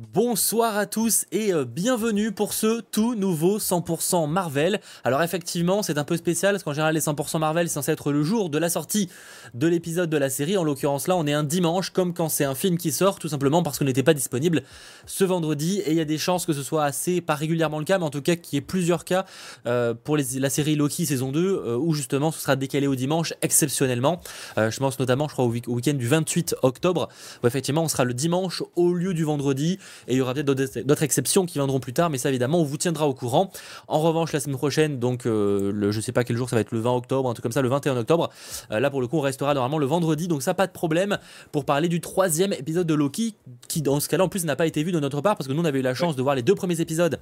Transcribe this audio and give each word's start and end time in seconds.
Bonsoir 0.00 0.78
à 0.78 0.86
tous 0.86 1.26
et 1.30 1.52
euh, 1.52 1.66
bienvenue 1.66 2.32
pour 2.32 2.54
ce 2.54 2.80
tout 2.80 3.14
nouveau 3.14 3.58
100% 3.58 4.30
Marvel. 4.30 4.80
Alors 5.04 5.22
effectivement, 5.22 5.82
c'est 5.82 5.98
un 5.98 6.04
peu 6.04 6.16
spécial 6.16 6.54
parce 6.54 6.62
qu'en 6.62 6.72
général 6.72 6.94
les 6.94 7.02
100% 7.02 7.38
Marvel 7.38 7.68
c'est 7.68 7.74
censé 7.74 7.92
être 7.92 8.10
le 8.10 8.22
jour 8.22 8.48
de 8.48 8.56
la 8.56 8.70
sortie 8.70 9.10
de 9.52 9.66
l'épisode 9.66 10.08
de 10.08 10.16
la 10.16 10.30
série. 10.30 10.56
En 10.56 10.64
l'occurrence 10.64 11.06
là, 11.06 11.18
on 11.18 11.26
est 11.26 11.34
un 11.34 11.44
dimanche 11.44 11.90
comme 11.90 12.14
quand 12.14 12.30
c'est 12.30 12.46
un 12.46 12.54
film 12.54 12.78
qui 12.78 12.92
sort 12.92 13.18
tout 13.18 13.28
simplement 13.28 13.62
parce 13.62 13.78
qu'on 13.78 13.84
n'était 13.84 14.02
pas 14.02 14.14
disponible 14.14 14.62
ce 15.04 15.22
vendredi 15.22 15.80
et 15.80 15.90
il 15.90 15.96
y 15.98 16.00
a 16.00 16.06
des 16.06 16.16
chances 16.16 16.46
que 16.46 16.54
ce 16.54 16.62
soit 16.62 16.84
assez 16.84 17.20
pas 17.20 17.34
régulièrement 17.34 17.78
le 17.78 17.84
cas 17.84 17.98
mais 17.98 18.06
en 18.06 18.10
tout 18.10 18.22
cas 18.22 18.36
qu'il 18.36 18.56
y 18.56 18.58
ait 18.58 18.62
plusieurs 18.62 19.04
cas 19.04 19.26
euh, 19.66 19.92
pour 19.92 20.16
la 20.16 20.50
série 20.50 20.76
Loki 20.76 21.04
saison 21.04 21.30
2 21.30 21.40
euh, 21.42 21.76
où 21.76 21.92
justement 21.92 22.32
ce 22.32 22.40
sera 22.40 22.56
décalé 22.56 22.86
au 22.86 22.94
dimanche 22.94 23.34
exceptionnellement. 23.42 24.22
je 24.56 24.78
pense 24.78 24.98
notamment 24.98 25.28
je 25.28 25.34
crois 25.34 25.44
au, 25.44 25.52
au 25.66 25.74
week-end 25.74 25.92
du 25.92 26.08
28 26.08 26.56
octobre 26.62 27.10
où 27.44 27.46
effectivement 27.46 27.82
on 27.82 27.88
sera 27.88 28.04
le 28.04 28.14
dimanche 28.14 28.62
au 28.76 28.94
lieu 28.94 29.12
du 29.12 29.24
vendredi 29.24 29.78
et 30.08 30.14
il 30.14 30.16
y 30.18 30.20
aura 30.20 30.34
peut-être 30.34 30.46
d'autres 30.46 31.02
exceptions 31.02 31.46
qui 31.46 31.54
viendront 31.54 31.80
plus 31.80 31.92
tard, 31.92 32.10
mais 32.10 32.18
ça 32.18 32.28
évidemment 32.28 32.60
on 32.60 32.64
vous 32.64 32.76
tiendra 32.76 33.06
au 33.06 33.14
courant. 33.14 33.50
En 33.88 34.00
revanche, 34.00 34.32
la 34.32 34.40
semaine 34.40 34.56
prochaine, 34.56 34.98
donc 34.98 35.26
euh, 35.26 35.72
le, 35.72 35.90
je 35.90 36.00
sais 36.00 36.12
pas 36.12 36.24
quel 36.24 36.36
jour, 36.36 36.48
ça 36.48 36.56
va 36.56 36.60
être 36.60 36.72
le 36.72 36.80
20 36.80 36.92
octobre, 36.92 37.28
un 37.28 37.34
truc 37.34 37.42
comme 37.42 37.52
ça, 37.52 37.62
le 37.62 37.68
21 37.68 37.96
octobre. 37.96 38.30
Euh, 38.70 38.80
là 38.80 38.90
pour 38.90 39.00
le 39.00 39.06
coup, 39.06 39.18
on 39.18 39.22
restera 39.22 39.54
normalement 39.54 39.78
le 39.78 39.86
vendredi, 39.86 40.28
donc 40.28 40.42
ça 40.42 40.54
pas 40.54 40.66
de 40.66 40.72
problème 40.72 41.18
pour 41.52 41.64
parler 41.64 41.88
du 41.88 42.00
troisième 42.00 42.52
épisode 42.52 42.86
de 42.86 42.94
Loki, 42.94 43.34
qui 43.68 43.82
dans 43.82 44.00
ce 44.00 44.08
cas-là 44.08 44.24
en 44.24 44.28
plus 44.28 44.44
n'a 44.44 44.56
pas 44.56 44.66
été 44.66 44.82
vu 44.82 44.92
de 44.92 45.00
notre 45.00 45.20
part 45.20 45.36
parce 45.36 45.46
que 45.48 45.52
nous 45.52 45.62
on 45.62 45.64
avait 45.64 45.78
eu 45.78 45.82
la 45.82 45.94
chance 45.94 46.16
de 46.16 46.22
voir 46.22 46.34
les 46.34 46.42
deux 46.42 46.54
premiers 46.54 46.80
épisodes 46.80 47.18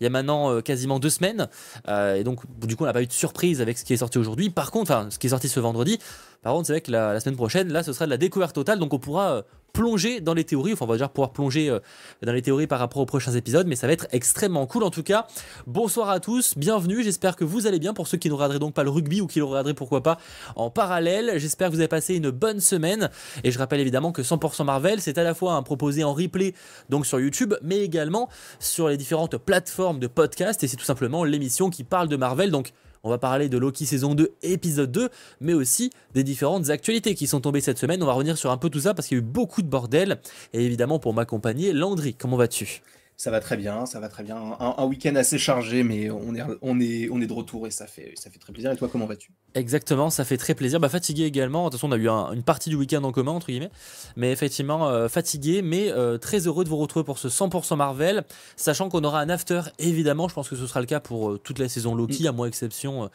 il 0.00 0.04
y 0.04 0.06
a 0.06 0.10
maintenant 0.10 0.52
euh, 0.52 0.60
quasiment 0.60 0.98
deux 0.98 1.10
semaines, 1.10 1.48
et 1.88 2.24
donc 2.24 2.40
du 2.66 2.76
coup 2.76 2.84
on 2.84 2.86
n'a 2.86 2.92
pas 2.92 3.02
eu 3.02 3.06
de 3.06 3.12
surprise 3.12 3.60
avec 3.60 3.78
ce 3.78 3.84
qui 3.84 3.92
est 3.92 3.98
sorti 3.98 4.18
aujourd'hui. 4.18 4.50
Par 4.50 4.70
contre, 4.70 4.90
enfin 4.90 5.08
ce 5.10 5.18
qui 5.18 5.26
est 5.26 5.30
sorti 5.30 5.48
ce 5.48 5.60
vendredi, 5.60 5.98
par 6.42 6.52
contre 6.52 6.66
c'est 6.66 6.74
vrai 6.74 6.80
que 6.80 6.90
la, 6.90 7.18
semaine 7.20 7.36
prochaine, 7.36 7.72
là 7.72 7.82
ce 7.82 7.92
sera 7.92 8.04
de 8.04 8.10
la 8.10 8.18
découverte 8.18 8.54
totale, 8.54 8.78
donc 8.78 8.92
on 8.92 8.98
pourra 8.98 9.44
plonger 9.76 10.20
dans 10.22 10.32
les 10.32 10.44
théories, 10.44 10.72
enfin 10.72 10.86
on 10.86 10.88
va 10.88 10.96
dire 10.96 11.10
pouvoir 11.10 11.32
plonger 11.32 11.68
euh, 11.68 11.80
dans 12.22 12.32
les 12.32 12.40
théories 12.40 12.66
par 12.66 12.78
rapport 12.78 13.02
aux 13.02 13.06
prochains 13.06 13.32
épisodes, 13.32 13.66
mais 13.66 13.76
ça 13.76 13.86
va 13.86 13.92
être 13.92 14.06
extrêmement 14.10 14.66
cool. 14.66 14.84
En 14.84 14.90
tout 14.90 15.02
cas. 15.02 15.26
Bonsoir 15.66 16.08
à 16.08 16.18
tous, 16.18 16.56
bienvenue, 16.56 17.02
j'espère 17.02 17.36
que 17.36 17.44
vous 17.44 17.66
allez 17.66 17.78
bien. 17.78 17.92
Pour 17.92 18.08
ceux 18.08 18.16
qui 18.16 18.28
ne 18.28 18.32
regarderaient 18.32 18.58
donc 18.58 18.72
pas 18.72 18.84
le 18.84 18.90
rugby 18.90 19.20
ou 19.20 19.26
qui 19.26 19.38
le 19.38 19.44
regarderaient 19.44 19.74
pourquoi 19.74 20.02
pas 20.02 20.16
en 20.54 20.70
parallèle. 20.70 21.38
J'espère 21.38 21.68
que 21.68 21.74
vous 21.74 21.80
avez 21.80 21.88
passé 21.88 22.14
une 22.14 22.30
bonne 22.30 22.60
semaine. 22.60 23.10
Et 23.44 23.50
je 23.50 23.58
rappelle 23.58 23.80
évidemment 23.80 24.12
que 24.12 24.22
100% 24.22 24.64
Marvel 24.64 25.02
c'est 25.02 25.18
à 25.18 25.22
la 25.22 25.34
fois 25.34 25.52
un 25.54 25.62
proposé 25.62 26.04
en 26.04 26.14
replay 26.14 26.54
donc 26.88 27.04
sur 27.04 27.20
YouTube, 27.20 27.52
mais 27.62 27.80
également 27.80 28.30
sur 28.58 28.88
les 28.88 28.96
différentes 28.96 29.36
plateformes 29.36 29.98
de 29.98 30.06
podcast. 30.06 30.64
Et 30.64 30.68
c'est 30.68 30.78
tout 30.78 30.84
simplement 30.86 31.22
l'émission 31.22 31.68
qui 31.68 31.84
parle 31.84 32.08
de 32.08 32.16
Marvel. 32.16 32.50
Donc 32.50 32.72
on 33.06 33.10
va 33.10 33.18
parler 33.18 33.48
de 33.48 33.56
Loki 33.56 33.86
saison 33.86 34.14
2, 34.14 34.34
épisode 34.42 34.90
2, 34.90 35.08
mais 35.40 35.52
aussi 35.52 35.90
des 36.12 36.24
différentes 36.24 36.70
actualités 36.70 37.14
qui 37.14 37.28
sont 37.28 37.40
tombées 37.40 37.60
cette 37.60 37.78
semaine. 37.78 38.02
On 38.02 38.06
va 38.06 38.14
revenir 38.14 38.36
sur 38.36 38.50
un 38.50 38.56
peu 38.56 38.68
tout 38.68 38.80
ça 38.80 38.94
parce 38.94 39.06
qu'il 39.06 39.16
y 39.16 39.20
a 39.20 39.22
eu 39.22 39.26
beaucoup 39.26 39.62
de 39.62 39.68
bordel. 39.68 40.18
Et 40.52 40.64
évidemment, 40.64 40.98
pour 40.98 41.14
m'accompagner, 41.14 41.72
Landry, 41.72 42.14
comment 42.14 42.36
vas-tu? 42.36 42.82
Ça 43.16 43.30
va 43.30 43.40
très 43.40 43.56
bien, 43.56 43.86
ça 43.86 44.00
va 44.00 44.08
très 44.08 44.24
bien. 44.24 44.36
Un, 44.58 44.84
week-end 44.84 45.14
assez 45.14 45.38
chargé, 45.38 45.82
mais 45.84 46.10
on 46.10 46.34
est, 46.34 46.42
on, 46.60 46.80
est, 46.80 47.08
on 47.10 47.20
est 47.20 47.26
de 47.26 47.32
retour 47.32 47.66
et 47.66 47.70
ça 47.70 47.86
fait, 47.86 48.12
ça 48.16 48.28
fait 48.28 48.38
très 48.38 48.52
plaisir. 48.52 48.72
Et 48.72 48.76
toi, 48.76 48.88
comment 48.90 49.06
vas-tu? 49.06 49.30
Exactement, 49.56 50.10
ça 50.10 50.26
fait 50.26 50.36
très 50.36 50.54
plaisir. 50.54 50.80
Bah, 50.80 50.90
fatigué 50.90 51.24
également. 51.24 51.64
De 51.64 51.70
toute 51.70 51.80
façon, 51.80 51.88
on 51.88 51.92
a 51.92 51.96
eu 51.96 52.08
une 52.08 52.42
partie 52.42 52.68
du 52.68 52.76
week-end 52.76 53.02
en 53.04 53.10
commun, 53.10 53.32
entre 53.32 53.46
guillemets. 53.46 53.70
Mais 54.14 54.30
effectivement, 54.30 54.86
euh, 54.88 55.08
fatigué, 55.08 55.62
mais 55.62 55.90
euh, 55.90 56.18
très 56.18 56.46
heureux 56.46 56.62
de 56.62 56.68
vous 56.68 56.76
retrouver 56.76 57.04
pour 57.04 57.16
ce 57.16 57.28
100% 57.28 57.74
Marvel. 57.74 58.24
Sachant 58.56 58.90
qu'on 58.90 59.02
aura 59.02 59.20
un 59.20 59.30
after, 59.30 59.62
évidemment. 59.78 60.28
Je 60.28 60.34
pense 60.34 60.50
que 60.50 60.56
ce 60.56 60.66
sera 60.66 60.80
le 60.80 60.86
cas 60.86 61.00
pour 61.00 61.30
euh, 61.30 61.38
toute 61.38 61.58
la 61.58 61.70
saison 61.70 61.94
Loki, 61.94 62.24
mm. 62.24 62.26
à 62.26 62.32
moins 62.32 62.46
exception 62.48 63.08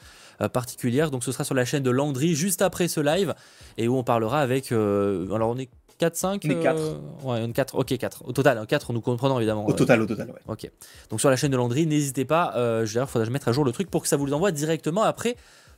particulière. 0.52 1.12
Donc, 1.12 1.24
ce 1.24 1.32
sera 1.32 1.44
sur 1.44 1.54
la 1.54 1.64
chaîne 1.64 1.84
de 1.84 1.92
Landry 1.92 2.34
juste 2.34 2.64
après 2.64 2.88
ce 2.88 3.00
live 3.00 3.36
et 3.78 3.88
où 3.88 3.96
on 3.96 4.04
parlera 4.04 4.42
avec. 4.42 4.72
alors, 4.72 5.52
on 5.52 5.58
est 5.60 5.70
4, 6.02 6.16
5 6.16 6.42
On 6.46 6.62
4. 6.62 7.02
Ouais, 7.24 7.52
4. 7.54 7.76
Ok, 7.76 7.96
4. 7.96 8.24
Au 8.26 8.32
total, 8.32 8.66
4, 8.66 8.92
nous 8.92 9.02
comprenons 9.02 9.38
évidemment. 9.38 9.68
Au 9.68 9.74
total, 9.74 10.02
au 10.02 10.08
total, 10.08 10.30
ouais. 10.30 10.42
Ok. 10.48 10.70
Donc 11.12 11.20
sur 11.20 11.30
la 11.30 11.36
chaîne 11.36 11.52
de 11.52 11.58
Landry, 11.58 11.86
n'hésitez 11.86 12.26
pas. 12.26 12.54
Euh, 12.56 12.88
D'ailleurs, 12.88 13.08
il 13.08 13.12
faudra 13.12 13.24
que 13.24 13.28
je 13.28 13.32
mette 13.32 13.48
à 13.48 13.52
jour 13.52 13.64
le 13.64 13.72
truc 13.72 13.92
pour 13.92 14.02
que 14.02 14.08
ça 14.08 14.18
vous 14.18 14.26
l'envoie 14.26 14.52
directement 14.52 15.04
après 15.04 15.36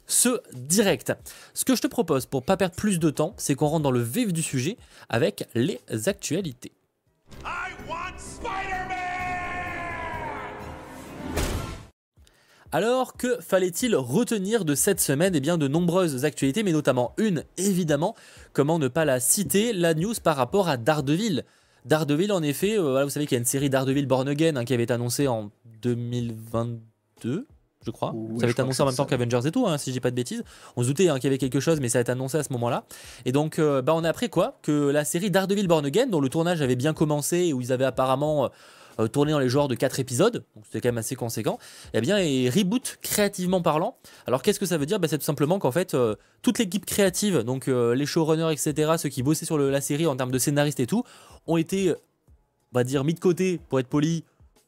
ce 0.07 0.41
direct. 0.53 1.13
Ce 1.53 1.65
que 1.65 1.75
je 1.75 1.81
te 1.81 1.87
propose 1.87 2.25
pour 2.25 2.43
pas 2.43 2.57
perdre 2.57 2.75
plus 2.75 2.99
de 2.99 3.09
temps, 3.09 3.33
c'est 3.37 3.55
qu'on 3.55 3.67
rentre 3.67 3.83
dans 3.83 3.91
le 3.91 4.01
vif 4.01 4.33
du 4.33 4.43
sujet 4.43 4.77
avec 5.09 5.47
les 5.55 5.79
actualités. 6.07 6.71
I 7.43 7.73
want 7.87 8.13
Alors, 12.73 13.13
que 13.13 13.37
fallait-il 13.39 13.95
retenir 13.95 14.65
de 14.65 14.73
cette 14.73 14.99
semaine? 14.99 15.35
Eh 15.35 15.39
bien, 15.39 15.59
de 15.59 15.67
nombreuses 15.67 16.25
actualités, 16.25 16.63
mais 16.63 16.71
notamment 16.71 17.13
une, 17.19 17.43
évidemment, 17.57 18.15
comment 18.51 18.79
ne 18.79 18.87
pas 18.87 19.05
la 19.05 19.19
citer, 19.19 19.73
la 19.73 19.93
news 19.93 20.15
par 20.23 20.35
rapport 20.35 20.67
à 20.67 20.77
Daredevil. 20.77 21.43
Daredevil, 21.85 22.31
en 22.31 22.41
effet, 22.41 22.79
euh, 22.79 23.03
vous 23.03 23.11
savez 23.11 23.27
qu'il 23.27 23.35
y 23.35 23.37
a 23.37 23.41
une 23.41 23.45
série 23.45 23.69
Daredevil 23.69 24.07
Born 24.07 24.27
Again 24.27 24.55
hein, 24.55 24.65
qui 24.65 24.73
avait 24.73 24.85
été 24.85 24.93
annoncée 24.93 25.27
en 25.27 25.51
2022, 25.83 27.45
je 27.85 27.91
crois. 27.91 28.13
ça 28.37 28.43
avait 28.43 28.51
été 28.51 28.61
annoncé 28.61 28.81
en 28.81 28.85
même 28.85 28.95
temps 28.95 29.05
qu'Avengers 29.05 29.41
et 29.45 29.51
tout, 29.51 29.67
hein, 29.67 29.77
si 29.77 29.91
je 29.91 29.93
dis 29.93 29.99
pas 29.99 30.11
de 30.11 30.15
bêtises. 30.15 30.43
On 30.75 30.83
se 30.83 30.87
doutait 30.87 31.09
hein, 31.09 31.15
qu'il 31.15 31.25
y 31.25 31.27
avait 31.27 31.37
quelque 31.37 31.59
chose, 31.59 31.79
mais 31.79 31.89
ça 31.89 31.99
a 31.99 32.01
été 32.01 32.11
annoncé 32.11 32.37
à 32.37 32.43
ce 32.43 32.53
moment-là. 32.53 32.85
Et 33.25 33.31
donc, 33.31 33.59
euh, 33.59 33.81
bah, 33.81 33.93
on 33.95 34.03
a 34.03 34.09
appris 34.09 34.29
quoi 34.29 34.57
Que 34.61 34.89
la 34.89 35.05
série 35.05 35.31
Daredevil 35.31 35.67
Born 35.67 35.85
Again, 35.85 36.07
dont 36.07 36.21
le 36.21 36.29
tournage 36.29 36.61
avait 36.61 36.75
bien 36.75 36.93
commencé, 36.93 37.37
et 37.37 37.53
où 37.53 37.61
ils 37.61 37.71
avaient 37.71 37.85
apparemment... 37.85 38.45
Euh, 38.45 38.47
euh, 38.99 39.07
tourné 39.07 39.31
dans 39.31 39.39
les 39.39 39.49
genres 39.49 39.67
de 39.67 39.75
4 39.75 39.99
épisodes, 39.99 40.43
donc 40.55 40.65
c'était 40.65 40.81
quand 40.81 40.89
même 40.89 40.99
assez 40.99 41.15
conséquent, 41.15 41.57
eh 41.93 42.01
bien, 42.01 42.17
et 42.19 42.49
reboot 42.49 42.99
créativement 43.01 43.61
parlant. 43.61 43.97
Alors 44.27 44.43
qu'est-ce 44.43 44.59
que 44.59 44.67
ça 44.67 44.77
veut 44.77 44.85
dire? 44.85 44.99
Bah, 44.99 45.07
C'est 45.07 45.17
tout 45.17 45.23
simplement 45.23 45.57
qu'en 45.57 45.71
fait, 45.71 45.95
euh, 45.95 46.15
toute 46.43 46.59
l'équipe 46.59 46.85
créative, 46.85 47.39
donc 47.39 47.67
euh, 47.67 47.95
les 47.95 48.05
showrunners, 48.05 48.51
etc., 48.51 48.93
ceux 48.97 49.09
qui 49.09 49.23
bossaient 49.23 49.45
sur 49.45 49.57
la 49.57 49.81
série 49.81 50.05
en 50.05 50.15
termes 50.15 50.31
de 50.31 50.37
scénaristes 50.37 50.79
et 50.79 50.85
tout, 50.85 51.03
ont 51.47 51.57
été, 51.57 51.91
on 51.91 52.77
va 52.77 52.83
dire, 52.83 53.03
mis 53.03 53.15
de 53.15 53.19
côté, 53.19 53.59
pour 53.67 53.79
être 53.79 53.87
poli, 53.87 54.23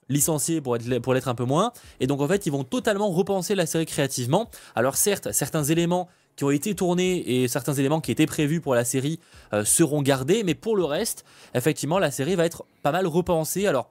licenciés 0.09 0.61
pour 0.61 0.75
être 0.75 0.85
l'être 0.85 1.27
un 1.27 1.35
peu 1.35 1.45
moins. 1.45 1.71
Et 1.99 2.07
donc 2.07 2.21
en 2.21 2.27
fait 2.27 2.45
ils 2.45 2.51
vont 2.51 2.63
totalement 2.63 3.09
repenser 3.09 3.55
la 3.55 3.65
série 3.65 3.85
créativement. 3.85 4.49
Alors 4.75 4.95
certes 4.95 5.31
certains 5.31 5.63
éléments 5.63 6.07
qui 6.35 6.43
ont 6.43 6.51
été 6.51 6.75
tournés 6.75 7.43
et 7.43 7.47
certains 7.47 7.73
éléments 7.73 8.01
qui 8.01 8.11
étaient 8.11 8.25
prévus 8.25 8.59
pour 8.59 8.75
la 8.75 8.83
série 8.83 9.19
seront 9.63 10.01
gardés. 10.01 10.43
Mais 10.43 10.53
pour 10.53 10.75
le 10.75 10.83
reste 10.83 11.23
effectivement 11.53 11.97
la 11.97 12.11
série 12.11 12.35
va 12.35 12.45
être 12.45 12.65
pas 12.83 12.91
mal 12.91 13.07
repensée. 13.07 13.67
Alors 13.67 13.89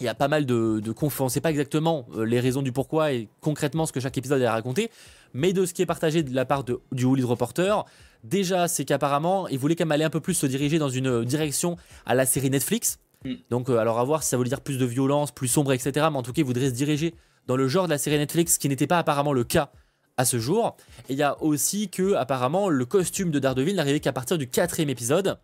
il 0.00 0.04
y 0.04 0.08
a 0.08 0.14
pas 0.14 0.28
mal 0.28 0.46
de, 0.46 0.80
de 0.80 0.94
On 1.00 1.24
ne 1.24 1.28
sait 1.28 1.40
pas 1.40 1.50
exactement 1.50 2.06
euh, 2.16 2.24
les 2.24 2.40
raisons 2.40 2.62
du 2.62 2.72
pourquoi 2.72 3.12
et 3.12 3.28
concrètement 3.40 3.86
ce 3.86 3.92
que 3.92 4.00
chaque 4.00 4.16
épisode 4.18 4.42
a 4.42 4.52
raconté, 4.52 4.90
mais 5.32 5.52
de 5.52 5.64
ce 5.66 5.74
qui 5.74 5.82
est 5.82 5.86
partagé 5.86 6.22
de 6.22 6.34
la 6.34 6.44
part 6.44 6.64
de, 6.64 6.80
du 6.92 7.04
Hollywood 7.04 7.30
Reporter, 7.30 7.84
déjà 8.24 8.68
c'est 8.68 8.84
qu'apparemment 8.84 9.46
il 9.48 9.58
voulait 9.58 9.76
quand 9.76 9.84
même 9.84 9.92
aller 9.92 10.04
un 10.04 10.10
peu 10.10 10.20
plus 10.20 10.34
se 10.34 10.46
diriger 10.46 10.78
dans 10.78 10.88
une 10.88 11.24
direction 11.24 11.76
à 12.06 12.14
la 12.14 12.26
série 12.26 12.50
Netflix. 12.50 12.98
Mm. 13.24 13.34
Donc 13.50 13.70
euh, 13.70 13.78
alors 13.78 13.98
à 13.98 14.04
voir 14.04 14.22
si 14.22 14.30
ça 14.30 14.36
voulait 14.36 14.48
dire 14.48 14.60
plus 14.60 14.78
de 14.78 14.84
violence, 14.84 15.32
plus 15.32 15.48
sombre, 15.48 15.72
etc. 15.72 15.92
Mais 16.10 16.18
en 16.18 16.22
tout 16.22 16.32
cas 16.32 16.42
il 16.42 16.44
voudrait 16.44 16.68
se 16.68 16.74
diriger 16.74 17.14
dans 17.46 17.56
le 17.56 17.68
genre 17.68 17.86
de 17.86 17.90
la 17.90 17.98
série 17.98 18.18
Netflix, 18.18 18.58
qui 18.58 18.68
n'était 18.68 18.86
pas 18.86 18.98
apparemment 18.98 19.32
le 19.32 19.44
cas 19.44 19.70
à 20.16 20.24
ce 20.24 20.38
jour. 20.38 20.76
Et 21.08 21.12
il 21.14 21.18
y 21.18 21.22
a 21.22 21.40
aussi 21.42 21.88
que 21.88 22.14
apparemment 22.14 22.68
le 22.68 22.84
costume 22.84 23.30
de 23.30 23.38
Daredevil 23.38 23.74
n'arrivait 23.74 24.00
qu'à 24.00 24.12
partir 24.12 24.38
du 24.38 24.48
quatrième 24.48 24.90
épisode. 24.90 25.38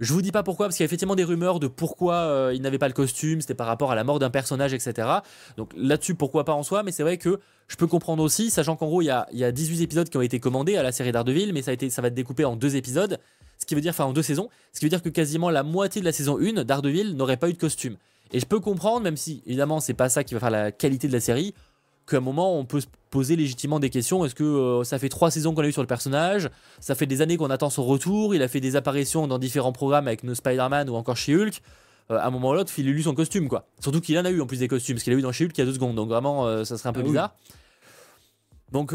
Je 0.00 0.12
vous 0.12 0.22
dis 0.22 0.32
pas 0.32 0.42
pourquoi, 0.42 0.66
parce 0.66 0.76
qu'il 0.76 0.82
y 0.82 0.86
a 0.86 0.86
effectivement 0.86 1.14
des 1.14 1.22
rumeurs 1.22 1.60
de 1.60 1.68
pourquoi 1.68 2.14
euh, 2.14 2.52
il 2.52 2.60
n'avait 2.60 2.78
pas 2.78 2.88
le 2.88 2.92
costume, 2.92 3.40
c'était 3.40 3.54
par 3.54 3.68
rapport 3.68 3.92
à 3.92 3.94
la 3.94 4.02
mort 4.02 4.18
d'un 4.18 4.30
personnage, 4.30 4.74
etc. 4.74 5.06
Donc 5.56 5.70
là-dessus, 5.76 6.16
pourquoi 6.16 6.44
pas 6.44 6.54
en 6.54 6.64
soi, 6.64 6.82
mais 6.82 6.90
c'est 6.90 7.04
vrai 7.04 7.18
que 7.18 7.38
je 7.68 7.76
peux 7.76 7.86
comprendre 7.86 8.20
aussi, 8.20 8.50
sachant 8.50 8.74
qu'en 8.74 8.86
gros, 8.86 9.00
il 9.00 9.04
y, 9.04 9.10
a, 9.10 9.28
il 9.32 9.38
y, 9.38 9.44
a, 9.44 9.52
18 9.52 9.80
épisodes 9.80 10.08
qui 10.08 10.16
ont 10.16 10.22
été 10.22 10.40
commandés 10.40 10.76
à 10.76 10.82
la 10.82 10.90
série 10.90 11.12
d'Ardeville, 11.12 11.52
mais 11.52 11.62
ça, 11.62 11.70
a 11.70 11.74
été, 11.74 11.88
ça 11.88 12.02
va 12.02 12.08
être 12.08 12.14
découpé 12.14 12.44
en 12.44 12.56
deux 12.56 12.74
épisodes, 12.74 13.18
ce 13.62 13.66
qui 13.66 13.76
veut 13.76 13.80
dire, 13.80 13.90
enfin 13.90 14.04
en 14.04 14.12
deux 14.12 14.22
saisons, 14.22 14.48
ce 14.72 14.80
qui 14.80 14.86
veut 14.86 14.90
dire 14.90 15.02
que 15.02 15.08
quasiment 15.08 15.48
la 15.48 15.62
moitié 15.62 16.00
de 16.00 16.04
la 16.04 16.12
saison 16.12 16.36
1 16.38 16.64
d'Ardeville 16.64 17.14
n'aurait 17.16 17.36
pas 17.36 17.48
eu 17.48 17.52
de 17.52 17.58
costume. 17.58 17.96
Et 18.32 18.40
je 18.40 18.46
peux 18.46 18.58
comprendre, 18.58 19.02
même 19.02 19.16
si 19.16 19.40
évidemment 19.46 19.78
c'est 19.78 19.94
pas 19.94 20.08
ça 20.08 20.24
qui 20.24 20.34
va 20.34 20.40
faire 20.40 20.50
la 20.50 20.72
qualité 20.72 21.06
de 21.06 21.12
la 21.12 21.20
série, 21.20 21.54
qu'à 22.08 22.16
un 22.16 22.20
moment 22.20 22.58
on 22.58 22.64
peut 22.64 22.80
se 22.80 22.88
poser 23.10 23.36
légitimement 23.36 23.78
des 23.78 23.88
questions. 23.88 24.24
Est-ce 24.24 24.34
que 24.34 24.42
euh, 24.42 24.82
ça 24.82 24.98
fait 24.98 25.08
trois 25.08 25.30
saisons 25.30 25.54
qu'on 25.54 25.62
a 25.62 25.68
eu 25.68 25.72
sur 25.72 25.82
le 25.82 25.86
personnage? 25.86 26.50
Ça 26.80 26.96
fait 26.96 27.06
des 27.06 27.22
années 27.22 27.36
qu'on 27.36 27.50
attend 27.50 27.70
son 27.70 27.84
retour. 27.84 28.34
Il 28.34 28.42
a 28.42 28.48
fait 28.48 28.60
des 28.60 28.74
apparitions 28.74 29.28
dans 29.28 29.38
différents 29.38 29.72
programmes 29.72 30.08
avec 30.08 30.24
nos 30.24 30.34
Spider-Man 30.34 30.90
ou 30.90 30.96
encore 30.96 31.16
She-Hulk. 31.16 31.62
Euh, 32.10 32.18
à 32.18 32.26
un 32.26 32.30
moment 32.30 32.50
ou 32.50 32.54
l'autre, 32.54 32.72
il 32.78 32.88
a 32.88 32.90
eu 32.90 33.02
son 33.02 33.14
costume, 33.14 33.48
quoi. 33.48 33.66
Surtout 33.78 34.00
qu'il 34.00 34.18
en 34.18 34.24
a 34.24 34.30
eu 34.30 34.40
en 34.40 34.46
plus 34.46 34.58
des 34.58 34.66
costumes, 34.66 34.96
parce 34.96 35.04
qu'il 35.04 35.12
a 35.12 35.16
eu 35.16 35.22
dans 35.22 35.30
She-Hulk 35.30 35.56
il 35.56 35.60
y 35.60 35.62
a 35.62 35.66
deux 35.66 35.74
secondes. 35.74 35.94
Donc 35.94 36.08
vraiment, 36.08 36.48
euh, 36.48 36.64
ça 36.64 36.76
serait 36.76 36.88
un 36.88 36.92
peu 36.92 37.00
ah 37.00 37.04
bizarre. 37.04 37.36
Donc, 38.72 38.94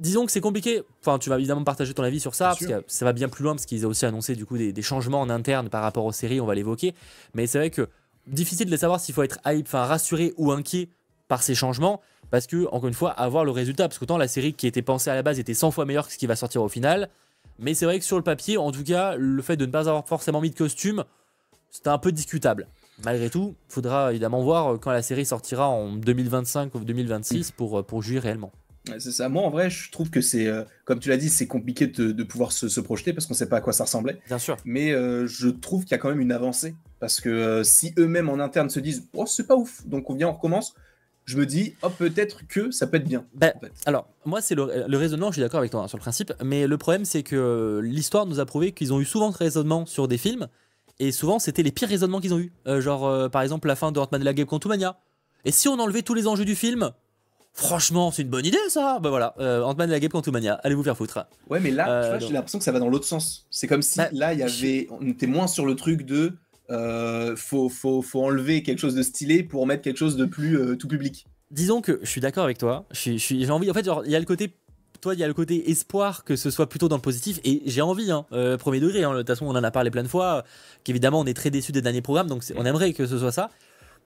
disons 0.00 0.26
que 0.26 0.32
c'est 0.32 0.40
compliqué. 0.40 0.82
Enfin, 1.00 1.18
tu 1.18 1.30
vas 1.30 1.38
évidemment 1.38 1.64
partager 1.64 1.94
ton 1.94 2.02
avis 2.02 2.20
sur 2.20 2.34
ça, 2.34 2.48
parce 2.48 2.66
que 2.66 2.84
ça 2.88 3.04
va 3.04 3.12
bien 3.12 3.28
plus 3.28 3.44
loin, 3.44 3.54
parce 3.54 3.64
qu'ils 3.64 3.86
ont 3.86 3.90
aussi 3.90 4.04
annoncé 4.04 4.34
du 4.34 4.44
coup 4.44 4.58
des, 4.58 4.72
des, 4.72 4.82
changements 4.82 5.20
en 5.20 5.30
interne 5.30 5.68
par 5.68 5.82
rapport 5.82 6.04
aux 6.04 6.12
séries, 6.12 6.40
on 6.40 6.46
va 6.46 6.54
l'évoquer. 6.54 6.94
Mais 7.34 7.46
c'est 7.46 7.58
vrai 7.58 7.70
que 7.70 7.88
difficile 8.26 8.68
de 8.68 8.76
savoir 8.76 9.00
s'il 9.00 9.14
faut 9.14 9.22
être 9.22 9.38
hype, 9.46 9.66
enfin 9.66 9.84
rassuré 9.84 10.34
ou 10.36 10.52
inquiet 10.52 10.88
par 11.28 11.42
ces 11.42 11.54
changements 11.54 12.00
parce 12.30 12.46
que, 12.46 12.66
encore 12.66 12.88
une 12.88 12.94
fois, 12.94 13.10
avoir 13.10 13.44
le 13.44 13.50
résultat. 13.50 13.88
Parce 13.88 13.98
qu'autant 13.98 14.18
la 14.18 14.28
série 14.28 14.52
qui 14.54 14.66
était 14.66 14.82
pensée 14.82 15.10
à 15.10 15.14
la 15.14 15.22
base 15.22 15.38
était 15.38 15.54
100 15.54 15.70
fois 15.70 15.84
meilleure 15.84 16.06
que 16.06 16.12
ce 16.12 16.18
qui 16.18 16.26
va 16.26 16.36
sortir 16.36 16.62
au 16.62 16.68
final. 16.68 17.08
Mais 17.58 17.74
c'est 17.74 17.84
vrai 17.84 17.98
que 17.98 18.04
sur 18.04 18.16
le 18.16 18.22
papier, 18.22 18.56
en 18.56 18.72
tout 18.72 18.84
cas, 18.84 19.16
le 19.16 19.42
fait 19.42 19.56
de 19.56 19.66
ne 19.66 19.70
pas 19.70 19.88
avoir 19.88 20.06
forcément 20.06 20.40
mis 20.40 20.50
de 20.50 20.56
costume, 20.56 21.04
c'était 21.70 21.88
un 21.88 21.98
peu 21.98 22.12
discutable. 22.12 22.66
Malgré 23.04 23.30
tout, 23.30 23.54
il 23.68 23.72
faudra 23.72 24.10
évidemment 24.10 24.42
voir 24.42 24.78
quand 24.80 24.92
la 24.92 25.02
série 25.02 25.26
sortira 25.26 25.68
en 25.68 25.92
2025 25.92 26.74
ou 26.74 26.80
2026 26.80 27.50
pour, 27.52 27.84
pour 27.84 28.02
juger 28.02 28.18
réellement. 28.18 28.52
C'est 28.98 29.12
ça. 29.12 29.28
Moi, 29.28 29.42
en 29.42 29.50
vrai, 29.50 29.68
je 29.70 29.90
trouve 29.90 30.10
que 30.10 30.20
c'est, 30.20 30.46
euh, 30.46 30.64
comme 30.84 30.98
tu 30.98 31.10
l'as 31.10 31.16
dit, 31.16 31.28
c'est 31.28 31.46
compliqué 31.46 31.86
de, 31.86 32.22
pouvoir 32.22 32.52
se, 32.52 32.80
projeter 32.80 33.12
parce 33.12 33.26
qu'on 33.26 33.34
ne 33.34 33.38
sait 33.38 33.48
pas 33.48 33.58
à 33.58 33.60
quoi 33.60 33.72
ça 33.72 33.84
ressemblait. 33.84 34.18
Bien 34.26 34.38
sûr. 34.38 34.56
Mais 34.64 34.92
euh, 34.92 35.26
je 35.26 35.48
trouve 35.48 35.84
qu'il 35.84 35.92
y 35.92 35.94
a 35.94 35.98
quand 35.98 36.08
même 36.08 36.20
une 36.20 36.32
avancée 36.32 36.74
Parce 36.98 37.20
que 37.20 37.62
si 37.62 37.92
eux-mêmes 37.98 38.28
en 38.28 38.38
interne 38.38 38.70
se 38.70 38.80
disent 38.80 39.08
oh, 39.14 39.26
c'est 39.26 39.46
pas 39.46 39.56
ouf, 39.56 39.86
donc 39.86 40.08
on 40.08 40.14
vient, 40.14 40.28
on 40.28 40.32
recommence, 40.32 40.74
je 41.26 41.36
me 41.36 41.46
dis, 41.46 41.74
oh, 41.82 41.90
peut-être 41.90 42.46
que 42.48 42.70
ça 42.70 42.86
peut 42.86 42.96
être 42.96 43.06
bien. 43.06 43.24
Ben, 43.34 43.52
alors, 43.86 44.08
moi, 44.24 44.40
c'est 44.40 44.54
le, 44.54 44.96
raisonnement, 44.96 45.28
je 45.28 45.34
suis 45.34 45.42
d'accord 45.42 45.60
avec 45.60 45.70
toi 45.70 45.82
hein, 45.82 45.88
sur 45.88 45.98
le 45.98 46.02
principe, 46.02 46.32
mais 46.42 46.66
le 46.66 46.78
problème, 46.78 47.04
c'est 47.04 47.22
que 47.22 47.80
l'histoire 47.84 48.26
nous 48.26 48.40
a 48.40 48.46
prouvé 48.46 48.72
qu'ils 48.72 48.92
ont 48.92 49.00
eu 49.00 49.04
souvent 49.04 49.30
ce 49.30 49.38
raisonnement 49.38 49.86
sur 49.86 50.08
des 50.08 50.18
films, 50.18 50.48
et 51.00 51.12
souvent, 51.12 51.38
c'était 51.38 51.62
les 51.62 51.72
pires 51.72 51.88
raisonnements 51.88 52.20
qu'ils 52.20 52.34
ont 52.34 52.38
eu. 52.38 52.52
Euh, 52.66 52.80
genre, 52.80 53.06
euh, 53.06 53.28
par 53.30 53.40
exemple, 53.40 53.68
la 53.68 53.74
fin 53.74 53.90
de 53.90 53.98
Ant-Man 53.98 54.20
et 54.20 54.24
la 54.24 54.34
Guêpe 54.34 54.48
Quantumania. 54.48 54.98
Et 55.46 55.50
si 55.50 55.66
on 55.66 55.78
enlevait 55.78 56.02
tous 56.02 56.12
les 56.12 56.26
enjeux 56.26 56.44
du 56.44 56.54
film 56.54 56.90
Franchement, 57.52 58.10
c'est 58.10 58.22
une 58.22 58.28
bonne 58.28 58.46
idée 58.46 58.58
ça. 58.68 58.98
Bah 59.00 59.10
voilà, 59.10 59.34
euh, 59.38 59.62
Ant-Man 59.62 59.90
et 59.90 59.92
la 59.92 60.00
Guêpe 60.00 60.12
Quantumania, 60.12 60.54
allez 60.62 60.74
vous 60.74 60.82
faire 60.82 60.96
foutre. 60.96 61.26
Ouais, 61.48 61.60
mais 61.60 61.70
là, 61.70 62.18
j'ai 62.18 62.32
l'impression 62.32 62.58
que 62.58 62.64
ça 62.64 62.72
va 62.72 62.78
dans 62.78 62.88
l'autre 62.88 63.06
sens. 63.06 63.46
C'est 63.50 63.66
comme 63.66 63.82
si 63.82 63.98
bah, 63.98 64.08
là, 64.12 64.32
il 64.32 64.38
y 64.38 64.42
avait, 64.42 64.88
on 64.90 65.06
était 65.06 65.26
moins 65.26 65.46
sur 65.46 65.66
le 65.66 65.74
truc 65.74 66.04
de 66.04 66.32
faut, 67.36 67.68
faut, 67.68 68.02
faut, 68.02 68.24
enlever 68.24 68.62
quelque 68.62 68.78
chose 68.78 68.94
de 68.94 69.02
stylé 69.02 69.42
pour 69.42 69.66
mettre 69.66 69.82
quelque 69.82 69.98
chose 69.98 70.16
de 70.16 70.24
plus 70.24 70.76
tout 70.78 70.88
public 70.88 71.26
disons 71.50 71.80
que 71.80 71.98
je 72.02 72.08
suis 72.08 72.20
d'accord 72.20 72.44
avec 72.44 72.58
toi. 72.58 72.86
J'ai 72.92 73.50
envie, 73.50 73.70
en 73.70 73.74
fait, 73.74 73.88
il 74.04 74.10
y 74.10 74.16
a 74.16 74.20
le 74.20 74.24
côté 74.24 74.54
toi, 75.00 75.14
il 75.14 75.20
y 75.20 75.24
a 75.24 75.26
le 75.26 75.32
côté 75.32 75.70
espoir 75.70 76.24
que 76.24 76.36
ce 76.36 76.50
soit 76.50 76.68
plutôt 76.68 76.88
dans 76.88 76.96
le 76.96 77.02
positif. 77.02 77.40
Et 77.42 77.62
j'ai 77.64 77.80
envie, 77.80 78.10
hein, 78.10 78.26
euh, 78.32 78.58
premier 78.58 78.80
degré, 78.80 79.02
hein, 79.02 79.12
de 79.12 79.18
toute 79.18 79.28
façon, 79.28 79.46
on 79.46 79.56
en 79.56 79.64
a 79.64 79.70
parlé 79.70 79.90
plein 79.90 80.02
de 80.02 80.08
fois, 80.08 80.44
qu'évidemment, 80.84 81.20
on 81.20 81.24
est 81.24 81.32
très 81.32 81.50
déçu 81.50 81.72
des 81.72 81.80
derniers 81.80 82.02
programmes, 82.02 82.26
donc 82.26 82.44
on 82.54 82.66
aimerait 82.66 82.92
que 82.92 83.06
ce 83.06 83.18
soit 83.18 83.32
ça. 83.32 83.48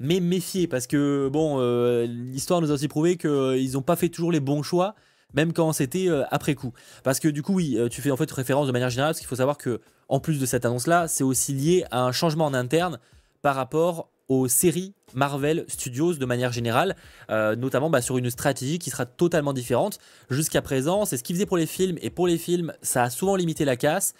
Mais 0.00 0.20
méfier, 0.20 0.66
parce 0.66 0.86
que, 0.86 1.28
bon, 1.32 1.56
euh, 1.58 2.06
l'histoire 2.06 2.60
nous 2.60 2.70
a 2.70 2.74
aussi 2.74 2.88
prouvé 2.88 3.16
qu'ils 3.16 3.72
n'ont 3.72 3.82
pas 3.82 3.96
fait 3.96 4.08
toujours 4.08 4.32
les 4.32 4.40
bons 4.40 4.62
choix, 4.62 4.94
même 5.34 5.52
quand 5.52 5.72
c'était 5.72 6.08
euh, 6.08 6.24
après 6.30 6.54
coup. 6.54 6.72
Parce 7.02 7.20
que, 7.20 7.28
du 7.28 7.42
coup, 7.42 7.54
oui, 7.54 7.78
tu 7.90 8.02
fais 8.02 8.10
en 8.10 8.16
fait 8.16 8.30
référence 8.30 8.66
de 8.66 8.72
manière 8.72 8.90
générale, 8.90 9.10
parce 9.10 9.20
qu'il 9.20 9.28
faut 9.28 9.36
savoir 9.36 9.58
que, 9.58 9.80
en 10.08 10.20
plus 10.20 10.38
de 10.38 10.46
cette 10.46 10.64
annonce-là, 10.64 11.08
c'est 11.08 11.24
aussi 11.24 11.52
lié 11.52 11.84
à 11.90 12.02
un 12.02 12.12
changement 12.12 12.46
en 12.46 12.54
interne 12.54 12.98
par 13.42 13.56
rapport 13.56 14.08
aux 14.28 14.48
séries 14.48 14.94
Marvel 15.14 15.64
Studios 15.68 16.14
de 16.14 16.26
manière 16.26 16.52
générale, 16.52 16.96
euh, 17.30 17.56
notamment 17.56 17.90
bah, 17.90 18.00
sur 18.00 18.16
une 18.16 18.30
stratégie 18.30 18.78
qui 18.78 18.90
sera 18.90 19.06
totalement 19.06 19.52
différente. 19.52 19.98
Jusqu'à 20.30 20.62
présent, 20.62 21.04
c'est 21.04 21.16
ce 21.16 21.22
qu'ils 21.22 21.36
faisaient 21.36 21.46
pour 21.46 21.56
les 21.56 21.66
films, 21.66 21.98
et 22.00 22.10
pour 22.10 22.26
les 22.26 22.38
films, 22.38 22.72
ça 22.82 23.02
a 23.04 23.10
souvent 23.10 23.36
limité 23.36 23.64
la 23.64 23.76
casse. 23.76 24.14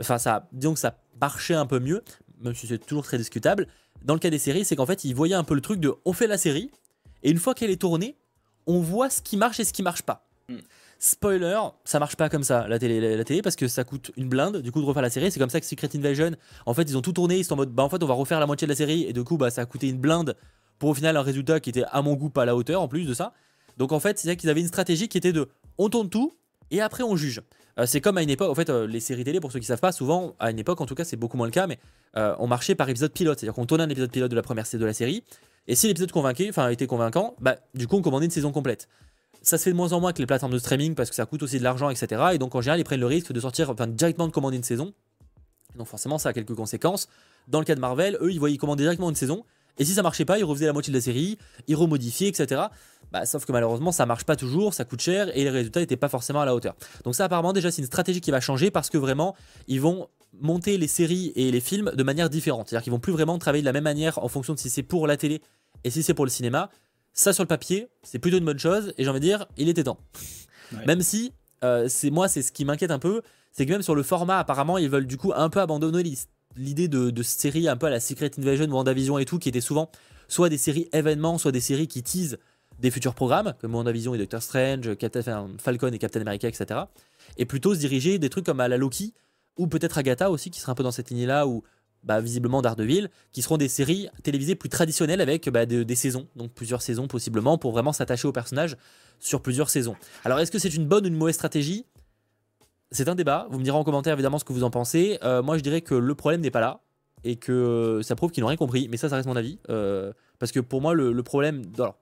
Enfin, 0.00 0.18
ça, 0.18 0.48
disons 0.52 0.74
que 0.74 0.80
ça 0.80 0.96
marchait 1.20 1.54
un 1.54 1.66
peu 1.66 1.80
mieux, 1.80 2.02
même 2.40 2.54
si 2.54 2.66
c'est 2.66 2.78
toujours 2.78 3.04
très 3.04 3.18
discutable. 3.18 3.66
Dans 4.04 4.14
le 4.14 4.20
cas 4.20 4.30
des 4.30 4.38
séries, 4.38 4.64
c'est 4.64 4.76
qu'en 4.76 4.86
fait, 4.86 5.04
ils 5.04 5.14
voyaient 5.14 5.34
un 5.34 5.44
peu 5.44 5.54
le 5.54 5.60
truc 5.60 5.80
de 5.80 5.94
on 6.04 6.12
fait 6.12 6.26
la 6.26 6.38
série, 6.38 6.70
et 7.22 7.30
une 7.30 7.38
fois 7.38 7.54
qu'elle 7.54 7.70
est 7.70 7.80
tournée, 7.80 8.16
on 8.66 8.80
voit 8.80 9.10
ce 9.10 9.22
qui 9.22 9.36
marche 9.36 9.60
et 9.60 9.64
ce 9.64 9.72
qui 9.72 9.82
marche 9.82 10.02
pas. 10.02 10.26
Hmm. 10.48 10.58
Spoiler, 10.98 11.58
ça 11.84 12.00
marche 12.00 12.16
pas 12.16 12.28
comme 12.28 12.42
ça 12.42 12.66
la 12.66 12.78
télé, 12.78 13.16
la, 13.16 13.24
télé 13.24 13.40
parce 13.40 13.54
que 13.54 13.68
ça 13.68 13.84
coûte 13.84 14.10
une 14.16 14.28
blinde 14.28 14.62
du 14.62 14.72
coup 14.72 14.80
de 14.80 14.86
refaire 14.86 15.02
la 15.02 15.10
série. 15.10 15.30
C'est 15.30 15.38
comme 15.38 15.50
ça 15.50 15.60
que 15.60 15.66
Secret 15.66 15.90
Invasion, 15.94 16.32
en 16.66 16.74
fait, 16.74 16.82
ils 16.82 16.96
ont 16.96 17.02
tout 17.02 17.12
tourné, 17.12 17.38
ils 17.38 17.44
sont 17.44 17.54
en 17.54 17.58
mode 17.58 17.70
bah 17.70 17.84
en 17.84 17.88
fait 17.88 18.02
on 18.02 18.06
va 18.06 18.14
refaire 18.14 18.40
la 18.40 18.46
moitié 18.46 18.66
de 18.66 18.72
la 18.72 18.76
série 18.76 19.04
et 19.04 19.12
du 19.12 19.22
coup 19.22 19.36
bah 19.36 19.50
ça 19.50 19.60
a 19.60 19.66
coûté 19.66 19.88
une 19.88 19.98
blinde 19.98 20.36
pour 20.80 20.90
au 20.90 20.94
final 20.94 21.16
un 21.16 21.22
résultat 21.22 21.60
qui 21.60 21.70
était 21.70 21.84
à 21.90 22.02
mon 22.02 22.14
goût 22.14 22.30
pas 22.30 22.42
à 22.42 22.46
la 22.46 22.56
hauteur 22.56 22.82
en 22.82 22.88
plus 22.88 23.04
de 23.04 23.14
ça. 23.14 23.32
Donc 23.76 23.92
en 23.92 24.00
fait, 24.00 24.18
c'est 24.18 24.36
qu'ils 24.36 24.50
avaient 24.50 24.60
une 24.60 24.66
stratégie 24.66 25.08
qui 25.08 25.18
était 25.18 25.32
de 25.32 25.48
on 25.78 25.88
tourne 25.88 26.10
tout 26.10 26.32
et 26.70 26.80
après 26.80 27.02
on 27.02 27.16
juge. 27.16 27.42
Euh, 27.78 27.86
c'est 27.86 28.00
comme 28.00 28.18
à 28.18 28.22
une 28.22 28.30
époque, 28.30 28.50
en 28.50 28.54
fait, 28.54 28.70
euh, 28.70 28.86
les 28.86 29.00
séries 29.00 29.24
télé, 29.24 29.40
pour 29.40 29.52
ceux 29.52 29.60
qui 29.60 29.66
savent 29.66 29.80
pas, 29.80 29.92
souvent, 29.92 30.34
à 30.40 30.50
une 30.50 30.58
époque, 30.58 30.80
en 30.80 30.86
tout 30.86 30.96
cas, 30.96 31.04
c'est 31.04 31.16
beaucoup 31.16 31.36
moins 31.36 31.46
le 31.46 31.52
cas, 31.52 31.68
mais 31.68 31.78
euh, 32.16 32.34
on 32.40 32.48
marchait 32.48 32.74
par 32.74 32.88
épisode 32.88 33.12
pilote. 33.12 33.38
C'est-à-dire 33.38 33.54
qu'on 33.54 33.66
tournait 33.66 33.84
un 33.84 33.88
épisode 33.88 34.10
pilote 34.10 34.30
de 34.30 34.36
la 34.36 34.42
première 34.42 34.64
de 34.72 34.84
la 34.84 34.92
série, 34.92 35.22
et 35.68 35.76
si 35.76 35.86
l'épisode 35.86 36.10
était 36.70 36.86
convaincant, 36.86 37.36
bah, 37.40 37.56
du 37.74 37.86
coup, 37.86 37.96
on 37.96 38.02
commandait 38.02 38.24
une 38.24 38.32
saison 38.32 38.50
complète 38.50 38.88
ça 39.42 39.58
se 39.58 39.64
fait 39.64 39.70
de 39.70 39.76
moins 39.76 39.92
en 39.92 40.00
moins 40.00 40.08
avec 40.08 40.18
les 40.18 40.26
plateformes 40.26 40.52
de 40.52 40.58
streaming 40.58 40.94
parce 40.94 41.10
que 41.10 41.16
ça 41.16 41.26
coûte 41.26 41.42
aussi 41.42 41.58
de 41.58 41.64
l'argent, 41.64 41.90
etc. 41.90 42.22
Et 42.32 42.38
donc 42.38 42.54
en 42.54 42.60
général, 42.60 42.80
ils 42.80 42.84
prennent 42.84 43.00
le 43.00 43.06
risque 43.06 43.32
de 43.32 43.40
sortir, 43.40 43.70
enfin 43.70 43.86
directement 43.86 44.26
de 44.26 44.32
commander 44.32 44.56
une 44.56 44.62
saison. 44.64 44.92
Donc 45.76 45.86
forcément, 45.86 46.18
ça 46.18 46.30
a 46.30 46.32
quelques 46.32 46.54
conséquences. 46.54 47.08
Dans 47.46 47.60
le 47.60 47.64
cas 47.64 47.74
de 47.74 47.80
Marvel, 47.80 48.18
eux, 48.20 48.32
ils 48.32 48.38
voyaient 48.38 48.56
commander 48.56 48.82
directement 48.82 49.08
une 49.08 49.16
saison. 49.16 49.44
Et 49.78 49.84
si 49.84 49.94
ça 49.94 50.02
marchait 50.02 50.24
pas, 50.24 50.38
ils 50.38 50.44
refaisaient 50.44 50.66
la 50.66 50.72
moitié 50.72 50.92
de 50.92 50.98
la 50.98 51.02
série, 51.02 51.38
ils 51.66 51.76
remodifiaient, 51.76 52.28
etc. 52.28 52.62
Bah, 53.12 53.24
sauf 53.26 53.44
que 53.44 53.52
malheureusement, 53.52 53.92
ça 53.92 54.06
marche 54.06 54.24
pas 54.24 54.36
toujours, 54.36 54.74
ça 54.74 54.84
coûte 54.84 55.00
cher 55.00 55.34
et 55.36 55.44
les 55.44 55.50
résultats 55.50 55.80
n'étaient 55.80 55.96
pas 55.96 56.08
forcément 56.08 56.40
à 56.40 56.44
la 56.44 56.54
hauteur. 56.54 56.74
Donc 57.04 57.14
ça, 57.14 57.24
apparemment, 57.24 57.52
déjà, 57.52 57.70
c'est 57.70 57.80
une 57.80 57.86
stratégie 57.86 58.20
qui 58.20 58.30
va 58.30 58.40
changer 58.40 58.70
parce 58.70 58.90
que 58.90 58.98
vraiment, 58.98 59.34
ils 59.66 59.80
vont 59.80 60.08
monter 60.40 60.76
les 60.76 60.88
séries 60.88 61.32
et 61.36 61.50
les 61.50 61.60
films 61.60 61.92
de 61.94 62.02
manière 62.02 62.28
différente. 62.28 62.68
C'est-à-dire 62.68 62.84
qu'ils 62.84 62.92
vont 62.92 62.98
plus 62.98 63.12
vraiment 63.12 63.38
travailler 63.38 63.62
de 63.62 63.66
la 63.66 63.72
même 63.72 63.84
manière 63.84 64.22
en 64.22 64.28
fonction 64.28 64.54
de 64.54 64.58
si 64.58 64.68
c'est 64.68 64.82
pour 64.82 65.06
la 65.06 65.16
télé 65.16 65.40
et 65.84 65.90
si 65.90 66.02
c'est 66.02 66.14
pour 66.14 66.26
le 66.26 66.30
cinéma. 66.30 66.70
Ça, 67.14 67.32
sur 67.32 67.42
le 67.42 67.48
papier, 67.48 67.88
c'est 68.02 68.18
plutôt 68.18 68.38
une 68.38 68.44
bonne 68.44 68.58
chose. 68.58 68.92
Et 68.98 69.04
j'ai 69.04 69.10
envie 69.10 69.20
de 69.20 69.24
dire, 69.24 69.46
il 69.56 69.68
était 69.68 69.84
temps. 69.84 69.98
Même 70.86 71.00
si, 71.00 71.32
euh, 71.64 71.86
c'est 71.88 72.10
moi, 72.10 72.28
c'est 72.28 72.42
ce 72.42 72.52
qui 72.52 72.64
m'inquiète 72.64 72.90
un 72.90 72.98
peu. 72.98 73.22
C'est 73.52 73.64
que 73.66 73.72
même 73.72 73.82
sur 73.82 73.94
le 73.94 74.02
format, 74.02 74.38
apparemment, 74.38 74.78
ils 74.78 74.90
veulent 74.90 75.06
du 75.06 75.16
coup 75.16 75.32
un 75.34 75.48
peu 75.48 75.60
abandonner 75.60 76.02
l'idée 76.56 76.88
de, 76.88 77.10
de 77.10 77.22
séries 77.22 77.68
un 77.68 77.76
peu 77.76 77.86
à 77.86 77.90
la 77.90 78.00
Secret 78.00 78.30
Invasion, 78.38 78.66
WandaVision 78.66 79.18
et 79.18 79.24
tout, 79.24 79.38
qui 79.38 79.48
étaient 79.48 79.60
souvent 79.60 79.90
soit 80.28 80.48
des 80.48 80.58
séries 80.58 80.88
événements, 80.92 81.38
soit 81.38 81.52
des 81.52 81.60
séries 81.60 81.88
qui 81.88 82.02
teasent 82.02 82.38
des 82.78 82.90
futurs 82.90 83.14
programmes, 83.14 83.54
comme 83.60 83.74
WandaVision 83.74 84.14
et 84.14 84.18
Doctor 84.18 84.42
Strange, 84.42 84.96
Captain, 84.96 85.48
Falcon 85.58 85.90
et 85.92 85.98
Captain 85.98 86.20
America, 86.20 86.46
etc. 86.48 86.80
Et 87.36 87.44
plutôt 87.44 87.74
se 87.74 87.80
diriger 87.80 88.18
des 88.18 88.30
trucs 88.30 88.46
comme 88.46 88.60
à 88.60 88.68
la 88.68 88.76
Loki, 88.76 89.14
ou 89.56 89.66
peut-être 89.66 89.98
Agatha 89.98 90.30
aussi, 90.30 90.50
qui 90.50 90.60
sera 90.60 90.72
un 90.72 90.74
peu 90.74 90.84
dans 90.84 90.92
cette 90.92 91.10
lignée-là, 91.10 91.46
où 91.46 91.64
bah, 92.04 92.20
visiblement 92.20 92.62
d'Ardeville, 92.62 93.10
qui 93.32 93.42
seront 93.42 93.56
des 93.56 93.68
séries 93.68 94.08
télévisées 94.22 94.54
plus 94.54 94.68
traditionnelles 94.68 95.20
avec 95.20 95.48
bah, 95.48 95.66
des 95.66 95.96
saisons, 95.96 96.28
donc 96.36 96.52
plusieurs 96.52 96.82
saisons 96.82 97.08
possiblement, 97.08 97.58
pour 97.58 97.72
vraiment 97.72 97.92
s'attacher 97.92 98.28
au 98.28 98.32
personnage 98.32 98.76
sur 99.18 99.42
plusieurs 99.42 99.70
saisons. 99.70 99.96
Alors 100.24 100.38
est-ce 100.38 100.52
que 100.52 100.60
c'est 100.60 100.72
une 100.72 100.86
bonne 100.86 101.04
ou 101.04 101.08
une 101.08 101.16
mauvaise 101.16 101.34
stratégie? 101.34 101.86
C'est 102.90 103.08
un 103.08 103.14
débat, 103.14 103.46
vous 103.50 103.58
me 103.58 103.64
direz 103.64 103.76
en 103.76 103.84
commentaire 103.84 104.14
évidemment 104.14 104.38
ce 104.38 104.44
que 104.44 104.52
vous 104.52 104.64
en 104.64 104.70
pensez. 104.70 105.18
Euh, 105.22 105.42
moi 105.42 105.58
je 105.58 105.62
dirais 105.62 105.82
que 105.82 105.94
le 105.94 106.14
problème 106.14 106.40
n'est 106.40 106.50
pas 106.50 106.60
là, 106.60 106.80
et 107.24 107.36
que 107.36 108.00
ça 108.02 108.16
prouve 108.16 108.30
qu'ils 108.30 108.42
n'ont 108.42 108.48
rien 108.48 108.56
compris, 108.56 108.88
mais 108.90 108.96
ça 108.96 109.08
ça 109.08 109.16
reste 109.16 109.28
mon 109.28 109.36
avis, 109.36 109.58
euh, 109.68 110.12
parce 110.38 110.52
que 110.52 110.60
pour 110.60 110.80
moi 110.80 110.94
le, 110.94 111.22
problème, 111.22 111.62
alors, 111.76 111.98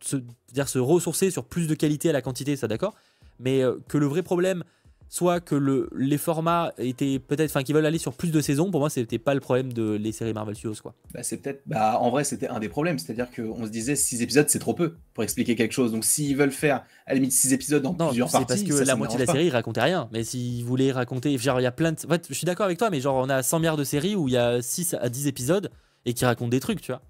se, 0.00 0.16
dire 0.52 0.68
se 0.68 0.78
ressourcer 0.78 1.30
sur 1.30 1.44
plus 1.44 1.66
de 1.66 1.74
qualité 1.74 2.10
à 2.10 2.12
la 2.12 2.20
quantité, 2.20 2.56
ça 2.56 2.68
d'accord, 2.68 2.94
mais 3.38 3.62
euh, 3.62 3.78
que 3.88 3.96
le 3.96 4.06
vrai 4.06 4.22
problème 4.22 4.64
soit 5.12 5.40
que 5.40 5.54
le, 5.54 5.90
les 5.94 6.16
formats 6.16 6.72
étaient 6.78 7.18
peut-être, 7.18 7.50
enfin, 7.50 7.62
qui 7.62 7.74
veulent 7.74 7.84
aller 7.84 7.98
sur 7.98 8.14
plus 8.14 8.30
de 8.30 8.40
saisons. 8.40 8.70
Pour 8.70 8.80
moi, 8.80 8.88
c'était 8.88 9.18
pas 9.18 9.34
le 9.34 9.40
problème 9.40 9.70
de 9.70 9.92
les 9.92 10.10
séries 10.10 10.32
Marvel 10.32 10.54
Studios, 10.54 10.80
quoi. 10.80 10.94
Bah, 11.12 11.22
c'est 11.22 11.36
peut-être, 11.36 11.60
bah, 11.66 11.98
en 12.00 12.08
vrai, 12.08 12.24
c'était 12.24 12.48
un 12.48 12.58
des 12.58 12.70
problèmes, 12.70 12.98
c'est-à-dire 12.98 13.28
qu'on 13.30 13.66
se 13.66 13.70
disait 13.70 13.94
6 13.94 14.22
épisodes, 14.22 14.48
c'est 14.48 14.58
trop 14.58 14.72
peu 14.72 14.94
pour 15.12 15.22
expliquer 15.22 15.54
quelque 15.54 15.72
chose. 15.72 15.92
Donc, 15.92 16.06
s'ils 16.06 16.34
veulent 16.34 16.50
faire 16.50 16.86
à 17.04 17.10
la 17.10 17.16
limite 17.16 17.32
6 17.32 17.52
épisodes 17.52 17.84
en 17.84 17.92
plusieurs 17.92 18.30
parties, 18.30 18.46
parce 18.46 18.62
que 18.62 18.86
la 18.86 18.96
moitié 18.96 19.18
de 19.18 19.26
la 19.26 19.30
série, 19.30 19.48
ils 19.48 19.50
racontaient 19.50 19.82
rien. 19.82 20.08
Mais 20.14 20.24
s'ils 20.24 20.64
voulaient 20.64 20.92
raconter, 20.92 21.36
genre, 21.36 21.60
il 21.60 21.64
y 21.64 21.66
a 21.66 21.72
plein 21.72 21.92
de, 21.92 21.98
en 22.06 22.08
fait, 22.08 22.28
je 22.30 22.34
suis 22.34 22.46
d'accord 22.46 22.64
avec 22.64 22.78
toi, 22.78 22.88
mais 22.88 23.02
genre, 23.02 23.16
on 23.16 23.28
a 23.28 23.42
100 23.42 23.58
milliards 23.58 23.76
de 23.76 23.84
séries 23.84 24.16
où 24.16 24.28
il 24.28 24.32
y 24.32 24.38
a 24.38 24.62
6 24.62 24.94
à 24.98 25.10
10 25.10 25.26
épisodes 25.26 25.70
et 26.06 26.14
qui 26.14 26.24
racontent 26.24 26.48
des 26.48 26.60
trucs, 26.60 26.80
tu 26.80 26.90
vois. 26.90 27.02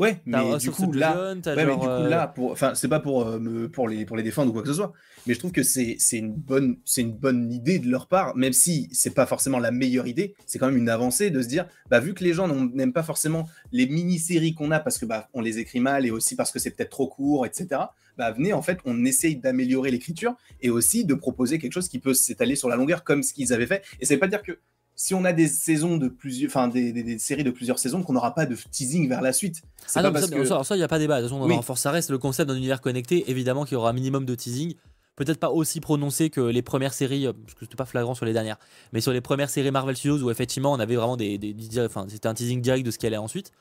Ouais, 0.00 0.22
mais 0.24 0.56
du 0.56 0.70
coup, 0.70 0.92
là, 0.92 1.34
mais 1.44 1.66
du 1.66 1.72
coup, 1.72 1.84
là, 1.84 2.26
pour, 2.26 2.52
enfin, 2.52 2.74
c'est 2.74 2.88
pas 2.88 3.00
pour, 3.00 3.26
euh, 3.26 3.68
pour, 3.70 3.86
les, 3.86 4.06
pour 4.06 4.16
les 4.16 4.22
défendre 4.22 4.48
ou 4.48 4.54
quoi 4.54 4.62
que 4.62 4.68
ce 4.68 4.74
soit, 4.74 4.94
mais 5.26 5.34
je 5.34 5.38
trouve 5.38 5.52
que 5.52 5.62
c'est 5.62 5.98
une, 6.12 6.32
bonne, 6.32 6.78
une 6.96 7.12
bonne 7.12 7.52
idée 7.52 7.78
de 7.78 7.86
leur 7.90 8.08
part, 8.08 8.34
même 8.34 8.54
si 8.54 8.88
c'est 8.92 9.12
pas 9.12 9.26
forcément 9.26 9.58
la 9.58 9.70
meilleure 9.70 10.06
idée, 10.06 10.34
c'est 10.46 10.58
quand 10.58 10.68
même 10.68 10.78
une 10.78 10.88
avancée 10.88 11.28
de 11.28 11.42
se 11.42 11.48
dire, 11.48 11.66
bah, 11.90 12.00
vu 12.00 12.14
que 12.14 12.24
les 12.24 12.32
gens 12.32 12.48
n'aiment 12.48 12.94
pas 12.94 13.02
forcément 13.02 13.46
les 13.72 13.86
mini-séries 13.86 14.54
qu'on 14.54 14.70
a 14.70 14.80
parce 14.80 14.96
que 14.96 15.04
bah, 15.04 15.28
on 15.34 15.42
les 15.42 15.58
écrit 15.58 15.80
mal 15.80 16.06
et 16.06 16.10
aussi 16.10 16.34
parce 16.34 16.50
que 16.50 16.58
c'est 16.58 16.70
peut-être 16.70 16.90
trop 16.90 17.06
court, 17.06 17.44
etc., 17.44 17.82
bah, 18.16 18.30
venez, 18.30 18.54
en 18.54 18.62
fait, 18.62 18.78
on 18.86 19.04
essaye 19.04 19.36
d'améliorer 19.36 19.90
l'écriture 19.90 20.34
et 20.62 20.70
aussi 20.70 21.04
de 21.04 21.12
proposer 21.12 21.58
quelque 21.58 21.72
chose 21.72 21.88
qui 21.88 21.98
peut 21.98 22.14
s'étaler 22.14 22.56
sur 22.56 22.70
la 22.70 22.76
longueur 22.76 23.04
comme 23.04 23.22
ce 23.22 23.34
qu'ils 23.34 23.52
avaient 23.52 23.66
fait. 23.66 23.84
Et 24.00 24.06
ça 24.06 24.14
veut 24.14 24.20
pas 24.20 24.28
dire 24.28 24.42
que 24.42 24.58
si 25.00 25.14
on 25.14 25.24
a 25.24 25.32
des 25.32 25.48
saisons 25.48 25.96
de 25.96 26.08
plusieurs, 26.08 26.50
enfin 26.50 26.68
des, 26.68 27.18
séries 27.18 27.42
de 27.42 27.50
plusieurs 27.50 27.78
saisons, 27.78 28.02
qu'on 28.02 28.12
n'aura 28.12 28.34
pas 28.34 28.44
de 28.44 28.54
teasing 28.70 29.08
vers 29.08 29.22
la 29.22 29.32
suite. 29.32 29.62
Ah 29.94 30.02
non, 30.02 30.12
ça, 30.14 30.74
il 30.74 30.78
n'y 30.78 30.84
a 30.84 30.88
pas 30.88 30.98
débat. 30.98 31.22
De 31.22 31.26
toute 31.26 31.38
façon, 31.38 31.62
force, 31.62 31.80
ça 31.80 31.90
reste 31.90 32.10
le 32.10 32.18
concept 32.18 32.50
d'un 32.50 32.56
univers 32.56 32.82
connecté. 32.82 33.30
Évidemment 33.30 33.64
qu'il 33.64 33.72
y 33.72 33.76
aura 33.76 33.88
un 33.88 33.92
minimum 33.94 34.26
de 34.26 34.34
teasing. 34.34 34.74
Peut-être 35.16 35.40
pas 35.40 35.48
aussi 35.48 35.80
prononcé 35.80 36.28
que 36.28 36.42
les 36.42 36.60
premières 36.60 36.92
séries, 36.92 37.26
euh, 37.26 37.32
parce 37.32 37.54
que 37.54 37.60
c'était 37.64 37.76
pas 37.76 37.86
flagrant 37.86 38.14
sur 38.14 38.26
les 38.26 38.34
dernières, 38.34 38.58
mais 38.92 39.00
sur 39.00 39.12
les 39.12 39.22
premières 39.22 39.48
séries 39.48 39.70
Marvel 39.70 39.96
Studios 39.96 40.22
où 40.22 40.30
effectivement 40.30 40.70
on 40.70 40.78
avait 40.78 40.96
vraiment 40.96 41.16
des, 41.16 41.56
enfin 41.78 42.04
c'était 42.06 42.28
un 42.28 42.34
teasing 42.34 42.60
direct 42.60 42.84
de 42.84 42.90
ce 42.90 42.98
qu'elle 42.98 43.14
allait 43.14 43.16
ensuite. 43.16 43.52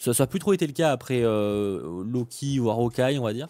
Ça 0.00 0.10
n'a 0.18 0.26
plus 0.26 0.40
trop 0.40 0.54
été 0.54 0.66
le 0.66 0.72
cas 0.72 0.90
après 0.90 1.20
euh, 1.22 2.02
Loki 2.04 2.58
ou 2.58 2.68
Hawkeye, 2.68 3.16
on 3.20 3.24
va 3.24 3.32
dire. 3.32 3.46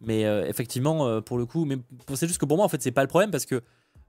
Mais 0.00 0.24
euh, 0.24 0.48
effectivement, 0.48 1.22
pour 1.22 1.38
le 1.38 1.46
coup, 1.46 1.64
mais 1.64 1.76
c'est 2.14 2.26
juste 2.26 2.40
que 2.40 2.46
pour 2.46 2.56
moi 2.56 2.66
en 2.66 2.68
fait 2.68 2.82
c'est 2.82 2.90
pas 2.90 3.02
le 3.02 3.08
problème 3.08 3.30
parce 3.30 3.46
que 3.46 3.62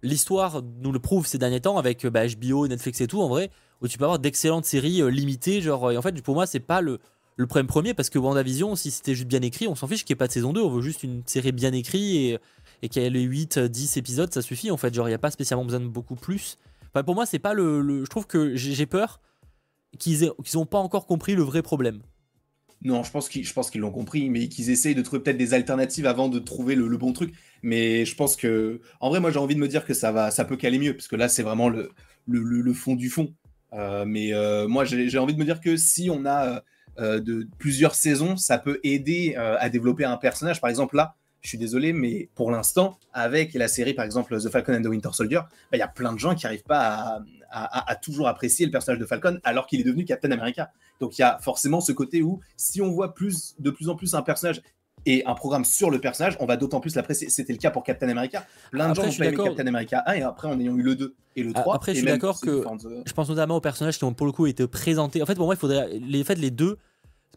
l'histoire 0.04 0.62
nous 0.82 0.92
le 0.92 1.00
prouve 1.00 1.26
ces 1.26 1.40
derniers 1.40 1.62
temps 1.62 1.78
avec 1.78 2.06
bah, 2.06 2.28
HBO, 2.28 2.68
Netflix 2.68 3.02
et 3.02 3.08
tout, 3.08 3.22
en 3.22 3.28
vrai, 3.28 3.50
où 3.82 3.88
tu 3.88 3.98
peux 3.98 4.04
avoir 4.04 4.20
d'excellentes 4.20 4.66
séries 4.66 5.02
euh, 5.02 5.08
limitées. 5.08 5.62
Genre, 5.62 5.92
et 5.92 5.98
en 5.98 6.02
fait, 6.02 6.22
pour 6.22 6.36
moi, 6.36 6.46
c'est 6.46 6.60
pas 6.60 6.82
le, 6.82 7.00
problème 7.48 7.66
premier 7.66 7.94
parce 7.96 8.10
que 8.10 8.20
WandaVision, 8.20 8.76
si 8.76 8.92
c'était 8.92 9.16
juste 9.16 9.28
bien 9.28 9.42
écrit, 9.42 9.68
on 9.68 9.76
s'en 9.76 9.88
fiche 9.88 10.06
qu'il 10.06 10.14
n'y 10.14 10.18
ait 10.18 10.24
pas 10.24 10.28
de 10.28 10.34
saison 10.34 10.54
2. 10.54 10.62
On 10.62 10.70
veut 10.70 10.82
juste 10.82 11.02
une 11.02 11.24
série 11.26 11.52
bien 11.52 11.74
écrite 11.74 12.16
et, 12.16 12.40
et 12.84 12.90
qu'il 12.90 13.02
y 13.02 13.06
ait 13.06 13.10
les 13.10 13.22
8, 13.22 13.58
10 13.58 13.98
épisodes, 13.98 14.32
ça 14.32 14.42
suffit 14.42 14.70
en 14.70 14.78
fait. 14.78 14.94
Genre, 14.94 15.08
il 15.08 15.12
n'y 15.12 15.16
a 15.16 15.20
pas 15.20 15.32
spécialement 15.32 15.66
besoin 15.66 15.80
de 15.80 15.88
beaucoup 15.88 16.16
plus. 16.16 16.58
Enfin, 16.94 17.04
pour 17.04 17.16
moi, 17.16 17.26
c'est 17.26 17.40
pas 17.40 17.54
le, 17.54 18.04
Je 18.04 18.10
trouve 18.10 18.28
que 18.28 18.56
j'ai 18.56 18.86
peur 18.86 19.20
qu'ils 19.98 20.32
n'ont 20.54 20.66
pas 20.66 20.80
encore 20.80 21.06
compris 21.08 21.36
le 21.36 21.44
vrai 21.44 21.62
problème. 21.62 22.02
Non, 22.84 23.04
je 23.04 23.12
pense 23.12 23.30
qu'ils 23.30 23.82
l'ont 23.82 23.92
compris, 23.92 24.30
mais 24.30 24.50
qu'ils 24.50 24.70
essayent 24.70 24.96
de 24.96 25.02
trouver 25.02 25.24
peut-être 25.24 25.38
des 25.38 25.54
alternatives 25.54 26.06
avant 26.06 26.28
de 26.28 26.40
trouver 26.40 26.76
le, 26.76 26.98
bon 26.98 27.14
truc. 27.14 27.34
Mais 27.62 28.06
je 28.06 28.16
pense 28.16 28.36
que, 28.36 28.82
en 29.00 29.10
vrai, 29.10 29.20
moi, 29.20 29.32
j'ai 29.32 29.40
envie 29.40 29.56
de 29.56 29.60
me 29.60 29.68
dire 29.68 29.86
que 29.86 29.94
ça 29.94 30.12
va, 30.12 30.32
ça 30.32 30.44
peut 30.44 30.58
caler 30.58 30.80
mieux, 30.80 30.94
parce 30.94 31.08
que 31.08 31.16
là, 31.16 31.30
c'est 31.30 31.44
vraiment 31.44 31.70
le, 31.70 31.92
le, 32.28 32.74
fond 32.74 32.96
du 32.96 33.10
fond. 33.10 33.34
mais 33.72 34.34
moi, 34.68 34.84
j'ai 34.86 35.18
envie 35.18 35.34
de 35.34 35.40
me 35.40 35.46
dire 35.46 35.62
que 35.62 35.78
si 35.78 36.10
on 36.10 36.26
a 36.26 36.64
de 36.98 37.48
plusieurs 37.58 37.96
saisons, 37.96 38.36
ça 38.36 38.58
peut 38.58 38.80
aider 38.84 39.36
à 39.36 39.70
développer 39.70 40.04
un 40.04 40.18
personnage. 40.18 40.60
Par 40.60 40.70
exemple, 40.70 40.98
là, 40.98 41.16
je 41.44 41.50
suis 41.50 41.58
désolé, 41.58 41.92
mais 41.92 42.30
pour 42.36 42.52
l'instant, 42.52 42.98
avec 43.12 43.54
la 43.54 43.68
série, 43.68 43.94
par 43.94 44.06
exemple, 44.06 44.36
The 44.40 44.50
Falcon 44.50 44.76
and 44.76 44.82
the 44.82 44.88
Winter 44.88 45.10
Soldier, 45.12 45.40
bah, 45.40 45.78
il 45.78 45.80
y 45.80 45.82
a 45.82 45.90
plein 45.90 46.14
de 46.14 46.20
gens 46.20 46.36
qui 46.36 46.46
n'arrivent 46.46 46.64
pas 46.64 47.22
à, 47.52 47.96
toujours 47.96 48.28
apprécier 48.28 48.66
le 48.66 48.72
personnage 48.72 49.00
de 49.00 49.06
Falcon 49.06 49.40
alors 49.44 49.68
qu'il 49.68 49.80
est 49.80 49.84
devenu 49.84 50.06
Captain 50.06 50.32
America. 50.32 50.72
Donc 51.00 51.18
il 51.18 51.22
y 51.22 51.24
a 51.24 51.38
forcément 51.40 51.82
ce 51.82 51.92
côté 51.92 52.22
où 52.22 52.40
si 52.58 52.82
on 52.82 52.92
voit 52.92 53.14
plus, 53.14 53.56
de 53.60 53.70
plus 53.70 53.90
en 53.90 53.96
plus 53.96 54.16
un 54.16 54.22
personnage 54.22 54.62
et 55.06 55.26
un 55.26 55.36
programme 55.36 55.66
sur 55.66 55.92
le 55.92 56.00
personnage, 56.00 56.38
on 56.40 56.46
va 56.46 56.56
d'autant 56.56 56.80
plus 56.80 56.96
l'apprécier. 56.96 57.30
C'était 57.30 57.52
le 57.52 57.60
cas 57.60 57.72
pour 57.72 57.84
Captain 57.84 58.08
America. 58.08 58.46
Plein 58.72 58.90
de 58.90 58.96
gens 58.96 59.04
ont 59.04 59.10
aimé 59.12 59.36
Captain 59.36 59.68
America 59.68 60.02
1 60.08 60.14
et 60.14 60.22
après 60.22 60.48
en 60.48 60.60
ayant 60.60 60.76
eu 60.78 60.82
le 60.82 60.96
2 60.96 61.16
et 61.36 61.44
le 61.44 61.54
3. 61.54 61.76
Après, 61.76 61.94
je 61.94 62.00
suis 62.00 62.08
d'accord 62.08 62.40
que 62.40 62.64
je 63.06 63.14
pense 63.14 63.30
notamment 63.30 63.58
aux 63.58 63.62
personnages 63.62 63.98
qui 63.98 64.06
ont 64.06 64.14
pour 64.14 64.26
le 64.26 64.32
coup 64.32 64.48
été 64.48 64.66
présentés. 64.66 65.22
En 65.22 65.26
fait, 65.26 65.36
pour 65.36 65.46
moi, 65.46 65.56
il 65.56 65.60
faudrait 65.60 65.90
les, 66.00 66.24
fait, 66.24 66.36
les 66.36 66.52
deux. 66.52 66.78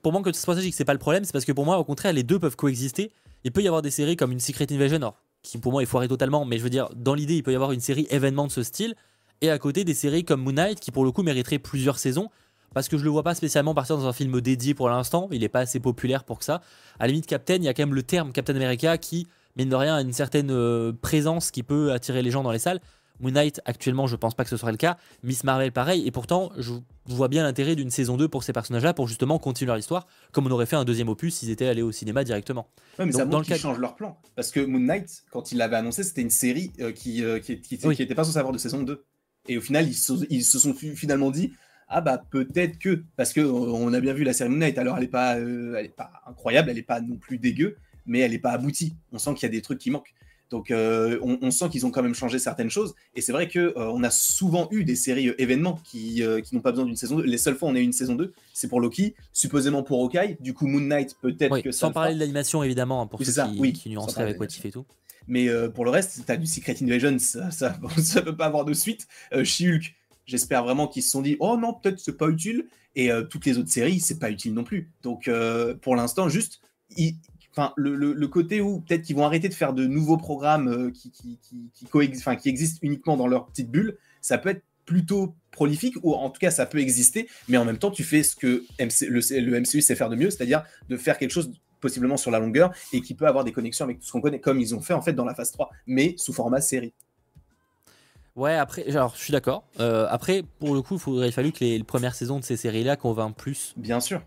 Pour 0.07 0.13
moi, 0.13 0.23
que 0.23 0.33
c'est 0.33 0.45
pour 0.45 0.55
ça 0.55 0.61
que 0.63 0.71
c'est 0.71 0.85
pas 0.85 0.93
le 0.93 1.01
problème, 1.01 1.25
c'est 1.25 1.33
parce 1.33 1.45
que 1.45 1.51
pour 1.51 1.65
moi, 1.65 1.79
au 1.79 1.85
contraire, 1.85 2.13
les 2.13 2.23
deux 2.23 2.39
peuvent 2.39 2.55
coexister. 2.55 3.11
Il 3.43 3.51
peut 3.51 3.61
y 3.61 3.67
avoir 3.67 3.83
des 3.83 3.91
séries 3.91 4.15
comme 4.15 4.31
une 4.31 4.39
Secret 4.39 4.69
Invasion, 4.71 5.13
qui 5.43 5.59
pour 5.59 5.73
moi 5.73 5.83
est 5.83 5.87
foirée 5.87 6.07
totalement, 6.07 6.45
mais 6.45 6.59
je 6.59 6.63
veux 6.63 6.71
dire, 6.71 6.89
dans 6.95 7.13
l'idée, 7.13 7.35
il 7.35 7.43
peut 7.43 7.51
y 7.51 7.57
avoir 7.57 7.73
une 7.73 7.81
série 7.81 8.07
événement 8.11 8.47
de 8.47 8.53
ce 8.53 8.63
style, 8.63 8.95
et 9.41 9.51
à 9.51 9.59
côté 9.59 9.83
des 9.83 9.95
séries 9.95 10.25
comme 10.25 10.45
Moon 10.45 10.53
Knight, 10.53 10.79
qui 10.79 10.93
pour 10.93 11.05
le 11.05 11.11
coup 11.11 11.25
mériterait 11.25 11.59
plusieurs 11.59 11.99
saisons, 11.99 12.31
parce 12.73 12.89
que 12.89 12.97
je 12.97 13.03
le 13.03 13.11
vois 13.11 13.25
pas 13.25 13.35
spécialement 13.35 13.75
partir 13.75 13.97
dans 13.97 14.07
un 14.07 14.13
film 14.13 14.41
dédié 14.41 14.75
pour 14.75 14.89
l'instant, 14.89 15.29
il 15.33 15.43
est 15.43 15.49
pas 15.49 15.59
assez 15.59 15.81
populaire 15.81 16.23
pour 16.23 16.39
que 16.39 16.45
ça. 16.45 16.61
À 17.01 17.07
la 17.07 17.09
limite, 17.09 17.27
Captain, 17.27 17.57
il 17.57 17.65
y 17.65 17.69
a 17.69 17.75
quand 17.75 17.83
même 17.83 17.95
le 17.97 18.05
terme 18.05 18.31
Captain 18.31 18.55
America 18.55 18.99
qui, 18.99 19.27
mine 19.57 19.71
de 19.71 19.75
rien, 19.75 19.97
a 19.97 20.03
une 20.03 20.13
certaine 20.13 20.53
euh, 20.53 20.93
présence 20.93 21.51
qui 21.51 21.65
peut 21.65 21.91
attirer 21.91 22.23
les 22.23 22.31
gens 22.31 22.45
dans 22.45 22.53
les 22.53 22.61
salles. 22.61 22.81
Moon 23.21 23.31
Knight, 23.31 23.61
actuellement, 23.65 24.07
je 24.07 24.17
pense 24.17 24.35
pas 24.35 24.45
que 24.45 24.51
ce 24.51 24.57
soit 24.57 24.71
le 24.71 24.77
cas. 24.77 24.97
Miss 25.23 25.45
Marvel, 25.45 25.73
pareil. 25.73 26.07
Et 26.07 26.11
pourtant, 26.11 26.53
je 26.59 26.73
vois 27.07 27.29
bien 27.29 27.43
l'intérêt 27.43 27.77
d'une 27.77 27.91
saison 27.91 28.17
2 28.17 28.29
pour 28.29 28.43
ces 28.43 28.53
personnages-là 28.53 28.95
pour 28.95 29.09
justement 29.09 29.39
continuer 29.39 29.69
leur 29.69 29.79
histoire, 29.79 30.07
comme 30.33 30.47
on 30.47 30.51
aurait 30.51 30.67
fait 30.67 30.77
un 30.77 30.85
deuxième 30.85 31.09
opus 31.09 31.35
s'ils 31.35 31.51
étaient 31.51 31.67
allés 31.67 31.83
au 31.83 31.93
cinéma 31.93 32.25
directement. 32.25 32.69
Ouais, 32.99 33.07
mais 33.07 33.13
ça 33.13 33.25
montre 33.25 33.47
qu'ils 33.47 33.57
changent 33.57 33.79
leur 33.79 33.97
plan. 33.97 34.19
Parce 34.35 34.51
que 34.51 34.61
Moon 34.61 34.81
Knight, 34.81 35.25
quand 35.31 35.53
il 35.53 35.59
l'avait 35.59 35.77
annoncé, 35.77 36.03
c'était 36.03 36.23
une 36.23 36.31
série 36.31 36.73
euh, 36.81 36.93
qui, 36.93 37.25
euh, 37.25 37.39
qui, 37.39 37.61
qui, 37.61 37.75
était 37.75 38.15
pas 38.15 38.25
censée 38.25 38.39
avoir 38.39 38.53
de 38.53 38.59
saison 38.59 38.83
2. 38.83 39.05
Et 39.49 39.57
au 39.57 39.61
final, 39.61 39.89
ils 39.89 39.95
se, 40.45 40.59
sont 40.59 40.75
finalement 40.75 41.31
dit 41.31 41.53
ah 41.89 42.01
bah 42.01 42.19
peut-être 42.31 42.79
que 42.79 43.05
parce 43.17 43.33
que 43.33 43.41
on 43.41 43.93
a 43.93 44.01
bien 44.01 44.13
vu 44.13 44.25
la 44.25 44.33
série 44.33 44.51
Moon 44.51 44.59
Knight 44.59 44.77
alors 44.77 44.99
elle 44.99 45.05
est 45.05 45.09
pas 45.09 45.37
euh, 45.37 45.77
elle 45.79 45.87
est 45.87 45.97
pas 45.97 46.11
incroyable 46.27 46.69
elle 46.69 46.79
est 46.79 46.83
pas 46.83 47.01
non 47.01 47.17
plus 47.17 47.39
dégueu 47.39 47.77
mais 48.07 48.19
elle 48.19 48.35
est 48.35 48.41
pas 48.41 48.51
aboutie 48.51 48.97
on 49.13 49.19
sent 49.19 49.35
qu'il 49.35 49.45
y 49.45 49.47
a 49.47 49.51
des 49.51 49.63
trucs 49.63 49.79
qui 49.79 49.93
manquent 49.93 50.13
donc 50.51 50.71
euh, 50.71 51.19
on, 51.23 51.51
sent 51.51 51.69
qu'ils 51.71 51.87
ont 51.87 51.91
quand 51.91 52.03
même 52.03 52.15
changé 52.15 52.39
certaines 52.39 52.71
choses. 52.71 52.95
Et 53.17 53.21
c'est 53.21 53.33
vrai 53.33 53.49
qu'on 53.49 53.59
euh, 53.59 53.73
on 53.77 54.03
a 54.05 54.11
souvent 54.11 54.69
eu 54.71 54.85
des 54.85 54.95
séries 54.95 55.29
euh, 55.29 55.43
événements 55.43 55.81
qui, 55.85 56.23
qui 56.45 56.55
n'ont 56.55 56.61
pas 56.61 56.71
besoin 56.71 56.87
d'une 56.87 56.97
saison 56.97 57.17
2. 57.17 57.25
Les 57.25 57.39
seules 57.39 57.57
fois 57.57 57.69
où 57.69 57.73
on 57.73 57.75
a 57.75 57.81
eu 57.81 57.83
une 57.83 57.93
saison 57.93 58.15
2, 58.15 58.33
c'est 58.53 58.69
pour 58.69 58.81
Loki, 58.81 59.15
supposément 59.33 59.83
pour 59.83 60.03
Hawkeye. 60.03 60.37
Du 60.41 60.55
coup, 60.55 60.67
Moon 60.67 60.81
Knight, 60.81 61.17
peut-être 61.21 61.61
que 61.63 61.73
ça. 61.73 61.87
Sans 61.87 61.93
parler 61.93 62.15
de 62.15 62.21
l'animation, 62.21 62.63
évidemment, 62.63 63.03
hein, 63.03 63.07
pour 63.07 63.19
ceux 63.25 63.33
ça, 63.33 63.49
qui, 63.49 63.59
oui, 63.59 63.73
qui 63.73 63.91
nuanceraient 63.91 64.23
avec 64.23 64.41
What 64.41 64.47
et 64.65 64.71
tout. 64.71 64.87
Mais 65.27 65.49
pour 65.71 65.85
le 65.85 65.91
reste, 65.91 66.25
tu 66.25 66.33
as 66.33 66.37
du 66.37 66.47
Secret 66.47 66.77
Invasion, 66.81 67.19
ça, 67.19 67.51
ça, 67.51 68.23
peut 68.23 68.37
pas 68.37 68.47
avoir 68.47 68.65
de 68.65 68.73
suite. 68.73 69.09
She-Hulk, 69.33 69.95
j'espère 70.27 70.63
vraiment 70.63 70.87
qu'ils 70.87 71.03
se 71.03 71.11
sont 71.11 71.23
dit, 71.23 71.37
oh 71.41 71.57
non, 71.57 71.75
peut-être 71.75 71.99
c'est 71.99 72.17
pas 72.17 72.29
utile. 72.29 72.67
Et 72.95 73.11
toutes 73.29 73.45
les 73.47 73.59
autres 73.59 73.71
séries, 73.71 73.99
c'est 73.99 74.21
pas 74.21 74.31
utile 74.31 74.55
non 74.55 74.63
plus. 74.63 74.93
Donc 75.03 75.29
pour 75.83 75.97
l'instant, 75.97 76.29
juste, 76.29 76.61
enfin 77.57 77.73
le, 77.77 78.27
côté 78.27 78.61
où 78.61 78.81
peut-être 78.81 79.03
qu'ils 79.03 79.17
vont 79.17 79.25
arrêter 79.25 79.49
de 79.49 79.55
faire 79.55 79.73
de 79.73 79.87
nouveaux 79.87 80.17
programmes 80.19 80.69
euh, 80.69 80.91
qui, 80.91 81.11
qui, 81.11 81.39
qui, 81.43 81.87
qui, 82.41 82.49
existent 82.49 82.79
uniquement 82.83 83.17
dans 83.17 83.27
leur 83.27 83.47
petite 83.47 83.71
bulle, 83.71 83.97
ça 84.21 84.39
peut 84.39 84.51
être 84.51 84.63
plutôt 84.85 85.35
prolifique, 85.51 85.97
ou 86.03 86.15
en 86.15 86.31
tout 86.31 86.39
cas 86.39 86.51
ça 86.51 86.67
peut 86.67 86.79
exister, 86.79 87.29
mais 87.49 87.57
en 87.57 87.65
même 87.65 87.79
temps 87.79 87.91
tu 87.91 88.05
fais 88.05 88.23
ce 88.23 88.37
que 88.37 88.65
le, 88.79 89.61
MCU 89.61 89.81
sait 89.81 89.97
faire 89.97 90.11
de 90.11 90.17
mieux, 90.17 90.31
c'est-à-dire 90.31 90.63
de 90.89 90.97
faire 90.97 91.19
quelque 91.19 91.33
chose 91.33 91.51
possiblement 91.81 92.17
sur 92.17 92.31
la 92.31 92.39
longueur 92.39 92.73
et 92.93 93.01
qui 93.01 93.15
peut 93.15 93.27
avoir 93.27 93.45
des 93.45 93.53
connexions 93.53 93.85
avec 93.85 94.01
tout 94.01 94.07
ce 94.07 94.13
qu'on 94.13 94.21
connaît, 94.21 94.41
comme 94.41 94.61
ils 94.61 94.75
ont 94.75 94.81
fait 94.81 94.95
en 94.95 95.03
fait 95.03 95.13
dans 95.13 95.25
la 95.25 95.35
phase 95.35 95.51
3, 95.53 95.71
mais 95.87 96.15
sous 96.19 96.33
format 96.33 96.61
série. 96.61 96.93
Ouais, 98.37 98.55
après, 98.55 98.91
genre, 98.91 99.15
je 99.17 99.23
suis 99.23 99.33
d'accord. 99.33 99.65
Euh, 99.81 100.07
après, 100.11 100.43
pour 100.59 100.75
le 100.75 100.83
coup, 100.83 100.95
il 100.95 101.01
faudrait 101.01 101.33
fallu 101.33 101.53
que 101.53 101.65
les, 101.65 101.83
premières 101.83 102.15
saisons 102.15 102.39
de 102.39 102.45
ces 102.45 102.59
séries-là 102.59 102.97
convainquent 102.97 103.37
plus. 103.37 103.73
Bien 103.79 103.99
sûr. 103.99 104.21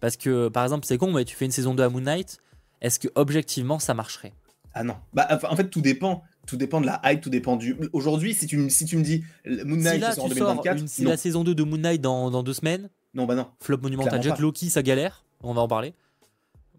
Parce 0.00 0.16
que, 0.16 0.48
par 0.48 0.64
exemple, 0.64 0.86
c'est 0.86 0.96
con, 0.96 1.12
mais 1.12 1.26
tu 1.26 1.36
fais 1.36 1.44
une 1.44 1.50
saison 1.50 1.74
2 1.74 1.82
à 1.82 1.90
Moon 1.90 2.00
Knight, 2.00 2.38
est-ce 2.80 2.98
que 2.98 3.08
objectivement 3.14 3.78
ça 3.78 3.94
marcherait? 3.94 4.32
Ah 4.72 4.84
non. 4.84 4.96
Bah, 5.12 5.28
en 5.48 5.56
fait, 5.56 5.68
tout 5.68 5.80
dépend. 5.80 6.22
Tout 6.46 6.56
dépend 6.56 6.80
de 6.80 6.86
la 6.86 7.00
hype, 7.04 7.20
tout 7.20 7.30
dépend 7.30 7.56
du. 7.56 7.76
Aujourd'hui, 7.92 8.34
si 8.34 8.46
tu, 8.46 8.70
si 8.70 8.84
tu 8.84 8.96
me 8.96 9.02
dis 9.02 9.24
Moon 9.46 9.76
Knight 9.76 10.14
si 10.14 10.20
en 10.20 10.28
2024. 10.28 10.88
si 10.88 11.04
la 11.04 11.16
saison 11.16 11.44
2 11.44 11.54
de 11.54 11.62
Moon 11.62 11.78
Knight 11.78 12.00
dans, 12.00 12.30
dans 12.30 12.42
deux 12.42 12.54
semaines. 12.54 12.88
Non, 13.14 13.26
bah 13.26 13.34
non. 13.34 13.48
Flop 13.60 13.78
monumental. 13.78 14.22
Jet 14.22 14.38
Loki, 14.38 14.70
ça 14.70 14.82
galère? 14.82 15.24
On 15.42 15.52
va 15.52 15.62
en 15.62 15.68
parler. 15.68 15.94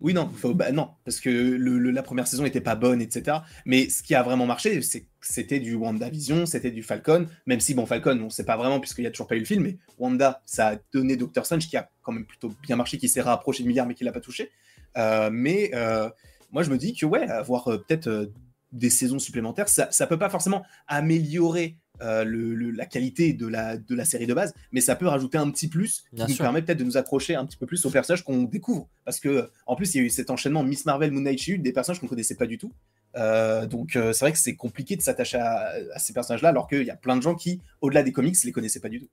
Oui, 0.02 0.16
non, 0.16 0.32
bah 0.56 0.72
non, 0.72 0.90
parce 1.06 1.20
que 1.20 1.30
le, 1.30 1.78
la 1.92 2.02
première 2.02 2.28
saison 2.28 2.42
n'était 2.42 2.60
pas 2.60 2.74
bonne, 2.74 3.04
etc. 3.04 3.38
Mais 3.66 3.88
ce 3.88 4.02
qui 4.02 4.16
a 4.16 4.24
vraiment 4.24 4.48
marché, 4.48 4.82
c'était 5.22 5.60
du 5.60 5.76
WandaVision, 5.76 6.48
c'était 6.48 6.72
du 6.72 6.82
Falcon, 6.82 7.28
même 7.46 7.60
si, 7.60 7.76
bon, 7.76 7.86
Falcon, 7.86 8.20
on 8.20 8.26
ne 8.26 8.30
sait 8.30 8.44
pas 8.44 8.58
vraiment, 8.58 8.80
puisqu'il 8.80 9.02
n'y 9.02 9.08
a 9.08 9.12
toujours 9.12 9.28
pas 9.28 9.36
eu 9.36 9.40
le 9.40 9.46
film, 9.46 9.62
mais 9.62 9.78
Wanda, 10.00 10.42
ça 10.48 10.70
a 10.70 10.76
donné 10.92 11.18
Doctor 11.18 11.46
Strange, 11.46 11.68
qui 11.68 11.78
a 11.78 11.88
quand 12.02 12.14
même 12.14 12.26
plutôt 12.26 12.52
bien 12.64 12.78
marché, 12.78 12.98
qui 12.98 13.10
s'est 13.10 13.22
rapproché 13.22 13.62
de 13.62 13.68
milliard, 13.68 13.86
mais 13.86 13.94
qui 13.94 14.04
l'a 14.04 14.12
pas 14.12 14.22
touché. 14.22 14.50
Euh, 14.98 15.30
mais 15.32 15.72
euh, 15.74 16.10
moi, 16.52 16.64
je 16.64 16.70
me 16.70 16.78
dis 16.78 16.94
que, 16.94 17.06
ouais, 17.06 17.28
avoir 17.28 17.68
euh, 17.68 17.78
peut-être 17.78 18.32
des 18.72 18.90
saisons 18.90 19.20
supplémentaires, 19.20 19.68
ça 19.68 19.90
ne 20.00 20.06
peut 20.06 20.20
pas 20.20 20.30
forcément 20.30 20.64
améliorer 20.88 21.78
la 22.00 22.86
qualité 22.88 23.34
de 23.34 23.46
la, 23.46 23.78
de 23.78 23.94
la 23.94 24.06
série 24.06 24.26
de 24.26 24.34
base, 24.34 24.56
mais 24.72 24.82
ça 24.82 24.96
peut 24.96 25.06
rajouter 25.06 25.38
un 25.38 25.52
petit 25.52 25.68
plus 25.68 26.06
qui 26.16 26.32
nous 26.32 26.36
permet 26.36 26.64
peut-être 26.64 26.80
de 26.80 26.84
nous 26.84 26.98
accrocher 26.98 27.36
un 27.36 27.46
petit 27.46 27.58
peu 27.58 27.68
plus 27.68 27.86
aux 27.86 27.92
personnages 27.92 28.24
qu'on 28.24 28.44
découvre. 28.44 28.88
Parce 29.06 29.20
que 29.20 29.52
en 29.68 29.76
plus, 29.76 29.94
il 29.94 29.98
y 29.98 30.02
a 30.02 30.04
eu 30.06 30.10
cet 30.10 30.32
enchaînement 30.32 30.64
Miss 30.64 30.86
Marvel, 30.86 31.12
Moon 31.12 31.22
Knight, 31.22 31.40
she 31.40 31.60
des 31.60 31.74
personnages 31.74 32.00
qu'on 32.00 32.08
ne 32.08 32.10
connaissait 32.10 32.36
pas 32.36 32.48
du 32.48 32.58
tout. 32.58 32.72
donc 33.14 33.92
c'est 33.92 34.20
vrai 34.20 34.32
que 34.32 34.40
c'est 34.40 34.56
compliqué 34.56 34.96
de 34.96 35.02
s'attacher 35.02 35.38
à, 35.38 35.74
à, 35.94 36.00
ces 36.00 36.14
personnages-là, 36.14 36.50
alors 36.50 36.68
qu'il 36.68 36.84
y 36.84 36.90
a 36.90 36.96
plein 36.96 37.18
de 37.18 37.22
gens 37.22 37.36
qui, 37.36 37.60
au-delà 37.82 38.04
des 38.04 38.14
comics, 38.14 38.42
les 38.42 38.52
connaissaient 38.52 38.80
pas 38.80 38.90
du 38.90 39.02
tout. 39.02 39.10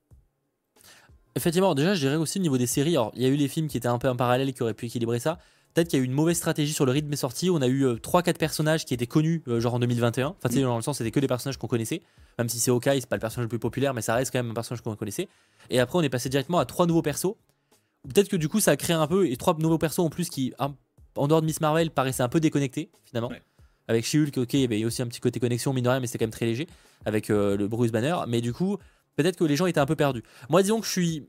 Effectivement, 1.35 1.75
déjà, 1.75 1.93
je 1.93 1.99
dirais 1.99 2.15
aussi 2.15 2.39
au 2.39 2.41
niveau 2.41 2.57
des 2.57 2.67
séries, 2.67 2.95
alors 2.97 3.11
il 3.15 3.21
y 3.21 3.25
a 3.25 3.29
eu 3.29 3.35
les 3.35 3.47
films 3.47 3.67
qui 3.67 3.77
étaient 3.77 3.87
un 3.87 3.99
peu 3.99 4.09
en 4.09 4.15
parallèle 4.15 4.51
qui 4.53 4.63
auraient 4.63 4.73
pu 4.73 4.87
équilibrer 4.87 5.19
ça. 5.19 5.39
Peut-être 5.73 5.87
qu'il 5.87 5.99
y 5.99 6.01
a 6.01 6.03
eu 6.03 6.05
une 6.05 6.13
mauvaise 6.13 6.37
stratégie 6.37 6.73
sur 6.73 6.85
le 6.85 6.91
rythme 6.91 7.09
des 7.09 7.15
sorties. 7.15 7.49
On 7.49 7.61
a 7.61 7.67
eu 7.67 7.85
3-4 7.85 8.29
euh, 8.29 8.33
personnages 8.33 8.85
qui 8.85 8.93
étaient 8.93 9.07
connus, 9.07 9.43
euh, 9.47 9.59
genre 9.59 9.75
en 9.75 9.79
2021. 9.79 10.35
Enfin, 10.43 10.49
mm. 10.49 10.61
dans 10.63 10.75
le 10.75 10.81
sens, 10.81 10.97
c'était 10.97 11.11
que 11.11 11.19
des 11.19 11.27
personnages 11.27 11.57
qu'on 11.57 11.67
connaissait. 11.67 12.01
Même 12.37 12.49
si 12.49 12.59
c'est 12.59 12.71
Hawkeye, 12.71 13.01
c'est 13.01 13.09
pas 13.09 13.15
le 13.15 13.21
personnage 13.21 13.45
le 13.45 13.49
plus 13.49 13.59
populaire, 13.59 13.93
mais 13.93 14.01
ça 14.01 14.15
reste 14.15 14.31
quand 14.31 14.39
même 14.39 14.51
un 14.51 14.53
personnage 14.53 14.81
qu'on 14.81 14.95
connaissait. 14.95 15.27
Et 15.69 15.79
après, 15.79 15.99
on 15.99 16.01
est 16.01 16.09
passé 16.09 16.29
directement 16.29 16.59
à 16.59 16.65
3 16.65 16.87
nouveaux 16.87 17.01
persos. 17.01 17.35
Peut-être 18.07 18.29
que 18.29 18.37
du 18.37 18.49
coup, 18.49 18.59
ça 18.59 18.71
a 18.71 18.77
créé 18.77 18.95
un 18.95 19.07
peu. 19.07 19.27
Et 19.27 19.37
3 19.37 19.57
nouveaux 19.59 19.77
persos 19.77 19.99
en 19.99 20.09
plus 20.09 20.29
qui, 20.29 20.53
en 20.57 21.27
dehors 21.27 21.41
de 21.41 21.45
Miss 21.45 21.61
Marvel, 21.61 21.91
paraissaient 21.91 22.23
un 22.23 22.29
peu 22.29 22.39
déconnectés, 22.39 22.89
finalement. 23.05 23.31
Avec 23.87 24.05
She-Hulk, 24.05 24.37
ok, 24.37 24.53
il 24.53 24.59
y 24.61 24.63
avait 24.63 24.85
aussi 24.85 25.01
un 25.01 25.07
petit 25.07 25.19
côté 25.19 25.39
connexion, 25.39 25.73
mine 25.73 25.83
de 25.83 25.89
rien, 25.89 25.99
mais 25.99 26.07
c'était 26.07 26.19
quand 26.19 26.25
même 26.25 26.31
très 26.31 26.45
léger. 26.45 26.67
Avec 27.05 27.29
euh, 27.29 27.57
le 27.57 27.67
Bruce 27.67 27.91
Banner. 27.91 28.15
Mais 28.27 28.39
du 28.39 28.53
coup, 28.53 28.77
peut-être 29.15 29.35
que 29.35 29.43
les 29.43 29.55
gens 29.55 29.65
étaient 29.65 29.79
un 29.79 29.85
peu 29.85 29.95
perdus. 29.95 30.23
Moi, 30.49 30.61
disons 30.61 30.79
que 30.79 30.85
je 30.85 30.91
suis. 30.91 31.27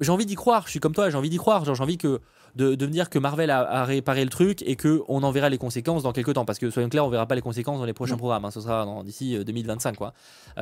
J'ai 0.00 0.10
envie 0.10 0.26
d'y 0.26 0.34
croire, 0.34 0.64
je 0.66 0.70
suis 0.70 0.80
comme 0.80 0.94
toi, 0.94 1.10
j'ai 1.10 1.16
envie 1.16 1.30
d'y 1.30 1.36
croire. 1.36 1.64
Genre, 1.64 1.76
j'ai 1.76 1.82
envie 1.82 1.98
que 1.98 2.20
de, 2.54 2.74
de, 2.74 2.86
me 2.86 2.90
dire 2.90 3.08
que 3.10 3.18
Marvel 3.18 3.50
a, 3.50 3.84
réparé 3.84 4.24
le 4.24 4.30
truc 4.30 4.62
et 4.62 4.76
qu'on 4.76 5.22
en 5.22 5.30
verra 5.30 5.48
les 5.48 5.58
conséquences 5.58 6.02
dans 6.02 6.12
quelques 6.12 6.34
temps. 6.34 6.44
Parce 6.44 6.58
que 6.58 6.70
soyons 6.70 6.88
clairs, 6.88 7.06
on 7.06 7.10
verra 7.10 7.26
pas 7.26 7.34
les 7.34 7.40
conséquences 7.40 7.78
dans 7.78 7.84
les 7.84 7.92
prochains 7.92 8.16
programmes. 8.16 8.44
Hein. 8.44 8.50
ce 8.50 8.60
sera 8.60 9.02
d'ici 9.04 9.38
2025, 9.44 9.94
euh, 9.94 9.96
quoi. 9.96 10.14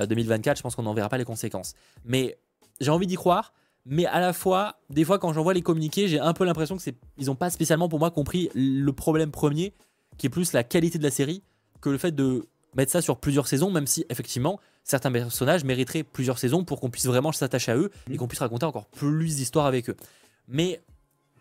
2024, 0.06 0.56
euh, 0.56 0.59
je 0.59 0.62
pense 0.62 0.76
qu'on 0.76 0.82
n'en 0.82 0.94
verra 0.94 1.09
pas 1.09 1.18
les 1.18 1.25
conséquences. 1.25 1.75
Mais 2.04 2.38
j'ai 2.80 2.90
envie 2.90 3.06
d'y 3.06 3.16
croire. 3.16 3.52
Mais 3.87 4.04
à 4.06 4.20
la 4.20 4.35
fois, 4.35 4.76
des 4.90 5.04
fois, 5.04 5.18
quand 5.18 5.32
j'envoie 5.32 5.54
les 5.54 5.62
communiqués, 5.62 6.06
j'ai 6.06 6.20
un 6.20 6.35
peu 6.35 6.44
l'impression 6.44 6.76
que 6.76 6.82
c'est, 6.82 6.97
ils 7.16 7.26
n'ont 7.26 7.35
pas 7.35 7.49
spécialement 7.49 7.88
pour 7.88 7.99
moi 7.99 8.11
compris 8.11 8.50
le 8.54 8.92
problème 8.92 9.30
premier, 9.30 9.73
qui 10.18 10.26
est 10.26 10.30
plus 10.30 10.52
la 10.52 10.62
qualité 10.62 10.99
de 10.99 11.02
la 11.02 11.11
série, 11.11 11.42
que 11.80 11.88
le 11.88 11.97
fait 11.97 12.12
de 12.12 12.47
mettre 12.76 12.92
ça 12.92 13.00
sur 13.00 13.18
plusieurs 13.18 13.49
saisons, 13.49 13.70
même 13.70 13.87
si 13.87 14.04
effectivement 14.11 14.61
certains 14.85 15.11
personnages 15.11 15.64
mériteraient 15.64 16.02
plusieurs 16.02 16.38
saisons 16.38 16.62
pour 16.62 16.78
qu'on 16.80 16.90
puisse 16.90 17.06
vraiment 17.06 17.32
s'attacher 17.32 17.73
à 17.73 17.76
eux 17.76 17.90
et 18.09 18.14
mmh. 18.14 18.16
qu'on 18.18 18.28
puisse 18.28 18.40
raconter 18.40 18.66
encore 18.66 18.87
plus 18.87 19.37
d'histoires 19.37 19.66
avec 19.66 19.88
eux. 19.88 19.97
Mais 20.47 20.80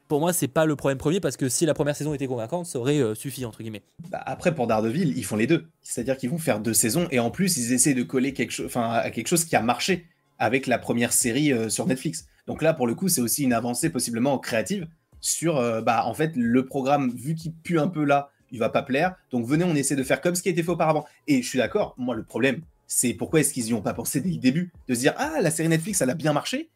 pour 0.10 0.20
moi, 0.20 0.34
c'est 0.34 0.48
pas 0.48 0.66
le 0.66 0.76
problème 0.76 0.98
premier 0.98 1.20
parce 1.20 1.38
que 1.38 1.48
si 1.48 1.68
la 1.68 1.76
première 1.76 1.96
saison 1.96 2.14
était 2.16 2.28
convaincante, 2.28 2.66
ça 2.66 2.80
aurait 2.80 2.98
euh, 2.98 3.14
suffi, 3.14 3.46
entre 3.46 3.62
guillemets. 3.62 3.84
Bah, 4.10 4.22
après, 4.26 4.54
pour 4.54 4.66
Daredevil, 4.66 5.14
ils 5.16 5.24
font 5.24 5.36
les 5.36 5.46
deux. 5.46 5.68
C'est-à-dire 5.84 6.18
qu'ils 6.18 6.32
vont 6.32 6.40
faire 6.40 6.60
deux 6.60 6.74
saisons 6.74 7.08
et 7.12 7.20
en 7.20 7.30
plus, 7.30 7.58
ils 7.58 7.74
essaient 7.74 7.94
de 7.94 8.04
coller 8.04 8.34
quelque 8.34 8.76
à 8.76 9.10
quelque 9.12 9.28
chose 9.28 9.46
qui 9.46 9.56
a 9.56 9.62
marché 9.62 10.08
avec 10.40 10.66
la 10.66 10.80
première 10.80 11.14
série 11.14 11.54
euh, 11.54 11.70
sur 11.70 11.86
Netflix. 11.86 12.26
Donc 12.48 12.64
là, 12.64 12.74
pour 12.74 12.88
le 12.88 12.96
coup, 12.96 13.08
c'est 13.08 13.22
aussi 13.22 13.44
une 13.44 13.54
avancée 13.54 13.92
possiblement 13.92 14.40
créative 14.40 14.88
sur, 15.22 15.58
euh, 15.58 15.82
bah, 15.82 16.04
en 16.06 16.16
fait, 16.16 16.32
le 16.36 16.66
programme, 16.66 17.12
vu 17.12 17.36
qu'il 17.36 17.54
pue 17.54 17.78
un 17.78 17.88
peu 17.88 18.04
là, 18.04 18.32
il 18.52 18.58
va 18.58 18.70
pas 18.70 18.82
plaire. 18.82 19.16
Donc 19.30 19.46
venez, 19.46 19.64
on 19.64 19.76
essaie 19.76 19.96
de 19.96 20.04
faire 20.04 20.22
comme 20.22 20.34
ce 20.34 20.42
qui 20.42 20.50
été 20.50 20.64
fait 20.64 20.72
auparavant. 20.72 21.06
Et 21.28 21.44
je 21.44 21.48
suis 21.48 21.60
d'accord, 21.60 21.94
moi, 22.00 22.16
le 22.16 22.24
problème, 22.24 22.62
c'est 22.88 23.14
pourquoi 23.14 23.42
est-ce 23.42 23.54
qu'ils 23.54 23.66
n'y 23.66 23.74
ont 23.74 23.84
pas 23.84 23.94
pensé 23.94 24.22
dès 24.22 24.32
le 24.32 24.38
début? 24.38 24.72
De 24.88 24.96
se 24.96 25.02
dire, 25.02 25.14
ah, 25.18 25.40
la 25.40 25.52
série 25.52 25.70
Netflix, 25.70 26.02
elle 26.02 26.10
a 26.10 26.16
bien 26.16 26.34
marché, 26.34 26.70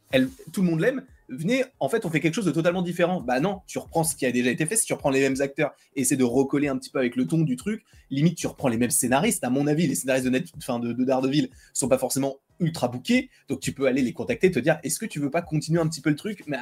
tout 0.52 0.62
le 0.62 0.68
monde 0.68 0.82
l'aime, 0.82 1.04
venez, 1.30 1.64
en 1.80 1.90
fait, 1.90 2.06
on 2.06 2.10
fait 2.10 2.20
quelque 2.20 2.34
chose 2.34 2.46
de 2.46 2.52
totalement 2.52 2.82
différent. 2.82 3.22
Bah 3.22 3.40
non, 3.40 3.62
tu 3.68 3.78
reprends 3.78 4.04
ce 4.04 4.16
qui 4.16 4.26
a 4.26 4.32
déjà 4.32 4.52
été 4.52 4.66
fait, 4.66 4.76
si 4.76 4.86
tu 4.86 4.94
reprends 4.94 5.10
les 5.10 5.20
mêmes 5.20 5.42
acteurs 5.42 5.72
et 5.96 6.02
essaie 6.02 6.16
de 6.16 6.24
recoller 6.24 6.68
un 6.68 6.78
petit 6.78 6.90
peu 6.90 7.00
avec 7.00 7.16
le 7.16 7.28
ton 7.28 7.42
du 7.42 7.56
truc, 7.56 7.84
limite, 8.10 8.38
tu 8.38 8.48
reprends 8.48 8.68
les 8.68 8.78
mêmes 8.78 8.92
scénaristes. 8.92 9.44
À 9.44 9.50
mon 9.50 9.68
avis, 9.68 9.88
les 9.88 9.96
scénaristes 9.96 10.26
de, 10.26 10.32
Net, 10.32 10.46
de, 10.46 10.94
de 10.94 11.04
Daredevil 11.04 11.50
sont 11.74 11.88
pas 11.88 11.98
forcément 11.98 12.38
ultra 12.60 12.88
bookés, 12.88 13.30
donc 13.50 13.60
tu 13.60 13.74
peux 13.74 13.88
aller 13.88 14.02
les 14.02 14.14
contacter, 14.14 14.52
te 14.52 14.60
dire 14.60 14.80
est-ce 14.84 15.00
que 15.00 15.06
tu 15.06 15.20
veux 15.20 15.32
pas 15.32 15.42
continuer 15.42 15.82
un 15.82 15.88
petit 15.88 16.02
peu 16.02 16.10
le 16.10 16.16
truc, 16.16 16.44
mais 16.48 16.58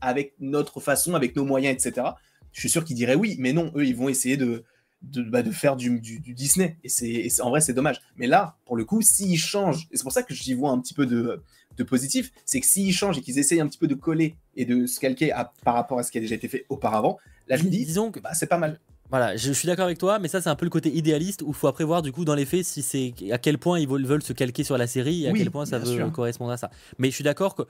avec 0.00 0.34
notre 0.40 0.80
façon, 0.80 1.14
avec 1.14 1.36
nos 1.36 1.44
moyens, 1.44 1.74
etc. 1.74 2.08
Je 2.52 2.60
suis 2.60 2.70
sûr 2.70 2.84
qu'ils 2.84 2.96
diraient 2.96 3.14
oui, 3.14 3.36
mais 3.38 3.52
non, 3.52 3.70
eux, 3.76 3.84
ils 3.84 3.96
vont 3.96 4.08
essayer 4.08 4.36
de, 4.36 4.64
de, 5.02 5.22
bah, 5.22 5.42
de 5.42 5.50
faire 5.50 5.76
du, 5.76 6.00
du, 6.00 6.20
Disney. 6.20 6.76
Et, 6.84 6.88
c'est, 6.88 7.40
en 7.40 7.50
vrai, 7.50 7.60
c'est 7.60 7.74
dommage. 7.74 8.00
Mais 8.16 8.26
là, 8.26 8.56
pour 8.64 8.76
le 8.76 8.84
coup, 8.84 9.02
s'ils 9.02 9.38
changent, 9.38 9.88
et 9.90 9.96
c'est 9.96 10.02
pour 10.02 10.12
ça 10.12 10.22
que 10.22 10.34
j'y 10.34 10.54
vois 10.54 10.70
un 10.70 10.80
petit 10.80 10.94
peu 10.94 11.06
de, 11.06 11.42
de 11.76 11.84
positif, 11.84 12.32
c'est 12.44 12.60
que 12.60 12.66
s'ils 12.66 12.92
changent 12.92 13.18
et 13.18 13.20
qu'ils 13.20 13.38
essayent 13.38 13.60
un 13.60 13.66
petit 13.66 13.78
peu 13.78 13.86
de 13.86 13.94
coller 13.94 14.36
et 14.56 14.64
de 14.64 14.86
se 14.86 15.00
calquer 15.00 15.32
par 15.64 15.74
rapport 15.74 15.98
à 15.98 16.02
ce 16.02 16.10
qui 16.10 16.18
a 16.18 16.20
déjà 16.20 16.34
été 16.34 16.48
fait 16.48 16.66
auparavant, 16.68 17.18
là, 17.48 17.56
je 17.56 17.64
me 17.64 17.70
dis, 17.70 17.84
disons 17.84 18.10
que 18.10 18.20
bah, 18.20 18.34
c'est 18.34 18.46
pas 18.46 18.58
mal. 18.58 18.78
Voilà, 19.10 19.36
je 19.36 19.52
suis 19.52 19.66
d'accord 19.66 19.84
avec 19.84 19.98
toi, 19.98 20.18
mais 20.18 20.28
ça 20.28 20.40
c'est 20.40 20.48
un 20.48 20.56
peu 20.56 20.64
le 20.64 20.70
côté 20.70 20.90
idéaliste 20.92 21.42
où 21.42 21.48
il 21.48 21.54
faut 21.54 21.68
après 21.68 21.84
voir 21.84 22.02
du 22.02 22.10
coup 22.10 22.24
dans 22.24 22.34
les 22.34 22.46
faits 22.46 22.64
si 22.64 22.82
c'est 22.82 23.12
à 23.30 23.38
quel 23.38 23.58
point 23.58 23.78
ils 23.78 23.86
veulent, 23.86 24.22
se 24.22 24.32
calquer 24.32 24.64
sur 24.64 24.78
la 24.78 24.86
série 24.86 25.24
et 25.24 25.28
à 25.28 25.32
quel 25.32 25.50
point 25.50 25.66
ça 25.66 25.78
veut 25.78 26.10
correspondre 26.10 26.50
à 26.50 26.56
ça. 26.56 26.70
Mais 26.98 27.10
je 27.10 27.14
suis 27.14 27.24
d'accord 27.24 27.54
que 27.54 27.62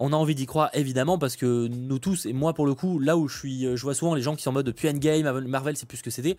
on 0.00 0.12
a 0.12 0.16
envie 0.16 0.36
d'y 0.36 0.46
croire 0.46 0.70
évidemment 0.74 1.18
parce 1.18 1.36
que 1.36 1.66
nous 1.66 1.98
tous 1.98 2.26
et 2.26 2.32
moi 2.32 2.54
pour 2.54 2.64
le 2.64 2.74
coup 2.74 3.00
là 3.00 3.16
où 3.16 3.26
je 3.26 3.36
suis, 3.36 3.76
je 3.76 3.82
vois 3.82 3.94
souvent 3.94 4.14
les 4.14 4.22
gens 4.22 4.36
qui 4.36 4.44
sont 4.44 4.50
en 4.50 4.54
mode 4.54 4.66
depuis 4.66 4.88
Endgame, 4.88 5.40
Marvel 5.40 5.76
c'est 5.76 5.86
plus 5.86 5.98
ce 5.98 6.02
que 6.02 6.10
c'était. 6.10 6.36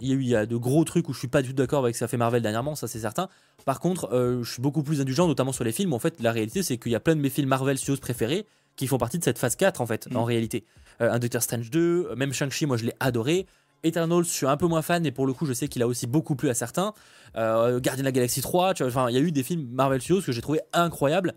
Il 0.00 0.08
y 0.08 0.12
a 0.12 0.14
eu 0.14 0.20
il 0.20 0.28
y 0.28 0.36
a 0.36 0.46
de 0.46 0.56
gros 0.56 0.84
trucs 0.84 1.08
où 1.08 1.12
je 1.12 1.18
suis 1.18 1.28
pas 1.28 1.42
du 1.42 1.48
tout 1.48 1.54
d'accord 1.54 1.82
avec 1.82 1.94
ce 1.94 2.00
qu'a 2.00 2.08
fait 2.08 2.16
Marvel 2.16 2.42
dernièrement, 2.42 2.74
ça 2.74 2.88
c'est 2.88 3.00
certain. 3.00 3.28
Par 3.64 3.80
contre, 3.80 4.12
euh, 4.12 4.42
je 4.42 4.52
suis 4.52 4.62
beaucoup 4.62 4.82
plus 4.82 5.00
indulgent, 5.00 5.26
notamment 5.26 5.52
sur 5.52 5.64
les 5.64 5.72
films. 5.72 5.92
En 5.92 5.98
fait, 5.98 6.20
la 6.20 6.32
réalité 6.32 6.62
c'est 6.62 6.78
qu'il 6.78 6.92
y 6.92 6.96
a 6.96 7.00
plein 7.00 7.16
de 7.16 7.20
mes 7.20 7.30
films 7.30 7.48
Marvel 7.48 7.78
Studios 7.78 8.00
préférés 8.00 8.46
qui 8.76 8.86
font 8.86 8.98
partie 8.98 9.18
de 9.18 9.24
cette 9.24 9.38
phase 9.38 9.56
4 9.56 9.80
en 9.80 9.86
fait, 9.86 10.10
mm. 10.10 10.16
en 10.16 10.24
réalité. 10.24 10.64
Euh, 11.00 11.10
un 11.10 11.18
Doctor 11.18 11.42
Strange 11.42 11.70
2, 11.70 12.14
même 12.16 12.32
Shang-Chi, 12.32 12.66
moi 12.66 12.76
je 12.76 12.84
l'ai 12.84 12.94
adoré. 13.00 13.46
Eternals, 13.84 14.24
je 14.24 14.30
suis 14.30 14.46
un 14.46 14.56
peu 14.56 14.66
moins 14.66 14.82
fan, 14.82 15.02
mais 15.02 15.10
pour 15.10 15.26
le 15.26 15.32
coup, 15.32 15.44
je 15.44 15.52
sais 15.52 15.66
qu'il 15.66 15.82
a 15.82 15.88
aussi 15.88 16.06
beaucoup 16.06 16.36
plu 16.36 16.48
à 16.48 16.54
certains. 16.54 16.94
Euh, 17.36 17.80
Gardien 17.80 18.02
de 18.02 18.06
la 18.06 18.12
Galaxie 18.12 18.40
3, 18.40 18.74
tu 18.74 18.84
vois, 18.84 19.10
il 19.10 19.14
y 19.14 19.18
a 19.18 19.20
eu 19.20 19.32
des 19.32 19.42
films 19.42 19.66
Marvel 19.72 20.00
Studios 20.00 20.22
que 20.22 20.30
j'ai 20.30 20.40
trouvé 20.40 20.60
incroyables 20.72 21.34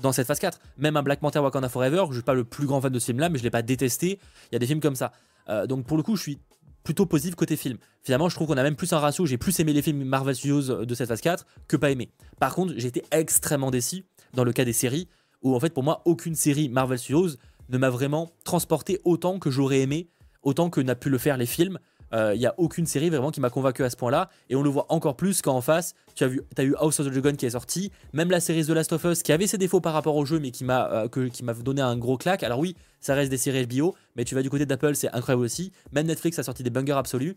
dans 0.00 0.12
cette 0.12 0.26
phase 0.26 0.38
4. 0.38 0.60
Même 0.78 0.96
un 0.96 1.02
Black 1.02 1.20
Panther 1.20 1.38
Wakanda 1.38 1.68
Forever, 1.68 2.04
je 2.08 2.14
suis 2.14 2.22
pas 2.22 2.34
le 2.34 2.44
plus 2.44 2.66
grand 2.66 2.80
fan 2.80 2.92
de 2.92 2.98
ce 2.98 3.06
film-là, 3.06 3.28
mais 3.28 3.38
je 3.38 3.44
l'ai 3.44 3.50
pas 3.50 3.62
détesté. 3.62 4.18
Il 4.50 4.54
y 4.54 4.56
a 4.56 4.58
des 4.58 4.66
films 4.66 4.80
comme 4.80 4.96
ça. 4.96 5.12
Euh, 5.48 5.66
donc 5.66 5.86
pour 5.86 5.96
le 5.96 6.02
coup, 6.02 6.16
je 6.16 6.22
suis 6.22 6.38
plutôt 6.86 7.04
positif 7.04 7.34
côté 7.34 7.56
film. 7.56 7.78
Finalement, 8.04 8.28
je 8.28 8.36
trouve 8.36 8.46
qu'on 8.46 8.56
a 8.56 8.62
même 8.62 8.76
plus 8.76 8.92
un 8.92 9.00
ratio. 9.00 9.26
J'ai 9.26 9.38
plus 9.38 9.58
aimé 9.58 9.72
les 9.72 9.82
films 9.82 10.04
Marvel 10.04 10.36
Studios 10.36 10.84
de 10.84 10.94
cette 10.94 11.08
phase 11.08 11.20
4 11.20 11.44
que 11.66 11.76
pas 11.76 11.90
aimé. 11.90 12.12
Par 12.38 12.54
contre, 12.54 12.74
j'ai 12.76 12.86
été 12.86 13.02
extrêmement 13.10 13.72
déçu 13.72 14.04
dans 14.34 14.44
le 14.44 14.52
cas 14.52 14.64
des 14.64 14.72
séries, 14.72 15.08
où 15.42 15.56
en 15.56 15.58
fait, 15.58 15.74
pour 15.74 15.82
moi, 15.82 16.02
aucune 16.04 16.36
série 16.36 16.68
Marvel 16.68 17.00
Studios 17.00 17.30
ne 17.70 17.76
m'a 17.76 17.90
vraiment 17.90 18.30
transporté 18.44 19.00
autant 19.04 19.40
que 19.40 19.50
j'aurais 19.50 19.80
aimé, 19.80 20.08
autant 20.44 20.70
que 20.70 20.80
n'a 20.80 20.94
pu 20.94 21.10
le 21.10 21.18
faire 21.18 21.36
les 21.36 21.46
films. 21.46 21.80
Il 22.12 22.18
euh, 22.18 22.36
n'y 22.36 22.46
a 22.46 22.54
aucune 22.58 22.86
série 22.86 23.10
vraiment 23.10 23.30
qui 23.30 23.40
m'a 23.40 23.50
convaincu 23.50 23.82
à 23.82 23.90
ce 23.90 23.96
point-là. 23.96 24.30
Et 24.48 24.56
on 24.56 24.62
le 24.62 24.70
voit 24.70 24.86
encore 24.88 25.16
plus 25.16 25.42
quand 25.42 25.54
en 25.54 25.60
face, 25.60 25.94
tu 26.14 26.24
as, 26.24 26.28
vu, 26.28 26.42
eu 26.58 26.74
House 26.78 27.00
of 27.00 27.06
the 27.06 27.10
Dragon 27.10 27.36
qui 27.36 27.46
est 27.46 27.50
sorti, 27.50 27.90
même 28.12 28.30
la 28.30 28.40
série 28.40 28.64
The 28.64 28.70
Last 28.70 28.92
of 28.92 29.04
Us 29.04 29.22
qui 29.22 29.32
avait 29.32 29.46
ses 29.46 29.58
défauts 29.58 29.80
par 29.80 29.92
rapport 29.92 30.16
au 30.16 30.24
jeu, 30.24 30.38
mais 30.38 30.50
qui 30.50 30.64
m'a 30.64 30.90
euh, 30.92 31.30
m'a 31.42 31.54
donné 31.54 31.82
un 31.82 31.96
gros 31.96 32.16
claque. 32.16 32.42
Alors 32.42 32.58
oui, 32.58 32.76
ça 33.00 33.14
reste 33.14 33.30
des 33.30 33.36
séries 33.36 33.66
bio, 33.66 33.94
mais 34.14 34.24
tu 34.24 34.34
vas 34.34 34.42
du 34.42 34.50
côté 34.50 34.66
d'Apple, 34.66 34.94
c'est 34.94 35.10
incroyable 35.12 35.44
aussi. 35.44 35.72
Même 35.92 36.06
Netflix 36.06 36.38
a 36.38 36.42
sorti 36.42 36.62
des 36.62 36.70
bangers 36.70 36.92
absolus. 36.92 37.36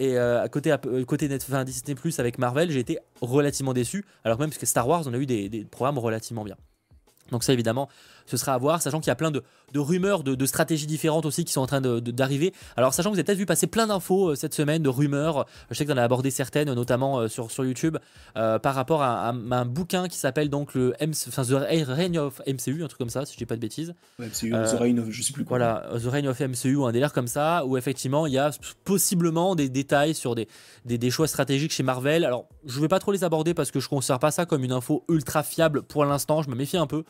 Et 0.00 0.18
euh, 0.18 0.48
côté, 0.48 0.74
côté 1.06 1.28
Netflix, 1.28 1.64
Disney 1.64 1.94
Plus 1.94 2.18
avec 2.18 2.38
Marvel, 2.38 2.70
j'ai 2.70 2.80
été 2.80 2.98
relativement 3.20 3.72
déçu. 3.72 4.04
Alors 4.24 4.38
même 4.38 4.50
parce 4.50 4.58
que 4.58 4.66
Star 4.66 4.88
Wars, 4.88 5.04
on 5.06 5.14
a 5.14 5.18
eu 5.18 5.26
des 5.26 5.66
programmes 5.70 5.98
relativement 5.98 6.44
bien. 6.44 6.56
Donc 7.30 7.42
ça 7.42 7.52
évidemment, 7.52 7.88
ce 8.26 8.36
sera 8.36 8.54
à 8.54 8.58
voir, 8.58 8.82
sachant 8.82 9.00
qu'il 9.00 9.08
y 9.08 9.10
a 9.10 9.16
plein 9.16 9.30
de, 9.30 9.42
rumeurs, 9.74 10.22
de, 10.22 10.46
stratégies 10.46 10.86
différentes 10.86 11.26
aussi 11.26 11.44
qui 11.44 11.52
sont 11.52 11.60
en 11.60 11.66
train 11.66 11.80
d'arriver. 11.80 12.52
Alors 12.76 12.94
sachant 12.94 13.10
que 13.10 13.14
vous 13.14 13.18
avez 13.18 13.24
peut-être 13.24 13.38
vu 13.38 13.46
passer 13.46 13.66
plein 13.66 13.86
d'infos 13.86 14.30
euh, 14.30 14.34
cette 14.34 14.54
semaine, 14.54 14.82
de 14.82 14.88
rumeurs, 14.88 15.46
je 15.70 15.74
sais 15.74 15.84
que 15.84 15.90
tu 15.90 15.96
en 15.96 16.00
as 16.00 16.04
abordé 16.04 16.30
certaines, 16.30 16.72
notamment 16.72 17.18
euh, 17.18 17.28
sur, 17.28 17.50
sur 17.50 17.64
YouTube, 17.64 17.96
euh, 18.36 18.58
par 18.58 18.74
rapport 18.74 19.02
à, 19.02 19.28
un 19.28 19.64
bouquin 19.64 20.08
qui 20.08 20.18
s'appelle 20.18 20.48
donc 20.48 20.74
le 20.74 20.94
The 20.98 21.88
Reign 21.88 22.18
of 22.18 22.40
MCU, 22.46 22.82
un 22.82 22.88
truc 22.88 22.98
comme 22.98 23.10
ça, 23.10 23.24
si 23.24 23.34
je 23.34 23.38
dis 23.38 23.46
pas 23.46 23.56
de 23.56 23.60
bêtises. 23.60 23.94
MCU, 24.18 24.50
The 24.50 24.78
Reign 24.78 24.98
of, 25.00 25.10
je 25.10 25.22
sais 25.22 25.32
plus 25.32 25.44
quoi. 25.44 25.58
Voilà, 25.58 25.88
The 25.98 26.06
Reign 26.06 26.28
of 26.28 26.40
MCU, 26.40 26.82
un 26.84 26.92
délire 26.92 27.12
comme 27.12 27.28
ça, 27.28 27.64
où 27.64 27.76
effectivement 27.76 28.26
il 28.26 28.32
y 28.32 28.38
a 28.38 28.50
possiblement 28.84 29.54
des 29.54 29.68
détails 29.68 30.14
sur 30.14 30.34
des, 30.34 30.48
des, 30.84 31.10
choix 31.10 31.26
stratégiques 31.26 31.72
chez 31.72 31.82
Marvel. 31.82 32.24
Alors 32.24 32.48
je 32.66 32.80
vais 32.80 32.88
pas 32.88 32.98
trop 32.98 33.12
les 33.12 33.24
aborder 33.24 33.54
parce 33.54 33.70
que 33.70 33.80
je 33.80 33.86
ne 33.86 33.90
considère 33.90 34.18
pas 34.18 34.30
ça 34.30 34.46
comme 34.46 34.64
une 34.64 34.72
info 34.72 35.04
ultra 35.08 35.42
fiable 35.42 35.82
pour 35.82 36.04
l'instant, 36.04 36.42
je 36.42 36.50
me 36.50 36.54
méfie 36.54 36.76
un 36.76 36.86
peu. 36.86 37.04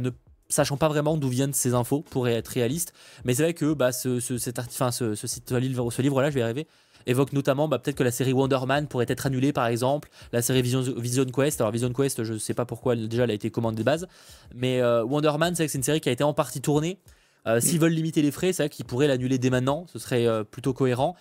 Ne 0.00 0.10
sachant 0.48 0.76
pas 0.76 0.88
vraiment 0.88 1.16
d'où 1.16 1.28
viennent 1.28 1.54
ces 1.54 1.74
infos 1.74 2.02
pour 2.02 2.28
être 2.28 2.48
réaliste. 2.48 2.92
Mais 3.24 3.34
c'est 3.34 3.42
vrai 3.42 3.54
que 3.54 3.72
bah, 3.72 3.92
ce, 3.92 4.20
ce, 4.20 4.38
cet 4.38 4.60
ce, 4.70 5.14
ce, 5.14 5.26
ce 5.26 6.02
livre-là, 6.02 6.30
je 6.30 6.34
vais 6.34 6.40
y 6.40 6.42
arriver, 6.42 6.66
évoque 7.06 7.32
notamment 7.32 7.68
bah, 7.68 7.78
peut-être 7.78 7.96
que 7.96 8.02
la 8.02 8.10
série 8.10 8.32
Wonder 8.32 8.60
Man 8.66 8.86
pourrait 8.86 9.06
être 9.08 9.26
annulée 9.26 9.52
par 9.52 9.66
exemple, 9.66 10.10
la 10.32 10.42
série 10.42 10.62
Vision, 10.62 10.82
Vision 10.96 11.24
Quest. 11.24 11.60
Alors 11.60 11.72
Vision 11.72 11.92
Quest, 11.92 12.22
je 12.22 12.34
ne 12.34 12.38
sais 12.38 12.54
pas 12.54 12.64
pourquoi 12.64 12.96
déjà 12.96 13.24
elle 13.24 13.30
a 13.30 13.34
été 13.34 13.50
commandée 13.50 13.78
de 13.78 13.82
base, 13.82 14.06
mais 14.54 14.80
euh, 14.80 15.04
Wonder 15.04 15.32
Man, 15.38 15.54
c'est 15.54 15.62
vrai 15.62 15.66
que 15.66 15.72
c'est 15.72 15.78
une 15.78 15.84
série 15.84 16.00
qui 16.00 16.08
a 16.08 16.12
été 16.12 16.24
en 16.24 16.34
partie 16.34 16.60
tournée. 16.60 16.98
Euh, 17.48 17.60
s'ils 17.60 17.80
veulent 17.80 17.92
limiter 17.92 18.22
les 18.22 18.30
frais, 18.30 18.52
c'est 18.52 18.62
vrai 18.62 18.70
qu'ils 18.70 18.84
pourraient 18.84 19.08
l'annuler 19.08 19.38
dès 19.38 19.50
maintenant, 19.50 19.86
ce 19.92 19.98
serait 19.98 20.26
euh, 20.26 20.44
plutôt 20.44 20.72
cohérent. 20.72 21.16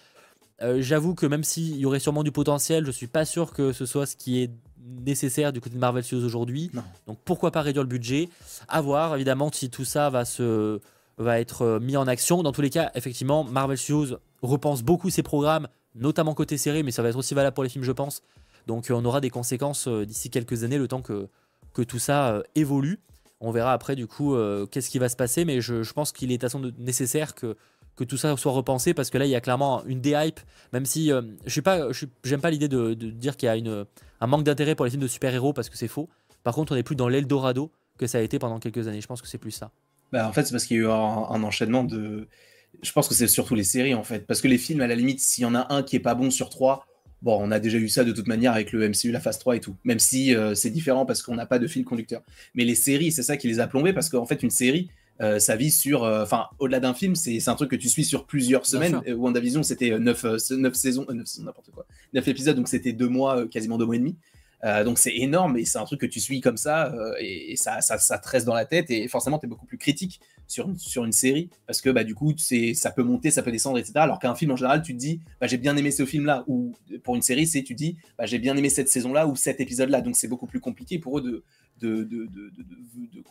J'avoue 0.78 1.16
que 1.16 1.26
même 1.26 1.44
s'il 1.44 1.76
y 1.78 1.88
aurait 1.88 2.00
sûrement 2.00 2.22
du 2.22 2.32
potentiel, 2.32 2.86
je 2.86 2.92
suis 2.92 3.08
pas 3.08 3.26
sûr 3.26 3.52
que 3.52 3.72
ce 3.72 3.88
soit 3.88 4.06
ce 4.06 4.16
qui 4.16 4.44
est 4.44 4.52
nécessaire 4.84 5.54
du 5.54 5.62
côté 5.62 5.76
de 5.76 5.80
Marvel 5.80 6.04
Studios 6.04 6.26
aujourd'hui. 6.26 6.72
Donc 7.08 7.18
pourquoi 7.26 7.52
pas 7.52 7.62
réduire 7.62 7.84
le 7.84 7.90
budget? 7.90 8.30
À 8.68 8.82
voir 8.82 9.16
évidemment 9.16 9.52
si 9.52 9.70
tout 9.70 9.86
ça 9.86 10.10
va 10.10 10.26
se 10.26 10.80
va 11.18 11.40
être 11.40 11.62
euh, 11.64 11.80
mis 11.80 11.98
en 11.98 12.08
action. 12.08 12.44
Dans 12.44 12.52
tous 12.52 12.62
les 12.62 12.70
cas, 12.70 12.92
effectivement, 12.96 13.44
Marvel 13.44 13.78
Studios 13.78 14.18
repense 14.42 14.82
beaucoup 14.82 15.10
ses 15.10 15.24
programmes, 15.24 15.68
notamment 15.94 16.34
côté 16.34 16.58
série, 16.58 16.84
mais 16.84 16.92
ça 16.92 17.04
va 17.04 17.10
être 17.10 17.18
aussi 17.18 17.34
valable 17.34 17.54
pour 17.54 17.64
les 17.64 17.70
films, 17.70 17.84
je 17.84 17.92
pense. 17.92 18.24
Donc 18.68 18.90
euh, 18.90 18.96
on 18.96 19.06
aura 19.06 19.22
des 19.22 19.30
conséquences 19.30 19.88
euh, 19.88 20.06
d'ici 20.06 20.30
quelques 20.30 20.64
années, 20.64 20.78
le 20.78 20.88
temps 20.88 21.02
que, 21.02 21.28
que 21.74 21.82
tout 21.82 22.00
ça 22.00 22.42
évolue. 22.56 23.00
On 23.40 23.52
verra 23.52 23.74
après 23.74 23.96
du 23.96 24.06
coup 24.06 24.36
qu'est-ce 24.70 24.92
qui 24.92 25.00
va 25.00 25.10
se 25.10 25.16
passer, 25.16 25.46
mais 25.46 25.62
je, 25.62 25.82
je 25.82 25.94
pense 25.94 26.12
qu'il 26.12 26.32
est 26.32 26.44
à 26.44 26.50
son 26.50 26.72
nécessaire 26.78 27.34
que 27.34 27.58
que 27.96 28.04
tout 28.04 28.18
ça 28.18 28.36
soit 28.38 28.52
repensé 28.52 28.94
parce 28.94 29.10
que 29.10 29.18
là 29.18 29.26
il 29.26 29.32
y 29.32 29.36
a 29.36 29.42
clairement 29.42 29.84
une 29.86 30.02
déhype 30.02 30.40
même 30.74 30.86
si 30.86 31.12
euh, 31.12 31.22
je 31.46 31.52
suis 31.52 31.62
pas 31.62 31.88
j'aime 32.24 32.42
pas 32.42 32.50
l'idée 32.50 32.68
de, 32.68 32.94
dire 32.94 33.38
qu'il 33.38 33.48
y 33.48 33.50
a 33.50 33.56
une, 33.56 33.86
un 34.20 34.28
manque 34.28 34.44
d'intérêt 34.44 34.76
pour 34.76 34.86
les 34.86 34.92
films 34.92 35.04
de 35.04 35.08
super-héros 35.08 35.54
parce 35.54 35.70
que 35.70 35.78
c'est 35.78 35.88
faux 35.88 36.10
par 36.44 36.56
contre 36.56 36.72
on 36.72 36.76
n'est 36.76 36.84
plus 36.84 36.96
dans 36.96 37.08
l'Eldorado 37.08 37.72
que 37.98 38.08
ça 38.08 38.18
a 38.18 38.22
été 38.22 38.40
pendant 38.40 38.60
quelques 38.60 38.88
années 38.88 39.02
je 39.02 39.08
pense 39.08 39.22
que 39.22 39.28
c'est 39.28 39.38
plus 39.38 39.52
ça 39.52 39.72
bah, 40.12 40.28
en 40.28 40.34
fait 40.34 40.44
c'est 40.46 40.52
parce 40.52 40.66
qu'il 40.66 40.78
y 40.78 40.80
a 40.80 40.84
eu 40.84 40.88
un, 40.88 41.44
enchaînement 41.44 41.84
de 41.84 42.28
je 42.82 42.92
pense 42.94 43.08
que 43.08 43.14
c'est 43.14 43.28
surtout 43.28 43.56
les 43.56 43.64
séries 43.64 43.94
en 43.94 44.04
fait 44.04 44.26
parce 44.26 44.42
que 44.42 44.48
les 44.48 44.58
films 44.58 44.82
à 44.82 44.88
la 44.88 44.96
limite 44.96 45.20
s'il 45.20 45.44
y 45.44 45.46
en 45.46 45.56
a 45.56 45.74
un 45.74 45.84
qui 45.84 45.96
est 45.96 46.02
pas 46.02 46.16
bon 46.16 46.32
sur 46.32 46.50
trois 46.50 46.88
Bon, 47.22 47.38
on 47.40 47.52
a 47.52 47.60
déjà 47.60 47.78
eu 47.78 47.88
ça 47.88 48.04
de 48.04 48.12
toute 48.12 48.28
manière 48.28 48.54
avec 48.54 48.72
le 48.72 48.90
MCU, 48.90 49.12
la 49.12 49.20
phase 49.20 49.38
3 49.38 49.58
et 49.58 49.60
tout. 49.60 49.76
Même 49.84 50.00
si 50.00 50.36
euh, 50.36 50.56
c'est 50.56 50.72
différent 50.72 51.06
parce 51.06 51.22
qu'on 51.22 51.36
n'a 51.36 51.46
pas 51.46 51.60
de 51.60 51.68
fil 51.68 51.86
conducteur. 51.86 52.24
Mais 52.56 52.66
les 52.66 52.74
séries, 52.74 53.12
c'est 53.12 53.22
ça 53.22 53.38
qui 53.38 53.48
les 53.48 53.60
a 53.60 53.68
plombés 53.68 53.94
parce 53.94 54.10
qu'en 54.10 54.26
fait, 54.26 54.42
une 54.42 54.50
série, 54.50 54.90
ça 55.40 55.56
vit 55.56 55.72
sur, 55.72 56.04
euh, 56.04 56.24
enfin, 56.24 56.48
au-delà 56.60 56.80
d'un 56.80 56.94
film, 56.94 57.16
c'est 57.16 57.48
un 57.48 57.56
truc 57.56 57.70
que 57.70 57.76
tu 57.76 57.90
suis 57.90 58.04
sur 58.04 58.26
plusieurs 58.26 58.66
semaines. 58.66 59.02
Euh, 59.08 59.14
WandaVision, 59.14 59.64
c'était 59.64 59.98
9, 59.98 60.26
9 60.52 60.74
saisons, 60.74 61.06
9 61.08 61.26
n'importe 61.40 61.72
quoi, 61.72 61.86
9 62.14 62.28
épisodes, 62.28 62.56
donc 62.56 62.68
c'était 62.68 62.94
deux 62.94 63.08
mois, 63.08 63.48
quasiment 63.48 63.78
deux 63.78 63.86
mois 63.86 63.96
et 63.96 64.00
demi. 64.00 64.16
donc 64.86 65.00
c'est 65.00 65.16
énorme 65.16 65.58
et 65.58 65.66
c'est 65.66 65.80
un 65.80 65.86
truc 65.86 66.02
que 66.02 66.06
tu 66.06 66.20
suis 66.20 66.42
comme 66.42 66.58
ça 66.58 66.94
et, 67.20 67.56
ça, 67.56 67.82
ça, 67.82 67.98
ça, 67.98 68.18
te 68.18 68.28
reste 68.30 68.46
dans 68.46 68.54
la 68.54 68.66
tête 68.66 68.92
et 68.92 69.08
forcément 69.08 69.40
tu 69.40 69.46
es 69.46 69.50
beaucoup 69.50 69.66
plus 69.66 69.78
critique 69.78 70.22
sur 70.52 70.68
une, 70.68 70.78
sur 70.78 71.06
une 71.06 71.14
série 71.14 71.50
parce 71.66 71.80
que 71.80 71.90
bah, 71.90 72.04
du 72.04 72.14
coup 72.14 72.34
ça 72.38 72.92
peut 72.92 73.04
monter, 73.04 73.32
ça 73.32 73.42
peut 73.42 73.52
descendre, 73.52 73.78
etc. 73.78 73.94
Alors 73.96 74.20
qu'un 74.20 74.36
film 74.36 74.52
en 74.52 74.58
général, 74.58 74.82
tu 74.82 74.94
te 74.94 75.00
dis 75.00 75.22
bah, 75.40 75.48
j'ai 75.48 75.58
bien 75.58 75.78
aimé 75.78 75.92
ce 75.92 76.06
film-là 76.06 76.44
ou 76.48 76.76
pour 77.04 77.16
une 77.16 77.22
série, 77.22 77.48
c'est 77.48 77.64
tu 77.64 77.74
dis 77.74 77.96
bah, 78.18 78.26
j'ai 78.26 78.38
bien 78.38 78.58
aimé 78.58 78.70
cette 78.70 78.90
saison-là 78.90 79.28
ou 79.28 79.38
cet 79.38 79.62
épisode-là. 79.62 80.02
Donc 80.02 80.18
c'est 80.18 80.28
beaucoup 80.28 80.48
plus 80.48 80.60
compliqué 80.60 81.00
pour 81.00 81.20
eux 81.20 81.22
de, 81.22 81.44
de, 81.80 82.04
de, 82.04 82.26
de, 82.26 82.52
de 83.14 83.24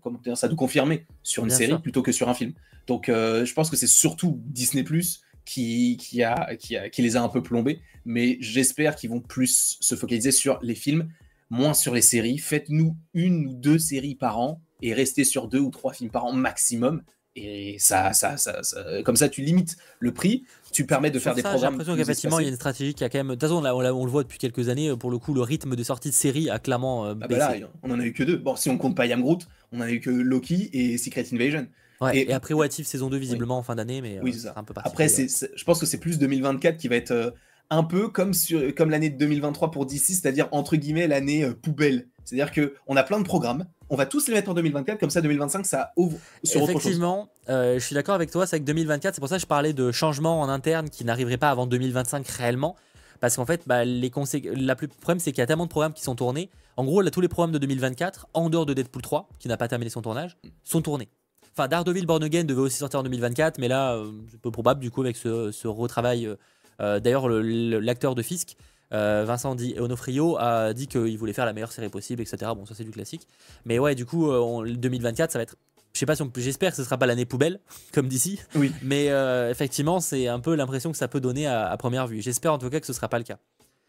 comment 0.00 0.18
dire 0.24 0.36
ça, 0.36 0.48
de 0.48 0.54
confirmer 0.54 1.04
sur 1.22 1.44
une 1.44 1.50
série 1.50 1.78
plutôt 1.78 2.02
que 2.02 2.12
sur 2.12 2.30
un 2.30 2.34
film. 2.34 2.54
Donc 2.86 3.10
euh, 3.10 3.44
je 3.44 3.52
pense 3.52 3.68
que 3.68 3.76
c'est 3.76 3.86
surtout 3.86 4.40
Disney 4.46 4.82
Plus 4.82 5.20
qui, 5.44 5.98
qui, 6.00 6.22
a, 6.22 6.56
qui, 6.56 6.76
a, 6.76 6.88
qui 6.88 7.02
les 7.02 7.16
a 7.16 7.22
un 7.22 7.28
peu 7.28 7.42
plombés, 7.42 7.80
mais 8.06 8.38
j'espère 8.40 8.96
qu'ils 8.96 9.10
vont 9.10 9.20
plus 9.20 9.76
se 9.80 9.94
focaliser 9.94 10.32
sur 10.32 10.58
les 10.62 10.74
films, 10.74 11.08
moins 11.52 11.74
sur 11.74 11.94
les 11.94 12.02
séries. 12.02 12.38
Faites-nous 12.38 12.96
une 13.14 13.46
ou 13.46 13.52
deux 13.52 13.78
séries 13.78 14.14
par 14.14 14.40
an 14.40 14.60
et 14.80 14.94
restez 14.94 15.24
sur 15.24 15.46
deux 15.48 15.60
ou 15.60 15.70
trois 15.70 15.92
films 15.92 16.10
par 16.10 16.24
an 16.24 16.32
maximum. 16.32 17.02
Et 17.34 17.76
ça, 17.78 18.12
ça, 18.12 18.36
ça, 18.36 18.60
comme 19.04 19.16
ça, 19.16 19.28
tu 19.28 19.40
limites 19.40 19.76
le 20.00 20.12
prix, 20.12 20.44
tu 20.70 20.84
permets 20.84 21.10
de 21.10 21.18
faire 21.18 21.34
des 21.34 21.42
programmes. 21.42 21.60
J'ai 21.60 21.70
l'impression 21.70 21.96
qu'effectivement, 21.96 22.40
il 22.40 22.42
y 22.42 22.46
a 22.46 22.50
une 22.50 22.56
stratégie 22.56 22.92
qui 22.92 23.04
a 23.04 23.08
quand 23.08 23.18
même. 23.18 23.28
De 23.28 23.32
toute 23.32 23.42
façon, 23.42 23.64
on, 23.64 23.64
on, 23.64 24.04
le 24.04 24.10
voit 24.10 24.22
depuis 24.22 24.38
quelques 24.38 24.68
années. 24.68 24.94
Pour 24.96 25.10
le 25.10 25.18
coup, 25.18 25.32
le 25.32 25.40
rythme 25.40 25.74
de 25.74 25.82
sortie 25.82 26.10
de 26.10 26.14
série 26.14 26.50
a 26.50 26.58
clairement 26.58 27.06
euh, 27.06 27.14
ah 27.22 27.28
bah 27.28 27.38
là, 27.38 27.54
on 27.82 27.90
en 27.90 28.00
a 28.00 28.04
eu 28.04 28.12
que 28.12 28.22
deux. 28.22 28.36
Bon, 28.36 28.54
si 28.56 28.68
on 28.68 28.76
compte 28.76 28.96
pas 28.96 29.06
Yam 29.06 29.22
Groot, 29.22 29.46
on 29.72 29.78
en 29.78 29.82
a 29.82 29.90
eu 29.90 30.00
que 30.00 30.10
Loki 30.10 30.68
et 30.74 30.98
Secret 30.98 31.24
Invasion. 31.32 31.66
et, 32.12 32.30
après 32.34 32.52
What 32.52 32.66
If 32.66 32.86
saison 32.86 33.08
2 33.08 33.16
visiblement 33.16 33.56
en 33.56 33.62
fin 33.62 33.76
d'année, 33.76 34.02
mais 34.02 34.20
oui, 34.22 34.36
euh, 34.44 34.50
un 34.54 34.64
peu 34.64 34.74
Après, 34.76 35.08
je 35.08 35.64
pense 35.64 35.80
que 35.80 35.86
c'est 35.86 36.00
plus 36.00 36.18
2024 36.18 36.76
qui 36.76 36.88
va 36.88 36.96
être 36.96 37.12
euh, 37.12 37.30
un 37.72 37.84
peu 37.84 38.08
comme, 38.08 38.32
comme 38.76 38.90
l'année 38.90 39.10
de 39.10 39.16
2023 39.16 39.70
pour 39.70 39.86
DC, 39.86 39.98
c'est-à-dire 39.98 40.48
entre 40.52 40.76
guillemets 40.76 41.06
l'année 41.06 41.50
poubelle. 41.62 42.08
C'est-à-dire 42.24 42.52
qu'on 42.52 42.96
a 42.96 43.02
plein 43.02 43.18
de 43.18 43.24
programmes, 43.24 43.64
on 43.88 43.96
va 43.96 44.06
tous 44.06 44.28
les 44.28 44.34
mettre 44.34 44.50
en 44.50 44.54
2024, 44.54 44.98
comme 44.98 45.10
ça 45.10 45.20
2025 45.20 45.66
ça 45.66 45.92
ouvre 45.96 46.18
Effectivement, 46.44 47.28
euh, 47.48 47.74
je 47.74 47.84
suis 47.84 47.94
d'accord 47.94 48.14
avec 48.14 48.30
toi, 48.30 48.46
c'est 48.46 48.56
avec 48.56 48.64
2024, 48.64 49.14
c'est 49.14 49.20
pour 49.20 49.28
ça 49.28 49.36
que 49.36 49.42
je 49.42 49.46
parlais 49.46 49.72
de 49.72 49.90
changements 49.90 50.40
en 50.40 50.48
interne 50.48 50.90
qui 50.90 51.04
n'arriveraient 51.04 51.38
pas 51.38 51.50
avant 51.50 51.66
2025 51.66 52.26
réellement. 52.28 52.76
Parce 53.20 53.36
qu'en 53.36 53.46
fait, 53.46 53.62
bah, 53.66 53.84
les 53.84 54.10
le 54.10 54.74
problème 54.86 55.20
c'est 55.20 55.30
qu'il 55.30 55.38
y 55.38 55.42
a 55.42 55.46
tellement 55.46 55.66
de 55.66 55.70
programmes 55.70 55.92
qui 55.92 56.02
sont 56.02 56.14
tournés. 56.14 56.50
En 56.76 56.84
gros, 56.84 57.02
tous 57.10 57.20
les 57.20 57.28
programmes 57.28 57.52
de 57.52 57.58
2024, 57.58 58.28
en 58.34 58.50
dehors 58.50 58.66
de 58.66 58.74
Deadpool 58.74 59.02
3, 59.02 59.28
qui 59.38 59.48
n'a 59.48 59.56
pas 59.56 59.68
terminé 59.68 59.90
son 59.90 60.02
tournage, 60.02 60.36
sont 60.64 60.82
tournés. 60.82 61.08
Enfin, 61.54 61.68
Daredevil 61.68 62.06
Born 62.06 62.22
Again 62.24 62.44
devait 62.44 62.62
aussi 62.62 62.78
sortir 62.78 63.00
en 63.00 63.02
2024, 63.02 63.58
mais 63.58 63.68
là, 63.68 63.94
euh, 63.94 64.10
c'est 64.30 64.40
peu 64.40 64.50
probable 64.50 64.80
du 64.80 64.90
coup 64.90 65.02
avec 65.02 65.16
ce, 65.16 65.66
retravail. 65.66 66.34
Euh, 66.82 66.96
euh, 66.96 67.00
d'ailleurs, 67.00 67.28
l'acteur 67.28 68.14
de 68.14 68.22
Fisk, 68.22 68.56
Vincent 68.90 69.54
Di 69.54 69.74
Onofrio, 69.78 70.36
a 70.38 70.74
dit 70.74 70.86
qu'il 70.86 71.16
voulait 71.16 71.32
faire 71.32 71.46
la 71.46 71.52
meilleure 71.52 71.72
série 71.72 71.88
possible, 71.88 72.20
etc. 72.22 72.52
Bon, 72.54 72.66
ça 72.66 72.74
c'est 72.74 72.84
du 72.84 72.90
classique. 72.90 73.26
Mais 73.64 73.78
ouais, 73.78 73.94
du 73.94 74.04
coup, 74.04 74.30
2024, 74.64 75.32
ça 75.32 75.38
va 75.38 75.42
être 75.44 75.56
je 75.94 75.98
sais 75.98 76.06
pas 76.06 76.16
si 76.16 76.24
j'espère 76.38 76.70
que 76.70 76.78
ce 76.78 76.84
sera 76.84 76.96
pas 76.96 77.04
l'année 77.04 77.26
poubelle 77.26 77.60
comme 77.92 78.08
d'ici. 78.08 78.40
Oui. 78.54 78.72
Mais 78.82 79.08
effectivement 79.50 80.00
c'est 80.00 80.26
un 80.26 80.40
peu 80.40 80.54
l'impression 80.54 80.90
que 80.90 80.96
ça 80.96 81.06
peut 81.06 81.20
donner 81.20 81.46
à, 81.46 81.76
première 81.76 82.06
vue. 82.06 82.22
J'espère 82.22 82.54
en 82.54 82.58
tout 82.58 82.70
cas 82.70 82.80
que 82.80 82.86
ce 82.86 82.94
sera 82.94 83.08
pas 83.08 83.18
le 83.18 83.24
cas. 83.24 83.38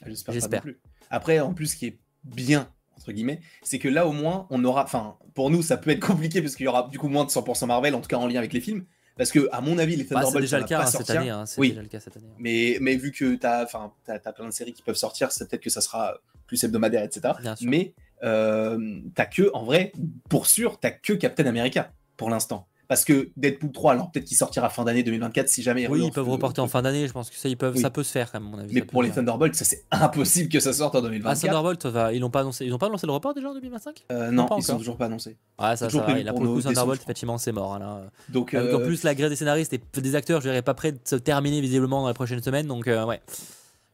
Ah, 0.01 0.07
j'espère 0.29 0.63
après 1.09 1.39
en 1.39 1.53
plus 1.53 1.67
ce 1.67 1.75
qui 1.77 1.85
est 1.85 1.99
bien 2.25 2.67
entre 2.97 3.11
guillemets, 3.11 3.41
c'est 3.61 3.79
que 3.79 3.87
là 3.87 4.07
au 4.07 4.11
moins 4.11 4.47
on 4.49 4.63
aura, 4.63 4.83
enfin 4.83 5.17
pour 5.33 5.49
nous 5.49 5.61
ça 5.61 5.77
peut 5.77 5.91
être 5.91 6.05
compliqué 6.05 6.41
parce 6.41 6.55
qu'il 6.55 6.65
y 6.65 6.69
aura 6.69 6.87
du 6.89 6.99
coup 6.99 7.07
moins 7.07 7.25
de 7.25 7.29
100% 7.29 7.65
Marvel, 7.65 7.95
en 7.95 8.01
tout 8.01 8.07
cas 8.07 8.17
en 8.17 8.27
lien 8.27 8.37
avec 8.37 8.53
les 8.53 8.61
films, 8.61 8.85
parce 9.17 9.31
que 9.31 9.47
à 9.51 9.61
mon 9.61 9.77
avis 9.77 9.95
les 9.95 10.03
bah, 10.03 10.15
Thunderbolts 10.15 10.41
déjà 10.41 10.59
le 10.59 10.65
cas 10.65 10.85
cette 10.85 11.09
année, 11.09 11.29
hein, 11.29 11.43
oui. 11.57 11.69
déjà 11.69 11.81
le 11.81 11.87
cas 11.87 11.99
cette 11.99 12.17
année. 12.17 12.27
Hein. 12.29 12.37
Mais 12.39 12.77
mais 12.81 12.95
vu 12.95 13.11
que 13.11 13.35
t'as, 13.35 13.63
enfin 13.63 13.93
as, 14.07 14.33
plein 14.33 14.45
de 14.45 14.51
séries 14.51 14.73
qui 14.73 14.81
peuvent 14.81 14.95
sortir, 14.95 15.31
c'est 15.31 15.47
peut-être 15.47 15.63
que 15.63 15.69
ça 15.69 15.81
sera 15.81 16.17
plus 16.47 16.63
hebdomadaire, 16.63 17.03
etc. 17.03 17.33
Mais 17.61 17.93
euh, 18.23 18.99
t'as 19.15 19.25
que 19.25 19.51
en 19.53 19.63
vrai, 19.65 19.91
pour 20.29 20.47
sûr, 20.47 20.79
t'as 20.79 20.91
que 20.91 21.13
Captain 21.13 21.45
America 21.45 21.91
pour 22.17 22.29
l'instant. 22.29 22.67
Parce 22.93 23.05
que 23.05 23.31
Deadpool 23.37 23.71
3, 23.71 23.93
alors 23.93 24.11
peut-être 24.11 24.25
qu'il 24.25 24.37
sortira 24.37 24.69
fin 24.69 24.83
d'année 24.83 25.01
2024 25.01 25.49
si 25.49 25.63
jamais. 25.63 25.87
Oui, 25.87 26.03
ils 26.05 26.11
peuvent 26.11 26.29
reporter 26.29 26.61
en 26.61 26.67
fin 26.67 26.83
d'année, 26.83 27.07
je 27.07 27.11
pense 27.11 27.31
que 27.31 27.35
ça, 27.35 27.49
ils 27.49 27.57
peuvent, 27.57 27.75
ça 27.75 27.89
peut 27.89 28.03
se 28.03 28.11
faire 28.11 28.31
quand 28.31 28.39
même, 28.39 28.51
mon 28.51 28.59
avis. 28.59 28.71
Mais 28.71 28.83
pour 28.83 29.01
les 29.01 29.09
Thunderbolts, 29.09 29.55
ça 29.55 29.65
c'est 29.65 29.85
impossible 29.89 30.47
que 30.47 30.59
ça 30.59 30.73
sorte 30.73 30.93
en 30.93 31.01
2024. 31.01 31.35
Ah, 31.35 31.41
Thunderbolt, 31.41 32.13
ils 32.13 32.19
n'ont 32.19 32.29
pas 32.29 32.41
annoncé, 32.41 32.65
ils 32.65 32.69
n'ont 32.69 32.77
pas 32.77 32.85
annoncé 32.85 33.07
le 33.07 33.13
report 33.13 33.33
déjà 33.33 33.49
en 33.49 33.55
2025 33.55 34.05
euh, 34.11 34.29
Non, 34.29 34.47
ils 34.57 34.61
sont 34.61 34.77
toujours 34.77 34.97
pas 34.97 35.05
annoncés. 35.05 35.37
Ah, 35.57 35.75
ça, 35.75 35.89
ça 35.89 35.97
va, 36.01 36.19
il 36.19 36.29
a 36.29 36.33
pour 36.33 36.43
le 36.43 36.49
coup 36.49 36.61
Thunderbolt, 36.61 37.01
effectivement, 37.01 37.39
c'est 37.39 37.51
mort. 37.51 37.73
Hein, 37.73 37.79
là. 37.79 38.01
Donc, 38.29 38.53
en 38.53 38.57
euh, 38.57 38.85
plus, 38.85 39.01
la 39.01 39.15
grève 39.15 39.31
des 39.31 39.37
scénaristes 39.37 39.73
et 39.73 39.81
des 39.99 40.15
acteurs, 40.15 40.39
je 40.41 40.49
dirais 40.49 40.61
pas 40.61 40.75
prêt 40.75 40.91
de 40.91 40.99
se 41.03 41.15
terminer 41.15 41.61
visiblement 41.61 42.03
dans 42.03 42.09
les 42.09 42.13
prochaines 42.13 42.43
semaines, 42.43 42.67
donc 42.67 42.87
euh, 42.87 43.05
ouais. 43.05 43.21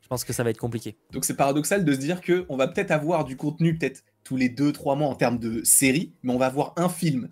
Je 0.01 0.07
pense 0.09 0.25
que 0.25 0.33
ça 0.33 0.43
va 0.43 0.49
être 0.49 0.57
compliqué. 0.57 0.97
Donc 1.13 1.23
c'est 1.23 1.35
paradoxal 1.35 1.85
de 1.85 1.93
se 1.93 1.99
dire 1.99 2.19
que 2.19 2.43
on 2.49 2.57
va 2.57 2.67
peut-être 2.67 2.91
avoir 2.91 3.23
du 3.23 3.37
contenu 3.37 3.77
peut-être 3.77 4.03
tous 4.25 4.35
les 4.35 4.49
2-3 4.49 4.97
mois 4.97 5.07
en 5.07 5.15
termes 5.15 5.37
de 5.37 5.63
série, 5.63 6.11
mais 6.23 6.33
on 6.33 6.37
va 6.37 6.47
avoir 6.47 6.73
un 6.77 6.89
film 6.89 7.29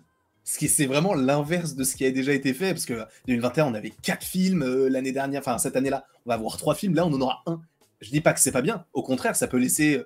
ce 0.48 0.56
qui 0.56 0.68
c'est 0.68 0.86
vraiment 0.86 1.12
l'inverse 1.12 1.74
de 1.74 1.84
ce 1.84 1.94
qui 1.94 2.06
a 2.06 2.10
déjà 2.10 2.32
été 2.32 2.54
fait, 2.54 2.72
parce 2.72 2.86
que 2.86 3.04
2021, 3.26 3.66
on 3.66 3.74
avait 3.74 3.92
quatre 4.02 4.24
films, 4.24 4.62
euh, 4.62 4.88
l'année 4.88 5.12
dernière, 5.12 5.40
enfin 5.40 5.58
cette 5.58 5.76
année-là, 5.76 6.06
on 6.24 6.30
va 6.30 6.36
avoir 6.36 6.56
trois 6.56 6.74
films, 6.74 6.94
là 6.94 7.04
on 7.04 7.12
en 7.12 7.20
aura 7.20 7.42
un. 7.44 7.60
Je 8.00 8.08
dis 8.08 8.22
pas 8.22 8.32
que 8.32 8.40
c'est 8.40 8.50
pas 8.50 8.62
bien, 8.62 8.86
au 8.94 9.02
contraire, 9.02 9.36
ça 9.36 9.46
peut 9.46 9.58
laisser, 9.58 10.02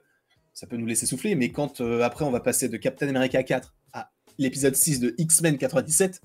ça 0.52 0.66
peut 0.66 0.76
nous 0.76 0.86
laisser 0.86 1.06
souffler, 1.06 1.36
mais 1.36 1.52
quand 1.52 1.80
euh, 1.80 2.02
après 2.02 2.24
on 2.24 2.32
va 2.32 2.40
passer 2.40 2.68
de 2.68 2.76
Captain 2.76 3.08
America 3.08 3.40
4 3.40 3.72
à 3.92 4.10
l'épisode 4.36 4.74
6 4.74 4.98
de 4.98 5.14
X-Men 5.16 5.58
97, 5.58 6.20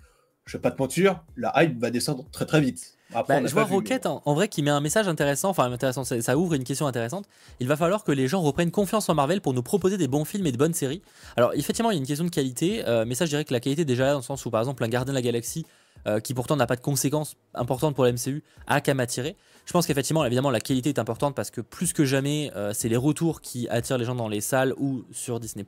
je 0.46 0.58
vais 0.58 0.62
pas 0.64 0.72
te 0.72 0.82
mentir, 0.82 1.24
la 1.36 1.54
hype 1.62 1.78
va 1.78 1.92
descendre 1.92 2.28
très 2.32 2.48
très 2.48 2.60
vite. 2.60 2.97
Bah, 3.14 3.24
je 3.46 3.54
vois 3.54 3.64
Rocket 3.64 4.06
en, 4.06 4.34
vrai 4.34 4.50
qui 4.50 4.62
met 4.62 4.70
un 4.70 4.82
message 4.82 5.08
intéressant, 5.08 5.50
enfin 5.50 5.72
intéressant, 5.72 6.04
ça, 6.04 6.38
ouvre 6.38 6.56
une 6.56 6.64
question 6.64 6.88
intéressante. 6.88 7.26
Il 7.60 7.68
va 7.68 7.78
falloir 7.78 8.04
que 8.04 8.12
les 8.12 8.28
gens 8.28 8.42
reprennent 8.42 8.72
confiance 8.72 9.08
en 9.08 9.16
Marvel 9.16 9.40
pour 9.40 9.54
nous 9.54 9.64
proposer 9.64 9.98
des 9.98 10.08
bons 10.08 10.26
films 10.26 10.46
et 10.46 10.52
de 10.52 10.58
bonnes 10.58 10.74
séries. 10.74 11.02
Alors 11.38 11.54
effectivement, 11.54 11.92
il 11.92 11.96
y 11.96 11.98
a 11.98 12.00
une 12.00 12.08
question 12.08 12.26
de 12.26 12.30
qualité, 12.30 12.84
euh, 12.86 13.06
mais 13.08 13.16
ça 13.16 13.26
je 13.26 13.30
dirais 13.30 13.46
que 13.46 13.54
la 13.54 13.62
qualité 13.62 13.86
déjà 13.86 14.12
dans 14.12 14.18
le 14.18 14.24
sens 14.24 14.46
où 14.46 14.52
par 14.52 14.60
exemple 14.60 14.84
un 14.84 14.90
Gardien 14.90 15.14
de 15.14 15.18
la 15.18 15.22
Galaxie, 15.22 15.66
euh, 16.06 16.20
qui 16.20 16.34
pourtant 16.34 16.56
n'a 16.56 16.68
pas 16.68 16.76
de 16.76 16.82
conséquences 16.82 17.36
importantes 17.54 17.96
pour 17.96 18.06
la 18.06 18.12
MCU, 18.12 18.44
a 18.68 18.82
qu'à 18.82 18.94
m'attirer. 18.94 19.36
Je 19.66 19.74
pense 19.74 19.88
qu'effectivement, 19.88 20.24
évidemment, 20.26 20.52
la 20.52 20.62
qualité 20.62 20.90
est 20.90 21.00
importante 21.00 21.36
parce 21.36 21.50
que 21.50 21.60
plus 21.60 21.92
que 21.92 22.06
jamais, 22.06 22.52
euh, 22.56 22.72
c'est 22.74 22.88
les 22.88 22.98
retours 22.98 23.42
qui 23.42 23.68
attirent 23.70 23.98
les 23.98 24.06
gens 24.06 24.16
dans 24.16 24.30
les 24.30 24.42
salles 24.42 24.74
ou 24.78 25.04
sur 25.12 25.40
Disney+. 25.40 25.66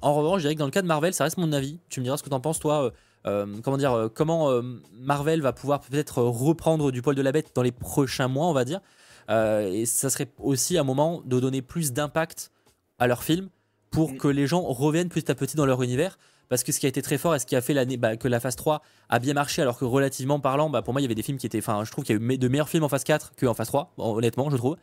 En 0.00 0.14
revanche, 0.14 0.38
je 0.38 0.42
dirais 0.42 0.54
que 0.54 0.58
dans 0.58 0.64
le 0.64 0.72
cas 0.72 0.82
de 0.82 0.88
Marvel, 0.88 1.14
ça 1.14 1.24
reste 1.24 1.36
mon 1.38 1.52
avis. 1.52 1.78
Tu 1.88 2.00
me 2.00 2.04
diras 2.04 2.16
ce 2.16 2.24
que 2.24 2.28
tu 2.28 2.34
en 2.34 2.40
penses, 2.40 2.58
toi. 2.58 2.92
Euh, 3.26 3.46
comment 3.62 3.76
dire, 3.76 3.92
euh, 3.92 4.08
comment 4.08 4.50
euh, 4.50 4.62
Marvel 4.92 5.42
va 5.42 5.52
pouvoir 5.52 5.80
peut-être 5.80 6.22
reprendre 6.22 6.90
du 6.90 7.02
poil 7.02 7.14
de 7.14 7.22
la 7.22 7.32
bête 7.32 7.52
dans 7.54 7.62
les 7.62 7.72
prochains 7.72 8.28
mois, 8.28 8.46
on 8.46 8.52
va 8.52 8.64
dire. 8.64 8.80
et 9.28 9.84
ça 9.86 10.10
serait 10.10 10.28
aussi 10.38 10.76
un 10.76 10.84
moment 10.84 11.22
de 11.24 11.40
donner 11.40 11.62
plus 11.62 11.92
d'impact 11.92 12.50
à 12.98 13.06
leurs 13.06 13.22
films 13.22 13.48
pour 13.90 14.12
mm. 14.12 14.18
que 14.18 14.28
les 14.28 14.46
gens 14.46 14.62
reviennent 14.62 15.08
petit 15.08 15.30
à 15.30 15.34
petit 15.34 15.56
dans 15.56 15.66
leur 15.66 15.82
univers. 15.82 16.18
Parce 16.48 16.64
que 16.64 16.72
ce 16.72 16.80
qui 16.80 16.84
a 16.86 16.88
été 16.88 17.00
très 17.00 17.16
fort 17.16 17.34
et 17.34 17.38
ce 17.38 17.46
qui 17.46 17.56
a 17.56 17.62
fait 17.62 17.72
l'année 17.72 17.96
bah, 17.96 18.18
que 18.18 18.28
la 18.28 18.38
phase 18.38 18.56
3 18.56 18.82
a 19.08 19.18
bien 19.18 19.32
marché, 19.32 19.62
alors 19.62 19.78
que 19.78 19.86
relativement 19.86 20.38
parlant, 20.38 20.68
bah, 20.68 20.82
pour 20.82 20.92
moi, 20.92 21.00
il 21.00 21.04
y 21.04 21.06
avait 21.06 21.14
des 21.14 21.22
films 21.22 21.38
qui 21.38 21.46
étaient. 21.46 21.58
Enfin, 21.58 21.82
je 21.84 21.90
trouve 21.90 22.04
qu'il 22.04 22.14
y 22.14 22.18
a 22.18 22.20
eu 22.20 22.38
de 22.38 22.48
meilleurs 22.48 22.68
films 22.68 22.84
en 22.84 22.90
phase 22.90 23.04
4 23.04 23.32
qu'en 23.40 23.54
phase 23.54 23.68
3, 23.68 23.94
honnêtement, 23.96 24.50
je 24.50 24.56
trouve. 24.58 24.76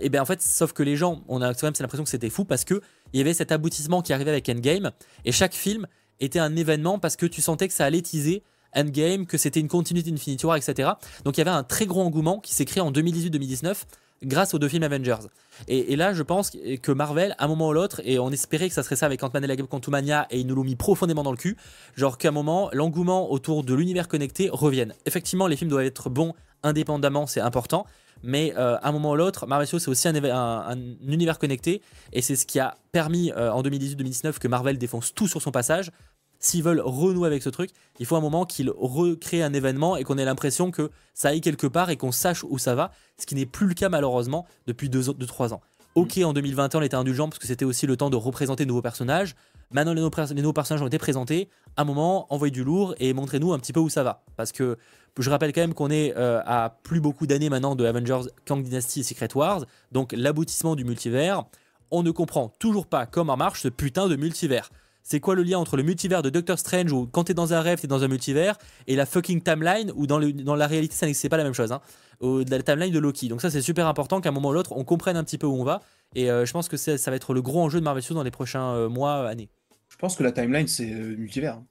et 0.00 0.08
bien 0.08 0.22
en 0.22 0.24
fait, 0.24 0.40
sauf 0.40 0.72
que 0.72 0.84
les 0.84 0.96
gens, 0.96 1.24
on 1.26 1.42
a 1.42 1.52
quand 1.52 1.64
même 1.64 1.74
l'impression 1.80 2.04
que 2.04 2.10
c'était 2.10 2.30
fou 2.30 2.44
parce 2.44 2.64
que 2.64 2.80
il 3.12 3.18
y 3.18 3.20
avait 3.20 3.34
cet 3.34 3.50
aboutissement 3.50 4.02
qui 4.02 4.12
arrivait 4.12 4.30
avec 4.30 4.48
Endgame 4.48 4.92
et 5.24 5.32
chaque 5.32 5.54
film 5.54 5.88
était 6.20 6.38
un 6.38 6.56
événement 6.56 6.98
parce 6.98 7.16
que 7.16 7.26
tu 7.26 7.40
sentais 7.40 7.68
que 7.68 7.74
ça 7.74 7.84
allait 7.84 8.02
teaser 8.02 8.42
Endgame, 8.74 9.26
que 9.26 9.38
c'était 9.38 9.60
une 9.60 9.68
continuité 9.68 10.10
d'Infinity 10.10 10.44
War, 10.46 10.56
etc. 10.56 10.90
Donc 11.24 11.36
il 11.36 11.40
y 11.40 11.42
avait 11.42 11.50
un 11.50 11.62
très 11.62 11.86
gros 11.86 12.02
engouement 12.02 12.40
qui 12.40 12.54
s'est 12.54 12.64
créé 12.64 12.82
en 12.82 12.90
2018-2019 12.90 13.84
grâce 14.24 14.54
aux 14.54 14.58
deux 14.58 14.68
films 14.68 14.82
Avengers. 14.82 15.28
Et, 15.68 15.96
là, 15.96 16.14
je 16.14 16.22
pense 16.22 16.50
que 16.50 16.92
Marvel, 16.92 17.34
à 17.38 17.44
un 17.44 17.48
moment 17.48 17.68
ou 17.68 17.72
l'autre, 17.72 18.00
et 18.04 18.18
on 18.18 18.30
espérait 18.30 18.68
que 18.68 18.74
ça 18.74 18.82
serait 18.82 18.96
ça 18.96 19.06
avec 19.06 19.22
Ant-Man 19.22 19.44
et 19.44 19.46
la 19.46 19.56
Quantumania, 19.56 20.26
et 20.30 20.40
ils 20.40 20.46
nous 20.46 20.54
l'ont 20.54 20.64
mis 20.64 20.76
profondément 20.76 21.22
dans 21.22 21.30
le 21.30 21.36
cul, 21.36 21.56
genre 21.94 22.18
qu'à 22.18 22.28
un 22.28 22.32
moment, 22.32 22.70
l'engouement 22.72 23.30
autour 23.30 23.62
de 23.62 23.74
l'univers 23.74 24.08
connecté 24.08 24.48
revienne. 24.50 24.94
Effectivement, 25.06 25.46
les 25.46 25.56
films 25.56 25.70
doivent 25.70 25.84
être 25.84 26.10
bons 26.10 26.34
indépendamment, 26.62 27.26
c'est 27.26 27.40
important, 27.40 27.86
mais 28.22 28.54
euh, 28.56 28.76
à 28.82 28.88
un 28.88 28.92
moment 28.92 29.12
ou 29.12 29.16
l'autre, 29.16 29.46
Marvel 29.46 29.66
Studios 29.66 29.80
c'est 29.84 29.90
aussi 29.90 30.08
un, 30.08 30.78
univers 31.06 31.38
connecté, 31.38 31.82
et 32.12 32.22
c'est 32.22 32.36
ce 32.36 32.46
qui 32.46 32.60
a 32.60 32.76
permis 32.92 33.32
euh, 33.32 33.50
en 33.50 33.62
2018-2019 33.62 34.38
que 34.38 34.48
Marvel 34.48 34.78
défonce 34.78 35.14
tout 35.14 35.28
sur 35.28 35.42
son 35.42 35.50
passage. 35.50 35.90
S'ils 36.38 36.62
veulent 36.62 36.82
renouer 36.84 37.26
avec 37.26 37.42
ce 37.42 37.48
truc, 37.48 37.70
il 37.98 38.06
faut 38.06 38.16
un 38.16 38.20
moment 38.20 38.44
qu'ils 38.44 38.70
recréent 38.70 39.46
un 39.46 39.54
événement 39.54 39.96
et 39.96 40.04
qu'on 40.04 40.18
ait 40.18 40.24
l'impression 40.24 40.70
que 40.70 40.90
ça 41.14 41.28
aille 41.28 41.40
quelque 41.40 41.66
part 41.66 41.88
et 41.88 41.96
qu'on 41.96 42.12
sache 42.12 42.44
où 42.44 42.58
ça 42.58 42.74
va, 42.74 42.92
ce 43.18 43.24
qui 43.24 43.34
n'est 43.34 43.46
plus 43.46 43.66
le 43.66 43.74
cas 43.74 43.88
malheureusement 43.88 44.46
depuis 44.66 44.90
2-3 44.90 45.54
ans. 45.54 45.62
Ok, 45.94 46.18
en 46.18 46.32
2021, 46.32 46.80
on 46.80 46.82
était 46.82 46.96
indulgent 46.96 47.28
parce 47.28 47.38
que 47.38 47.46
c'était 47.46 47.64
aussi 47.64 47.86
le 47.86 47.96
temps 47.96 48.10
de 48.10 48.16
représenter 48.16 48.64
de 48.64 48.68
nouveaux 48.68 48.82
personnages. 48.82 49.36
Maintenant, 49.70 49.92
les 49.92 50.00
nouveaux, 50.00 50.52
personnages 50.52 50.82
ont 50.82 50.86
été 50.88 50.98
présentés. 50.98 51.48
À 51.76 51.82
un 51.82 51.84
moment, 51.84 52.32
envoyez 52.32 52.50
du 52.50 52.64
lourd 52.64 52.94
et 52.98 53.12
montrez-nous 53.12 53.52
un 53.52 53.58
petit 53.58 53.72
peu 53.72 53.80
où 53.80 53.88
ça 53.88 54.02
va. 54.02 54.24
Parce 54.36 54.50
que 54.50 54.76
je 55.22 55.30
rappelle 55.30 55.52
quand 55.52 55.60
même 55.60 55.74
qu'on 55.74 55.90
est 55.90 56.16
euh, 56.16 56.40
à 56.44 56.78
plus 56.82 57.00
beaucoup 57.00 57.26
d'années 57.26 57.48
maintenant 57.48 57.76
de 57.76 57.84
Avengers, 57.84 58.28
Kang 58.44 58.62
Dynasty 58.62 59.00
et 59.00 59.02
Secret 59.02 59.28
Wars, 59.34 59.64
donc 59.92 60.12
l'aboutissement 60.12 60.74
du 60.74 60.84
multivers. 60.84 61.44
On 61.90 62.02
ne 62.02 62.10
comprend 62.10 62.48
toujours 62.58 62.86
pas 62.86 63.06
comment 63.06 63.36
marche 63.36 63.62
ce 63.62 63.68
putain 63.68 64.08
de 64.08 64.16
multivers. 64.16 64.70
C'est 65.02 65.20
quoi 65.20 65.34
le 65.34 65.42
lien 65.42 65.58
entre 65.58 65.76
le 65.76 65.82
multivers 65.82 66.22
de 66.22 66.30
Doctor 66.30 66.58
Strange 66.58 66.90
où 66.90 67.06
quand 67.06 67.24
t'es 67.24 67.34
dans 67.34 67.52
un 67.52 67.60
rêve 67.60 67.78
t'es 67.78 67.86
dans 67.86 68.02
un 68.02 68.08
multivers 68.08 68.56
et 68.86 68.96
la 68.96 69.04
fucking 69.04 69.42
timeline 69.42 69.92
où 69.94 70.06
dans, 70.06 70.18
la 70.18 70.66
réalité 70.66 70.94
ça 70.94 71.06
c'est 71.12 71.28
pas 71.28 71.36
la 71.36 71.44
même 71.44 71.52
chose 71.52 71.72
hein, 71.72 71.82
la 72.22 72.62
timeline 72.62 72.92
de 72.92 72.98
Loki. 72.98 73.28
Donc 73.28 73.42
ça 73.42 73.50
c'est 73.50 73.60
super 73.60 73.86
important 73.86 74.22
qu'à 74.22 74.30
un 74.30 74.32
moment 74.32 74.48
ou 74.48 74.52
l'autre 74.54 74.72
on 74.72 74.82
comprenne 74.82 75.16
un 75.16 75.22
petit 75.22 75.38
peu 75.38 75.46
où 75.46 75.60
on 75.60 75.64
va 75.64 75.82
et 76.14 76.30
euh, 76.30 76.46
je 76.46 76.52
pense 76.52 76.68
que 76.68 76.78
ça 76.78 77.10
va 77.10 77.16
être 77.16 77.34
le 77.34 77.42
gros 77.42 77.62
enjeu 77.62 77.80
de 77.80 77.84
Marvel 77.84 78.02
Studios 78.02 78.18
dans 78.18 78.24
les 78.24 78.30
prochains 78.30 78.74
euh, 78.74 78.88
mois 78.88 79.28
années. 79.28 79.50
Je 79.90 79.96
pense 79.96 80.16
que 80.16 80.22
la 80.22 80.32
timeline 80.32 80.66
c'est 80.66 80.86
multivers. 80.86 81.56
Hein. 81.56 81.66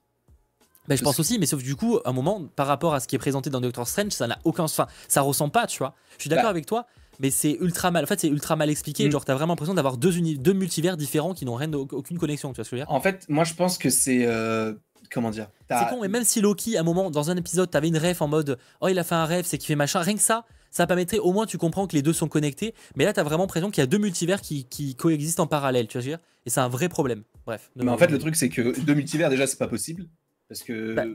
Ben, 0.87 0.97
je 0.97 1.03
pense 1.03 1.19
aussi, 1.19 1.39
mais 1.39 1.45
sauf 1.45 1.63
du 1.63 1.75
coup, 1.75 1.99
à 2.03 2.09
un 2.09 2.13
moment, 2.13 2.41
par 2.55 2.67
rapport 2.67 2.93
à 2.93 2.99
ce 2.99 3.07
qui 3.07 3.15
est 3.15 3.19
présenté 3.19 3.49
dans 3.49 3.61
Doctor 3.61 3.87
Strange, 3.87 4.11
ça 4.11 4.27
n'a 4.27 4.37
aucun 4.43 4.67
sens. 4.67 4.87
ça 5.07 5.21
ressemble 5.21 5.51
pas, 5.51 5.67
tu 5.67 5.79
vois. 5.79 5.95
Je 6.17 6.23
suis 6.23 6.29
d'accord 6.29 6.45
bah. 6.45 6.49
avec 6.49 6.65
toi, 6.65 6.85
mais 7.19 7.31
c'est 7.31 7.57
ultra 7.61 7.91
mal. 7.91 8.03
En 8.03 8.07
fait, 8.07 8.19
c'est 8.19 8.27
ultra 8.27 8.55
mal 8.55 8.69
expliqué. 8.69 9.07
Mm. 9.07 9.11
Genre, 9.11 9.25
t'as 9.25 9.33
vraiment 9.35 9.53
l'impression 9.53 9.73
d'avoir 9.73 9.97
deux, 9.97 10.11
deux 10.37 10.53
multivers 10.53 10.97
différents 10.97 11.33
qui 11.33 11.45
n'ont 11.45 11.55
rien, 11.55 11.71
aucune 11.73 12.17
connexion. 12.17 12.51
Tu 12.51 12.57
vois 12.57 12.65
ce 12.65 12.69
que 12.69 12.75
je 12.75 12.81
veux 12.81 12.85
dire? 12.85 12.93
En 12.93 13.01
fait, 13.01 13.25
moi, 13.29 13.43
je 13.43 13.53
pense 13.53 13.77
que 13.77 13.89
c'est. 13.89 14.25
Euh, 14.25 14.73
comment 15.11 15.29
dire 15.29 15.47
C'est 15.69 15.87
con, 15.89 15.99
mais 16.01 16.07
même 16.07 16.23
si 16.23 16.41
Loki, 16.41 16.75
à 16.75 16.81
un 16.81 16.83
moment, 16.83 17.11
dans 17.11 17.29
un 17.29 17.37
épisode, 17.37 17.69
t'avais 17.69 17.87
une 17.87 17.97
rêve 17.97 18.21
en 18.21 18.27
mode 18.27 18.57
Oh, 18.81 18.87
il 18.87 18.97
a 18.99 19.03
fait 19.03 19.15
un 19.15 19.25
rêve, 19.25 19.45
c'est 19.47 19.57
qu'il 19.57 19.67
fait 19.67 19.75
machin, 19.75 19.99
rien 19.99 20.15
que 20.15 20.21
ça, 20.21 20.45
ça 20.71 20.87
permettrait 20.87 21.19
au 21.19 21.31
moins, 21.31 21.45
tu 21.45 21.57
comprends 21.57 21.87
que 21.87 21.95
les 21.95 22.01
deux 22.01 22.13
sont 22.13 22.27
connectés. 22.27 22.73
Mais 22.95 23.05
là, 23.05 23.13
t'as 23.13 23.23
vraiment 23.23 23.43
l'impression 23.43 23.69
qu'il 23.69 23.81
y 23.81 23.83
a 23.83 23.87
deux 23.87 23.99
multivers 23.99 24.41
qui, 24.41 24.65
qui, 24.65 24.95
coexistent 24.95 25.39
en 25.39 25.47
parallèle, 25.47 25.87
tu 25.87 25.93
vois 25.93 26.01
ce 26.01 26.07
que 26.07 26.11
je 26.11 26.15
veux 26.15 26.17
dire? 26.17 26.27
Et 26.45 26.49
c'est 26.49 26.61
un 26.61 26.67
vrai 26.67 26.89
problème. 26.89 27.23
Bref. 27.45 27.69
Mais 27.75 27.89
en 27.89 27.97
fait, 27.97 28.07
le 28.07 28.17
truc, 28.17 28.35
c'est 28.35 28.49
que 28.49 28.79
deux 28.81 28.95
multivers, 28.95 29.29
déjà, 29.29 29.45
c'est 29.45 29.59
pas 29.59 29.67
possible. 29.67 30.07
Parce 30.49 30.63
que. 30.63 30.93
Bah, 30.93 31.05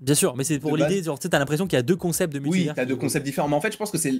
Bien 0.00 0.14
sûr, 0.14 0.34
mais 0.34 0.44
c'est 0.44 0.58
pour 0.58 0.78
l'idée, 0.78 1.02
genre, 1.02 1.18
tu 1.18 1.28
as 1.30 1.38
l'impression 1.38 1.66
qu'il 1.66 1.76
y 1.76 1.80
a 1.80 1.82
deux 1.82 1.96
concepts 1.96 2.32
de 2.32 2.38
multivers. 2.38 2.70
Oui, 2.70 2.74
tu 2.74 2.80
as 2.80 2.86
deux 2.86 2.96
concepts 2.96 3.26
différents. 3.26 3.48
Mais 3.48 3.56
en 3.56 3.60
fait, 3.60 3.70
je 3.70 3.76
pense 3.76 3.90
que 3.90 3.98
c'est 3.98 4.14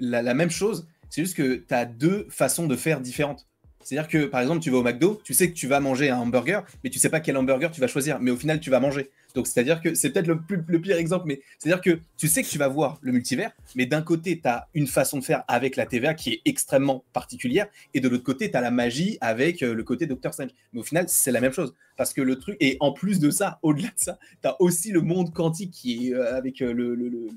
la, 0.00 0.22
la, 0.22 0.34
même 0.34 0.50
chose. 0.50 0.88
C'est 1.08 1.22
juste 1.22 1.36
que 1.36 1.54
tu 1.54 1.72
as 1.72 1.84
deux 1.84 2.26
façons 2.30 2.66
de 2.66 2.74
faire 2.74 3.00
différentes. 3.00 3.46
C'est-à-dire 3.84 4.08
que, 4.08 4.26
par 4.26 4.40
exemple, 4.40 4.60
tu 4.60 4.70
vas 4.70 4.78
au 4.78 4.82
McDo, 4.82 5.20
tu 5.24 5.34
sais 5.34 5.48
que 5.48 5.54
tu 5.54 5.66
vas 5.66 5.80
manger 5.80 6.10
un 6.10 6.18
hamburger, 6.18 6.64
mais 6.82 6.90
tu 6.90 6.98
sais 6.98 7.10
pas 7.10 7.20
quel 7.20 7.36
hamburger 7.36 7.70
tu 7.70 7.80
vas 7.80 7.86
choisir. 7.86 8.18
Mais 8.20 8.30
au 8.30 8.36
final, 8.36 8.60
tu 8.60 8.70
vas 8.70 8.80
manger. 8.80 9.10
Donc, 9.34 9.46
c'est-à-dire 9.46 9.80
que 9.80 9.94
c'est 9.94 10.10
peut-être 10.10 10.28
le, 10.28 10.80
pire 10.80 10.96
exemple, 10.96 11.24
mais 11.26 11.40
c'est-à-dire 11.58 11.80
que 11.80 11.98
tu 12.16 12.28
sais 12.28 12.42
que 12.42 12.48
tu 12.48 12.56
vas 12.56 12.68
voir 12.68 12.98
le 13.02 13.12
multivers, 13.12 13.50
mais 13.74 13.84
d'un 13.84 14.02
côté, 14.02 14.40
tu 14.40 14.48
as 14.48 14.68
une 14.74 14.86
façon 14.86 15.18
de 15.18 15.24
faire 15.24 15.42
avec 15.48 15.76
la 15.76 15.86
TVA 15.86 16.14
qui 16.14 16.34
est 16.34 16.40
extrêmement 16.44 17.04
particulière, 17.12 17.66
et 17.94 18.00
de 18.00 18.08
l'autre 18.08 18.22
côté, 18.22 18.50
tu 18.50 18.56
as 18.56 18.60
la 18.60 18.70
magie 18.70 19.18
avec 19.20 19.62
euh, 19.62 19.74
le 19.74 19.82
côté 19.82 20.06
Doctor 20.06 20.32
Strange. 20.32 20.50
Mais 20.72 20.80
au 20.80 20.84
final, 20.84 21.06
c'est 21.08 21.32
la 21.32 21.40
même 21.40 21.52
chose. 21.52 21.74
Parce 21.96 22.12
que 22.12 22.22
le 22.22 22.38
truc, 22.38 22.56
et 22.60 22.76
en 22.80 22.92
plus 22.92 23.18
de 23.18 23.30
ça, 23.30 23.58
au-delà 23.62 23.88
de 23.88 23.94
ça, 23.96 24.18
tu 24.40 24.48
as 24.48 24.60
aussi 24.60 24.92
le 24.92 25.00
monde 25.00 25.32
quantique 25.32 25.72
qui 25.72 26.08
est 26.08 26.14
euh, 26.14 26.36
avec 26.36 26.62
euh, 26.62 26.72
le, 26.72 27.28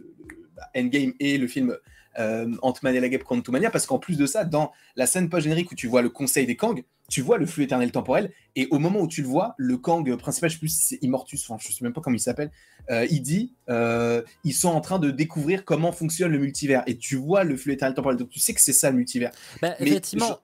bah, 0.56 0.70
Endgame 0.76 1.14
et 1.20 1.38
le 1.38 1.48
film 1.48 1.76
Ant-Man 2.18 2.96
et 2.96 3.00
la 3.00 3.10
Guêpe 3.10 3.24
Quantumania, 3.24 3.70
parce 3.70 3.86
qu'en 3.86 4.00
plus 4.00 4.18
de 4.18 4.26
ça, 4.26 4.44
dans 4.44 4.72
la 4.96 5.06
scène 5.06 5.30
post-générique 5.30 5.72
où 5.72 5.76
tu 5.76 5.88
vois 5.88 6.02
le 6.02 6.10
conseil 6.10 6.46
des 6.46 6.56
Kang, 6.56 6.84
tu 7.10 7.22
vois 7.22 7.38
le 7.38 7.46
flux 7.46 7.64
éternel 7.64 7.92
temporel, 7.92 8.32
et 8.56 8.68
au 8.72 8.80
moment 8.80 9.02
où 9.02 9.08
tu 9.08 9.22
le 9.22 9.28
vois, 9.28 9.56
le 9.58 9.78
Kang 9.78 10.16
principal, 10.18 10.50
je 10.50 10.56
sais 10.56 10.60
plus 10.60 10.70
si 10.70 10.82
c'est 10.82 11.04
Immortus, 11.04 11.50
enfin, 11.50 11.58
je 11.60 11.74
sais 11.74 11.84
même 11.84 11.94
pas 11.94 12.02
comment 12.02 12.16
il 12.16 12.20
s'appelle, 12.20 12.52
euh, 12.90 13.08
il 13.10 13.22
dit 13.22 13.54
euh, 13.70 14.22
ils 14.44 14.54
sont 14.54 14.70
en 14.70 14.82
train 14.82 15.00
de 15.00 15.12
découvrir 15.12 15.64
comment 15.64 15.92
fonctionne 15.92 16.32
le 16.32 16.40
multivers, 16.40 16.84
et 16.88 16.98
tu 16.98 17.16
vois 17.16 17.44
le 17.44 17.56
flux 17.56 17.74
éternel 17.74 17.96
temporel, 17.96 18.18
donc 18.18 18.30
tu 18.30 18.40
sais 18.40 18.54
que 18.54 18.62
c'est 18.62 18.74
ça 18.74 18.92
le 18.92 18.98
multivers. 18.98 19.32
Bah, 19.62 19.76
effectivement. 19.80 20.40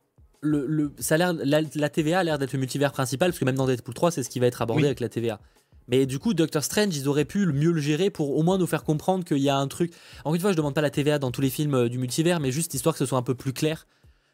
Le, 0.46 0.92
ça 1.00 1.16
a 1.16 1.32
la, 1.32 1.90
TVA 1.90 2.20
a 2.20 2.24
l'air 2.26 2.38
d'être 2.38 2.52
le 2.52 2.60
multivers 2.60 2.92
principal, 2.92 3.32
parce 3.32 3.40
que 3.40 3.46
même 3.46 3.56
dans 3.56 3.66
Deadpool 3.66 3.94
3, 3.94 4.12
c'est 4.12 4.24
ce 4.24 4.30
qui 4.30 4.42
va 4.42 4.48
être 4.48 4.62
abordé 4.62 4.86
avec 4.86 5.00
la 5.00 5.08
TVA. 5.08 5.40
Mais 5.88 6.06
du 6.06 6.20
coup, 6.20 6.34
Doctor 6.34 6.64
Strange, 6.64 6.96
ils 6.96 7.08
auraient 7.08 7.26
pu 7.26 7.46
mieux 7.46 7.72
le 7.72 7.82
gérer 7.82 8.10
pour 8.10 8.38
au 8.38 8.44
moins 8.44 8.58
nous 8.58 8.68
faire 8.68 8.84
comprendre 8.84 9.24
qu'il 9.24 9.40
y 9.40 9.50
a 9.50 9.58
un 9.58 9.68
truc. 9.68 9.94
Encore 10.22 10.36
une 10.36 10.42
fois, 10.42 10.52
je 10.52 10.58
demande 10.58 10.76
pas 10.76 10.82
la 10.82 10.90
TVA 10.90 11.20
dans 11.20 11.32
tous 11.32 11.42
les 11.42 11.50
films 11.50 11.76
euh, 11.76 11.90
du 11.90 11.98
multivers, 11.98 12.40
mais 12.40 12.52
juste 12.52 12.74
histoire 12.74 12.96
que 12.96 13.00
ce 13.00 13.06
soit 13.06 13.18
un 13.18 13.24
peu 13.24 13.36
plus 13.36 13.54
clair 13.54 13.86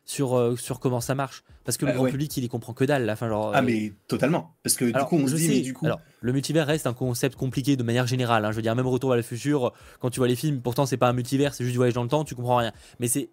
sur, 0.06 0.36
euh, 0.36 0.56
sur 0.56 0.80
comment 0.80 1.02
ça 1.02 1.14
marche. 1.14 1.44
Parce 1.66 1.78
que 1.78 1.86
le 1.86 1.92
bah, 1.92 1.98
grand 1.98 2.10
public, 2.10 2.36
il 2.36 2.44
y 2.44 2.48
comprend 2.48 2.74
que 2.74 2.84
dalle. 2.84 3.16
Genre, 3.20 3.52
ah, 3.54 3.62
mais 3.62 3.94
totalement. 4.08 4.56
Parce 4.64 4.76
que 4.76 4.86
du 4.86 5.06
coup, 5.06 5.18
on 5.18 5.28
se 5.28 5.36
dit, 5.36 5.50
mais 5.50 5.62
du 5.62 5.74
coup. 5.74 5.86
Alors, 5.86 6.00
le 6.22 6.34
multivers 6.34 6.66
reste 6.66 6.88
un 6.88 6.94
concept 6.94 7.36
compliqué 7.36 7.76
de 7.76 7.84
manière 7.84 8.08
générale. 8.08 8.44
Hein. 8.44 8.52
Je 8.52 8.56
veux 8.56 8.62
dire, 8.64 8.76
même 8.76 8.88
Retour 8.88 9.12
vers 9.12 9.18
le 9.18 9.24
futur, 9.24 9.72
quand 10.00 10.10
tu 10.10 10.20
vois 10.20 10.28
les 10.28 10.36
films, 10.36 10.62
pourtant, 10.62 10.88
c'est 10.88 10.98
pas 10.98 11.10
un 11.10 11.14
multivers, 11.14 11.54
c'est 11.54 11.64
juste 11.64 11.74
du 11.74 11.78
voyage 11.78 11.94
dans 11.94 12.04
le 12.04 12.10
temps, 12.10 12.24
tu 12.24 12.34
comprends 12.34 12.58
rien. 12.58 12.72
Mais 13.00 13.08
c'est 13.08 13.30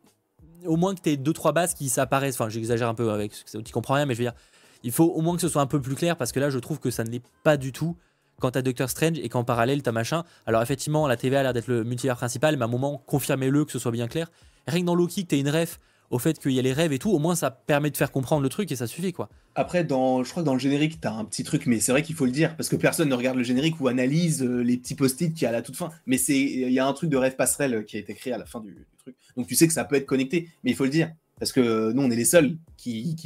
au 0.66 0.76
moins 0.76 0.94
que 0.94 1.00
tu 1.00 1.10
aies 1.10 1.16
deux, 1.16 1.32
trois 1.32 1.52
bases 1.52 1.72
qui 1.72 1.88
s'apparaissent. 1.88 2.34
Enfin, 2.38 2.50
j'exagère 2.50 2.88
un 2.88 2.94
peu 2.94 3.10
avec 3.10 3.32
ce 3.34 3.56
que 3.56 3.62
tu 3.62 3.72
comprends 3.72 3.94
rien, 3.94 4.04
mais 4.04 4.14
je 4.14 4.18
veux 4.18 4.24
dire, 4.24 4.34
il 4.82 4.92
faut 4.92 5.04
au 5.04 5.22
moins 5.22 5.34
que 5.34 5.40
ce 5.40 5.48
soit 5.48 5.62
un 5.62 5.66
peu 5.66 5.80
plus 5.80 5.94
clair 5.94 6.16
parce 6.16 6.32
que 6.32 6.40
là, 6.40 6.50
je 6.50 6.58
trouve 6.58 6.78
que 6.78 6.90
ça 6.90 7.04
ne 7.04 7.10
l'est 7.10 7.22
pas 7.42 7.56
du 7.56 7.72
tout 7.72 7.96
quand 8.40 8.52
t'as 8.52 8.62
Doctor 8.62 8.90
Strange 8.90 9.18
et 9.18 9.28
qu'en 9.28 9.44
parallèle 9.44 9.82
t'as 9.82 9.92
machin. 9.92 10.24
Alors 10.46 10.62
effectivement, 10.62 11.06
la 11.06 11.16
TV 11.16 11.36
a 11.36 11.42
l'air 11.42 11.52
d'être 11.52 11.68
le 11.68 11.84
multivers 11.84 12.16
principal, 12.16 12.56
mais 12.56 12.62
à 12.62 12.66
un 12.66 12.70
moment, 12.70 13.02
confirmez-le 13.06 13.64
que 13.64 13.72
ce 13.72 13.78
soit 13.78 13.92
bien 13.92 14.08
clair. 14.08 14.30
Rien 14.66 14.80
que 14.80 14.86
dans 14.86 14.94
Loki, 14.94 15.26
que 15.26 15.36
une 15.36 15.48
ref 15.48 15.78
au 16.10 16.18
fait 16.18 16.38
qu'il 16.38 16.52
y 16.52 16.58
a 16.58 16.62
les 16.62 16.72
rêves 16.72 16.92
et 16.92 16.98
tout, 16.98 17.10
au 17.10 17.18
moins 17.18 17.34
ça 17.34 17.50
permet 17.50 17.90
de 17.90 17.96
faire 17.96 18.12
comprendre 18.12 18.42
le 18.42 18.48
truc 18.48 18.70
et 18.70 18.76
ça 18.76 18.86
suffit 18.86 19.12
quoi. 19.12 19.28
Après, 19.54 19.84
dans, 19.84 20.22
je 20.22 20.30
crois 20.30 20.42
que 20.42 20.46
dans 20.46 20.54
le 20.54 20.60
générique, 20.60 21.00
t'as 21.00 21.12
un 21.12 21.24
petit 21.24 21.42
truc, 21.42 21.66
mais 21.66 21.80
c'est 21.80 21.92
vrai 21.92 22.02
qu'il 22.02 22.14
faut 22.14 22.26
le 22.26 22.30
dire 22.30 22.56
parce 22.56 22.68
que 22.68 22.76
personne 22.76 23.08
ne 23.08 23.14
regarde 23.14 23.36
le 23.36 23.42
générique 23.42 23.80
ou 23.80 23.88
analyse 23.88 24.42
euh, 24.42 24.62
les 24.62 24.76
petits 24.76 24.94
post-it 24.94 25.34
qui 25.34 25.44
y 25.44 25.46
a 25.46 25.50
à 25.50 25.52
la 25.52 25.62
toute 25.62 25.76
fin. 25.76 25.90
Mais 26.06 26.16
il 26.16 26.70
y 26.70 26.78
a 26.78 26.86
un 26.86 26.92
truc 26.92 27.10
de 27.10 27.16
rêve 27.16 27.36
passerelle 27.36 27.84
qui 27.86 27.96
a 27.96 28.00
été 28.00 28.14
créé 28.14 28.32
à 28.32 28.38
la 28.38 28.46
fin 28.46 28.60
du, 28.60 28.86
truc. 28.98 29.16
Donc 29.36 29.46
tu 29.46 29.54
sais 29.54 29.66
que 29.66 29.72
ça 29.72 29.84
peut 29.84 29.96
être 29.96 30.06
connecté, 30.06 30.48
mais 30.62 30.70
il 30.70 30.76
faut 30.76 30.84
le 30.84 30.90
dire 30.90 31.12
parce 31.38 31.52
que 31.52 31.92
nous 31.92 32.02
on 32.02 32.10
est 32.10 32.16
les 32.16 32.24
seuls 32.24 32.56
qui 32.76 33.16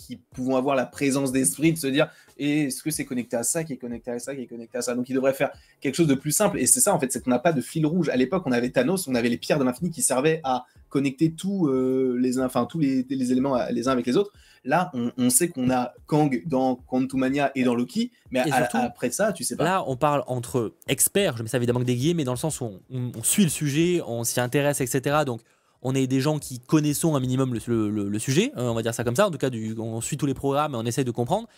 qui 0.00 0.16
pouvons 0.16 0.56
avoir 0.56 0.76
la 0.76 0.86
présence 0.86 1.32
d'esprit 1.32 1.72
de 1.72 1.78
se 1.78 1.86
dire 1.86 2.08
est-ce 2.38 2.82
que 2.82 2.90
c'est 2.90 3.04
connecté 3.04 3.36
à 3.36 3.42
ça, 3.42 3.64
qui 3.64 3.74
est 3.74 3.76
connecté 3.76 4.10
à 4.10 4.18
ça, 4.18 4.34
qui 4.34 4.42
est 4.42 4.46
connecté 4.46 4.78
à 4.78 4.82
ça? 4.82 4.94
Donc 4.94 5.08
il 5.08 5.14
devrait 5.14 5.34
faire 5.34 5.50
quelque 5.80 5.94
chose 5.94 6.06
de 6.06 6.14
plus 6.14 6.32
simple. 6.32 6.58
Et 6.58 6.66
c'est 6.66 6.80
ça, 6.80 6.94
en 6.94 6.98
fait, 6.98 7.12
c'est 7.12 7.22
qu'on 7.22 7.30
n'a 7.30 7.38
pas 7.38 7.52
de 7.52 7.60
fil 7.60 7.84
rouge. 7.84 8.08
À 8.08 8.16
l'époque, 8.16 8.44
on 8.46 8.52
avait 8.52 8.70
Thanos, 8.70 9.06
on 9.08 9.14
avait 9.14 9.28
les 9.28 9.36
pierres 9.36 9.58
de 9.58 9.64
l'infini 9.64 9.90
qui 9.90 10.02
servaient 10.02 10.40
à 10.42 10.64
connecter 10.88 11.32
tous, 11.32 11.68
euh, 11.68 12.16
les, 12.18 12.40
enfin, 12.40 12.64
tous 12.64 12.78
les, 12.78 13.04
éléments 13.10 13.58
les 13.70 13.88
uns 13.88 13.92
avec 13.92 14.06
les 14.06 14.16
autres. 14.16 14.32
Là, 14.64 14.90
on, 14.94 15.30
sait 15.30 15.48
qu'on 15.48 15.70
a 15.70 15.94
Kang 16.06 16.42
dans 16.46 16.76
Quantumania 16.76 17.50
et 17.54 17.64
dans 17.64 17.74
Loki, 17.74 18.10
mais 18.30 18.42
après 18.50 19.10
ça, 19.10 19.32
tu 19.32 19.42
sais 19.42 19.56
pas. 19.56 19.64
Là, 19.64 19.84
on 19.86 19.96
parle 19.96 20.22
entre 20.26 20.74
experts, 20.86 21.38
je 21.38 21.42
mets 21.42 21.48
ça 21.48 21.56
évidemment 21.56 21.80
que 21.80 21.84
des 21.84 21.96
guillemets, 21.96 22.14
mais 22.14 22.24
dans 22.24 22.32
le 22.32 22.38
sens 22.38 22.60
où 22.60 22.70
on, 22.90 23.12
on 23.16 23.22
suit 23.22 23.44
le 23.44 23.48
sujet, 23.48 24.02
on 24.06 24.22
s'y 24.24 24.38
intéresse, 24.38 24.82
etc. 24.82 25.20
Donc, 25.24 25.40
on 25.82 25.94
est 25.94 26.06
des 26.06 26.20
gens 26.20 26.38
qui 26.38 26.60
connaissons 26.60 27.16
un 27.16 27.20
minimum 27.20 27.54
le, 27.54 28.18
sujet, 28.18 28.52
hein, 28.56 28.64
on 28.64 28.74
va 28.74 28.82
dire 28.82 28.94
ça 28.94 29.04
comme 29.04 29.16
ça, 29.16 29.26
en 29.26 29.30
tout 29.30 29.38
cas 29.38 29.50
du, 29.50 29.74
on 29.78 30.00
suit 30.00 30.16
tous 30.16 30.26
les 30.26 30.34
programmes 30.34 30.74
et 30.74 30.76
on 30.76 30.84
essaie 30.84 31.04
de 31.04 31.10
comprendre. 31.10 31.48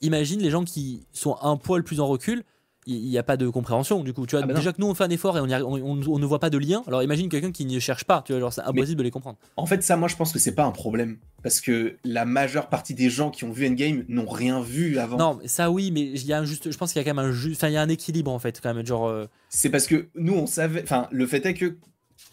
Imagine 0.00 0.40
les 0.40 0.50
gens 0.50 0.64
qui 0.64 1.06
sont 1.12 1.36
un 1.42 1.56
poil 1.56 1.84
plus 1.84 2.00
en 2.00 2.06
recul, 2.06 2.44
il 2.86 3.08
n'y 3.08 3.18
a 3.18 3.22
pas 3.22 3.36
de 3.36 3.48
compréhension 3.48 4.02
du 4.02 4.12
coup. 4.12 4.26
Tu 4.26 4.34
vois, 4.34 4.44
ah 4.44 4.46
bah 4.46 4.54
déjà 4.54 4.72
que 4.72 4.80
nous 4.80 4.88
on 4.88 4.94
fait 4.94 5.04
un 5.04 5.10
effort 5.10 5.36
et 5.36 5.40
on, 5.40 5.44
on, 5.44 6.18
ne 6.18 6.26
voit 6.26 6.40
pas 6.40 6.50
de 6.50 6.58
lien, 6.58 6.82
alors 6.86 7.02
imagine 7.02 7.28
quelqu'un 7.28 7.52
qui 7.52 7.64
ne 7.64 7.78
cherche 7.78 8.04
pas, 8.04 8.22
tu 8.22 8.32
vois, 8.32 8.40
genre 8.40 8.52
c'est 8.52 8.62
impossible 8.62 8.98
de 8.98 9.02
les 9.04 9.10
comprendre. 9.10 9.38
En 9.56 9.66
fait, 9.66 9.82
ça, 9.82 9.96
moi 9.96 10.08
je 10.08 10.16
pense 10.16 10.32
que 10.32 10.38
c'est 10.38 10.54
pas 10.54 10.64
un 10.64 10.72
problème 10.72 11.18
parce 11.42 11.60
que 11.60 11.96
la 12.04 12.24
majeure 12.24 12.68
partie 12.68 12.94
des 12.94 13.10
gens 13.10 13.30
qui 13.30 13.44
ont 13.44 13.52
vu 13.52 13.66
Endgame 13.66 14.04
n'ont 14.08 14.28
rien 14.28 14.60
vu 14.60 14.98
avant. 14.98 15.16
Non, 15.16 15.38
ça 15.44 15.70
oui, 15.70 15.90
mais 15.92 16.02
il 16.02 16.26
y 16.26 16.32
a 16.32 16.44
juste, 16.44 16.70
je 16.70 16.76
pense 16.76 16.92
qu'il 16.92 17.00
y 17.00 17.04
a 17.04 17.08
quand 17.08 17.14
même 17.14 17.24
un 17.24 17.32
juste, 17.32 17.60
enfin 17.60 17.68
il 17.68 17.74
y 17.74 17.76
a 17.76 17.82
un 17.82 17.88
équilibre 17.88 18.30
en 18.32 18.38
fait 18.38 18.60
quand 18.60 18.74
même, 18.74 18.84
genre. 18.84 19.06
Euh, 19.06 19.26
c'est 19.48 19.70
parce 19.70 19.86
que 19.86 20.08
nous 20.14 20.34
on 20.34 20.46
savait, 20.46 20.82
enfin 20.82 21.08
le 21.10 21.26
fait 21.26 21.44
est 21.46 21.54
que 21.54 21.76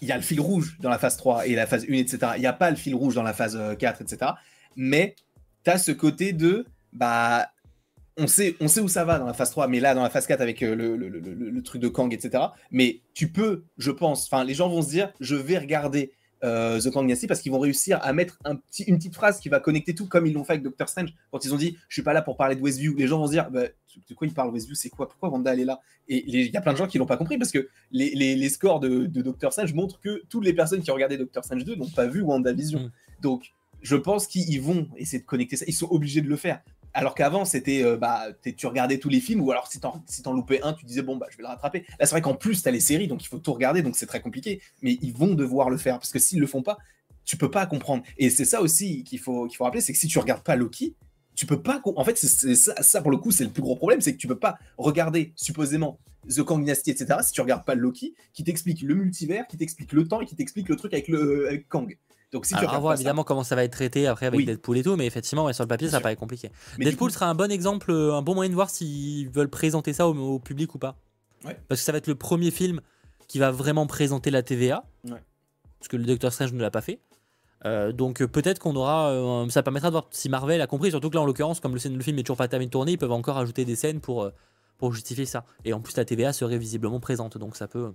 il 0.02 0.08
y 0.08 0.12
a 0.12 0.16
le 0.16 0.22
fil 0.22 0.40
rouge 0.40 0.78
dans 0.80 0.90
la 0.90 0.98
phase 0.98 1.18
3 1.18 1.48
et 1.48 1.56
la 1.56 1.68
phase 1.68 1.86
1, 1.90 1.94
etc. 1.94 2.18
Il 2.36 2.42
n'y 2.42 2.48
a 2.48 2.54
pas 2.54 2.70
le 2.70 2.76
fil 2.76 2.96
rouge 2.96 3.16
dans 3.16 3.24
la 3.24 3.34
phase 3.34 3.60
4, 3.78 4.02
euh, 4.02 4.04
etc. 4.04 4.32
Mais 4.76 5.16
tu 5.64 5.72
as 5.72 5.78
ce 5.78 5.92
côté 5.92 6.34
de, 6.34 6.66
bah, 6.94 7.50
on 8.18 8.28
sait, 8.28 8.56
on 8.60 8.68
sait 8.68 8.82
où 8.82 8.88
ça 8.88 9.06
va 9.06 9.20
dans 9.20 9.26
la 9.26 9.34
phase 9.34 9.52
3, 9.52 9.68
mais 9.68 9.80
là, 9.80 9.96
dans 9.96 10.04
la 10.04 10.10
phase 10.10 10.28
4, 10.28 10.42
avec 10.42 10.62
euh, 10.64 10.76
le, 10.76 11.62
truc 11.64 11.82
de 11.82 11.88
Kang, 11.88 12.14
etc. 12.14 12.44
Mais 12.72 13.02
tu 13.14 13.32
peux, 13.32 13.64
je 13.78 13.92
pense, 13.92 14.26
enfin, 14.26 14.44
les 14.44 14.54
gens 14.54 14.70
vont 14.70 14.82
se 14.82 14.90
dire, 14.90 15.12
je 15.20 15.36
vais 15.36 15.58
regarder 15.58 16.12
euh, 16.44 16.80
The 16.80 16.92
Kang 16.92 17.06
Dynasty 17.06 17.28
parce 17.28 17.42
qu'ils 17.42 17.52
vont 17.52 17.60
réussir 17.60 18.00
à 18.02 18.14
mettre 18.14 18.40
un 18.46 18.56
petit, 18.56 18.84
une 18.84 18.98
petite 18.98 19.16
phrase 19.16 19.40
qui 19.40 19.50
va 19.50 19.60
connecter 19.60 19.94
tout 19.94 20.08
comme 20.08 20.26
ils 20.26 20.34
l'ont 20.34 20.44
fait 20.44 20.54
avec 20.54 20.64
Doctor 20.64 20.88
Strange 20.88 21.14
quand 21.32 21.44
ils 21.44 21.54
ont 21.54 21.58
dit 21.58 21.78
je 21.88 21.96
suis 21.96 22.02
pas 22.04 22.14
là 22.14 22.22
pour 22.22 22.38
parler 22.38 22.56
de 22.56 22.62
Westview. 22.62 22.96
Les 22.96 23.08
gens 23.08 23.20
vont 23.20 23.28
se 23.28 23.32
dire 23.32 23.50
bah, 23.52 23.64
de 24.10 24.14
quoi 24.16 24.28
ils 24.28 24.34
parlent 24.34 24.52
Westview 24.52 24.76
c'est 24.76 24.90
quoi? 24.90 25.08
Pourquoi 25.08 25.30
Wanda 25.30 25.54
elle 25.54 25.62
est 25.62 25.66
là? 25.66 25.80
Et 26.08 26.24
il 26.28 26.52
y 26.52 26.58
a 26.58 26.62
plein 26.62 26.74
de 26.74 26.78
gens 26.78 26.88
qui 26.88 26.98
l'ont 26.98 27.06
pas 27.06 27.18
compris 27.18 27.38
parce 27.38 27.52
que 27.52 27.68
les, 27.92 28.14
les, 28.16 28.50
scores 28.50 28.80
de, 28.80 29.06
de, 29.06 29.22
Doctor 29.22 29.52
Strange 29.52 29.74
montrent 29.74 30.00
que 30.00 30.24
toutes 30.30 30.46
les 30.46 30.54
personnes 30.54 30.82
qui 30.82 30.92
ont 30.92 30.96
regardé 30.96 31.18
Doctor 31.18 31.44
Strange 31.44 31.66
2 31.66 31.76
n'ont 31.76 31.90
pas 31.90 32.08
vu 32.08 32.22
WandaVision. 32.22 32.80
Mm. 32.80 32.92
donc 33.22 33.54
je 33.82 33.96
pense 33.96 34.28
qu'ils 34.28 34.62
vont 34.62 34.90
essayer 34.98 35.20
de 35.20 35.26
connecter 35.26 35.56
ça. 35.56 35.66
Ils 35.68 35.74
sont 35.74 35.88
obligés 35.90 36.22
de 36.22 36.28
le 36.28 36.36
faire 36.36 36.62
alors 36.94 37.16
qu'avant, 37.16 37.46
c'était, 37.46 37.84
euh, 37.84 37.98
bah, 37.98 38.28
tu 38.58 38.68
regardais 38.68 38.98
tous 38.98 39.10
les 39.10 39.20
films, 39.20 39.42
ou 39.42 39.52
alors 39.52 39.68
si 39.68 39.80
t'en, 39.80 40.04
si 40.08 40.24
loupais 40.24 40.62
un, 40.64 40.74
tu 40.74 40.86
disais, 40.86 41.02
bon, 41.02 41.18
bah, 41.18 41.28
je 41.30 41.38
vais 41.38 41.44
le 41.44 41.50
rattraper. 41.50 41.86
Là, 42.00 42.06
c'est 42.06 42.12
vrai 42.12 42.22
qu'en 42.22 42.36
plus, 42.36 42.64
t'as 42.64 42.72
les 42.72 42.80
séries, 42.80 43.08
donc 43.08 43.24
il 43.24 43.28
faut 43.28 43.40
tout 43.40 43.54
regarder, 43.54 43.82
donc 43.82 43.96
c'est 43.96 44.06
très 44.06 44.22
compliqué. 44.22 44.62
Mais 44.82 44.98
ils 45.02 45.14
vont 45.14 45.34
devoir 45.34 45.70
le 45.70 45.78
faire, 45.78 46.00
parce 46.00 46.12
que 46.12 46.20
s'ils 46.20 46.40
le 46.40 46.48
font 46.48 46.64
pas, 46.64 46.78
tu 47.26 47.38
peux 47.38 47.52
pas 47.52 47.66
comprendre. 47.66 48.04
Et 48.18 48.30
c'est 48.30 48.46
ça 48.46 48.62
aussi 48.62 49.04
qu'il 49.04 49.20
faut, 49.20 49.48
faut 49.50 49.64
rappeler, 49.64 49.82
c'est 49.82 49.94
que 49.94 50.00
si 50.00 50.08
tu 50.08 50.18
regardes 50.20 50.44
pas 50.44 50.56
Loki, 50.56 50.96
tu 51.36 51.46
peux 51.46 51.62
pas. 51.62 51.82
En 51.96 52.04
fait, 52.04 52.18
c'est 52.18 52.56
ça, 52.56 53.02
pour 53.02 53.12
le 53.12 53.18
coup, 53.18 53.32
c'est 53.32 53.46
le 53.46 53.52
plus 53.52 53.62
gros 53.62 53.76
problème, 53.76 54.02
c'est 54.02 54.14
que 54.14 54.18
tu 54.18 54.28
peux 54.28 54.40
pas 54.40 54.58
regarder 54.78 55.32
supposément 55.36 56.00
The 56.28 56.44
Kang 56.44 56.60
Dynasty, 56.60 56.92
etc. 56.92 57.20
Si 57.24 57.32
tu 57.32 57.42
regardes 57.42 57.66
pas 57.66 57.76
Loki, 57.76 58.14
qui 58.34 58.44
t'explique 58.44 58.82
le 58.82 58.96
multivers, 58.96 59.48
qui 59.48 59.58
t'explique 59.58 59.94
le 59.94 60.08
temps 60.08 60.22
et 60.22 60.26
qui 60.26 60.36
t'explique 60.36 60.68
le 60.68 60.76
truc 60.76 60.94
avec 60.94 61.08
le 61.08 61.48
avec 61.48 61.70
Kang. 61.70 61.98
Donc 62.32 62.46
si 62.46 62.54
tu 62.54 62.64
on 62.64 62.80
voir 62.80 62.94
évidemment 62.94 63.24
comment 63.24 63.44
ça 63.44 63.56
va 63.56 63.64
être 63.64 63.72
traité 63.72 64.06
après 64.06 64.28
avec 64.28 64.46
Deadpool 64.46 64.78
et 64.78 64.84
tout, 64.84 64.96
mais 64.96 65.08
effectivement, 65.08 65.52
sur 65.52 65.64
le 65.64 65.68
papier, 65.68 65.90
ça 65.90 66.00
paraît 66.00 66.16
compliqué. 66.16 66.52
Deadpool 66.78 67.12
sera 67.12 67.28
un 67.28 67.36
bon 67.36 67.52
exemple, 67.52 67.92
euh, 67.92 68.14
un 68.14 68.22
bon 68.22 68.36
moyen 68.36 68.50
de 68.50 68.56
voir 68.56 68.70
s'ils 68.70 69.30
veulent 69.30 69.50
présenter 69.50 69.94
ça 69.94 70.08
au, 70.08 70.40
public 70.40 70.76
ou 70.76 70.78
pas. 70.78 70.96
Parce 71.44 71.82
que 71.82 71.86
ça 71.86 71.92
va 71.92 71.98
être 71.98 72.08
le 72.08 72.16
premier 72.16 72.52
film 72.52 72.82
qui 73.28 73.40
va 73.40 73.52
vraiment 73.52 73.88
présenter 73.88 74.30
la 74.32 74.44
TVA. 74.44 74.84
Parce 75.04 75.88
que 75.88 75.98
le 75.98 76.04
Doctor 76.04 76.32
Strange 76.34 76.54
ne 76.54 76.62
l'a 76.62 76.72
pas 76.72 76.82
fait. 76.82 77.00
Euh, 77.66 77.92
donc 77.92 78.22
euh, 78.22 78.28
peut-être 78.28 78.60
qu'on 78.60 78.76
aura, 78.76 79.10
euh, 79.10 79.50
ça 79.50 79.64
permettra 79.64 79.90
de 79.90 79.94
voir 79.94 80.08
si 80.12 80.30
Marvel 80.30 80.62
a 80.62 80.68
compris, 80.68 80.92
surtout 80.92 81.10
que 81.10 81.16
là 81.16 81.22
en 81.22 81.26
l'occurrence, 81.26 81.60
comme 81.60 81.76
le, 81.76 81.90
le 81.90 82.02
film 82.02 82.18
est 82.18 82.24
toujours 82.24 82.38
pas 82.38 82.48
terminé 82.48 82.68
de 82.68 82.72
tourner, 82.72 82.94
ils 82.94 82.98
peuvent 82.98 83.12
encore 83.12 83.38
ajouter 83.38 83.66
des 83.66 83.76
scènes 83.76 84.00
pour, 84.00 84.32
pour 84.78 84.94
justifier 84.94 85.26
ça. 85.26 85.46
Et 85.66 85.74
en 85.74 85.82
plus 85.82 85.96
la 85.98 86.06
TVA 86.06 86.32
serait 86.32 86.58
visiblement 86.58 87.00
présente, 87.00 87.38
donc 87.38 87.56
ça 87.56 87.68
peut... 87.68 87.94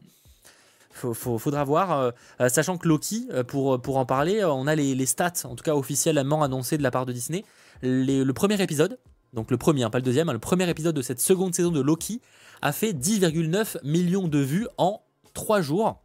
faudra 0.95 1.65
voir, 1.65 2.13
sachant 2.49 2.79
que 2.79 2.89
Loki, 2.89 3.29
pour, 3.49 3.81
pour 3.81 3.97
en 3.97 4.07
parler, 4.07 4.45
on 4.45 4.67
a 4.67 4.75
les, 4.75 5.07
stats, 5.07 5.33
en 5.45 5.55
tout 5.55 5.65
cas 5.65 5.75
officiellement 5.75 6.43
annoncées 6.43 6.79
de 6.79 6.83
la 6.83 6.91
part 6.91 7.07
de 7.07 7.13
Disney. 7.13 7.45
le 7.83 8.33
premier 8.33 8.61
épisode, 8.63 8.99
donc 9.35 9.51
le 9.51 9.57
premier, 9.57 9.83
hein, 9.83 9.91
pas 9.91 9.99
le 9.99 10.05
deuxième, 10.05 10.29
hein, 10.29 10.33
le 10.33 10.39
premier 10.39 10.69
épisode 10.71 10.95
de 10.95 11.03
cette 11.03 11.21
seconde 11.21 11.55
saison 11.55 11.73
de 11.73 11.81
Loki 11.81 12.21
a 12.63 12.73
fait 12.73 12.93
10,9 12.93 13.79
millions 13.83 14.29
de 14.29 14.39
vues 14.39 14.69
en 14.79 15.03
3 15.35 15.61
jours. 15.61 16.01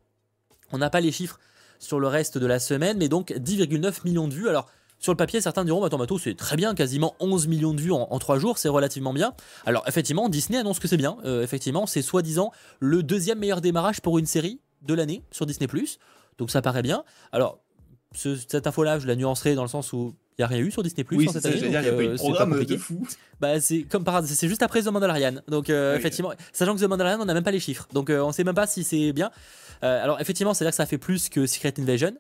On 0.71 0.79
n'a 0.79 0.89
pas 0.89 0.99
les 0.99 1.11
chiffres 1.11 1.39
sur 1.77 1.99
le 1.99 2.07
reste 2.07 2.37
de 2.37 2.45
la 2.45 2.59
semaine, 2.59 2.97
mais 2.97 3.07
donc 3.07 3.31
10,9 3.31 4.03
millions 4.03 4.27
de 4.27 4.33
vues. 4.33 4.49
Alors, 4.49 4.67
sur 4.97 5.13
le 5.13 5.17
papier, 5.17 5.39
certains 5.39 5.63
diront, 5.63 5.79
bah, 5.79 5.87
attends, 5.87 6.17
c'est 6.17 6.35
très 6.35 6.57
bien, 6.57 6.73
quasiment 6.73 7.15
11 7.19 7.47
millions 7.47 7.73
de 7.73 7.79
vues 7.79 7.91
en, 7.91 8.19
3 8.19 8.39
jours, 8.39 8.57
c'est 8.57 8.67
relativement 8.67 9.13
bien. 9.13 9.33
Alors, 9.65 9.87
effectivement, 9.87 10.27
Disney 10.27 10.57
annonce 10.57 10.79
que 10.79 10.87
c'est 10.87 10.97
bien. 10.97 11.17
Euh, 11.23 11.43
effectivement, 11.43 11.85
c'est 11.85 12.01
soi-disant 12.01 12.51
le 12.79 13.03
deuxième 13.03 13.39
meilleur 13.39 13.61
démarrage 13.61 14.01
pour 14.01 14.17
une 14.17 14.25
série 14.25 14.59
de 14.81 14.93
l'année 14.93 15.23
sur 15.31 15.45
Disney. 15.45 15.67
Donc, 16.37 16.51
ça 16.51 16.61
paraît 16.61 16.81
bien. 16.81 17.03
Alors, 17.31 17.59
cette 18.13 18.65
info-là, 18.65 18.99
je 18.99 19.07
la 19.07 19.15
nuancerai 19.15 19.55
dans 19.55 19.63
le 19.63 19.69
sens 19.69 19.93
où 19.93 20.15
il 20.37 20.41
n'y 20.41 20.45
a 20.45 20.47
rien 20.47 20.59
eu 20.59 20.71
sur 20.71 20.83
Disney 20.83 21.03
Plus 21.03 21.27
cette 21.27 21.45
année. 21.45 21.57
Il 21.57 21.75
a 21.75 21.81
pas 21.81 22.03
eu 22.03 22.07
de 22.07 22.13
euh, 22.13 22.15
programme 22.15 22.63
de 22.63 22.77
fou. 22.77 23.05
Bah, 23.39 23.59
c'est 23.59 23.83
comme 23.83 24.03
par 24.03 24.23
c'est 24.23 24.47
juste 24.47 24.63
après 24.63 24.81
The 24.81 24.87
Mandalorian. 24.87 25.41
Donc, 25.47 25.69
euh, 25.69 25.97
effectivement, 25.97 26.31
sachant 26.53 26.75
que 26.75 26.79
The 26.79 26.87
Mandalorian, 26.87 27.19
on 27.21 27.25
n'a 27.25 27.33
même 27.33 27.43
pas 27.43 27.51
les 27.51 27.59
chiffres. 27.59 27.87
Donc, 27.93 28.09
on 28.09 28.31
sait 28.31 28.43
même 28.43 28.55
pas 28.55 28.67
si 28.67 28.83
c'est 28.83 29.11
bien. 29.11 29.31
Euh, 29.83 30.03
alors 30.03 30.19
effectivement, 30.19 30.53
c'est-à-dire 30.53 30.71
que 30.71 30.77
ça 30.77 30.85
fait 30.85 30.97
plus 30.97 31.29
que 31.29 31.45
Secret 31.45 31.73
Invasion. 31.79 32.13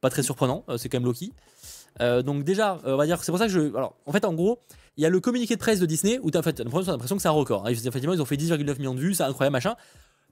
Pas 0.00 0.10
très 0.10 0.22
surprenant, 0.22 0.64
euh, 0.68 0.76
c'est 0.76 0.88
quand 0.88 0.98
même 0.98 1.06
Loki. 1.06 1.32
Euh, 2.00 2.22
donc 2.22 2.44
déjà, 2.44 2.78
on 2.84 2.96
va 2.96 3.06
dire, 3.06 3.22
c'est 3.22 3.32
pour 3.32 3.38
ça 3.38 3.46
que 3.46 3.52
je... 3.52 3.60
Alors, 3.74 3.96
en 4.04 4.12
fait, 4.12 4.24
en 4.24 4.34
gros, 4.34 4.58
il 4.96 5.02
y 5.02 5.06
a 5.06 5.08
le 5.08 5.20
communiqué 5.20 5.54
de 5.54 5.60
presse 5.60 5.80
de 5.80 5.86
Disney 5.86 6.18
où 6.22 6.30
tu 6.30 6.36
as 6.36 6.40
en 6.40 6.42
fait, 6.42 6.60
l'impression 6.60 7.16
que 7.16 7.22
c'est 7.22 7.28
un 7.28 7.32
record. 7.32 7.66
Hein. 7.66 7.70
Effectivement, 7.70 8.12
ils 8.12 8.20
ont 8.20 8.26
fait 8.26 8.36
10,9 8.36 8.78
millions 8.78 8.94
de 8.94 9.00
vues, 9.00 9.14
c'est 9.14 9.22
incroyable, 9.22 9.52
machin. 9.52 9.76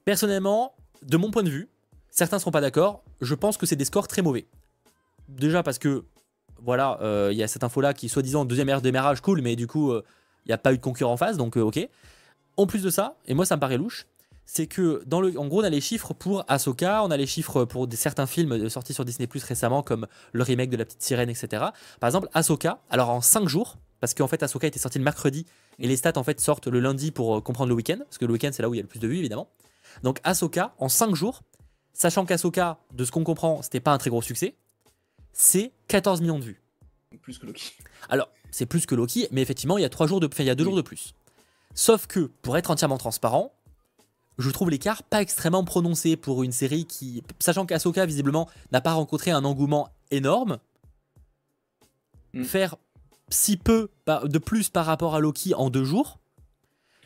Personnellement, 0.05 0.75
de 1.07 1.17
mon 1.17 1.31
point 1.31 1.43
de 1.43 1.49
vue, 1.49 1.69
certains 2.11 2.37
ne 2.37 2.39
seront 2.39 2.51
pas 2.51 2.61
d'accord, 2.61 3.03
je 3.21 3.35
pense 3.35 3.57
que 3.57 3.65
c'est 3.65 3.75
des 3.75 3.85
scores 3.85 4.07
très 4.07 4.21
mauvais. 4.21 4.45
Déjà 5.29 5.63
parce 5.63 5.79
que, 5.79 6.03
voilà, 6.61 6.99
il 7.31 7.37
y 7.37 7.43
a 7.43 7.47
cette 7.47 7.63
info-là 7.63 7.93
qui, 7.93 8.09
soi-disant, 8.09 8.45
deuxième 8.45 8.67
meilleur 8.67 8.81
démarrage, 8.81 9.21
cool, 9.21 9.41
mais 9.41 9.55
du 9.55 9.67
coup, 9.67 9.93
il 9.93 10.49
n'y 10.49 10.53
a 10.53 10.57
pas 10.57 10.73
eu 10.73 10.77
de 10.77 10.81
concurrent 10.81 11.13
en 11.13 11.17
face, 11.17 11.37
donc 11.37 11.57
ok. 11.57 11.87
En 12.57 12.67
plus 12.67 12.83
de 12.83 12.89
ça, 12.89 13.17
et 13.25 13.33
moi 13.33 13.45
ça 13.45 13.55
me 13.55 13.59
paraît 13.61 13.77
louche, 13.77 14.05
c'est 14.45 14.67
que 14.67 15.01
dans 15.05 15.21
le, 15.21 15.37
en 15.39 15.47
gros, 15.47 15.61
on 15.61 15.63
a 15.63 15.69
les 15.69 15.81
chiffres 15.81 16.13
pour 16.13 16.43
Ahsoka, 16.47 17.03
on 17.03 17.11
a 17.11 17.17
les 17.17 17.25
chiffres 17.25 17.65
pour 17.65 17.87
certains 17.93 18.27
films 18.27 18.69
sortis 18.69 18.93
sur 18.93 19.05
Disney 19.05 19.27
Plus 19.27 19.43
récemment, 19.43 19.81
comme 19.81 20.07
le 20.33 20.43
remake 20.43 20.69
de 20.69 20.77
La 20.77 20.85
Petite 20.85 21.01
Sirène, 21.01 21.29
etc. 21.29 21.65
Par 21.99 22.07
exemple, 22.07 22.27
Ahsoka, 22.33 22.79
alors 22.89 23.09
en 23.09 23.21
5 23.21 23.47
jours, 23.47 23.77
parce 23.99 24.13
qu'en 24.13 24.27
fait, 24.27 24.43
Ahsoka 24.43 24.67
était 24.67 24.79
sorti 24.79 24.97
le 24.97 25.03
mercredi 25.03 25.45
et 25.79 25.87
les 25.87 25.95
stats 25.95 26.17
en 26.17 26.23
fait 26.23 26.39
sortent 26.39 26.67
le 26.67 26.79
lundi 26.79 27.11
pour 27.11 27.37
euh, 27.37 27.41
comprendre 27.41 27.69
le 27.69 27.75
week-end, 27.75 27.97
parce 27.99 28.17
que 28.17 28.25
le 28.25 28.33
week-end 28.33 28.49
c'est 28.51 28.61
là 28.61 28.69
où 28.69 28.73
il 28.73 28.77
y 28.77 28.79
a 28.79 28.83
le 28.83 28.87
plus 28.87 28.99
de 28.99 29.07
vues 29.07 29.17
évidemment. 29.17 29.47
Donc 30.01 30.19
Ahsoka, 30.23 30.73
en 30.79 30.89
5 30.89 31.15
jours, 31.15 31.41
sachant 31.93 32.25
qu'Ahsoka, 32.25 32.79
de 32.93 33.05
ce 33.05 33.11
qu'on 33.11 33.23
comprend, 33.23 33.61
c'était 33.61 33.79
pas 33.79 33.91
un 33.91 33.97
très 33.97 34.09
gros 34.09 34.21
succès, 34.21 34.55
c'est 35.31 35.71
14 35.87 36.21
millions 36.21 36.39
de 36.39 36.45
vues. 36.45 36.61
Plus 37.21 37.37
que 37.37 37.45
Loki. 37.45 37.73
Alors, 38.09 38.29
c'est 38.51 38.65
plus 38.65 38.85
que 38.85 38.95
Loki, 38.95 39.27
mais 39.31 39.41
effectivement, 39.41 39.77
il 39.77 39.81
y 39.81 39.85
a, 39.85 39.89
trois 39.89 40.07
jours 40.07 40.19
de, 40.19 40.29
il 40.39 40.45
y 40.45 40.49
a 40.49 40.55
deux 40.55 40.63
jours 40.63 40.75
de 40.75 40.81
plus. 40.81 41.13
Sauf 41.75 42.07
que, 42.07 42.31
pour 42.41 42.57
être 42.57 42.71
entièrement 42.71 42.97
transparent, 42.97 43.53
je 44.37 44.49
trouve 44.49 44.69
l'écart 44.69 45.03
pas 45.03 45.21
extrêmement 45.21 45.63
prononcé 45.63 46.15
pour 46.17 46.43
une 46.43 46.51
série 46.51 46.85
qui, 46.85 47.23
sachant 47.39 47.65
qu'Asoka 47.65 48.05
visiblement 48.05 48.49
n'a 48.71 48.81
pas 48.81 48.93
rencontré 48.93 49.31
un 49.31 49.45
engouement 49.45 49.89
énorme, 50.11 50.59
mm. 52.33 52.43
faire 52.43 52.75
si 53.29 53.57
peu 53.57 53.89
de 54.07 54.37
plus 54.37 54.69
par 54.69 54.85
rapport 54.85 55.15
à 55.15 55.19
Loki 55.19 55.53
en 55.53 55.69
deux 55.69 55.83
jours, 55.83 56.19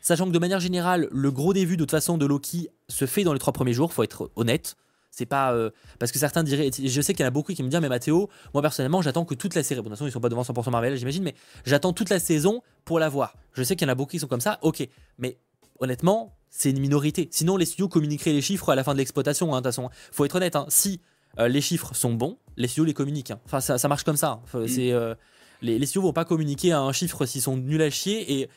sachant 0.01 0.25
que 0.25 0.31
de 0.31 0.39
manière 0.39 0.59
générale, 0.59 1.07
le 1.11 1.31
gros 1.31 1.53
des 1.53 1.65
vues 1.65 1.77
de 1.77 1.83
toute 1.83 1.91
façon 1.91 2.17
de 2.17 2.25
Loki 2.25 2.69
se 2.89 3.05
fait 3.05 3.23
dans 3.23 3.33
les 3.33 3.39
trois 3.39 3.53
premiers 3.53 3.73
jours, 3.73 3.93
faut 3.93 4.03
être 4.03 4.31
honnête. 4.35 4.75
C'est 5.11 5.25
pas 5.25 5.53
euh, 5.53 5.71
parce 5.97 6.11
que 6.11 6.19
certains 6.19 6.43
diraient, 6.43 6.69
je 6.71 7.01
sais 7.01 7.13
qu'il 7.13 7.23
y 7.23 7.25
en 7.25 7.29
a 7.29 7.31
beaucoup 7.31 7.51
qui 7.53 7.63
me 7.63 7.69
disent 7.69 7.79
mais 7.81 7.89
Mathéo, 7.89 8.29
moi 8.53 8.61
personnellement 8.61 9.01
j'attends 9.01 9.25
que 9.25 9.33
toute 9.33 9.55
la 9.55 9.63
série, 9.63 9.79
bon, 9.79 9.85
de 9.85 9.89
toute 9.89 9.97
façon 9.97 10.07
ils 10.07 10.11
sont 10.11 10.19
pas 10.19 10.29
devant 10.29 10.43
100% 10.43 10.69
Marvel 10.69 10.95
j'imagine, 10.95 11.23
mais 11.23 11.33
j'attends 11.65 11.91
toute 11.91 12.09
la 12.09 12.19
saison 12.19 12.61
pour 12.85 12.99
la 12.99 13.09
voir. 13.09 13.33
Je 13.53 13.63
sais 13.63 13.75
qu'il 13.75 13.87
y 13.87 13.89
en 13.89 13.91
a 13.91 13.95
beaucoup 13.95 14.11
qui 14.11 14.19
sont 14.19 14.27
comme 14.27 14.41
ça, 14.41 14.59
ok, 14.61 14.87
mais 15.17 15.37
honnêtement 15.79 16.37
c'est 16.49 16.71
une 16.71 16.79
minorité. 16.79 17.27
Sinon, 17.31 17.57
les 17.57 17.65
studios 17.65 17.87
communiqueraient 17.87 18.33
les 18.33 18.41
chiffres 18.41 18.69
à 18.69 18.75
la 18.75 18.83
fin 18.83 18.93
de 18.93 18.97
l'exploitation. 18.97 19.53
Hein, 19.53 19.61
de 19.61 19.67
toute 19.67 19.75
façon, 19.75 19.89
faut 20.11 20.25
être 20.25 20.35
honnête. 20.35 20.55
Hein. 20.55 20.65
Si 20.69 21.01
euh, 21.39 21.47
les 21.47 21.61
chiffres 21.61 21.93
sont 21.93 22.13
bons, 22.13 22.37
les 22.55 22.67
studios 22.67 22.85
les 22.85 22.93
communiquent. 22.93 23.31
Hein. 23.31 23.39
Enfin, 23.45 23.59
ça, 23.59 23.87
marche 23.87 24.03
comme 24.03 24.17
ça. 24.17 24.41
Mm. 24.53 24.67
C'est 24.67 24.91
euh, 24.91 25.13
les, 25.61 25.77
les, 25.77 25.85
studios 25.85 26.01
vont 26.01 26.13
pas 26.13 26.25
communiquer 26.25 26.71
un 26.71 26.91
chiffre 26.91 27.25
s'ils 27.25 27.41
sont 27.41 27.57
nuls 27.57 27.81
à 27.81 27.89
chier. 27.89 28.39
Et 28.39 28.49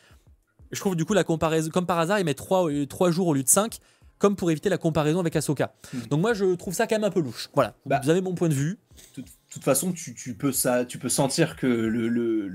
je 0.72 0.80
trouve 0.80 0.96
du 0.96 1.04
coup 1.04 1.14
la 1.14 1.24
comparaison, 1.24 1.70
comme 1.70 1.86
par 1.86 1.98
hasard, 1.98 2.18
ils 2.20 2.24
mettent 2.24 2.38
3, 2.38 2.70
3 2.88 3.08
euh, 3.08 3.12
jours 3.12 3.26
au 3.28 3.34
lieu 3.34 3.42
de 3.42 3.48
5 3.48 3.78
comme 4.20 4.36
pour 4.36 4.52
éviter 4.52 4.68
la 4.68 4.78
comparaison 4.78 5.18
avec 5.18 5.34
Ahsoka. 5.34 5.74
Mm. 5.92 5.98
Donc 6.10 6.20
moi 6.20 6.34
je 6.34 6.54
trouve 6.54 6.74
ça 6.74 6.86
quand 6.86 6.94
même 6.94 7.04
un 7.04 7.10
peu 7.10 7.20
louche. 7.20 7.50
Voilà, 7.54 7.74
bah, 7.86 8.00
vous 8.04 8.10
avez 8.10 8.20
mon 8.20 8.34
point 8.34 8.48
de 8.48 8.54
vue. 8.54 8.78
De 9.16 9.24
toute 9.50 9.64
façon, 9.64 9.90
tu, 9.90 10.14
tu, 10.14 10.34
peux 10.34 10.52
ça, 10.52 10.84
tu 10.84 10.98
peux 10.98 11.08
sentir 11.08 11.56
que 11.56 11.66
le, 11.66 12.08
le, 12.08 12.46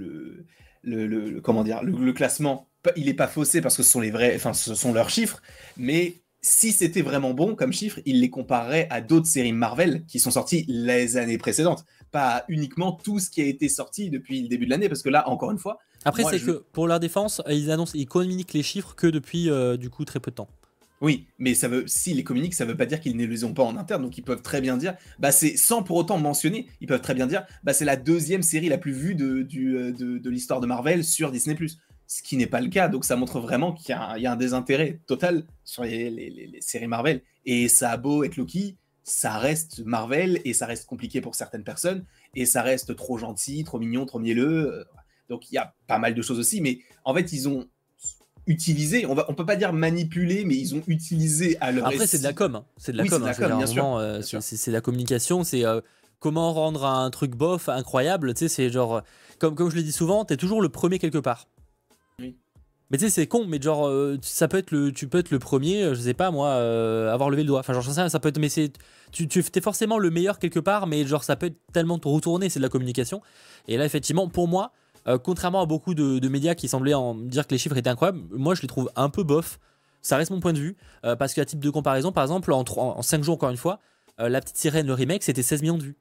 le, 0.84 1.08
le 1.08 1.42
comment 1.42 1.66
dire, 1.66 1.84
le, 1.84 2.14
classement 2.14 2.70
il 2.96 3.06
n'est 3.06 3.16
pas 3.16 3.28
faussé 3.28 3.62
parce 3.62 3.76
que 3.76 3.84
ce 3.84 3.92
sont 3.92 4.00
les 4.00 4.12
vrais, 4.12 4.36
enfin 4.36 4.54
ce 4.54 4.76
sont 4.76 4.94
leurs 4.94 5.10
chiffres, 5.10 5.42
mais 5.76 6.22
si 6.42 6.72
c'était 6.72 7.02
vraiment 7.02 7.34
bon 7.34 7.56
comme 7.56 7.74
chiffre, 7.74 8.00
il 8.06 8.22
les 8.22 8.30
comparerait 8.30 8.88
à 8.92 9.02
d'autres 9.02 9.26
séries 9.26 9.52
Marvel 9.52 10.06
qui 10.06 10.20
sont 10.20 10.30
sorties 10.30 10.64
les 10.68 11.18
années 11.18 11.40
précédentes, 11.40 11.84
pas 12.12 12.46
uniquement 12.48 12.92
tout 12.92 13.18
ce 13.18 13.32
qui 13.32 13.42
a 13.42 13.46
été 13.46 13.68
sorti 13.68 14.12
depuis 14.12 14.44
le 14.44 14.48
début 14.48 14.66
de 14.66 14.70
l'année, 14.70 14.88
parce 14.88 15.02
que 15.02 15.10
là, 15.10 15.28
encore 15.28 15.52
une 15.52 15.58
fois. 15.58 15.80
Après, 16.06 16.24
c'est 16.30 16.40
que 16.40 16.64
pour 16.72 16.86
leur 16.86 17.00
défense, 17.00 17.42
ils 17.50 17.72
annoncent, 17.72 17.94
ils 17.96 18.06
communiquent 18.06 18.54
les 18.54 18.62
chiffres 18.62 18.94
que 18.94 19.08
depuis 19.08 19.50
euh, 19.50 19.76
du 19.76 19.90
coup 19.90 20.06
très 20.06 20.20
peu 20.20 20.30
de 20.30 20.36
temps. 20.36 20.48
Oui, 21.02 21.28
mais 21.40 21.54
ça 21.54 21.68
veut, 21.68 21.86
s'ils 21.88 22.16
les 22.16 22.24
communiquent, 22.24 22.54
ça 22.54 22.66
veut 22.66 22.78
pas 22.78 22.86
dire 22.86 23.02
qu'ils 23.02 23.18
ne 23.18 23.26
les 23.26 23.44
ont 23.44 23.54
pas 23.54 23.64
en 23.64 23.76
interne, 23.76 24.02
donc 24.02 24.18
ils 24.18 24.24
peuvent 24.24 24.42
très 24.42 24.62
bien 24.62 24.78
dire, 24.78 24.96
bah 25.20 25.32
c'est 25.32 25.58
sans 25.58 25.84
pour 25.84 25.98
autant 25.98 26.18
mentionner, 26.18 26.68
ils 26.80 26.88
peuvent 26.88 27.02
très 27.02 27.14
bien 27.14 27.28
dire, 27.28 27.46
bah 27.64 27.74
c'est 27.74 27.86
la 27.86 27.98
deuxième 27.98 28.42
série 28.42 28.70
la 28.70 28.78
plus 28.78 28.94
vue 28.94 29.14
de, 29.14 29.46
euh, 29.58 29.92
de, 29.92 30.30
l'histoire 30.30 30.62
de 30.62 30.68
Marvel 30.68 31.04
sur 31.04 31.32
Disney+ 31.32 31.58
ce 32.08 32.22
qui 32.22 32.38
n'est 32.38 32.48
pas 32.48 32.62
le 32.62 32.70
cas. 32.70 32.88
Donc 32.88 33.06
ça 33.06 33.16
montre 33.16 33.40
vraiment 33.40 33.74
qu'il 33.74 33.90
y, 33.90 34.26
a 34.26 34.32
un 34.32 34.36
désintérêt 34.36 35.00
total 35.08 35.46
sur 35.64 35.84
les, 35.84 36.58
séries 36.62 36.88
Marvel. 36.88 37.22
Et 37.46 37.68
ça 37.68 37.92
a 37.92 37.98
beau 37.98 38.24
être 38.24 38.38
Loki, 38.38 38.78
ça 39.04 39.38
reste 39.38 39.84
Marvel 39.86 40.42
et 40.46 40.54
ça 40.54 40.66
reste 40.66 40.86
compliqué 40.88 41.22
pour 41.22 41.36
certaines 41.36 41.64
personnes 41.64 42.06
et 42.36 42.46
ça 42.46 42.62
reste 42.62 42.96
trop 42.96 43.18
gentil, 43.18 43.64
trop 43.64 43.80
mignon, 43.80 44.06
trop 44.06 44.20
mielleux. 44.20 44.74
Euh, 44.74 44.84
donc 45.30 45.52
il 45.52 45.56
y 45.56 45.58
a 45.58 45.74
pas 45.88 45.98
mal 45.98 46.14
de 46.14 46.22
choses 46.22 46.40
aussi, 46.40 46.62
mais 46.62 46.80
en 47.04 47.14
fait 47.14 47.32
ils 47.34 47.50
ont 47.50 47.68
utilisé, 48.48 49.06
on 49.06 49.16
va, 49.16 49.26
on 49.30 49.34
peut 49.34 49.46
pas 49.46 49.56
dire 49.56 49.74
manipuler, 49.74 50.46
mais 50.46 50.56
ils 50.56 50.76
ont 50.76 50.84
utilisé 50.88 51.58
à 51.62 51.72
leur. 51.72 51.88
Après 51.88 52.08
c'est 52.08 52.20
de 52.20 52.24
la 52.24 52.34
com, 52.34 52.56
hein. 52.56 52.66
c'est 52.78 52.92
de 52.92 52.98
la 52.98 53.06
com, 53.06 53.24
hein. 53.24 54.00
euh, 54.00 54.22
c'est 54.22 54.72
de 54.72 54.74
la 54.74 54.82
communication, 54.82 55.44
c'est 55.44 55.66
euh, 55.66 55.82
comment 56.20 56.54
rendre 56.54 56.86
un 56.86 57.10
truc 57.10 57.36
bof 57.36 57.70
incroyable. 57.70 58.34
Tu 58.34 58.40
sais, 58.40 58.48
c'est 58.48 58.70
genre 58.70 59.02
comme 59.40 59.56
comme 59.56 59.70
je 59.70 59.76
le 59.76 59.84
dis 59.84 59.92
souvent, 59.92 60.26
t'es 60.26 60.38
toujours 60.38 60.62
le 60.62 60.70
premier 60.70 61.00
quelque 61.00 61.18
part. 61.18 61.48
Mais 62.92 63.00
tu 63.00 63.06
sais, 63.06 63.10
c'est 63.10 63.28
con, 63.28 63.46
mais 63.48 63.60
genre, 63.60 63.88
euh, 63.88 64.18
ça 64.22 64.48
peut 64.48 64.58
être 64.58 64.70
le, 64.70 64.92
tu 64.92 65.08
peux 65.08 65.18
être 65.18 65.32
le 65.32 65.40
premier, 65.40 65.84
euh, 65.84 65.96
je 65.96 66.02
sais 66.02 66.14
pas 66.14 66.30
moi, 66.30 66.50
euh, 66.50 67.12
avoir 67.12 67.32
levé 67.32 67.42
le 67.42 67.48
doigt. 67.48 67.60
Enfin, 67.60 67.74
genre, 67.74 67.84
ça, 67.84 68.10
ça 68.10 68.20
peut 68.20 68.30
être, 68.30 68.38
mais 68.38 68.50
c'est, 68.50 68.72
tu, 69.12 69.28
tu 69.28 69.40
es 69.40 69.62
forcément 69.62 69.98
le 69.98 70.12
meilleur 70.12 70.38
quelque 70.38 70.60
part, 70.60 70.86
mais 70.86 71.04
genre, 71.06 71.24
ça 71.24 71.36
peut 71.36 71.48
être 71.48 71.58
tellement 71.74 71.98
te 71.98 72.08
retourner, 72.08 72.48
c'est 72.50 72.60
de 72.60 72.64
la 72.64 72.70
communication. 72.70 73.22
Et 73.68 73.78
là, 73.78 73.86
effectivement, 73.86 74.28
pour 74.28 74.48
moi, 74.48 74.72
contrairement 75.24 75.62
à 75.62 75.66
beaucoup 75.66 75.94
de, 75.94 76.28
médias 76.28 76.56
qui 76.56 76.68
semblaient 76.68 76.94
en 76.94 77.16
dire 77.16 77.48
que 77.48 77.52
les 77.52 77.58
chiffres 77.58 77.78
étaient 77.78 77.90
incroyables, 77.90 78.22
moi, 78.32 78.56
je 78.56 78.62
les 78.62 78.68
trouve 78.68 78.92
un 78.96 79.10
peu 79.10 79.24
bof. 79.24 79.60
Ça 80.02 80.18
reste 80.18 80.30
mon 80.30 80.40
point 80.40 80.54
de 80.54 80.60
vue, 80.60 80.78
parce 81.02 81.34
qu'à 81.34 81.46
titre 81.46 81.62
de 81.62 81.70
comparaison, 81.70 82.12
par 82.12 82.24
exemple, 82.24 82.52
en, 82.54 82.64
en 82.78 83.02
5 83.02 83.24
jours, 83.24 83.36
encore 83.36 83.50
une 83.50 83.58
fois, 83.58 83.80
La 84.20 84.40
Petite 84.40 84.58
Sirène, 84.58 84.86
le 84.86 84.94
remake, 84.94 85.24
c'était 85.24 85.44
16 85.44 85.62
millions 85.62 85.78
de 85.78 85.84
vues. 85.84 85.98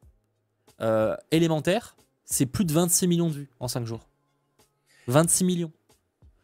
élémentaire, 1.30 1.96
c'est 2.24 2.46
plus 2.46 2.64
de 2.64 2.72
26 2.72 3.06
millions 3.06 3.28
de 3.28 3.34
vues 3.34 3.50
en 3.60 3.68
5 3.68 3.86
jours. 3.86 4.08
26 5.06 5.44
millions. 5.44 5.72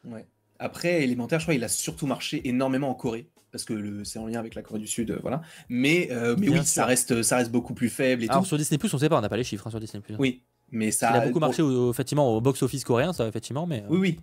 Ouais. 0.05 0.27
Après, 0.59 1.03
élémentaire, 1.03 1.41
je 1.41 1.47
crois, 1.47 1.55
il 1.55 1.65
a 1.65 1.69
surtout 1.69 2.07
marché 2.07 2.47
énormément 2.49 2.91
en 2.91 2.95
Corée 2.95 3.31
parce 3.51 3.65
que 3.65 4.05
c'est 4.05 4.19
en 4.19 4.27
lien 4.27 4.39
avec 4.39 4.55
la 4.55 4.63
Corée 4.63 4.79
du 4.79 4.87
Sud, 4.87 5.11
euh, 5.11 5.19
voilà. 5.23 5.43
Mais, 5.69 6.09
euh, 6.13 6.37
mais 6.39 6.49
oui, 6.49 6.65
ça 6.65 6.85
reste, 6.85 7.23
ça 7.23 7.37
reste 7.37 7.51
beaucoup 7.51 7.75
plus 7.75 7.89
faible. 7.89 8.23
Et 8.23 8.29
Alors 8.29 8.47
sur 8.47 8.57
Disney 8.57 8.79
Plus, 8.79 8.93
on 8.95 8.99
sait 8.99 9.09
pas, 9.09 9.19
on 9.19 9.21
n'a 9.21 9.29
pas 9.29 9.37
les 9.37 9.45
chiffres 9.45 9.67
hein, 9.67 9.71
sur 9.71 9.81
Disney 9.81 10.01
Plus. 10.01 10.15
Oui, 10.19 10.43
mais 10.71 10.91
ça. 10.91 11.11
Il 11.11 11.17
a 11.17 11.27
beaucoup 11.27 11.41
marché 11.41 11.63
au, 11.63 11.91
effectivement 11.91 12.37
au 12.37 12.41
box 12.41 12.63
office 12.63 12.85
coréen, 12.85 13.13
ça 13.13 13.27
effectivement, 13.27 13.67
mais. 13.67 13.83
Euh. 13.83 13.89
Oui, 13.91 13.99
oui. 13.99 14.21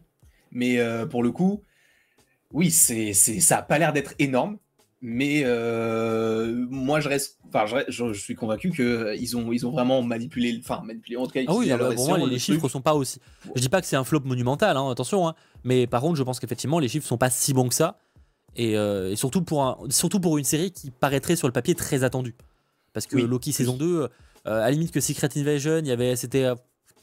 Mais 0.52 0.80
pour 1.10 1.24
le 1.24 1.32
coup, 1.32 1.62
oui, 2.54 2.72
c'est, 2.72 3.14
ça 3.14 3.58
a 3.58 3.62
pas 3.62 3.80
l'air 3.80 3.94
d'être 3.94 4.14
énorme. 4.20 4.58
Mais 5.00 5.44
euh, 5.44 6.66
moi, 6.72 7.00
je 7.00 7.08
reste, 7.08 7.38
enfin, 7.48 7.66
je, 7.88 8.14
suis 8.14 8.34
convaincu 8.34 8.72
que 8.72 8.82
euh, 8.82 9.16
ils 9.16 9.38
ont, 9.38 9.52
ils 9.52 9.68
ont 9.68 9.70
vraiment 9.70 10.02
manipulé, 10.02 10.60
enfin, 10.60 10.82
manipulé 10.84 11.18
en 11.18 11.26
tout 11.26 11.34
cas. 11.34 11.42
Ah 11.48 11.54
oui, 11.54 11.72
pour 11.96 12.08
moi, 12.08 12.18
les, 12.18 12.40
chiffres 12.40 12.68
sont 12.68 12.82
pas 12.82 12.96
aussi. 12.96 13.22
Je 13.56 13.62
dis 13.62 13.70
pas 13.70 13.80
que 13.80 13.86
c'est 13.86 13.96
un 13.96 14.04
flop 14.04 14.22
monumental, 14.22 14.76
hein, 14.76 14.90
attention. 14.90 15.28
Hein, 15.28 15.36
mais 15.64 15.86
par 15.86 16.02
contre, 16.02 16.16
je 16.16 16.24
pense 16.24 16.40
qu'effectivement, 16.40 16.80
les 16.80 16.88
chiffres 16.88 17.06
sont 17.06 17.18
pas 17.18 17.30
si 17.30 17.54
bons 17.54 17.70
que 17.70 17.76
ça, 17.76 18.00
et, 18.56 18.76
euh, 18.76 19.16
surtout 19.16 19.44
pour 19.44 19.64
un, 19.64 19.78
surtout 19.90 20.20
pour 20.20 20.40
une 20.40 20.44
série 20.44 20.72
qui 20.72 20.90
paraîtrait 20.90 21.36
sur 21.36 21.48
le 21.48 21.54
papier 21.54 21.76
très 21.76 22.04
attendue. 22.04 22.36
Parce 22.92 23.06
que 23.06 23.18
Loki 23.18 23.52
saison 23.52 23.78
2, 23.78 24.10
à 24.48 24.60
la 24.60 24.72
limite 24.72 24.92
que 24.92 25.00
Secret 25.00 25.30
Invasion, 25.36 25.80
il 25.80 25.88
y 25.88 25.92
avait, 25.92 26.14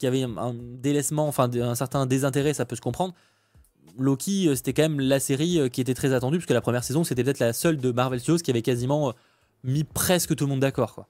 avait 0.03 0.23
un 0.23 0.53
délaissement, 0.53 1.27
enfin, 1.27 1.49
un 1.53 1.75
certain 1.75 2.05
désintérêt, 2.05 2.53
ça 2.53 2.65
peut 2.65 2.75
se 2.75 2.81
comprendre. 2.81 3.13
Loki, 3.97 4.47
euh, 4.47 4.55
c'était 4.55 4.73
quand 4.73 4.83
même 4.83 4.99
la 4.99 5.19
série 5.19 5.59
euh, 5.59 5.69
qui 5.69 5.81
était 5.81 5.93
très 5.93 6.13
attendue, 6.13 6.37
puisque 6.37 6.51
la 6.51 6.61
première 6.61 6.83
saison, 6.83 7.03
c'était 7.03 7.23
peut-être 7.23 7.39
la 7.39 7.53
seule 7.53 7.77
de 7.77 7.91
Marvel 7.91 8.19
Studios 8.19 8.39
qui 8.39 8.51
avait 8.51 8.61
quasiment 8.61 9.09
euh, 9.09 9.11
mis 9.63 9.83
presque 9.83 10.35
tout 10.35 10.45
le 10.45 10.49
monde 10.49 10.59
d'accord. 10.59 10.93
Quoi. 10.95 11.07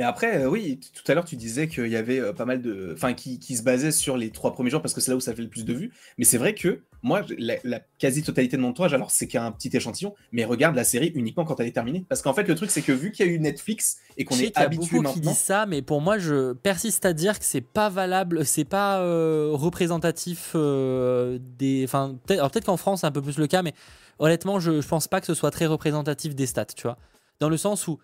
Mais 0.00 0.06
après, 0.06 0.46
oui, 0.46 0.80
tout 0.94 1.12
à 1.12 1.14
l'heure, 1.14 1.26
tu 1.26 1.36
disais 1.36 1.68
qu'il 1.68 1.88
y 1.88 1.96
avait 1.96 2.32
pas 2.32 2.46
mal 2.46 2.62
de. 2.62 2.92
Enfin, 2.94 3.12
qui, 3.12 3.38
se 3.38 3.62
basait 3.62 3.92
sur 3.92 4.16
les 4.16 4.30
trois 4.30 4.54
premiers 4.54 4.70
jours 4.70 4.80
parce 4.80 4.94
que 4.94 5.00
c'est 5.02 5.10
là 5.10 5.16
où 5.18 5.20
ça 5.20 5.34
fait 5.34 5.42
le 5.42 5.50
plus 5.50 5.66
de 5.66 5.74
vues. 5.74 5.92
Mais 6.16 6.24
c'est 6.24 6.38
vrai 6.38 6.54
que 6.54 6.80
moi, 7.02 7.20
la, 7.36 7.80
quasi-totalité 7.98 8.56
de 8.56 8.62
mon 8.62 8.68
entourage, 8.68 8.94
alors 8.94 9.10
c'est 9.10 9.26
qu'un 9.26 9.52
petit 9.52 9.68
échantillon, 9.76 10.14
mais 10.32 10.46
regarde 10.46 10.74
la 10.74 10.84
série 10.84 11.08
uniquement 11.08 11.44
quand 11.44 11.60
elle 11.60 11.66
est 11.66 11.72
terminée. 11.72 12.06
Parce 12.08 12.22
qu'en 12.22 12.32
fait, 12.32 12.44
le 12.44 12.54
truc, 12.54 12.70
c'est 12.70 12.80
que 12.80 12.92
vu 12.92 13.12
qu'il 13.12 13.26
y 13.26 13.28
a 13.28 13.32
eu 13.32 13.38
Netflix 13.38 13.98
et 14.16 14.24
qu'on 14.24 14.38
est 14.38 14.56
habitué 14.56 15.00
maintenant. 15.00 15.12
qui 15.12 15.20
dit 15.20 15.34
ça, 15.34 15.66
mais 15.66 15.82
pour 15.82 16.00
moi, 16.00 16.16
je 16.16 16.54
persiste 16.54 17.04
à 17.04 17.12
dire 17.12 17.38
que 17.38 17.44
c'est 17.44 17.60
pas 17.60 17.90
valable, 17.90 18.46
c'est 18.46 18.64
pas 18.64 19.00
euh, 19.00 19.50
représentatif 19.52 20.52
euh, 20.54 21.38
des. 21.58 21.84
Enfin, 21.84 22.16
peut-être 22.24 22.50
peut 22.50 22.60
qu'en 22.60 22.78
France, 22.78 23.02
c'est 23.02 23.06
un 23.06 23.12
peu 23.12 23.20
plus 23.20 23.36
le 23.36 23.48
cas, 23.48 23.60
mais 23.60 23.74
honnêtement, 24.18 24.60
je, 24.60 24.80
je 24.80 24.88
pense 24.88 25.08
pas 25.08 25.20
que 25.20 25.26
ce 25.26 25.34
soit 25.34 25.50
très 25.50 25.66
représentatif 25.66 26.34
des 26.34 26.46
stats, 26.46 26.64
tu 26.64 26.84
vois. 26.84 26.96
Dans 27.38 27.50
le 27.50 27.58
sens 27.58 27.86
où 27.86 27.98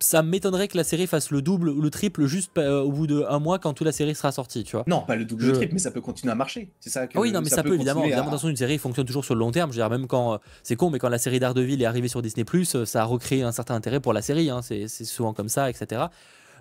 ça 0.00 0.22
m'étonnerait 0.22 0.68
que 0.68 0.76
la 0.76 0.84
série 0.84 1.06
fasse 1.06 1.30
le 1.30 1.42
double 1.42 1.68
ou 1.68 1.80
le 1.80 1.90
triple 1.90 2.26
juste 2.26 2.56
euh, 2.58 2.82
au 2.82 2.92
bout 2.92 3.06
d'un 3.06 3.38
mois 3.38 3.58
quand 3.58 3.72
toute 3.74 3.86
la 3.86 3.92
série 3.92 4.14
sera 4.14 4.32
sortie, 4.32 4.64
tu 4.64 4.76
vois. 4.76 4.84
Non, 4.86 5.02
pas 5.02 5.16
le 5.16 5.24
double 5.24 5.44
ou 5.44 5.46
le 5.48 5.52
triple, 5.52 5.74
mais 5.74 5.78
ça 5.78 5.90
peut 5.90 6.00
continuer 6.00 6.32
à 6.32 6.34
marcher. 6.34 6.70
C'est 6.80 6.90
ça 6.90 7.06
que, 7.06 7.18
Oui, 7.18 7.32
non, 7.32 7.40
mais 7.40 7.48
ça, 7.48 7.62
peut, 7.62 7.74
évidemment. 7.74 8.04
Évidemment, 8.04 8.30
dans 8.30 8.36
une 8.38 8.56
série 8.56 8.78
fonctionne 8.78 9.06
toujours 9.06 9.24
sur 9.24 9.34
le 9.34 9.40
long 9.40 9.50
terme. 9.50 9.70
Je 9.72 9.76
veux 9.76 9.82
dire, 9.82 9.90
même 9.90 10.06
quand 10.06 10.34
euh, 10.34 10.38
c'est 10.62 10.76
con, 10.76 10.90
mais 10.90 10.98
quand 10.98 11.08
la 11.08 11.18
série 11.18 11.40
d'Ardeville 11.40 11.80
est 11.80 11.86
arrivée 11.86 12.08
sur 12.08 12.22
Disney, 12.22 12.44
euh, 12.54 12.84
ça 12.84 13.02
a 13.02 13.04
recréé 13.04 13.42
un 13.42 13.52
certain 13.52 13.74
intérêt 13.74 14.00
pour 14.00 14.12
la 14.12 14.22
série. 14.22 14.50
Hein. 14.50 14.60
C'est 14.62 14.88
souvent 14.88 15.32
comme 15.32 15.48
ça, 15.48 15.70
etc. 15.70 16.06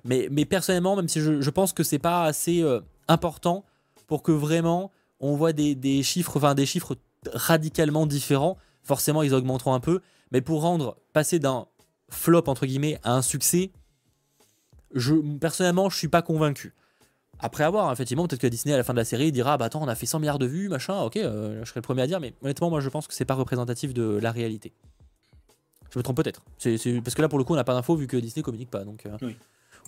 Mais, 0.04 0.28
mais 0.32 0.46
personnellement, 0.46 0.96
même 0.96 1.08
si 1.08 1.20
je, 1.20 1.50
pense 1.50 1.74
que 1.74 1.84
c'est 1.84 2.00
pas 2.00 2.26
assez 2.26 2.64
important 3.08 3.66
pour 4.08 4.22
que 4.22 4.32
vraiment 4.32 4.92
on 5.20 5.36
voit 5.36 5.54
des, 5.54 5.74
des 5.74 6.04
chiffres, 6.04 6.38
enfin 6.38 6.54
des 6.54 6.68
chiffres 6.68 6.96
radicalement 7.34 8.06
différents, 8.06 8.58
forcément 8.84 9.24
ils 9.24 9.34
augmenteront 9.34 9.74
un 9.74 9.80
peu. 9.80 10.02
Mais 10.32 10.42
pour 10.42 10.62
rendre 10.62 10.98
passer 11.14 11.40
d'un 11.40 11.68
flop 12.10 12.44
entre 12.48 12.66
guillemets 12.66 13.00
à 13.04 13.16
un 13.16 13.22
succès, 13.22 13.72
je, 14.94 15.14
personnellement, 15.38 15.90
je 15.90 15.98
suis 15.98 16.08
pas 16.08 16.22
convaincu. 16.22 16.74
Après 17.40 17.66
avoir, 17.66 17.92
effectivement, 17.92 18.28
peut-être 18.28 18.42
que 18.42 18.48
Disney 18.48 18.74
à 18.74 18.78
la 18.78 18.84
fin 18.84 18.94
de 18.94 18.98
la 18.98 19.06
série 19.06 19.32
dira 19.32 19.58
bah 19.58 19.66
attends, 19.66 19.84
on 19.84 19.88
a 19.88 19.96
fait 19.96 20.06
100 20.06 20.20
milliards 20.20 20.40
de 20.40 20.46
vues, 20.46 20.70
machin, 20.70 21.02
ok, 21.02 21.18
euh, 21.18 21.60
je 21.64 21.70
serai 21.70 21.80
le 21.80 21.84
premier 21.84 22.02
à 22.02 22.08
dire, 22.08 22.20
mais 22.20 22.34
honnêtement, 22.42 22.70
moi 22.70 22.80
je 22.80 22.90
pense 22.90 23.08
que 23.08 23.14
c'est 23.14 23.26
pas 23.26 23.34
représentatif 23.34 23.94
de 23.94 24.18
la 24.22 24.32
réalité. 24.32 24.72
Je 25.92 26.00
me 26.00 26.04
trompe 26.04 26.18
peut-être. 26.18 26.44
Parce 27.04 27.16
que 27.16 27.22
là, 27.22 27.30
pour 27.30 27.38
le 27.38 27.46
coup, 27.46 27.54
on 27.54 27.58
n'a 27.58 27.64
pas 27.64 27.74
d'infos 27.74 27.96
vu 27.96 28.08
que 28.08 28.18
Disney 28.18 28.44
communique 28.44 28.70
pas. 28.70 28.84
Donc, 28.84 29.04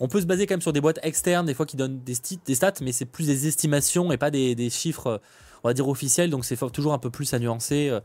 On 0.00 0.08
peut 0.08 0.20
se 0.20 0.26
baser 0.26 0.46
quand 0.46 0.54
même 0.54 0.62
sur 0.62 0.72
des 0.72 0.80
boîtes 0.80 1.00
externes, 1.02 1.44
des 1.44 1.54
fois 1.54 1.66
qui 1.66 1.76
donnent 1.76 2.00
des, 2.00 2.14
des 2.46 2.54
stats, 2.54 2.74
mais 2.80 2.92
c'est 2.92 3.04
plus 3.04 3.26
des 3.26 3.46
estimations 3.46 4.10
et 4.12 4.16
pas 4.16 4.30
des, 4.30 4.70
chiffres, 4.70 5.20
on 5.64 5.68
va 5.68 5.74
dire, 5.74 5.88
officiels. 5.88 6.30
Donc 6.30 6.44
c'est 6.44 6.56
toujours 6.70 6.92
un 6.92 6.98
peu 6.98 7.10
plus 7.10 7.32
à 7.34 7.38
nuancer 7.38 7.98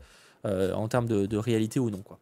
en 0.44 0.88
termes 0.88 1.06
de, 1.06 1.26
de, 1.26 1.36
réalité 1.36 1.80
ou 1.80 1.90
non. 1.90 2.02
Quoi. 2.02 2.18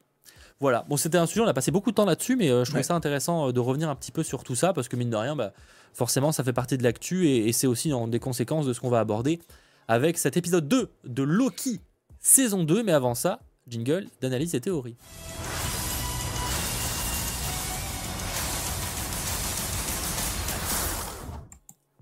Voilà, 0.62 0.84
bon, 0.88 0.96
c'était 0.96 1.18
un 1.18 1.26
sujet, 1.26 1.40
on 1.40 1.48
a 1.48 1.54
passé 1.54 1.72
beaucoup 1.72 1.90
de 1.90 1.96
temps 1.96 2.04
là-dessus, 2.04 2.36
mais 2.36 2.48
euh, 2.48 2.62
je 2.62 2.70
trouvais 2.70 2.84
ça 2.84 2.94
intéressant 2.94 3.48
euh, 3.48 3.52
de 3.52 3.58
revenir 3.58 3.90
un 3.90 3.96
petit 3.96 4.12
peu 4.12 4.22
sur 4.22 4.44
tout 4.44 4.54
ça, 4.54 4.72
parce 4.72 4.86
que 4.86 4.94
mine 4.94 5.10
de 5.10 5.16
rien, 5.16 5.34
bah, 5.34 5.52
forcément, 5.92 6.30
ça 6.30 6.44
fait 6.44 6.52
partie 6.52 6.78
de 6.78 6.84
l'actu 6.84 7.28
et, 7.28 7.50
c'est 7.52 7.66
aussi 7.66 7.88
dans 7.88 8.06
des 8.06 8.20
conséquences 8.20 8.64
de 8.64 8.72
ce 8.72 8.78
qu'on 8.78 8.88
va 8.88 9.00
aborder 9.00 9.40
avec 9.88 10.18
cet 10.18 10.36
épisode 10.36 10.68
2 10.68 10.88
de 11.02 11.22
Loki, 11.24 11.80
saison 12.20 12.62
2. 12.62 12.84
Mais 12.84 12.92
avant 12.92 13.16
ça, 13.16 13.40
jingle 13.66 14.06
d'analyse 14.20 14.54
et 14.54 14.60
théorie. 14.60 14.94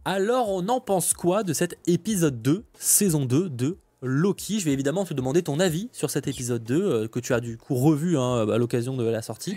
Alors, 0.04 0.50
on 0.50 0.68
en 0.68 0.82
pense 0.82 1.14
quoi 1.14 1.44
de 1.44 1.54
cet 1.54 1.78
épisode 1.86 2.42
2, 2.42 2.66
saison 2.74 3.24
2 3.24 3.48
de 3.48 3.78
Loki. 4.02 4.60
Je 4.60 4.64
vais 4.64 4.72
évidemment 4.72 5.04
te 5.04 5.14
demander 5.14 5.42
ton 5.42 5.60
avis 5.60 5.88
sur 5.92 6.10
cet 6.10 6.28
épisode 6.28 6.64
2 6.64 6.82
euh, 6.82 7.08
que 7.08 7.20
tu 7.20 7.34
as 7.34 7.40
du 7.40 7.56
coup 7.56 7.74
revu 7.74 8.16
hein, 8.16 8.48
à 8.48 8.58
l'occasion 8.58 8.96
de 8.96 9.04
la 9.04 9.22
sortie. 9.22 9.56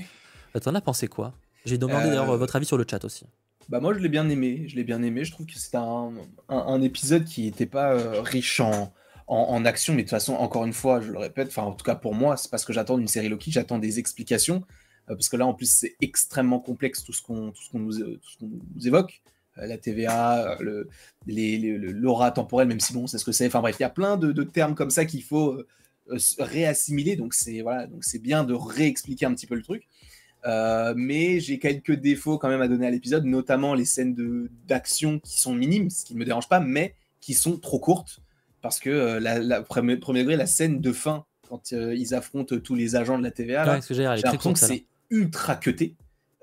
Euh, 0.56 0.60
t'en 0.60 0.76
as 0.76 0.82
pensé 0.82 1.08
quoi? 1.08 1.34
J'ai 1.66 1.78
demandé 1.78 2.08
d'ailleurs 2.08 2.30
euh, 2.30 2.38
votre 2.38 2.56
avis 2.56 2.66
sur 2.66 2.78
le 2.78 2.86
chat 2.90 3.04
aussi. 3.06 3.26
Bah 3.70 3.80
moi 3.80 3.94
je 3.94 4.00
l'ai 4.00 4.10
bien 4.10 4.28
aimé, 4.30 4.66
je 4.68 4.76
l'ai 4.76 4.84
bien 4.84 5.02
aimé. 5.02 5.24
Je 5.24 5.32
trouve 5.32 5.46
que 5.46 5.54
c'est 5.56 5.78
un, 5.78 6.82
épisode 6.82 7.24
qui 7.24 7.44
n'était 7.44 7.66
pas 7.66 8.22
riche 8.22 8.60
en, 8.60 8.94
en, 9.28 9.64
action, 9.64 9.94
mais 9.94 10.02
de 10.02 10.08
toute 10.08 10.10
façon 10.10 10.34
encore 10.34 10.66
une 10.66 10.74
fois, 10.74 11.00
je 11.00 11.12
le 11.12 11.18
répète, 11.18 11.48
enfin 11.48 11.64
en 11.64 11.72
tout 11.72 11.86
cas 11.86 11.96
pour 11.96 12.14
moi, 12.14 12.36
c'est 12.36 12.52
parce 12.52 12.66
que 12.66 12.74
j'attends 12.74 12.98
d'une 12.98 13.08
série 13.08 13.30
Loki, 13.30 13.52
j'attends 13.52 13.80
des 13.80 14.00
explications 14.00 14.64
parce 15.08 15.30
que 15.30 15.38
là 15.38 15.46
en 15.46 15.54
plus 15.54 15.70
c'est 15.70 15.96
extrêmement 16.02 16.60
complexe 16.60 17.06
tout 17.06 17.14
ce 17.14 17.22
qu'on 17.22 17.54
nous, 17.74 17.94
nous 18.42 18.88
évoque. 18.88 19.22
Euh, 19.60 19.68
la 19.68 19.78
TVA, 19.78 20.58
le, 20.60 20.88
l'aura 21.28 22.32
temporelle, 22.32 22.68
même 22.68 22.80
si 22.80 22.94
bon, 22.94 23.08
c'est 23.08 23.18
ce 23.18 23.26
que 23.26 23.32
c'est. 23.32 23.48
Enfin 23.48 23.62
bref, 23.62 23.76
il 23.80 23.84
y 23.84 23.86
a 23.86 23.90
plein 23.90 24.18
de, 24.18 24.44
termes 24.44 24.76
comme 24.76 24.90
ça 24.90 25.06
qu'il 25.06 25.24
faut 25.24 25.54
euh, 26.10 26.18
réassimiler. 26.40 27.16
Donc 27.16 27.34
c'est 27.34 27.62
voilà, 27.62 27.88
donc 27.88 28.04
c'est 28.04 28.20
bien 28.20 28.44
de 28.44 28.54
réexpliquer 28.54 29.26
un 29.26 29.34
petit 29.34 29.48
peu 29.48 29.56
le 29.56 29.64
truc. 29.64 29.88
Euh, 30.46 30.94
mais 30.98 31.40
j'ai 31.40 31.58
quelques 31.58 31.94
défauts 31.94 32.38
quand 32.38 32.50
même 32.50 32.62
à 32.62 32.68
donner 32.68 32.88
à 32.88 32.92
l'épisode, 32.92 33.26
notamment 33.26 33.76
les 33.76 33.86
scènes 33.86 34.50
d'action 34.68 35.20
qui 35.20 35.40
sont 35.40 35.56
minimes, 35.56 35.90
ce 35.90 36.04
qui 36.04 36.16
ne 36.16 36.20
me 36.20 36.26
dérange 36.26 36.50
pas, 36.50 36.60
mais 36.60 36.96
qui 37.22 37.34
sont 37.34 37.58
trop 37.58 37.80
courtes. 37.80 38.20
Parce 38.62 38.80
que 38.80 39.20
la, 39.20 39.62
premier, 39.62 39.98
degré, 39.98 40.36
la 40.36 40.46
scène 40.46 40.80
de 40.80 40.92
fin, 40.94 41.26
quand 41.50 41.72
ils 41.72 42.14
affrontent 42.14 42.58
tous 42.60 42.76
les 42.76 42.96
agents 42.96 43.18
de 43.18 43.24
la 43.24 43.32
TVA, 43.32 43.80
j'ai 43.90 44.04
l'impression 44.04 44.54
que 44.54 44.60
c'est 44.60 44.86
ultra 45.10 45.56
cuté. 45.56 45.96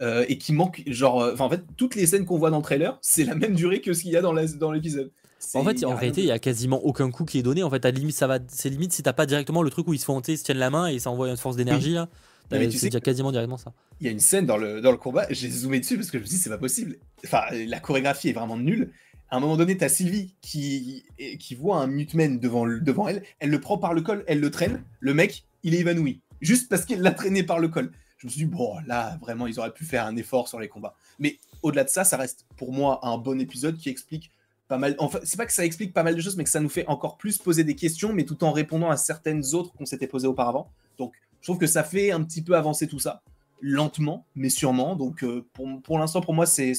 Euh, 0.02 0.24
et 0.28 0.38
qui 0.38 0.54
manque, 0.54 0.82
genre, 0.86 1.20
euh, 1.20 1.34
en 1.38 1.50
fait, 1.50 1.60
toutes 1.76 1.94
les 1.94 2.06
scènes 2.06 2.24
qu'on 2.24 2.38
voit 2.38 2.48
dans 2.48 2.56
le 2.56 2.62
trailer, 2.62 2.98
c'est 3.02 3.24
la 3.24 3.34
même 3.34 3.54
durée 3.54 3.82
que 3.82 3.92
ce 3.92 4.02
qu'il 4.02 4.12
y 4.12 4.16
a 4.16 4.22
dans 4.22 4.32
l'épisode. 4.32 5.12
En 5.54 5.62
fait, 5.64 5.84
en 5.84 5.94
réalité, 5.94 6.22
il 6.22 6.26
y 6.26 6.30
a 6.30 6.38
quasiment 6.38 6.82
aucun 6.84 7.10
coup 7.10 7.26
qui 7.26 7.38
est 7.38 7.42
donné. 7.42 7.62
En 7.62 7.70
fait, 7.70 7.84
à 7.84 7.90
limite, 7.90 8.16
ça 8.16 8.26
va, 8.26 8.38
c'est 8.48 8.70
limite 8.70 8.94
si 8.94 9.02
t'as 9.02 9.12
pas 9.12 9.26
directement 9.26 9.62
le 9.62 9.70
truc 9.70 9.88
où 9.88 9.94
ils 9.94 9.98
se 9.98 10.06
font 10.06 10.20
ils 10.20 10.38
se 10.38 10.44
tiennent 10.44 10.58
la 10.58 10.70
main 10.70 10.86
et 10.86 10.98
ça 10.98 11.10
envoie 11.10 11.28
une 11.28 11.36
force 11.36 11.56
d'énergie 11.56 11.92
là. 11.92 12.08
C'est 12.50 12.58
déjà 12.58 13.00
quasiment 13.00 13.30
directement 13.30 13.58
ça. 13.58 13.72
Il 14.00 14.06
y 14.06 14.08
a 14.08 14.12
une 14.12 14.20
scène 14.20 14.44
dans 14.44 14.56
le, 14.56 14.80
dans 14.80 14.90
le 14.90 14.96
combat, 14.96 15.26
j'ai 15.30 15.48
zoomé 15.48 15.80
dessus 15.80 15.96
parce 15.96 16.10
que 16.10 16.18
je 16.18 16.22
me 16.22 16.26
suis 16.26 16.36
dit 16.36 16.42
c'est 16.42 16.50
pas 16.50 16.58
possible. 16.58 16.96
Enfin, 17.24 17.42
la 17.52 17.78
chorégraphie 17.78 18.30
est 18.30 18.32
vraiment 18.32 18.56
nulle. 18.56 18.90
À 19.30 19.36
un 19.36 19.40
moment 19.40 19.56
donné, 19.56 19.76
t'as 19.76 19.88
Sylvie 19.88 20.34
qui, 20.40 21.04
qui 21.38 21.54
voit 21.54 21.76
un 21.76 21.86
mutman 21.86 22.40
devant, 22.40 22.66
devant 22.66 23.06
elle, 23.06 23.22
elle 23.38 23.50
le 23.50 23.60
prend 23.60 23.78
par 23.78 23.94
le 23.94 24.00
col, 24.00 24.24
elle 24.26 24.40
le 24.40 24.50
traîne, 24.50 24.82
le 24.98 25.14
mec, 25.14 25.44
il 25.62 25.74
est 25.74 25.78
évanoui. 25.78 26.20
Juste 26.40 26.68
parce 26.68 26.84
qu'il 26.84 27.00
l'a 27.00 27.12
traîné 27.12 27.44
par 27.44 27.60
le 27.60 27.68
col 27.68 27.92
je 28.20 28.26
me 28.26 28.30
suis 28.30 28.40
dit, 28.40 28.46
bon, 28.46 28.78
là, 28.86 29.16
vraiment, 29.22 29.46
ils 29.46 29.58
auraient 29.58 29.72
pu 29.72 29.86
faire 29.86 30.04
un 30.04 30.14
effort 30.16 30.46
sur 30.46 30.60
les 30.60 30.68
combats. 30.68 30.94
Mais 31.18 31.38
au-delà 31.62 31.84
de 31.84 31.88
ça, 31.88 32.04
ça 32.04 32.18
reste 32.18 32.44
pour 32.56 32.70
moi 32.70 33.00
un 33.02 33.16
bon 33.16 33.40
épisode 33.40 33.78
qui 33.78 33.88
explique 33.88 34.30
pas 34.68 34.76
mal. 34.76 34.94
Enfin, 34.98 35.20
c'est 35.24 35.38
pas 35.38 35.46
que 35.46 35.54
ça 35.54 35.64
explique 35.64 35.94
pas 35.94 36.02
mal 36.02 36.14
de 36.14 36.20
choses, 36.20 36.36
mais 36.36 36.44
que 36.44 36.50
ça 36.50 36.60
nous 36.60 36.68
fait 36.68 36.86
encore 36.86 37.16
plus 37.16 37.38
poser 37.38 37.64
des 37.64 37.74
questions, 37.74 38.12
mais 38.12 38.24
tout 38.24 38.44
en 38.44 38.52
répondant 38.52 38.90
à 38.90 38.98
certaines 38.98 39.42
autres 39.54 39.72
qu'on 39.72 39.86
s'était 39.86 40.06
posées 40.06 40.28
auparavant. 40.28 40.70
Donc, 40.98 41.14
je 41.40 41.46
trouve 41.46 41.56
que 41.56 41.66
ça 41.66 41.82
fait 41.82 42.10
un 42.10 42.22
petit 42.22 42.42
peu 42.42 42.56
avancer 42.56 42.86
tout 42.86 42.98
ça, 42.98 43.22
lentement, 43.62 44.26
mais 44.34 44.50
sûrement. 44.50 44.96
Donc, 44.96 45.24
euh, 45.24 45.46
pour, 45.54 45.66
pour 45.80 45.98
l'instant, 45.98 46.20
pour 46.20 46.34
moi, 46.34 46.44
c'est 46.44 46.74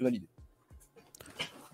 validé. 0.00 0.26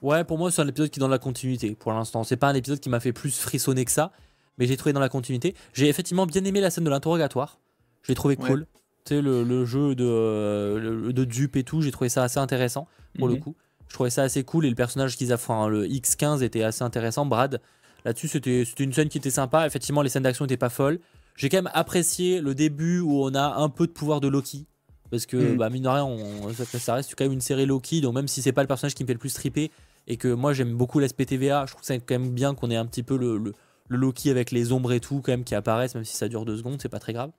Ouais, 0.03 0.25
pour 0.25 0.37
moi, 0.37 0.51
c'est 0.51 0.61
un 0.61 0.69
épisode 0.69 0.91
qui 0.91 0.99
est 0.99 1.01
dans 1.01 1.09
la 1.09 1.19
continuité 1.19 1.75
pour 1.75 1.93
l'instant. 1.93 2.23
C'est 2.23 2.37
pas 2.37 2.49
un 2.49 2.55
épisode 2.55 2.81
qui 2.81 2.91
m'a 2.91 3.01
fait 3.01 3.15
plus 3.15 3.41
frissonner 3.41 3.87
que 3.87 3.91
ça, 3.91 4.13
mais 4.59 4.67
j'ai 4.67 4.77
trouvé 4.77 4.93
dans 4.93 5.01
la 5.01 5.09
continuité. 5.09 5.55
J'ai 5.73 5.89
effectivement 5.89 6.27
bien 6.27 6.45
aimé 6.45 6.61
la 6.61 6.71
scène 6.71 6.85
de 6.85 6.91
l'interrogatoire. 6.91 7.59
Je 8.03 8.09
l'ai 8.13 8.15
trouvé 8.15 8.37
cool. 8.37 8.67
Tu 9.05 9.15
sais, 9.15 9.23
le, 9.23 9.65
jeu 9.65 9.95
de, 9.95 10.05
euh, 10.05 11.13
de 11.13 11.25
dupe 11.25 11.57
et 11.57 11.65
tout, 11.65 11.81
j'ai 11.81 11.91
trouvé 11.91 12.09
ça 12.09 12.23
assez 12.23 12.39
intéressant 12.39 12.89
pour 13.19 13.29
le 13.29 13.35
mhm. 13.35 13.41
coup. 13.41 13.57
Je 13.89 13.95
trouvais 13.95 14.11
ça 14.11 14.23
assez 14.23 14.45
cool 14.45 14.67
et 14.67 14.69
le 14.69 14.75
personnage 14.75 15.17
qu'ils 15.17 15.33
affrontent, 15.33 15.69
le 15.69 15.87
X15 15.87 16.43
était 16.43 16.63
assez 16.63 16.83
intéressant. 16.83 17.25
Brad, 17.25 17.61
là-dessus, 18.05 18.29
c'était 18.29 18.63
une 18.79 18.93
scène 18.93 19.09
qui 19.09 19.19
était 19.19 19.31
sympa. 19.31 19.67
Effectivement, 19.67 20.03
les 20.03 20.11
scènes 20.11 20.25
d'action 20.25 20.45
n'étaient 20.45 20.59
pas 20.59 20.69
folles. 20.69 21.01
J'ai 21.37 21.49
quand 21.49 21.59
même 21.59 21.71
apprécié 21.73 22.41
le 22.41 22.55
début 22.55 23.01
où 23.01 23.23
on 23.25 23.35
a 23.35 23.57
un 23.57 23.69
peu 23.69 23.87
de 23.87 23.93
pouvoir 23.93 24.21
de 24.21 24.29
Loki. 24.29 24.67
Parce 25.11 25.25
que, 25.25 25.37
mhm. 25.37 25.57
bah, 25.57 25.71
mine 25.71 25.85
de 25.85 25.89
rien, 25.89 26.05
on, 26.05 26.53
ça, 26.53 26.95
reste 26.95 27.15
quand 27.17 27.25
même 27.25 27.33
une 27.33 27.41
série 27.41 27.65
Loki. 27.65 28.01
Donc, 28.01 28.15
même 28.15 28.29
si 28.29 28.43
c'est 28.43 28.53
pas 28.53 28.63
le 28.63 28.69
personnage 28.69 28.95
qui 28.95 29.05
me 29.05 29.07
fait 29.07 29.15
le 29.15 29.19
plus 29.19 29.33
triper 29.33 29.71
et 30.07 30.17
que 30.17 30.29
moi 30.29 30.53
j'aime 30.53 30.75
beaucoup 30.75 30.99
l'aspect 30.99 31.27
TVA, 31.27 31.65
je 31.67 31.73
trouve 31.73 31.85
ça 31.85 31.95
quand 31.99 32.19
même 32.19 32.31
bien 32.31 32.55
qu'on 32.55 32.71
ait 32.71 32.77
un 32.77 32.87
petit 32.87 33.03
peu 33.03 33.17
le, 33.17 33.39
le, 33.39 33.53
le, 33.89 33.97
Loki 33.97 34.31
avec 34.31 34.51
les 34.51 34.73
ombres 34.73 34.93
et 34.93 35.01
tout, 35.01 35.21
quand 35.23 35.33
même, 35.33 35.45
qui 35.45 35.55
apparaissent, 35.55 35.95
même 35.95 36.05
si 36.05 36.17
ça 36.17 36.29
dure 36.29 36.45
deux 36.45 36.57
secondes, 36.57 36.81
c'est 36.81 36.89
pas 36.89 36.99
très 36.99 37.13
grave. 37.13 37.31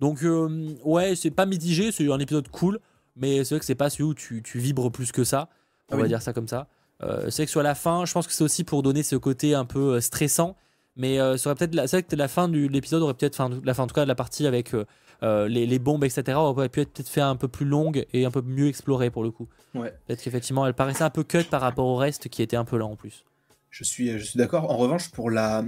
Donc, 0.00 0.24
euh, 0.24 0.74
ouais, 0.84 1.14
c'est 1.14 1.30
pas 1.30 1.46
mitigé, 1.46 1.92
c'est 1.92 2.10
un 2.10 2.18
épisode 2.18 2.48
cool, 2.48 2.80
mais 3.16 3.44
c'est 3.44 3.54
vrai 3.54 3.60
que 3.60 3.66
c'est 3.66 3.74
pas 3.74 3.90
celui 3.90 4.04
où 4.04 4.14
tu, 4.14 4.42
vibres 4.54 4.90
plus 4.90 5.12
que 5.12 5.24
ça. 5.24 5.48
On 5.90 5.96
ah 5.96 6.00
va 6.00 6.08
dire 6.08 6.22
ça 6.22 6.32
comme 6.32 6.48
ça. 6.48 6.68
Euh, 7.02 7.24
c'est 7.30 7.42
vrai 7.42 7.44
que 7.46 7.50
sur 7.50 7.62
la 7.62 7.74
fin, 7.74 8.04
je 8.06 8.12
pense 8.12 8.26
que 8.26 8.32
c'est 8.32 8.44
aussi 8.44 8.64
pour 8.64 8.82
donner 8.82 9.02
ce 9.02 9.16
côté 9.16 9.54
un 9.54 9.64
peu 9.64 9.96
euh, 9.96 10.00
stressant. 10.00 10.56
Mais 10.96 11.18
peut-être 11.18 11.72
c'est 11.86 11.96
vrai 11.96 12.02
que 12.02 12.16
la 12.16 12.28
fin 12.28 12.48
de 12.48 12.58
l'épisode 12.66 13.02
aurait 13.02 13.14
peut-être, 13.14 13.40
enfin 13.40 13.58
la 13.64 13.72
fin 13.72 13.84
en 13.84 13.86
tout 13.86 13.94
cas 13.94 14.02
de 14.02 14.08
la 14.08 14.16
partie 14.16 14.46
avec 14.46 14.74
les, 15.22 15.78
bombes, 15.78 16.04
etc. 16.04 16.36
aurait 16.36 16.68
pu 16.68 16.80
être 16.80 16.92
peut-être 16.92 17.08
fait 17.08 17.20
un 17.22 17.36
peu 17.36 17.48
plus 17.48 17.64
longue 17.64 18.04
et 18.12 18.26
un 18.26 18.30
peu 18.30 18.42
mieux 18.42 18.66
explorée 18.66 19.08
pour 19.08 19.22
le 19.22 19.30
coup. 19.30 19.48
Ouais. 19.74 19.94
Peut-être 20.06 20.20
qu'effectivement 20.20 20.66
elle 20.66 20.74
paraissait 20.74 21.04
un 21.04 21.10
peu 21.10 21.22
cut 21.22 21.44
par 21.44 21.62
rapport 21.62 21.86
au 21.86 21.96
reste 21.96 22.28
qui 22.28 22.42
était 22.42 22.56
un 22.56 22.64
peu 22.64 22.76
lent 22.76 22.90
en 22.90 22.96
plus. 22.96 23.24
Je 23.70 23.84
suis, 23.84 24.10
je 24.18 24.24
suis 24.24 24.38
d'accord. 24.38 24.70
En 24.70 24.76
revanche, 24.76 25.10
pour 25.10 25.30
la, 25.30 25.64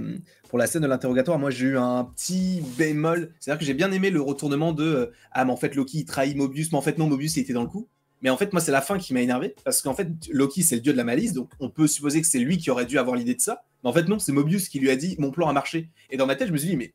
pour 0.49 0.59
la 0.59 0.67
scène 0.67 0.81
de 0.81 0.87
l'interrogatoire, 0.87 1.39
moi 1.39 1.49
j'ai 1.49 1.67
eu 1.67 1.77
un 1.77 2.03
petit 2.03 2.61
bémol. 2.77 3.33
C'est-à-dire 3.39 3.59
que 3.59 3.65
j'ai 3.65 3.73
bien 3.73 3.91
aimé 3.91 4.09
le 4.09 4.21
retournement 4.21 4.73
de 4.73 4.83
euh, 4.83 5.11
Ah, 5.31 5.45
mais 5.45 5.51
en 5.51 5.57
fait, 5.57 5.73
Loki 5.75 5.99
il 5.99 6.05
trahit 6.05 6.35
Mobius, 6.35 6.71
mais 6.71 6.77
en 6.77 6.81
fait, 6.81 6.97
non, 6.97 7.07
Mobius 7.07 7.37
il 7.37 7.39
était 7.39 7.53
dans 7.53 7.63
le 7.63 7.69
coup. 7.69 7.87
Mais 8.21 8.29
en 8.29 8.37
fait, 8.37 8.53
moi, 8.53 8.61
c'est 8.61 8.71
la 8.71 8.81
fin 8.81 8.97
qui 8.97 9.13
m'a 9.13 9.21
énervé. 9.21 9.53
Parce 9.65 9.81
qu'en 9.81 9.93
fait, 9.93 10.07
Loki, 10.31 10.63
c'est 10.63 10.75
le 10.75 10.81
dieu 10.81 10.93
de 10.93 10.97
la 10.97 11.03
malice. 11.03 11.33
Donc, 11.33 11.49
on 11.59 11.69
peut 11.69 11.87
supposer 11.87 12.21
que 12.21 12.27
c'est 12.27 12.39
lui 12.39 12.57
qui 12.57 12.71
aurait 12.71 12.85
dû 12.85 12.97
avoir 12.97 13.17
l'idée 13.17 13.35
de 13.35 13.41
ça. 13.41 13.63
Mais 13.83 13.89
en 13.89 13.93
fait, 13.93 14.07
non, 14.07 14.17
c'est 14.17 14.31
Mobius 14.31 14.69
qui 14.69 14.79
lui 14.79 14.89
a 14.89 14.95
dit 14.95 15.15
Mon 15.19 15.31
plan 15.31 15.47
a 15.49 15.53
marché. 15.53 15.89
Et 16.09 16.17
dans 16.17 16.25
ma 16.25 16.35
tête, 16.35 16.47
je 16.47 16.53
me 16.53 16.57
suis 16.57 16.69
dit 16.69 16.77
Mais 16.77 16.93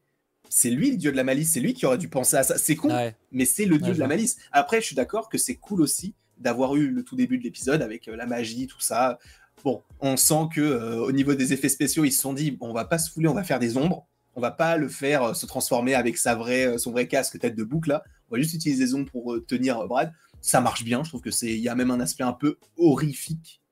c'est 0.48 0.70
lui 0.70 0.90
le 0.90 0.96
dieu 0.96 1.12
de 1.12 1.16
la 1.16 1.24
malice. 1.24 1.52
C'est 1.52 1.60
lui 1.60 1.74
qui 1.74 1.84
aurait 1.84 1.98
dû 1.98 2.08
penser 2.08 2.36
à 2.36 2.42
ça. 2.42 2.56
C'est 2.56 2.76
con, 2.76 2.88
mais 3.30 3.44
c'est 3.44 3.66
le 3.66 3.78
dieu 3.78 3.92
de 3.92 3.98
la 3.98 4.06
malice. 4.06 4.36
Après, 4.52 4.80
je 4.80 4.86
suis 4.86 4.96
d'accord 4.96 5.28
que 5.28 5.36
c'est 5.36 5.56
cool 5.56 5.82
aussi 5.82 6.14
d'avoir 6.38 6.76
eu 6.76 6.88
le 6.88 7.02
tout 7.02 7.16
début 7.16 7.38
de 7.38 7.42
l'épisode 7.42 7.82
avec 7.82 8.08
euh, 8.08 8.16
la 8.16 8.24
magie, 8.24 8.66
tout 8.66 8.80
ça. 8.80 9.18
Bon, 9.64 9.82
on 10.00 10.16
sent 10.16 10.48
que 10.54 10.60
euh, 10.60 11.04
au 11.04 11.12
niveau 11.12 11.34
des 11.34 11.52
effets 11.52 11.68
spéciaux, 11.68 12.04
ils 12.04 12.12
se 12.12 12.20
sont 12.20 12.32
dit 12.32 12.52
bon, 12.52 12.68
on 12.70 12.72
va 12.72 12.84
pas 12.84 12.98
se 12.98 13.10
fouler, 13.10 13.28
on 13.28 13.34
va 13.34 13.44
faire 13.44 13.58
des 13.58 13.76
ombres. 13.76 14.06
On 14.34 14.40
va 14.40 14.50
pas 14.50 14.76
le 14.76 14.88
faire 14.88 15.22
euh, 15.22 15.34
se 15.34 15.46
transformer 15.46 15.94
avec 15.94 16.16
sa 16.16 16.34
vraie, 16.34 16.66
euh, 16.66 16.78
son 16.78 16.92
vrai 16.92 17.08
casque 17.08 17.38
tête 17.38 17.56
de 17.56 17.64
boucle 17.64 17.90
là. 17.90 18.02
On 18.30 18.36
va 18.36 18.40
juste 18.40 18.54
utiliser 18.54 18.84
des 18.84 18.94
ombres 18.94 19.10
pour 19.10 19.38
tenir 19.46 19.86
Brad. 19.88 20.12
Ça 20.40 20.60
marche 20.60 20.84
bien. 20.84 21.02
Je 21.02 21.08
trouve 21.08 21.22
que 21.22 21.30
c'est, 21.30 21.52
il 21.52 21.60
y 21.60 21.68
a 21.68 21.74
même 21.74 21.90
un 21.90 21.98
aspect 21.98 22.24
un 22.24 22.34
peu 22.34 22.58
horrifique, 22.76 23.62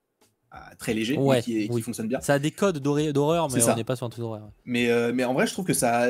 très 0.79 0.95
léger, 0.95 1.15
qui, 1.43 1.81
fonctionne 1.81 2.07
bien. 2.07 2.19
Ça 2.21 2.33
a 2.33 2.39
des 2.39 2.49
codes 2.49 2.79
d'horreur, 2.79 3.51
mais 3.51 3.63
on 3.63 3.75
n'est 3.75 3.83
pas 3.83 3.95
sur 3.95 4.07
un 4.07 4.09
truc 4.09 4.23
d'horreur. 4.23 4.51
Mais, 4.65 4.89
mais 5.13 5.23
en 5.23 5.35
vrai, 5.35 5.45
je 5.45 5.53
trouve 5.53 5.65
que 5.65 5.75
ça, 5.75 6.07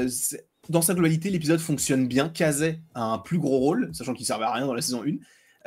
dans 0.69 0.81
sa 0.81 0.93
globalité, 0.93 1.29
l'épisode 1.29 1.59
fonctionne 1.59 2.07
bien. 2.07 2.29
Kazé 2.29 2.79
a 2.95 3.03
un 3.03 3.17
plus 3.17 3.37
gros 3.37 3.57
rôle, 3.57 3.89
sachant 3.93 4.13
qu'il 4.13 4.25
servait 4.25 4.45
à 4.45 4.53
rien 4.53 4.65
dans 4.65 4.73
la 4.73 4.81
saison 4.81 5.03
1 5.05 5.17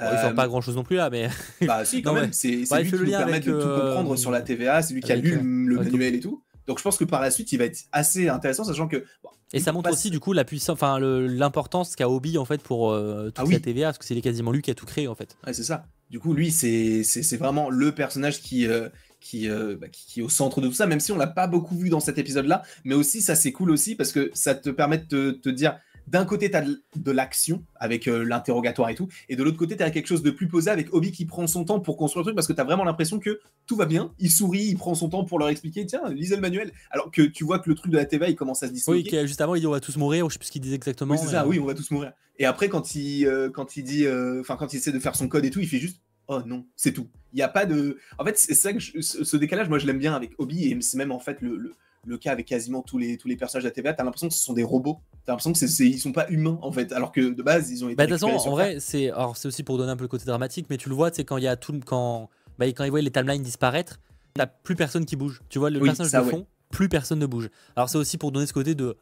ils 0.00 0.18
font 0.18 0.34
pas 0.34 0.48
grand 0.48 0.60
chose 0.60 0.76
non 0.76 0.84
plus 0.84 0.96
là, 0.96 1.10
mais. 1.10 1.28
Bah 1.66 1.84
si, 1.84 2.02
quand 2.02 2.14
même. 2.14 2.32
C'est 2.32 2.48
lui 2.48 2.66
qui 2.66 2.94
nous 2.94 3.06
permet 3.10 3.40
de 3.40 3.52
tout 3.52 3.66
euh, 3.66 3.96
comprendre 3.96 4.16
sur 4.16 4.30
la 4.30 4.40
TVA, 4.42 4.82
c'est 4.82 4.94
lui 4.94 5.00
qui 5.00 5.12
a 5.12 5.16
lu 5.16 5.38
le 5.40 5.76
manuel 5.76 6.14
et 6.14 6.20
tout. 6.20 6.42
Donc 6.66 6.78
je 6.78 6.84
pense 6.84 6.96
que 6.96 7.04
par 7.04 7.20
la 7.20 7.30
suite, 7.30 7.52
il 7.52 7.58
va 7.58 7.64
être 7.64 7.80
assez 7.92 8.28
intéressant, 8.28 8.64
sachant 8.64 8.86
que. 8.86 9.04
et 9.52 9.60
ça 9.60 9.72
montre 9.72 9.90
aussi 9.90 10.10
du 10.10 10.20
coup 10.20 10.32
la 10.32 10.44
puissance, 10.44 10.74
enfin 10.74 10.98
l'importance 11.00 11.96
qu'a 11.96 12.08
Obi 12.08 12.38
en 12.38 12.44
fait 12.44 12.62
pour 12.62 12.92
euh, 12.92 13.30
toute 13.30 13.46
ah 13.48 13.52
la 13.52 13.60
TVA, 13.60 13.86
parce 13.88 13.98
que 13.98 14.04
c'est 14.04 14.20
quasiment 14.20 14.52
lui 14.52 14.62
qui 14.62 14.70
a 14.70 14.74
tout 14.74 14.86
créé 14.86 15.08
en 15.08 15.14
fait. 15.14 15.36
Ouais, 15.46 15.52
c'est 15.52 15.64
ça. 15.64 15.86
Du 16.10 16.18
coup, 16.18 16.34
lui, 16.34 16.50
c'est 16.50 17.36
vraiment 17.36 17.70
le 17.70 17.92
personnage 17.92 18.40
qui, 18.40 18.66
euh, 18.66 18.88
qui, 19.20 19.48
bah, 19.48 19.88
qui, 19.88 20.06
qui, 20.06 20.20
est 20.20 20.22
au 20.22 20.28
centre 20.28 20.60
de 20.60 20.68
tout 20.68 20.74
ça, 20.74 20.86
même 20.86 21.00
si 21.00 21.12
on 21.12 21.16
l'a 21.16 21.28
pas 21.28 21.46
beaucoup 21.46 21.76
vu 21.76 21.88
dans 21.88 22.00
cet 22.00 22.18
épisode-là. 22.18 22.62
Mais 22.84 22.94
aussi, 22.94 23.20
ça 23.20 23.34
c'est 23.34 23.52
cool 23.52 23.70
aussi 23.70 23.94
parce 23.94 24.12
que 24.12 24.30
ça 24.34 24.54
te 24.54 24.70
permet 24.70 24.98
de 24.98 25.04
te, 25.04 25.30
te 25.30 25.48
dire 25.48 25.78
d'un 26.10 26.24
côté, 26.24 26.50
tu 26.50 26.56
as 26.56 26.62
de, 26.62 27.10
l'action 27.12 27.64
avec 27.76 28.08
euh, 28.08 28.24
l'interrogatoire 28.24 28.90
et 28.90 28.96
tout, 28.96 29.08
et 29.28 29.36
de 29.36 29.42
l'autre 29.44 29.56
côté, 29.56 29.76
tu 29.76 29.82
as 29.82 29.90
quelque 29.90 30.08
chose 30.08 30.22
de 30.22 30.30
plus 30.30 30.48
posé 30.48 30.68
avec 30.68 30.92
Obi 30.92 31.12
qui 31.12 31.24
prend 31.24 31.46
son 31.46 31.64
temps 31.64 31.78
pour 31.78 31.96
construire 31.96 32.22
le 32.22 32.24
truc 32.26 32.34
parce 32.34 32.48
que 32.48 32.52
tu 32.52 32.60
as 32.60 32.64
vraiment 32.64 32.84
l'impression 32.84 33.20
que 33.20 33.40
tout 33.66 33.76
va 33.76 33.86
bien, 33.86 34.12
il 34.18 34.30
sourit, 34.30 34.64
il 34.64 34.76
prend 34.76 34.94
son 34.94 35.08
temps 35.08 35.24
pour 35.24 35.38
leur 35.38 35.48
expliquer, 35.48 35.86
tiens, 35.86 36.02
lisez 36.10 36.34
le 36.34 36.42
manuel. 36.42 36.72
Alors 36.90 37.12
que 37.12 37.22
tu 37.22 37.44
vois 37.44 37.60
que 37.60 37.68
le 37.68 37.76
truc 37.76 37.92
de 37.92 37.96
la 37.96 38.04
TVA, 38.04 38.28
il 38.28 38.34
commence 38.34 38.62
à 38.64 38.66
se 38.66 38.72
disloquer. 38.72 39.20
Oui, 39.20 39.26
juste 39.28 39.40
avant, 39.40 39.54
il 39.54 39.60
dit 39.60 39.66
on 39.68 39.72
va 39.72 39.80
tous 39.80 39.96
mourir, 39.96 40.28
je 40.28 40.32
sais 40.32 40.38
plus 40.38 40.46
ce 40.46 40.52
qu'il 40.52 40.62
disait 40.62 40.74
exactement. 40.74 41.14
Oui, 41.14 41.20
c'est 41.22 41.30
ça, 41.30 41.46
oui, 41.46 41.60
on 41.60 41.66
va 41.66 41.74
tous 41.74 41.90
mourir. 41.92 42.12
Et 42.38 42.44
après, 42.44 42.68
quand 42.68 42.96
il, 42.96 43.26
euh, 43.26 43.48
quand 43.48 43.76
il 43.76 43.84
dit, 43.84 44.06
euh, 44.06 44.40
enfin, 44.40 44.56
quand 44.56 44.72
il 44.72 44.78
essaie 44.78 44.92
de 44.92 44.98
faire 44.98 45.14
son 45.14 45.28
code 45.28 45.44
et 45.44 45.50
tout, 45.50 45.60
il 45.60 45.68
fait 45.68 45.78
juste 45.78 46.00
oh 46.26 46.40
non, 46.44 46.66
c'est 46.74 46.92
tout. 46.92 47.08
Il 47.32 47.36
n'y 47.36 47.42
a 47.42 47.48
pas 47.48 47.66
de. 47.66 47.98
En 48.18 48.24
fait, 48.24 48.36
c'est 48.36 48.54
ça 48.54 48.72
que 48.72 48.80
ce 48.80 49.36
décalage, 49.36 49.68
moi, 49.68 49.78
je 49.78 49.86
l'aime 49.86 49.98
bien 49.98 50.14
avec 50.14 50.32
Obi, 50.38 50.66
et 50.66 50.80
c'est 50.80 50.96
même 50.96 51.12
en 51.12 51.20
fait 51.20 51.40
le 51.40 51.72
le 52.06 52.18
cas 52.18 52.32
avec 52.32 52.46
quasiment 52.46 52.82
tous 52.82 52.98
les, 52.98 53.16
tous 53.16 53.28
les 53.28 53.36
personnages 53.36 53.64
de 53.64 53.68
la 53.68 53.72
TVA, 53.72 53.92
t'as 53.92 54.04
l'impression 54.04 54.28
que 54.28 54.34
ce 54.34 54.42
sont 54.42 54.52
des 54.52 54.62
robots. 54.62 55.00
T'as 55.24 55.32
l'impression 55.32 55.52
que 55.52 55.58
c'est, 55.58 55.86
ils 55.86 55.98
sont 55.98 56.12
pas 56.12 56.28
humains 56.30 56.58
en 56.62 56.72
fait, 56.72 56.92
alors 56.92 57.12
que 57.12 57.20
de 57.20 57.42
base 57.42 57.70
ils 57.70 57.84
ont 57.84 57.88
été. 57.88 57.96
Bah, 57.96 58.06
de 58.06 58.12
toute 58.12 58.20
façon, 58.20 58.48
en 58.48 58.50
vrai, 58.52 58.78
c'est, 58.80 59.10
alors 59.10 59.36
c'est 59.36 59.48
aussi 59.48 59.62
pour 59.62 59.76
donner 59.78 59.92
un 59.92 59.96
peu 59.96 60.04
le 60.04 60.08
côté 60.08 60.24
dramatique, 60.24 60.66
mais 60.70 60.76
tu 60.76 60.88
le 60.88 60.94
vois, 60.94 61.10
c'est 61.12 61.24
quand 61.24 61.36
il 61.36 61.44
y 61.44 61.48
a 61.48 61.56
tout, 61.56 61.78
quand, 61.84 62.30
bah, 62.58 62.66
quand 62.66 62.84
ils 62.84 62.90
voient 62.90 63.02
les 63.02 63.10
timelines 63.10 63.42
disparaître, 63.42 64.00
t'as 64.34 64.46
plus 64.46 64.76
personne 64.76 65.04
qui 65.04 65.16
bouge. 65.16 65.42
Tu 65.48 65.58
vois 65.58 65.70
le 65.70 65.80
personnage 65.80 66.12
de 66.12 66.30
fond, 66.30 66.46
plus 66.70 66.88
personne 66.88 67.18
ne 67.18 67.26
bouge. 67.26 67.50
Alors 67.76 67.88
c'est 67.88 67.98
aussi 67.98 68.16
pour 68.18 68.32
donner 68.32 68.46
ce 68.46 68.52
côté 68.52 68.74
de 68.74 68.96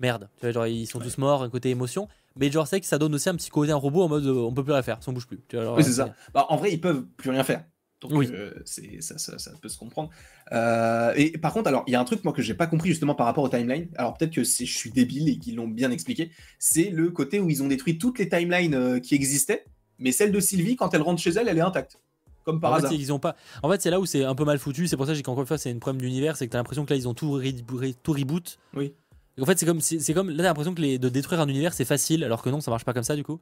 merde, 0.00 0.28
tu 0.36 0.46
vois, 0.46 0.52
genre 0.52 0.66
ils 0.66 0.86
sont 0.86 0.98
tous 0.98 1.18
morts, 1.18 1.42
un 1.42 1.50
côté 1.50 1.70
émotion. 1.70 2.08
Mais 2.36 2.50
genre 2.50 2.66
c'est 2.66 2.80
que 2.80 2.86
ça 2.86 2.98
donne 2.98 3.14
aussi 3.14 3.28
un 3.28 3.34
petit 3.36 3.50
côté 3.50 3.72
un 3.72 3.76
robot 3.76 4.02
en 4.02 4.08
mode 4.08 4.26
euh, 4.26 4.34
on 4.34 4.52
peut 4.52 4.64
plus 4.64 4.72
rien 4.72 4.82
faire, 4.82 5.02
ça 5.02 5.12
bouge 5.12 5.26
plus. 5.26 5.40
Tu 5.48 5.56
vois, 5.56 5.74
oui 5.74 5.84
c'est 5.84 5.92
ça. 5.92 6.14
Bah, 6.34 6.46
en 6.48 6.56
vrai 6.56 6.72
ils 6.72 6.80
peuvent 6.80 7.04
plus 7.16 7.30
rien 7.30 7.44
faire 7.44 7.64
oui. 8.10 8.28
Euh, 8.32 8.52
c'est, 8.64 9.00
ça, 9.00 9.18
ça, 9.18 9.52
peut 9.60 9.68
se 9.68 9.78
comprendre. 9.78 10.10
Euh, 10.52 11.12
et 11.16 11.32
par 11.38 11.52
contre, 11.52 11.68
alors 11.68 11.84
il 11.86 11.92
y 11.92 11.94
a 11.94 12.00
un 12.00 12.04
truc 12.04 12.24
moi 12.24 12.32
que 12.32 12.42
j'ai 12.42 12.54
pas 12.54 12.66
compris 12.66 12.90
justement 12.90 13.14
par 13.14 13.26
rapport 13.26 13.44
aux 13.44 13.48
timelines. 13.48 13.88
Alors 13.96 14.14
peut-être 14.14 14.32
que 14.32 14.44
je 14.44 14.64
suis 14.64 14.90
débile 14.90 15.28
et 15.28 15.38
qu'ils 15.38 15.56
l'ont 15.56 15.68
bien 15.68 15.90
expliqué. 15.90 16.30
C'est 16.58 16.90
le 16.90 17.10
côté 17.10 17.40
où 17.40 17.50
ils 17.50 17.62
ont 17.62 17.68
détruit 17.68 17.98
toutes 17.98 18.18
les 18.18 18.28
timelines 18.28 18.74
euh, 18.74 19.00
qui 19.00 19.14
existaient, 19.14 19.64
mais 19.98 20.12
celle 20.12 20.32
de 20.32 20.40
Sylvie, 20.40 20.76
quand 20.76 20.92
elle 20.94 21.02
rentre 21.02 21.20
chez 21.20 21.30
elle, 21.30 21.48
elle 21.48 21.58
est 21.58 21.62
intacte. 21.62 21.98
Comme 22.44 22.60
par 22.60 22.72
en 22.72 22.74
hasard. 22.74 22.90
Fait, 22.90 22.96
ils 22.96 23.12
ont 23.12 23.18
pas... 23.18 23.36
En 23.62 23.70
fait, 23.70 23.80
c'est 23.80 23.90
là 23.90 23.98
où 23.98 24.04
c'est 24.04 24.22
un 24.22 24.34
peu 24.34 24.44
mal 24.44 24.58
foutu. 24.58 24.86
C'est 24.86 24.96
pour 24.96 25.06
ça 25.06 25.12
que 25.12 25.16
j'ai 25.16 25.22
qu'encore 25.22 25.40
une 25.40 25.46
fois, 25.46 25.56
c'est 25.56 25.70
une 25.70 25.80
problème 25.80 26.02
d'univers. 26.02 26.36
C'est 26.36 26.46
que 26.46 26.52
t'as 26.52 26.58
l'impression 26.58 26.84
que 26.84 26.90
là, 26.90 26.96
ils 26.96 27.08
ont 27.08 27.14
tout, 27.14 27.40
tout 28.02 28.12
reboot. 28.12 28.58
Oui. 28.74 28.92
en 29.40 29.46
fait, 29.46 29.58
c'est 29.58 29.64
comme, 29.64 29.80
c'est, 29.80 30.12
comme 30.12 30.28
là, 30.28 30.36
t'as 30.38 30.42
l'impression 30.42 30.74
que 30.74 30.82
les, 30.82 30.98
de 30.98 31.08
détruire 31.08 31.40
un 31.40 31.48
univers, 31.48 31.72
c'est 31.72 31.86
facile, 31.86 32.22
alors 32.22 32.42
que 32.42 32.50
non, 32.50 32.60
ça 32.60 32.70
marche 32.70 32.84
pas 32.84 32.92
comme 32.92 33.02
ça 33.02 33.16
du 33.16 33.24
coup. 33.24 33.40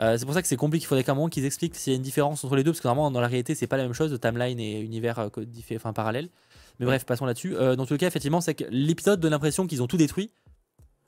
Euh, 0.00 0.18
c'est 0.18 0.24
pour 0.26 0.34
ça 0.34 0.42
que 0.42 0.48
c'est 0.48 0.56
compliqué. 0.56 0.84
Il 0.84 0.86
faudrait 0.86 1.04
qu'à 1.04 1.12
un 1.12 1.14
moment 1.14 1.28
qu'ils 1.28 1.44
expliquent 1.44 1.74
s'il 1.74 1.92
y 1.92 1.94
a 1.94 1.96
une 1.96 2.02
différence 2.02 2.44
entre 2.44 2.56
les 2.56 2.64
deux, 2.64 2.72
parce 2.72 2.80
que 2.80 2.88
normalement, 2.88 3.10
dans 3.10 3.20
la 3.20 3.28
réalité, 3.28 3.54
c'est 3.54 3.66
pas 3.66 3.76
la 3.76 3.84
même 3.84 3.94
chose, 3.94 4.10
de 4.10 4.16
timeline 4.16 4.60
et 4.60 4.80
univers 4.80 5.18
euh, 5.18 5.28
enfin, 5.74 5.92
parallèle. 5.92 6.28
Mais 6.78 6.86
bref, 6.86 7.04
passons 7.06 7.24
là-dessus. 7.24 7.56
Euh, 7.56 7.76
dans 7.76 7.86
tout 7.86 7.96
cas, 7.96 8.06
effectivement, 8.06 8.40
c'est 8.40 8.54
que 8.54 8.64
l'épisode 8.70 9.20
donne 9.20 9.30
l'impression 9.30 9.66
qu'ils 9.66 9.82
ont 9.82 9.86
tout 9.86 9.96
détruit, 9.96 10.30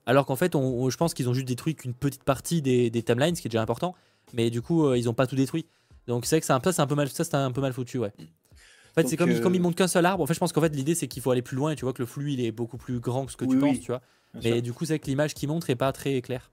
alors 0.07 0.24
qu'en 0.24 0.36
fait, 0.36 0.55
je 0.55 0.97
pense 0.97 1.12
qu'ils 1.12 1.28
ont 1.28 1.34
juste 1.34 1.47
détruit 1.47 1.74
qu'une 1.74 1.93
petite 1.93 2.24
partie 2.24 2.62
des, 2.62 2.91
timelines, 3.03 3.36
ce 3.36 3.43
qui 3.43 3.49
est 3.49 3.51
déjà 3.51 3.62
important. 3.62 3.95
Mais 4.32 4.51
du 4.51 4.62
coup, 4.62 4.95
ils 4.95 5.09
ont 5.09 5.14
pas 5.14 5.26
tout 5.26 5.36
détruit. 5.36 5.66
Donc 6.07 6.24
c'est 6.24 6.36
vrai 6.36 6.41
que 6.41 6.47
ça, 6.47 6.59
c'est 6.72 6.80
un 6.80 6.86
peu 6.86 6.95
mal, 6.95 7.09
ça 7.11 7.24
c'est 7.24 7.34
un 7.34 7.53
peu 7.53 7.61
mal 7.61 7.74
foutu, 7.74 7.99
ouais. 7.99 8.12
En 8.18 9.03
fait, 9.03 9.07
c'est 9.07 9.18
comme, 9.18 9.39
comme 9.41 9.55
ils 9.55 9.61
montent 9.61 9.76
qu'un 9.76 9.89
seul 9.89 10.07
arbre. 10.07 10.24
En 10.24 10.26
fait, 10.26 10.32
je 10.32 10.41
pense 10.41 10.53
qu'en 10.53 10.62
fait, 10.62 10.74
l'idée 10.74 10.95
c'est 10.95 11.07
qu'il 11.07 11.22
faut 11.22 11.30
aller 11.30 11.43
plus 11.43 11.57
loin 11.57 11.72
et 11.72 11.76
tu 11.76 11.84
vois 11.84 11.93
que 11.93 12.01
le 12.01 12.07
flux 12.07 12.32
il 12.32 12.41
est 12.41 12.51
beaucoup 12.51 12.78
plus 12.78 12.99
grand 12.99 13.26
que 13.26 13.32
ce 13.32 13.36
que 13.36 13.45
tu 13.45 13.59
penses, 13.59 13.80
tu 13.80 13.89
vois. 13.89 14.01
Mais 14.43 14.62
du 14.62 14.72
coup, 14.72 14.86
c'est 14.86 14.99
que 14.99 15.07
l'image 15.07 15.34
qui 15.34 15.47
montre 15.47 15.68
est 15.68 15.76
pas 15.76 15.93
très 15.93 16.22
claire. 16.22 16.51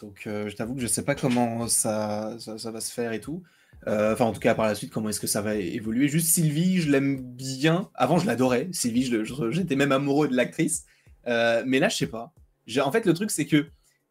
Donc 0.00 0.26
euh, 0.26 0.48
je 0.48 0.56
t'avoue 0.56 0.74
que 0.74 0.80
je 0.80 0.86
sais 0.86 1.04
pas 1.04 1.14
comment 1.14 1.68
ça, 1.68 2.36
ça, 2.38 2.70
va 2.70 2.80
se 2.80 2.92
faire 2.92 3.12
et 3.12 3.20
tout. 3.20 3.42
Euh, 3.86 4.14
enfin, 4.14 4.24
en 4.24 4.32
tout 4.32 4.40
cas, 4.40 4.54
par 4.54 4.66
la 4.66 4.74
suite, 4.74 4.90
comment 4.90 5.08
est-ce 5.08 5.20
que 5.20 5.26
ça 5.26 5.42
va 5.42 5.56
évoluer. 5.56 6.08
Juste 6.08 6.28
Sylvie, 6.28 6.80
je 6.80 6.90
l'aime 6.90 7.20
bien. 7.20 7.90
Avant, 7.94 8.18
je 8.18 8.26
l'adorais. 8.26 8.68
Sylvie, 8.72 9.10
j'étais 9.50 9.76
même 9.76 9.92
amoureux 9.92 10.28
de 10.28 10.34
l'actrice. 10.34 10.84
Euh, 11.26 11.62
mais 11.66 11.78
là, 11.78 11.88
je 11.88 11.96
sais 11.96 12.06
pas. 12.06 12.32
En 12.82 12.92
fait, 12.92 13.04
le 13.04 13.12
truc, 13.12 13.30
c'est 13.30 13.46
que 13.46 13.66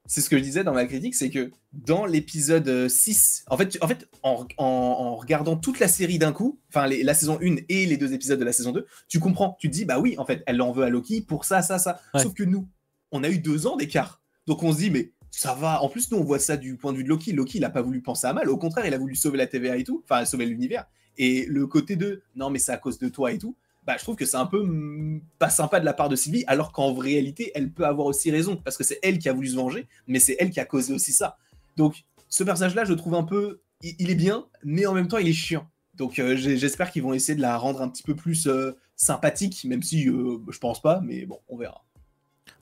c'est 0.06 0.22
ce 0.22 0.30
que 0.30 0.38
je 0.38 0.44
disais 0.44 0.64
dans 0.64 0.74
ma 0.74 0.86
critique, 0.86 1.16
c'est 1.16 1.30
que 1.30 1.52
dans 1.72 2.06
l'épisode 2.06 2.90
6, 2.90 3.46
en 3.50 3.58
fait, 3.58 3.78
en, 3.82 3.88
fait 3.88 4.08
en, 4.22 5.16
regardant 5.16 5.56
toute 5.56 5.80
la 5.80 5.88
série 5.88 6.20
d'un 6.20 6.34
coup, 6.34 6.60
enfin 6.70 6.88
la 6.88 7.14
saison 7.14 7.40
1 7.42 7.56
et 7.70 7.86
les 7.86 7.96
deux 7.96 8.14
épisodes 8.14 8.38
de 8.38 8.44
la 8.44 8.52
saison 8.52 8.74
2, 8.74 8.86
tu 9.08 9.20
comprends, 9.20 9.56
tu 9.60 9.70
te 9.70 9.74
dis, 9.74 9.86
bah 9.86 10.00
oui, 10.00 10.16
en 10.18 10.26
fait, 10.26 10.44
elle 10.46 10.62
en 10.62 10.74
veut 10.74 10.84
à 10.84 10.90
Loki 10.90 11.22
pour 11.22 11.46
ça, 11.46 11.62
ça, 11.62 11.80
ça. 11.80 12.02
Sauf 12.18 12.34
que 12.34 12.44
nous, 12.44 12.68
on 13.12 13.24
a 13.24 13.30
eu 13.30 13.40
deux 13.40 13.66
ans 13.66 13.78
d'écart. 13.78 14.22
Donc 14.46 14.62
on 14.64 14.74
se 14.74 14.78
dit, 14.78 14.92
mais 14.92 15.13
ça 15.36 15.56
va. 15.56 15.82
En 15.82 15.90
plus, 15.90 16.12
nous, 16.12 16.20
on 16.20 16.24
voit 16.24 16.38
ça 16.38 16.58
du 16.58 16.78
point 16.78 16.92
de 16.92 16.98
vue 16.98 17.04
de 17.04 17.10
Loki. 17.10 17.34
Loki, 17.34 17.58
il 17.58 17.62
n'a 17.62 17.72
pas 17.72 17.82
voulu 17.82 18.02
penser 18.02 18.28
à 18.28 18.34
mal. 18.34 18.50
Au 18.50 18.58
contraire, 18.58 18.86
il 18.86 18.94
a 18.94 19.00
voulu 19.00 19.16
sauver 19.16 19.40
la 19.40 19.48
TVA 19.48 19.78
et 19.78 19.84
tout. 19.84 20.04
Enfin, 20.04 20.26
sauver 20.26 20.46
l'univers. 20.46 20.86
Et 21.18 21.46
le 21.48 21.66
côté 21.66 21.96
de 21.96 22.22
non, 22.36 22.52
mais 22.52 22.60
c'est 22.60 22.72
à 22.72 22.78
cause 22.78 23.00
de 23.00 23.10
toi 23.10 23.32
et 23.32 23.40
tout. 23.40 23.56
Bah, 23.84 23.96
je 23.98 24.04
trouve 24.04 24.16
que 24.16 24.26
c'est 24.26 24.38
un 24.38 24.46
peu 24.46 24.64
mm, 24.64 25.22
pas 25.40 25.50
sympa 25.50 25.80
de 25.80 25.86
la 25.86 25.94
part 25.94 26.08
de 26.08 26.16
Sylvie, 26.16 26.44
alors 26.46 26.72
qu'en 26.72 26.94
réalité, 26.94 27.52
elle 27.56 27.72
peut 27.72 27.86
avoir 27.86 28.06
aussi 28.06 28.30
raison. 28.30 28.58
Parce 28.58 28.78
que 28.78 28.84
c'est 28.84 29.00
elle 29.02 29.18
qui 29.18 29.28
a 29.28 29.34
voulu 29.34 29.48
se 29.48 29.56
venger, 29.56 29.88
mais 30.06 30.20
c'est 30.20 30.36
elle 30.40 30.52
qui 30.52 30.60
a 30.60 30.66
causé 30.66 30.94
aussi 30.94 31.12
ça. 31.12 31.38
Donc, 31.78 32.04
ce 32.30 32.44
personnage-là, 32.44 32.86
je 32.86 32.94
trouve 32.94 33.16
un 33.16 33.24
peu. 33.24 33.62
Il, 33.82 34.12
est 34.12 34.16
bien, 34.16 34.46
mais 34.64 34.86
en 34.86 34.94
même 34.94 35.08
temps, 35.08 35.18
il 35.18 35.28
est 35.28 35.34
chiant. 35.34 35.68
Donc, 35.96 36.20
euh, 36.20 36.38
j'espère 36.38 36.92
qu'ils 36.92 37.04
vont 37.04 37.14
essayer 37.14 37.36
de 37.36 37.42
la 37.42 37.58
rendre 37.58 37.82
un 37.82 37.90
petit 37.90 38.04
peu 38.04 38.16
plus 38.16 38.46
euh, 38.46 38.78
sympathique, 38.96 39.66
même 39.66 39.82
si 39.82 40.08
euh, 40.08 40.38
je 40.50 40.60
pense 40.60 40.80
pas, 40.80 41.02
mais 41.02 41.26
bon, 41.26 41.40
on 41.50 41.58
verra. 41.58 41.84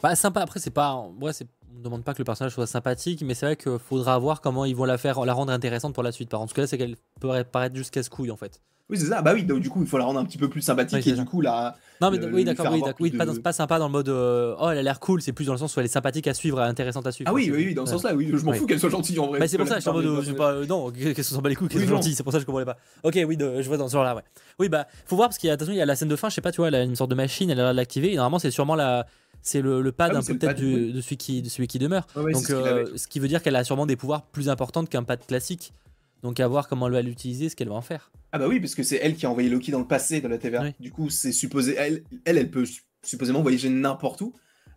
Bah, 0.01 0.15
sympa, 0.15 0.41
après, 0.41 0.61
c'est 0.61 0.71
pas. 0.71 0.95
Ouais, 1.19 1.33
c'est 1.33 1.47
on 1.73 1.79
ne 1.79 1.83
demande 1.83 2.03
pas 2.03 2.13
que 2.13 2.19
le 2.19 2.25
personnage 2.25 2.53
soit 2.53 2.67
sympathique, 2.67 3.23
mais 3.25 3.33
c'est 3.33 3.45
vrai 3.45 3.55
qu'il 3.55 3.79
faudra 3.79 4.17
voir 4.19 4.41
comment 4.41 4.65
ils 4.65 4.75
vont 4.75 4.85
la 4.85 4.97
faire, 4.97 5.23
la 5.25 5.33
rendre 5.33 5.51
intéressante 5.51 5.93
pour 5.93 6.03
la 6.03 6.11
suite. 6.11 6.29
Par 6.29 6.41
en 6.41 6.47
tout 6.47 6.53
cas, 6.53 6.67
c'est 6.67 6.77
qu'elle 6.77 6.95
peut 7.19 7.29
paraître 7.51 7.75
juste 7.75 7.91
casse-couille 7.91 8.31
en 8.31 8.37
fait. 8.37 8.61
Oui, 8.91 8.97
c'est 8.97 9.05
ça. 9.05 9.21
Bah 9.21 9.31
oui, 9.33 9.43
donc, 9.43 9.61
du 9.61 9.69
coup, 9.69 9.81
il 9.81 9.87
faut 9.87 9.97
la 9.97 10.03
rendre 10.03 10.19
un 10.19 10.25
petit 10.25 10.37
peu 10.37 10.49
plus 10.49 10.61
sympathique 10.61 11.07
et 11.07 11.13
du 11.13 11.23
coup, 11.23 11.39
là. 11.39 11.77
Non, 12.01 12.11
mais 12.11 12.19
oui, 12.25 12.43
d'accord, 12.43 12.67
oui, 12.73 12.81
oui 12.99 13.11
pas, 13.11 13.53
sympa 13.53 13.79
dans 13.79 13.85
le 13.85 13.91
mode 13.91 14.09
euh, 14.09 14.53
oh, 14.59 14.69
elle 14.69 14.79
a 14.79 14.83
l'air 14.83 14.99
cool, 14.99 15.21
c'est 15.21 15.31
plus 15.31 15.45
dans 15.45 15.53
le 15.53 15.59
sens 15.59 15.73
où 15.75 15.79
elle 15.79 15.85
est 15.85 15.89
sympathique 15.89 16.27
à 16.27 16.33
suivre, 16.33 16.59
intéressante 16.59 17.07
à 17.07 17.11
suivre. 17.13 17.29
Ah 17.29 17.33
oui, 17.33 17.49
oui, 17.53 17.67
oui, 17.67 17.73
dans 17.73 17.85
ce 17.85 17.93
sens-là, 17.93 18.13
oui, 18.13 18.29
je 18.33 18.43
m'en 18.43 18.51
fous 18.51 18.65
qu'elle 18.65 18.79
soit 18.79 18.89
gentille 18.89 19.17
en 19.19 19.27
vrai. 19.27 19.39
Bah, 19.39 19.47
c'est 19.47 19.57
pour 19.57 19.67
ça, 19.67 19.75
je 19.75 19.81
suis 19.81 19.89
en 19.89 19.93
mode 19.93 20.05
euh, 20.05 20.33
pas, 20.33 20.65
non, 20.65 20.91
qu'elle 20.91 21.23
s'en 21.23 21.41
bat 21.41 21.47
les 21.47 21.55
couilles, 21.55 21.69
qu'elle 21.69 21.87
soit 21.87 21.95
gentille, 21.95 22.15
c'est 22.15 22.23
pour 22.23 22.33
ça 22.33 22.39
que 22.39 22.41
je 22.41 22.45
comprenais 22.45 22.65
pas. 22.65 22.77
Ok, 23.03 23.17
oui, 23.25 23.37
je 23.39 23.67
vois 23.67 23.77
dans 23.77 23.87
ce 23.87 23.93
genre-là, 23.93 24.15
ouais. 24.15 24.23
Oui, 24.59 24.67
bah, 24.67 24.87
faut 25.05 25.15
voir 25.15 25.29
parce 25.29 25.37
qu'il 25.37 25.47
y 25.47 25.51
a, 25.51 25.53
attention, 25.53 25.73
il 25.73 25.77
y 25.77 25.81
a 25.81 25.85
la 25.85 25.95
scène 25.95 26.09
de 26.09 26.15
fin, 26.17 26.27
je 26.27 26.35
sais 26.35 26.41
pas, 26.41 26.51
tu 26.51 26.57
vois, 26.57 26.67
elle 26.67 26.75
a 26.75 26.83
une 26.83 26.95
sorte 26.95 27.11
de 27.11 27.15
machine, 27.15 27.49
elle 27.49 27.59
a 27.59 27.63
l'air 27.63 27.71
de 27.71 27.77
l'activer, 27.77 28.11
et 28.11 28.15
normalement, 28.15 28.39
c'est 28.39 28.51
sûrement 28.51 28.75
la 28.75 29.05
c'est 29.41 29.61
le, 29.61 29.91
pad 29.91 30.11
ah 30.13 30.19
un 30.19 30.21
peu 30.21 30.37
peut-être 30.37 30.59
de, 30.59 31.01
celui 31.01 31.17
qui, 31.17 31.41
de 31.41 31.49
celui 31.49 31.67
qui 31.67 31.79
demeure. 31.79 32.07
Donc, 32.15 32.49
euh, 32.49 32.85
ce, 32.95 33.07
qui 33.07 33.19
veut 33.19 33.27
dire 33.27 33.41
qu'elle 33.41 33.55
a 33.55 33.63
sûrement 33.63 33.85
des 33.85 33.95
pouvoirs 33.95 34.25
plus 34.27 34.49
importants 34.49 34.85
qu'un 34.85 35.03
pad 35.03 35.25
classique. 35.25 35.73
Donc, 36.21 36.39
à 36.39 36.47
voir 36.47 36.67
comment 36.67 36.87
elle 36.87 36.93
va 36.93 37.01
l'utiliser, 37.01 37.49
ce 37.49 37.55
qu'elle 37.55 37.69
va 37.69 37.75
en 37.75 37.81
faire. 37.81 38.11
Ah, 38.31 38.37
bah 38.37 38.47
oui, 38.47 38.59
parce 38.59 38.75
que 38.75 38.83
c'est 38.83 38.97
elle 38.97 39.15
qui 39.15 39.25
a 39.25 39.31
envoyé 39.31 39.49
Loki 39.49 39.71
dans 39.71 39.79
le 39.79 39.87
passé 39.87 40.21
de 40.21 40.27
la 40.27 40.37
TVA. 40.37 40.71
Du 40.79 40.91
coup, 40.91 41.09
c'est 41.09 41.31
supposé. 41.31 41.75
Elle, 41.77 42.03
elle, 42.25 42.51
peut 42.51 42.65
supposément 43.03 43.41
voyager 43.41 43.69
n'importe 43.69 44.21
où. 44.21 44.33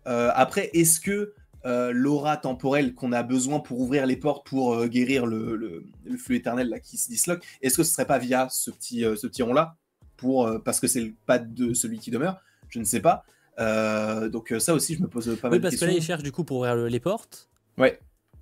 Euh, 0.07 0.31
après, 0.33 0.71
est-ce 0.73 0.99
que 0.99 1.33
euh, 1.65 1.91
l'aura 1.91 2.37
temporelle 2.37 2.95
qu'on 2.95 3.11
a 3.11 3.21
besoin 3.21 3.59
pour 3.59 3.79
ouvrir 3.79 4.07
les 4.07 4.17
portes 4.17 4.47
pour 4.47 4.85
guérir 4.87 5.27
le, 5.27 5.55
le, 5.55 6.17
flux 6.17 6.37
éternel 6.37 6.69
là, 6.69 6.79
qui 6.79 6.97
se 6.97 7.09
disloque, 7.09 7.43
est-ce 7.61 7.77
que 7.77 7.83
ce 7.83 7.91
serait 7.91 8.05
pas 8.05 8.17
via 8.17 8.47
ce 8.49 8.71
petit, 8.71 9.01
ce 9.01 9.27
petit 9.27 9.43
rond-là 9.43 9.77
pour, 10.17 10.49
Parce 10.63 10.79
que 10.79 10.87
c'est 10.87 11.01
le 11.01 11.13
pad 11.27 11.53
de 11.53 11.75
celui 11.75 11.99
qui 11.99 12.09
demeure? 12.09 12.39
Je 12.69 12.79
ne 12.79 12.83
sais 12.83 12.99
pas. 12.99 13.23
Euh, 13.59 14.29
donc 14.29 14.51
euh, 14.51 14.59
ça 14.59 14.73
aussi, 14.73 14.95
je 14.95 15.01
me 15.01 15.07
pose 15.07 15.25
pas 15.25 15.29
mal 15.29 15.33
de 15.33 15.41
questions. 15.41 15.51
Oui, 15.51 15.61
parce 15.61 15.75
que 15.77 15.85
là, 15.85 15.91
ils 15.91 16.01
cherchent 16.01 16.23
du 16.23 16.31
coup 16.31 16.43
pour 16.43 16.57
ouvrir 16.57 16.75
les 16.75 16.99
portes. 16.99 17.49
Ouais. 17.77 17.99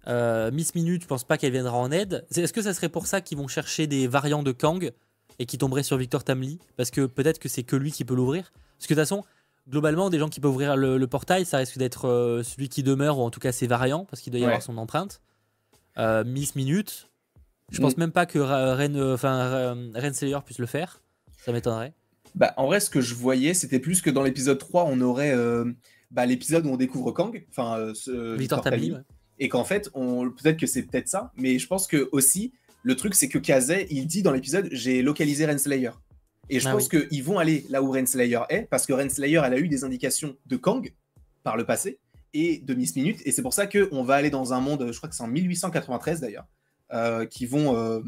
Euh, 0.08 0.52
Miss 0.52 0.76
Minute, 0.76 1.04
je 1.04 1.08
pense 1.08 1.24
pas 1.24 1.38
qu'elle 1.38 1.52
viendra 1.52 1.78
en 1.78 1.92
aide. 1.92 2.26
Est-ce 2.36 2.54
que 2.54 2.62
ça 2.62 2.74
serait 2.74 2.90
pour 2.90 3.08
ça 3.08 3.22
qu'ils 3.22 3.38
vont 3.38 3.48
chercher 3.48 3.88
des 3.88 4.08
variants 4.08 4.44
de 4.44 4.52
Kang 4.52 4.92
et 5.40 5.46
qui 5.46 5.58
tomberaient 5.58 5.84
sur 5.84 5.98
Victor 5.98 6.24
Tamli? 6.24 6.60
Parce 6.76 6.92
que 6.92 7.06
peut-être 7.06 7.40
que 7.40 7.50
c'est 7.50 7.64
que 7.64 7.76
lui 7.76 7.92
qui 7.92 8.06
peut 8.06 8.16
l'ouvrir. 8.16 8.52
Parce 8.78 8.88
que 8.88 8.94
de 8.94 9.00
toute 9.00 9.08
façon, 9.08 9.24
globalement, 9.70 10.10
des 10.10 10.20
gens 10.20 10.30
qui 10.30 10.40
peuvent 10.40 10.52
ouvrir 10.52 10.76
le, 10.76 11.06
portail, 11.08 11.46
ça 11.46 11.58
risque 11.58 11.78
d'être 11.78 12.42
celui 12.44 12.70
qui 12.70 12.84
demeure 12.84 13.20
ou 13.20 13.22
en 13.22 13.30
tout 13.30 13.40
cas 13.40 13.52
ses 13.52 13.68
variants 13.68 14.06
parce 14.06 14.22
qu'il 14.22 14.32
doit 14.32 14.42
y 14.42 14.46
avoir 14.46 14.62
son 14.62 14.78
empreinte. 14.78 15.22
Miss 16.26 16.56
Minute, 16.56 17.10
je 17.72 17.80
pense 17.80 17.96
mm. 17.96 18.00
même 18.00 18.12
pas 18.12 18.26
que 18.26 18.40
Ren, 18.40 19.14
enfin, 19.14 19.76
Ren 19.96 20.42
puisse 20.44 20.60
le 20.60 20.66
faire. 20.66 21.02
Ça 21.38 21.52
m'étonnerait. 21.52 21.94
Bah, 22.36 22.54
en 22.58 22.66
vrai, 22.66 22.80
ce 22.80 22.90
que 22.90 23.02
je 23.02 23.14
voyais, 23.14 23.54
c'était 23.54 23.80
plus 23.80 24.02
que 24.02 24.10
dans 24.10 24.24
l'épisode 24.24 24.58
3, 24.58 24.86
on 24.86 25.02
aurait 25.02 25.32
euh, 25.32 25.72
bah, 26.12 26.26
l'épisode 26.26 26.66
où 26.66 26.70
on 26.70 26.78
découvre 26.78 27.12
Kang, 27.12 27.46
enfin 27.50 27.78
euh, 27.78 27.94
euh, 28.08 28.36
Victor, 28.38 28.64
et 29.40 29.50
qu'en 29.50 29.64
fait, 29.64 29.90
on... 29.94 30.30
peut-être 30.30 30.58
que 30.58 30.68
c'est 30.68 30.84
peut-être 30.84 31.08
ça, 31.08 31.32
mais 31.36 31.60
je 31.60 31.68
pense 31.68 31.88
que 31.88 32.10
aussi, 32.12 32.54
le 32.84 32.96
truc, 32.96 33.14
c'est 33.16 33.30
que 33.30 33.38
Kazé, 33.38 33.88
il 33.90 34.08
dit 34.08 34.24
dans 34.24 34.32
l'épisode, 34.32 34.68
j'ai 34.72 35.02
localisé 35.02 35.46
Renslayer. 35.46 35.92
Et 36.50 36.60
je 36.60 36.68
ah 36.68 36.74
pense 36.74 36.90
qu'ils 36.90 37.24
vont 37.24 37.40
aller 37.40 37.66
là 37.70 37.82
où 37.82 37.92
Renslayer 37.92 38.42
est, 38.50 38.64
parce 38.70 38.86
que 38.86 38.94
Renslayer, 38.94 39.42
elle 39.46 39.54
a 39.54 39.58
eu 39.58 39.68
des 39.68 39.84
indications 39.84 40.36
de 40.46 40.58
Kang 40.58 40.94
par 41.44 41.56
le 41.56 41.66
passé 41.66 42.00
et 42.34 42.60
de 42.60 42.74
Miss 42.74 42.96
Minute, 42.96 43.22
et 43.26 43.32
c'est 43.32 43.44
pour 43.44 43.54
ça 43.54 43.68
qu'on 43.68 44.04
va 44.04 44.16
aller 44.16 44.32
dans 44.32 44.54
un 44.54 44.60
monde, 44.60 44.92
je 44.92 44.98
crois 44.98 45.08
que 45.08 45.16
c'est 45.16 45.24
en 45.24 45.28
1893 45.28 46.20
d'ailleurs, 46.20 46.48
qui 47.30 47.46
vont 47.46 48.02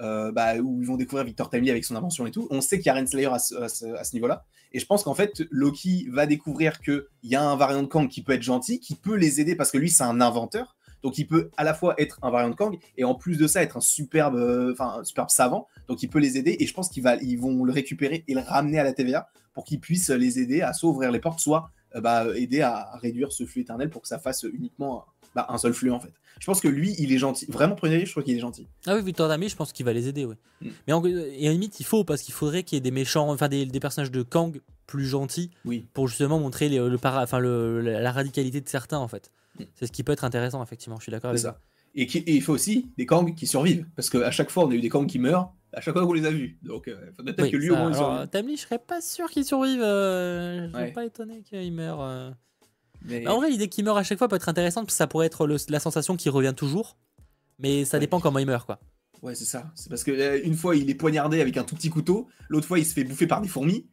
euh, 0.00 0.30
bah, 0.32 0.56
où 0.58 0.80
ils 0.80 0.86
vont 0.86 0.96
découvrir 0.96 1.24
Victor 1.24 1.50
Timely 1.50 1.70
avec 1.70 1.84
son 1.84 1.96
invention 1.96 2.26
et 2.26 2.30
tout. 2.30 2.46
On 2.50 2.60
sait 2.60 2.78
qu'il 2.78 2.86
y 2.86 2.90
a 2.90 2.94
Renslayer 2.94 3.26
à 3.26 3.38
ce, 3.38 3.54
à 3.56 4.04
ce, 4.04 4.14
niveau-là. 4.14 4.44
Et 4.72 4.78
je 4.78 4.86
pense 4.86 5.02
qu'en 5.02 5.14
fait, 5.14 5.42
Loki 5.50 6.08
va 6.10 6.26
découvrir 6.26 6.80
qu'il 6.80 7.04
y 7.24 7.34
a 7.34 7.42
un 7.42 7.56
variant 7.56 7.82
de 7.82 7.88
Kang 7.88 8.08
qui 8.08 8.22
peut 8.22 8.32
être 8.32 8.42
gentil, 8.42 8.80
qui 8.80 8.94
peut 8.94 9.16
les 9.16 9.40
aider 9.40 9.56
parce 9.56 9.70
que 9.70 9.78
lui, 9.78 9.90
c'est 9.90 10.04
un 10.04 10.20
inventeur. 10.20 10.76
Donc 11.02 11.18
il 11.18 11.26
peut 11.26 11.50
à 11.56 11.64
la 11.64 11.74
fois 11.74 11.94
être 11.98 12.18
un 12.22 12.30
variant 12.30 12.50
de 12.50 12.54
Kang 12.54 12.76
et 12.96 13.04
en 13.04 13.14
plus 13.14 13.38
de 13.38 13.46
ça 13.46 13.62
être 13.62 13.76
un 13.76 13.80
superbe, 13.80 14.34
euh, 14.36 14.74
superbe 15.04 15.30
savant. 15.30 15.68
Donc 15.86 16.02
il 16.02 16.08
peut 16.08 16.18
les 16.18 16.38
aider 16.38 16.56
et 16.58 16.66
je 16.66 16.74
pense 16.74 16.88
qu'ils 16.88 17.04
ils 17.22 17.36
vont 17.36 17.64
le 17.64 17.72
récupérer 17.72 18.24
et 18.26 18.34
le 18.34 18.40
ramener 18.40 18.78
à 18.78 18.84
la 18.84 18.92
TVA 18.92 19.28
pour 19.54 19.64
qu'ils 19.64 19.80
puissent 19.80 20.10
les 20.10 20.38
aider 20.38 20.60
à 20.60 20.72
soit 20.72 20.90
ouvrir 20.90 21.10
les 21.10 21.20
portes, 21.20 21.40
soit 21.40 21.70
bah, 21.94 22.26
aider 22.36 22.62
à 22.62 22.96
réduire 22.98 23.32
ce 23.32 23.46
flux 23.46 23.62
éternel 23.62 23.90
pour 23.90 24.02
que 24.02 24.08
ça 24.08 24.18
fasse 24.18 24.44
uniquement 24.52 25.04
bah, 25.34 25.46
un 25.48 25.58
seul 25.58 25.72
flux 25.72 25.90
en 25.90 26.00
fait. 26.00 26.12
Je 26.38 26.46
pense 26.46 26.60
que 26.60 26.68
lui, 26.68 26.94
il 26.98 27.12
est 27.12 27.18
gentil. 27.18 27.46
Vraiment, 27.48 27.74
prenez 27.74 28.04
je 28.06 28.10
crois 28.10 28.22
qu'il 28.22 28.36
est 28.36 28.40
gentil. 28.40 28.66
Ah 28.86 28.94
oui, 28.94 29.02
Victor 29.02 29.28
Dami, 29.28 29.48
je 29.48 29.56
pense 29.56 29.72
qu'il 29.72 29.84
va 29.84 29.92
les 29.92 30.08
aider, 30.08 30.24
ouais. 30.24 30.36
Mm. 30.62 30.68
Mais 30.86 30.92
en, 30.92 31.04
et 31.04 31.48
à 31.48 31.52
limite, 31.52 31.80
il 31.80 31.86
faut, 31.86 32.04
parce 32.04 32.22
qu'il 32.22 32.34
faudrait 32.34 32.62
qu'il 32.62 32.76
y 32.76 32.78
ait 32.78 32.82
des 32.82 32.90
méchants, 32.90 33.30
enfin 33.30 33.48
des, 33.48 33.66
personnages 33.80 34.10
de 34.10 34.22
Kang 34.22 34.60
plus 34.86 35.06
gentils, 35.06 35.50
oui. 35.64 35.86
pour 35.92 36.08
justement 36.08 36.38
montrer 36.38 36.68
le 36.68 36.96
para, 36.98 37.22
enfin, 37.22 37.38
le, 37.38 37.80
la 37.80 38.12
radicalité 38.12 38.60
de 38.60 38.68
certains 38.68 38.98
en 38.98 39.08
fait. 39.08 39.30
Mm. 39.58 39.64
C'est 39.74 39.86
ce 39.86 39.92
qui 39.92 40.02
peut 40.02 40.12
être 40.12 40.24
intéressant, 40.24 40.62
effectivement, 40.62 40.96
je 40.96 41.02
suis 41.02 41.12
d'accord 41.12 41.30
avec 41.30 41.40
ça. 41.40 41.60
Et, 41.94 42.06
il 42.32 42.42
faut 42.42 42.52
aussi 42.52 42.90
des 42.96 43.06
Kang 43.06 43.34
qui 43.34 43.46
survivent, 43.46 43.86
parce 43.96 44.10
qu'à 44.10 44.30
chaque 44.30 44.50
fois, 44.50 44.64
on 44.64 44.70
a 44.70 44.74
eu 44.74 44.80
des 44.80 44.88
Kang 44.88 45.06
qui 45.06 45.18
meurent, 45.18 45.52
à 45.72 45.80
chaque 45.80 45.94
fois 45.94 46.06
qu'on 46.06 46.12
les 46.12 46.26
a 46.26 46.30
vus. 46.30 46.58
Donc, 46.62 46.84
il 46.86 46.92
euh, 46.92 47.12
faudrait 47.16 47.34
peut-être 47.34 47.50
que 47.50 47.56
lui 47.56 47.70
au 47.70 47.76
moins 47.76 47.92
survive. 47.92 48.28
Tamli, 48.28 48.56
je 48.56 48.62
serais 48.62 48.78
pas 48.78 49.00
sûr 49.00 49.28
qu'il 49.28 49.44
survive. 49.44 49.82
Euh, 49.82 50.66
je 50.68 50.72
serais 50.72 50.92
pas 50.92 51.04
étonné 51.04 51.42
qu'il 51.42 51.72
meure. 51.72 52.00
Euh. 52.00 52.30
En 53.26 53.36
vrai, 53.36 53.50
l'idée 53.50 53.68
qu'il 53.68 53.84
meurt 53.84 53.98
à 53.98 54.02
chaque 54.02 54.18
fois 54.18 54.28
peut 54.28 54.36
être 54.36 54.48
intéressante 54.48 54.84
parce 54.84 54.94
que 54.94 54.98
ça 54.98 55.06
pourrait 55.06 55.26
être 55.26 55.46
la 55.68 55.80
sensation 55.80 56.16
qui 56.16 56.28
revient 56.28 56.54
toujours. 56.56 56.96
Mais 57.58 57.84
ça 57.84 57.98
dépend 57.98 58.20
comment 58.20 58.38
il 58.38 58.46
meurt, 58.46 58.66
quoi. 58.66 58.78
Ouais, 59.22 59.34
c'est 59.34 59.44
ça. 59.44 59.70
C'est 59.74 59.88
parce 59.88 60.04
que 60.04 60.12
euh, 60.12 60.40
une 60.44 60.54
fois 60.54 60.76
il 60.76 60.88
est 60.90 60.94
poignardé 60.94 61.40
avec 61.40 61.56
un 61.56 61.64
tout 61.64 61.74
petit 61.74 61.90
couteau, 61.90 62.28
l'autre 62.48 62.66
fois 62.66 62.78
il 62.78 62.86
se 62.86 62.94
fait 62.94 63.04
bouffer 63.04 63.26
par 63.26 63.40
des 63.40 63.48
fourmis. 63.48 63.88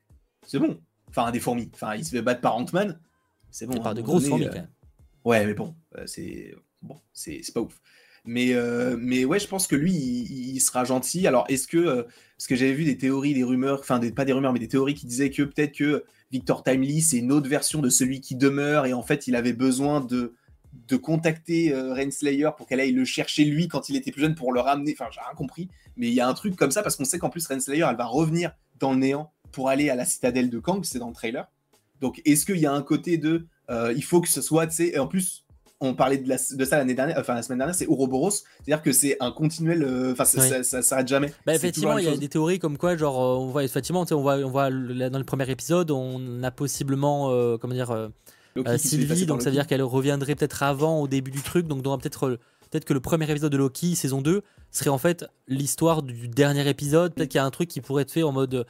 C'est 0.45 0.59
bon. 0.59 0.79
Enfin, 1.09 1.31
des 1.31 1.39
fourmis. 1.39 1.71
Enfin, 1.73 1.95
il 1.95 2.05
se 2.05 2.11
fait 2.11 2.21
battre 2.21 2.41
par 2.41 2.55
Ant-Man. 2.55 2.99
C'est 3.49 3.65
bon. 3.65 3.81
Par 3.81 3.95
de 3.95 4.01
grosses 4.01 4.27
fourmis, 4.27 4.45
euh, 4.45 4.49
quand 4.49 4.55
même. 4.55 4.69
Ouais, 5.23 5.45
mais 5.45 5.55
bon, 5.55 5.75
euh, 5.97 6.03
c'est 6.05 6.53
bon, 6.83 6.99
c'est 7.13 7.41
pas 7.53 7.61
ouf. 7.61 7.81
Mais, 8.27 8.55
mais 8.97 9.23
ouais, 9.23 9.39
je 9.39 9.47
pense 9.47 9.67
que 9.67 9.75
lui, 9.75 9.93
il, 9.93 10.59
sera 10.59 10.83
gentil. 10.83 11.27
Alors, 11.27 11.45
est-ce 11.47 11.67
que. 11.67 12.07
parce 12.37 12.47
que 12.47 12.55
j'avais 12.55 12.73
vu 12.73 12.83
des 12.83 12.97
théories, 12.97 13.35
des 13.35 13.43
rumeurs, 13.43 13.79
enfin, 13.79 13.99
des, 13.99 14.11
pas 14.11 14.25
des 14.25 14.33
rumeurs, 14.33 14.51
mais 14.51 14.59
des 14.59 14.67
théories 14.67 14.95
qui 14.95 15.05
disaient 15.05 15.29
que 15.29 15.43
peut-être 15.43 15.73
que 15.73 16.03
Victor 16.31 16.63
Timely, 16.63 17.01
c'est 17.01 17.17
une 17.17 17.31
autre 17.31 17.49
version 17.49 17.81
de 17.81 17.89
celui 17.89 18.21
qui 18.21 18.35
demeure, 18.35 18.85
et 18.85 18.93
en 18.93 19.03
fait, 19.03 19.27
il 19.27 19.35
avait 19.35 19.53
besoin 19.53 20.01
de, 20.01 20.33
de 20.87 20.95
contacter 20.97 21.73
euh, 21.73 21.95
pour 22.57 22.67
qu'elle 22.67 22.79
aille 22.79 22.91
le 22.91 23.05
chercher 23.05 23.45
lui 23.45 23.67
quand 23.67 23.89
il 23.89 23.95
était 23.95 24.11
plus 24.11 24.21
jeune 24.21 24.35
pour 24.35 24.51
le 24.51 24.59
ramener. 24.59 24.95
Enfin, 24.97 25.09
j'ai 25.11 25.21
rien 25.21 25.35
compris, 25.35 25.69
mais 25.97 26.07
il 26.07 26.13
y 26.13 26.21
a 26.21 26.27
un 26.27 26.33
truc 26.33 26.55
comme 26.55 26.71
ça 26.71 26.83
parce 26.83 26.95
qu'on 26.95 27.05
sait 27.05 27.19
qu'en 27.19 27.29
plus 27.29 27.47
Renslayer, 27.47 27.85
elle 27.89 27.95
va 27.95 28.05
revenir 28.05 28.51
dans 28.79 28.91
le 28.91 28.99
néant 28.99 29.31
pour 29.51 29.69
aller 29.69 29.89
à 29.89 29.95
la 29.95 30.05
citadelle 30.05 30.49
de 30.49 30.59
Kang, 30.59 30.83
c'est 30.83 30.99
dans 30.99 31.07
le 31.07 31.13
trailer. 31.13 31.47
Donc, 32.01 32.21
est-ce 32.25 32.45
qu'il 32.45 32.57
y 32.57 32.65
a 32.65 32.73
un 32.73 32.81
côté 32.81 33.17
de, 33.17 33.47
euh, 33.69 33.93
il 33.95 34.03
faut 34.03 34.19
que 34.19 34.27
ce 34.27 34.41
soit, 34.41 34.67
tu 34.67 34.75
sais, 34.75 34.99
en 34.99 35.07
plus, 35.07 35.44
on 35.81 35.93
parlait 35.93 36.17
de, 36.17 36.65
ça 36.65 36.77
l'année 36.77 36.93
dernière, 36.93 37.17
enfin 37.19 37.35
la 37.35 37.43
semaine 37.43 37.59
dernière, 37.59 37.75
c'est 37.75 37.87
Ouroboros, 37.87 38.31
c'est-à-dire 38.31 38.81
que 38.81 38.91
c'est 38.91 39.17
un 39.19 39.31
continuel, 39.31 39.83
euh, 39.83 40.13
enfin 40.13 40.25
ça, 40.25 40.63
ça, 40.63 40.81
s'arrête 40.81 41.07
jamais. 41.07 41.33
Bah, 41.45 41.53
effectivement, 41.53 41.97
il 41.97 42.05
y 42.05 42.07
a 42.07 42.15
des 42.15 42.29
théories 42.29 42.59
comme 42.59 42.77
quoi, 42.77 42.95
genre, 42.95 43.17
on 43.17 43.47
voit 43.47 43.63
effectivement, 43.63 44.05
on 44.09 44.21
voit, 44.21 44.35
on 44.35 44.49
voit 44.49 44.69
dans 44.69 45.17
le 45.17 45.23
premier 45.23 45.49
épisode, 45.49 45.91
on 45.91 46.43
a 46.43 46.51
possiblement, 46.51 47.57
comment 47.57 47.73
dire 47.73 48.09
euh, 48.57 48.77
Sylvie, 48.77 49.25
donc 49.25 49.41
ça 49.41 49.49
veut 49.49 49.55
dire 49.55 49.67
qu'elle 49.67 49.83
reviendrait 49.83 50.35
peut-être 50.35 50.63
avant, 50.63 51.01
au 51.01 51.07
début 51.07 51.31
du 51.31 51.41
truc, 51.41 51.67
donc 51.67 51.83
peut-être 51.83 52.27
euh, 52.27 52.39
peut-être 52.71 52.85
que 52.85 52.93
le 52.93 53.01
premier 53.01 53.29
épisode 53.29 53.51
de 53.51 53.57
Loki, 53.57 53.95
saison 53.95 54.21
2, 54.21 54.41
serait 54.71 54.89
en 54.89 54.97
fait 54.97 55.25
l'histoire 55.47 56.03
du 56.03 56.27
dernier 56.27 56.67
épisode. 56.69 57.13
Peut-être 57.13 57.29
qu'il 57.29 57.37
y 57.37 57.41
a 57.41 57.45
un 57.45 57.51
truc 57.51 57.69
qui 57.69 57.81
pourrait 57.81 58.03
être 58.03 58.11
fait 58.11 58.23
en 58.23 58.31
mode. 58.31 58.65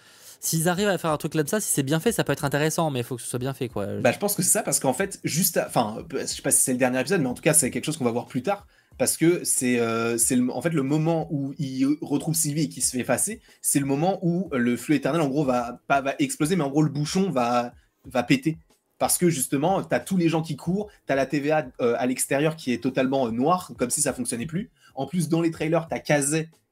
Euh, 0.45 0.57
s'ils 0.57 0.69
arrivent 0.69 0.87
à 0.87 0.97
faire 0.97 1.11
un 1.11 1.17
truc 1.17 1.33
comme 1.33 1.47
ça, 1.47 1.59
si 1.59 1.71
c'est 1.71 1.83
bien 1.83 1.99
fait, 1.99 2.11
ça 2.11 2.23
peut 2.23 2.33
être 2.33 2.45
intéressant, 2.45 2.91
mais 2.91 2.99
il 2.99 3.05
faut 3.05 3.15
que 3.15 3.21
ce 3.21 3.27
soit 3.27 3.39
bien 3.39 3.53
fait, 3.53 3.69
quoi. 3.69 3.87
Bah, 4.01 4.11
je 4.11 4.19
pense 4.19 4.35
que 4.35 4.43
c'est 4.43 4.49
ça, 4.49 4.63
parce 4.63 4.79
qu'en 4.79 4.93
fait, 4.93 5.19
juste. 5.23 5.59
Enfin, 5.65 6.05
je 6.11 6.25
sais 6.25 6.41
pas 6.41 6.51
si 6.51 6.61
c'est 6.61 6.73
le 6.73 6.79
dernier 6.79 6.99
épisode, 6.99 7.21
mais 7.21 7.29
en 7.29 7.33
tout 7.33 7.43
cas, 7.43 7.53
c'est 7.53 7.71
quelque 7.71 7.85
chose 7.85 7.97
qu'on 7.97 8.05
va 8.05 8.11
voir 8.11 8.27
plus 8.27 8.43
tard. 8.43 8.67
Parce 8.97 9.17
que 9.17 9.43
c'est 9.43 9.77
c'est 10.17 10.39
en 10.49 10.61
fait 10.61 10.69
le 10.69 10.81
moment 10.81 11.27
où 11.29 11.53
il 11.59 11.85
retrouve 12.01 12.33
Sylvie 12.33 12.63
et 12.63 12.69
qui 12.69 12.79
se 12.79 12.91
fait 12.91 12.99
effacer, 12.99 13.41
c'est 13.61 13.79
le 13.79 13.85
moment 13.85 14.19
où 14.21 14.49
le 14.53 14.77
flux 14.77 14.95
éternel, 14.95 15.19
en 15.19 15.27
gros, 15.27 15.43
va 15.43 15.81
pas 15.87 15.99
va 15.99 16.15
exploser, 16.17 16.55
mais 16.55 16.63
en 16.63 16.69
gros, 16.69 16.81
le 16.81 16.89
bouchon 16.89 17.29
va, 17.29 17.73
va 18.05 18.23
péter 18.23 18.57
parce 18.97 19.17
que 19.17 19.29
justement, 19.29 19.83
tu 19.83 19.93
as 19.93 19.99
tous 19.99 20.17
les 20.17 20.29
gens 20.29 20.41
qui 20.41 20.55
courent, 20.55 20.89
tu 21.05 21.13
as 21.13 21.15
la 21.15 21.25
TVA 21.25 21.67
euh, 21.81 21.95
à 21.97 22.05
l'extérieur 22.05 22.55
qui 22.55 22.71
est 22.71 22.81
totalement 22.81 23.27
euh, 23.27 23.31
noire, 23.31 23.71
comme 23.77 23.89
si 23.89 24.01
ça 24.01 24.13
fonctionnait 24.13 24.45
plus. 24.45 24.71
En 24.95 25.05
plus, 25.05 25.27
dans 25.27 25.41
les 25.41 25.51
trailers, 25.51 25.87
tu 25.87 25.95
as 25.95 25.99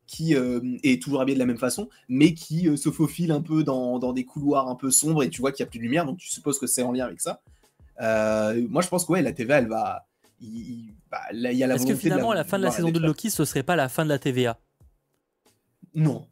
qui 0.08 0.36
euh, 0.36 0.60
est 0.84 1.02
toujours 1.02 1.22
habillé 1.22 1.36
de 1.36 1.40
la 1.40 1.46
même 1.46 1.58
façon, 1.58 1.90
mais 2.10 2.34
qui 2.34 2.78
se 2.78 2.92
faufile 2.92 3.32
un 3.32 3.42
peu 3.42 3.64
dans, 3.64 4.14
des 4.14 4.26
couloirs 4.26 4.68
un 4.68 4.76
peu 4.76 4.92
sombres 4.92 5.24
et 5.24 5.30
tu 5.30 5.42
vois 5.42 5.52
qu'il 5.52 5.64
n'y 5.64 5.68
a 5.68 5.70
plus 5.70 5.80
de 5.80 5.84
lumière, 5.84 6.06
donc 6.06 6.18
tu 6.18 6.28
supposes 6.28 6.60
que 6.60 6.68
c'est 6.68 6.84
en 6.84 6.92
lien 6.92 7.06
avec 7.06 7.22
ça. 7.22 7.42
moi, 8.00 8.82
je 8.82 8.88
pense 8.88 9.06
que 9.06 9.14
ouais, 9.14 9.22
la 9.22 9.34
TVA, 9.34 9.60
elle 9.60 9.68
va. 9.68 10.06
Il, 10.42 10.94
bah, 11.10 11.20
y 11.32 11.64
a 11.64 11.68
la 11.68 11.76
Est-ce 11.76 11.86
que 11.86 11.96
finalement, 11.96 12.32
à 12.32 12.36
la 12.36 12.44
fin 12.44 12.58
de 12.58 12.64
la 12.64 12.72
saison 12.72 12.90
2 12.90 13.00
de 13.00 13.06
Loki, 13.06 13.30
ce 13.30 13.46
serait 13.46 13.64
pas 13.64 13.76
la 13.76 13.88
fin 13.88 14.04
de 14.04 14.10
la 14.10 14.20
TVA 14.20 14.60
Non. 15.96 16.28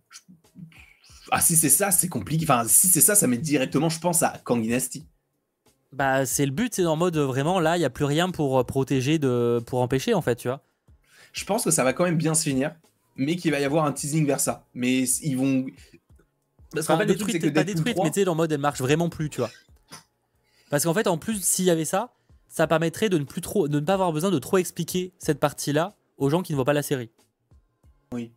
Ah, 1.32 1.40
si 1.40 1.56
c'est 1.56 1.70
ça, 1.70 1.92
c'est 1.92 2.10
compliqué. 2.10 2.44
Enfin, 2.44 2.66
si 2.68 2.88
c'est 2.88 3.00
ça, 3.00 3.16
ça 3.16 3.26
met 3.26 3.38
directement, 3.38 3.88
je 3.88 4.00
pense, 4.00 4.22
à 4.22 4.34
Kang 4.44 4.62
Dynasty. 4.62 5.06
Bah, 5.94 6.26
c'est 6.26 6.46
le 6.46 6.52
but, 6.52 6.74
c'est 6.74 6.86
en 6.86 6.96
mode 6.96 7.18
vraiment 7.18 7.60
là, 7.60 7.76
il 7.76 7.80
n'y 7.80 7.86
a 7.86 7.90
plus 7.90 8.06
rien 8.06 8.32
pour 8.32 8.60
euh, 8.60 8.64
protéger, 8.64 9.20
de, 9.20 9.62
pour 9.66 9.82
empêcher 9.82 10.14
en 10.14 10.22
fait, 10.22 10.36
tu 10.36 10.48
vois. 10.48 10.62
Je 11.34 11.44
pense 11.46 11.64
que 11.64 11.72
ça 11.72 11.84
va 11.84 11.94
quand 11.94 12.06
même 12.06 12.18
bien 12.18 12.34
se 12.34 12.44
finir, 12.44 12.76
mais 13.16 13.36
qu'il 13.36 13.52
va 13.52 13.60
y 13.60 13.64
avoir 13.64 13.86
un 13.86 13.92
teasing 13.92 14.26
vers 14.26 14.40
ça. 14.40 14.66
Mais 14.74 15.04
ils 15.04 15.38
vont. 15.38 15.66
Parce 16.74 16.88
qu'en 16.88 16.98
fait, 16.98 17.06
le 17.06 17.16
truc, 17.16 17.32
c'est 17.32 17.52
pas 17.52 17.64
détruite, 17.64 17.98
mais 18.02 18.12
tu 18.12 18.22
sais, 18.22 18.28
en 18.28 18.36
mode 18.36 18.52
elle 18.52 18.60
marche 18.60 18.82
vraiment 18.82 19.10
plus, 19.10 19.30
tu 19.30 19.42
vois. 19.42 19.52
Parce 20.70 20.86
qu'en 20.86 20.94
fait, 20.94 21.08
en 21.08 21.18
plus, 21.18 21.44
s'il 21.44 21.66
y 21.66 21.70
avait 21.70 21.86
ça, 21.86 22.14
ça 22.48 22.68
permettrait 22.68 23.10
de 23.10 23.18
ne, 23.18 23.24
plus 23.24 23.42
trop, 23.42 23.68
de 23.68 23.80
ne 23.80 23.86
pas 23.86 23.94
avoir 23.94 24.14
besoin 24.14 24.32
de 24.32 24.40
trop 24.40 24.58
expliquer 24.58 25.14
cette 25.20 25.40
partie-là 25.40 25.96
aux 26.18 26.30
gens 26.30 26.42
qui 26.42 26.54
ne 26.54 26.56
voient 26.56 26.66
pas 26.66 26.74
la 26.74 26.84
série. 26.84 27.10
Oui. 28.14 28.32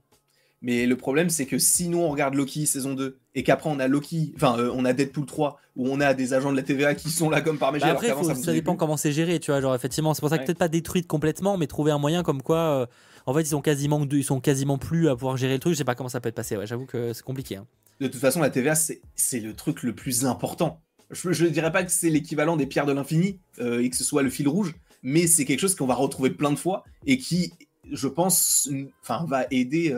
Mais 0.63 0.87
le 0.87 0.97
problème, 0.97 1.29
c'est 1.29 1.45
que 1.45 1.59
si 1.59 1.89
nous 1.89 1.99
on 1.99 2.09
regarde 2.09 2.35
Loki 2.35 2.67
saison 2.67 2.95
2 2.95 3.19
et 3.35 3.43
qu'après 3.43 3.69
on 3.69 3.79
a 3.79 3.87
Loki, 3.87 4.33
enfin 4.35 4.59
euh, 4.59 4.73
on 4.75 4.87
a 4.87 4.95
Deadpool 4.95 5.27
3 5.27 5.61
où 5.77 5.89
on 5.89 6.01
a 6.01 6.15
des 6.15 6.33
agents 6.33 6.51
de 6.51 6.57
la 6.57 6.63
TVA 6.63 6.95
qui 6.95 7.11
sont 7.11 7.29
là 7.29 7.43
comme 7.43 7.59
par 7.59 7.71
magie. 7.71 7.85
Bah 7.85 7.91
après, 7.91 8.15
ça, 8.35 8.53
dépend 8.53 8.75
comment 8.75 8.97
c'est 8.97 9.13
géré, 9.13 9.41
tu 9.41 9.51
vois. 9.51 9.61
Genre 9.61 9.75
effectivement, 9.75 10.15
c'est 10.15 10.21
pour 10.21 10.31
ça 10.31 10.39
que 10.39 10.45
peut-être 10.45 10.59
pas 10.59 10.69
détruite 10.69 11.07
complètement, 11.07 11.59
mais 11.59 11.67
trouver 11.67 11.91
un 11.91 11.99
moyen 11.99 12.23
comme 12.23 12.41
quoi, 12.41 12.57
euh, 12.57 12.87
en 13.27 13.35
fait, 13.35 13.43
ils 13.43 13.47
sont 13.47 13.63
quasiment 13.63 14.07
ils 14.11 14.25
sont 14.25 14.41
quasiment 14.41 14.79
plus 14.79 15.09
à 15.09 15.17
pouvoir 15.17 15.37
gérer 15.37 15.55
le 15.55 15.61
truc. 15.61 15.75
Je 15.75 15.79
sais 15.79 15.85
pas 15.85 15.95
comment 15.95 16.09
ça 16.09 16.21
peut 16.21 16.29
être 16.29 16.35
passé. 16.35 16.57
J'avoue 16.65 16.87
que 16.87 17.13
c'est 17.13 17.23
compliqué. 17.23 17.57
Hein. 17.57 17.67
De 18.01 18.09
toute 18.09 18.21
façon, 18.21 18.41
la 18.41 18.51
TVA 18.51 18.75
c'est 18.75 19.41
le 19.41 19.55
truc 19.55 19.83
le 19.83 19.95
plus 19.95 20.27
important. 20.27 20.81
Je 21.11 21.45
ne 21.45 21.51
dirais 21.51 21.71
pas 21.71 21.85
que 21.85 21.93
c'est 21.93 22.11
l'équivalent 22.11 22.57
des 22.57 22.67
pierres 22.67 22.87
de 22.87 22.93
l'infini 22.93 23.39
euh, 23.61 23.83
et 23.83 23.91
que 23.91 23.97
ce 23.97 24.05
soit 24.05 24.23
le 24.23 24.31
fil 24.31 24.49
rouge, 24.49 24.75
mais 25.03 25.27
c'est 25.27 25.45
quelque 25.45 25.61
chose 25.61 25.75
qu'on 25.75 25.87
va 25.87 25.95
retrouver 25.95 26.31
plein 26.31 26.51
de 26.51 26.57
fois 26.57 26.85
et 27.07 27.19
qui, 27.19 27.53
je 27.93 28.09
pense, 28.09 28.69
enfin, 29.03 29.25
va 29.29 29.47
aider 29.51 29.95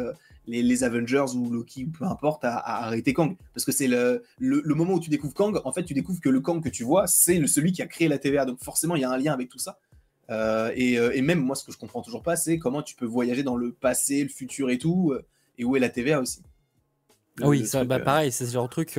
les, 0.46 0.84
Avengers 0.84 1.34
ou 1.34 1.50
Loki 1.50 1.84
ou 1.84 1.90
peu 1.90 2.04
importe 2.04 2.44
à, 2.44 2.58
arrêter 2.84 3.12
Kang. 3.12 3.36
Parce 3.54 3.64
que 3.64 3.72
c'est 3.72 3.88
le, 3.88 4.22
le, 4.38 4.74
moment 4.74 4.94
où 4.94 5.00
tu 5.00 5.10
découvres 5.10 5.34
Kang, 5.34 5.60
en 5.64 5.72
fait, 5.72 5.84
tu 5.84 5.94
découvres 5.94 6.20
que 6.20 6.28
le 6.28 6.40
Kang 6.40 6.62
que 6.62 6.68
tu 6.68 6.84
vois, 6.84 7.06
c'est 7.06 7.44
celui 7.46 7.72
qui 7.72 7.82
a 7.82 7.86
créé 7.86 8.08
la 8.08 8.18
TVA. 8.18 8.44
Donc 8.44 8.62
forcément, 8.62 8.96
il 8.96 9.02
y 9.02 9.04
a 9.04 9.10
un 9.10 9.18
lien 9.18 9.32
avec 9.32 9.48
tout 9.48 9.58
ça. 9.58 9.78
Euh, 10.30 10.70
euh, 10.76 11.10
et, 11.14 11.22
même 11.22 11.40
moi, 11.40 11.54
ce 11.54 11.64
que 11.64 11.72
je 11.72 11.78
comprends 11.78 12.02
toujours 12.02 12.22
pas, 12.22 12.36
c'est 12.36 12.58
comment 12.58 12.82
tu 12.82 12.96
peux 12.96 13.06
voyager 13.06 13.42
dans 13.42 13.56
le 13.56 13.72
passé, 13.72 14.22
le 14.22 14.28
futur 14.28 14.70
et 14.70 14.78
tout, 14.78 15.12
euh, 15.12 15.24
et 15.58 15.64
où 15.64 15.76
est 15.76 15.80
la 15.80 15.88
TVA 15.88 16.20
aussi. 16.20 16.42
oui, 17.42 17.66
ça, 17.66 17.84
bah, 17.84 18.00
pareil, 18.00 18.32
c'est 18.32 18.46
ce 18.46 18.52
genre 18.52 18.66
de 18.66 18.70
truc. 18.70 18.98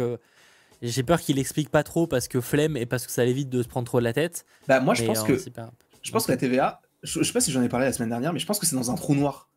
J'ai 0.81 1.03
peur 1.03 1.19
qu'il 1.19 1.39
explique 1.39 1.69
pas 1.69 1.83
trop 1.83 2.05
parce 2.05 2.27
que 2.27 2.39
flemme 2.39 2.77
et 2.77 2.85
parce 2.85 3.07
que 3.07 3.11
ça 3.11 3.25
évite 3.25 3.49
de 3.49 3.63
se 3.63 3.67
prendre 3.67 3.87
trop 3.87 3.99
de 3.99 4.03
la 4.03 4.13
tête. 4.13 4.45
Bah 4.67 4.79
moi, 4.79 4.93
je 4.93 5.03
pense 5.03 5.23
que 5.23 5.35
je 5.37 6.11
pense 6.11 6.27
que 6.27 6.31
la 6.31 6.37
TVA, 6.37 6.81
je, 7.03 7.19
je 7.19 7.23
sais 7.23 7.33
pas 7.33 7.41
si 7.41 7.51
j'en 7.51 7.63
ai 7.63 7.69
parlé 7.69 7.87
la 7.87 7.93
semaine 7.93 8.09
dernière, 8.09 8.31
mais 8.31 8.39
je 8.39 8.45
pense 8.45 8.59
que 8.59 8.67
c'est 8.67 8.75
dans 8.75 8.91
un 8.91 8.95
trou 8.95 9.15
noir. 9.15 9.49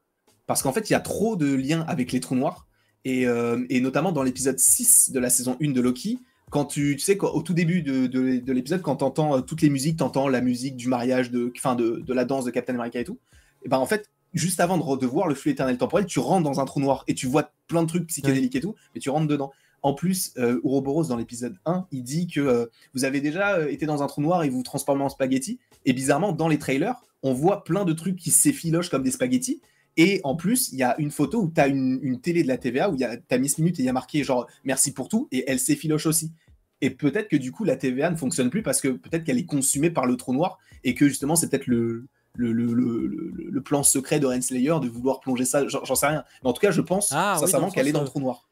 Parce 0.47 0.63
qu'en 0.63 0.73
fait, 0.73 0.91
il 0.91 0.95
y 0.95 0.97
a 0.97 1.01
trop 1.01 1.37
de 1.37 1.55
liens 1.55 1.83
avec 1.83 2.11
les 2.11 2.19
trous 2.19 2.35
noirs. 2.35 2.67
Et, 3.05 3.27
euh, 3.27 3.57
notamment 3.81 4.13
dans 4.13 4.23
l'épisode 4.23 4.59
6 4.59 5.13
de 5.13 5.21
la 5.21 5.31
saison 5.31 5.57
1 5.63 5.71
de 5.71 5.81
Loki, 5.81 6.19
quand 6.51 6.65
tu, 6.65 6.99
sais, 6.99 7.19
au 7.21 7.43
tout 7.43 7.55
début 7.55 7.83
de, 7.83 8.53
l'épisode, 8.53 8.83
quand 8.83 8.97
tu 8.97 9.05
entends 9.05 9.37
euh, 9.37 9.41
toutes 9.41 9.63
les 9.63 9.71
musiques, 9.71 9.99
tu 9.99 10.03
entends 10.03 10.29
la 10.29 10.41
musique 10.41 10.77
du 10.77 10.89
mariage, 10.89 11.31
de, 11.31 11.53
fin 11.57 11.75
de, 11.75 12.05
la 12.13 12.25
danse 12.25 12.45
de 12.45 12.51
Captain 12.51 12.75
America 12.75 13.01
et 13.01 13.05
tout, 13.05 13.19
et 13.65 13.69
ben 13.69 13.79
en 13.79 13.87
fait, 13.87 14.11
juste 14.35 14.61
avant 14.61 14.77
de, 14.97 15.07
voir 15.07 15.29
le 15.29 15.35
flux 15.35 15.53
éternel 15.53 15.79
temporel, 15.79 16.07
tu 16.07 16.19
rentres 16.19 16.45
dans 16.45 16.61
un 16.61 16.65
trou 16.65 16.81
noir 16.81 17.05
et 17.09 17.15
tu 17.15 17.27
vois 17.27 17.53
plein 17.69 17.83
de 17.83 17.89
trucs 17.89 18.07
psychédéliques 18.09 18.57
et 18.57 18.61
tout, 18.61 18.75
et 18.95 19.01
tu 19.01 19.11
rentres 19.11 19.29
dedans. 19.29 19.53
En 19.83 19.95
plus, 19.95 20.35
euh, 20.37 20.61
Ouroboros, 20.63 21.05
dans 21.05 21.17
l'épisode 21.17 21.57
1, 21.65 21.87
il 21.91 22.03
dit 22.03 22.27
que 22.27 22.71
vous 22.93 23.05
avez 23.05 23.23
déjà 23.23 23.69
été 23.71 23.87
dans 23.87 24.03
un 24.03 24.07
trou 24.09 24.21
noir 24.21 24.43
et 24.43 24.51
vous 24.51 24.59
vous 24.59 24.63
transformez 24.63 25.03
en 25.03 25.09
spaghetti. 25.09 25.59
Et 25.87 25.95
bizarrement, 25.95 26.33
dans 26.33 26.49
les 26.49 26.59
trailers, 26.59 26.97
on 27.23 27.33
voit 27.33 27.65
plein 27.65 27.87
de 27.87 27.95
trucs 27.95 28.17
qui 28.17 28.31
s'effilochent 28.31 28.91
comme 28.91 29.03
des 29.03 29.11
spaghettis. 29.11 29.63
Et 30.01 30.19
en 30.25 30.35
plus, 30.35 30.73
il 30.73 30.79
y 30.79 30.83
a 30.83 30.99
une 30.99 31.11
photo 31.11 31.43
où 31.43 31.53
tu 31.55 31.61
as 31.61 31.67
une, 31.67 32.21
télé 32.23 32.43
de 32.43 32.49
la 32.49 32.57
TVA 32.57 32.89
où 32.89 32.97
tu 32.97 33.05
as 33.05 33.39
Miss 33.39 33.59
Minute 33.59 33.79
et 33.79 33.83
il 33.83 33.85
y 33.85 33.89
a 33.91 33.93
marqué 33.93 34.25
genre 34.25 34.47
merci 34.65 34.95
pour 34.95 35.11
tout 35.11 35.29
et 35.31 35.45
elle 35.47 35.61
s'effiloche 35.61 36.07
aussi. 36.07 36.33
Et 36.81 36.89
peut-être 36.89 37.29
que 37.29 37.37
du 37.37 37.53
coup, 37.53 37.65
la 37.65 37.77
TVA 37.77 38.09
ne 38.09 38.17
fonctionne 38.17 38.49
plus 38.49 38.63
parce 38.63 38.81
que 38.81 38.89
peut-être 38.89 39.25
qu'elle 39.25 39.37
est 39.37 39.45
consumée 39.45 39.91
par 39.91 40.07
le 40.07 40.17
trou 40.17 40.33
noir 40.33 40.59
et 40.85 40.95
que 40.95 41.07
justement, 41.07 41.37
c'est 41.37 41.51
peut-être 41.51 41.67
le, 41.67 42.07
le, 42.35 42.53
le, 42.55 42.73
le, 42.73 43.61
plan 43.61 43.83
secret 43.83 44.21
de 44.21 44.27
Renslayer 44.27 44.81
de 44.81 44.89
vouloir 44.89 45.21
plonger 45.21 45.45
ça. 45.45 45.69
J'en 45.69 45.95
sais 45.95 46.07
rien. 46.07 46.25
Mais 46.43 46.49
en 46.49 46.55
tout 46.55 46.63
cas, 46.63 46.71
je 46.71 46.81
pense 46.81 47.13
ah, 47.13 47.37
sincèrement 47.39 47.71
qu'elle 47.71 47.87
est 47.87 47.93
dans 47.93 48.01
le 48.01 48.07
trou 48.07 48.21
noir. 48.21 48.49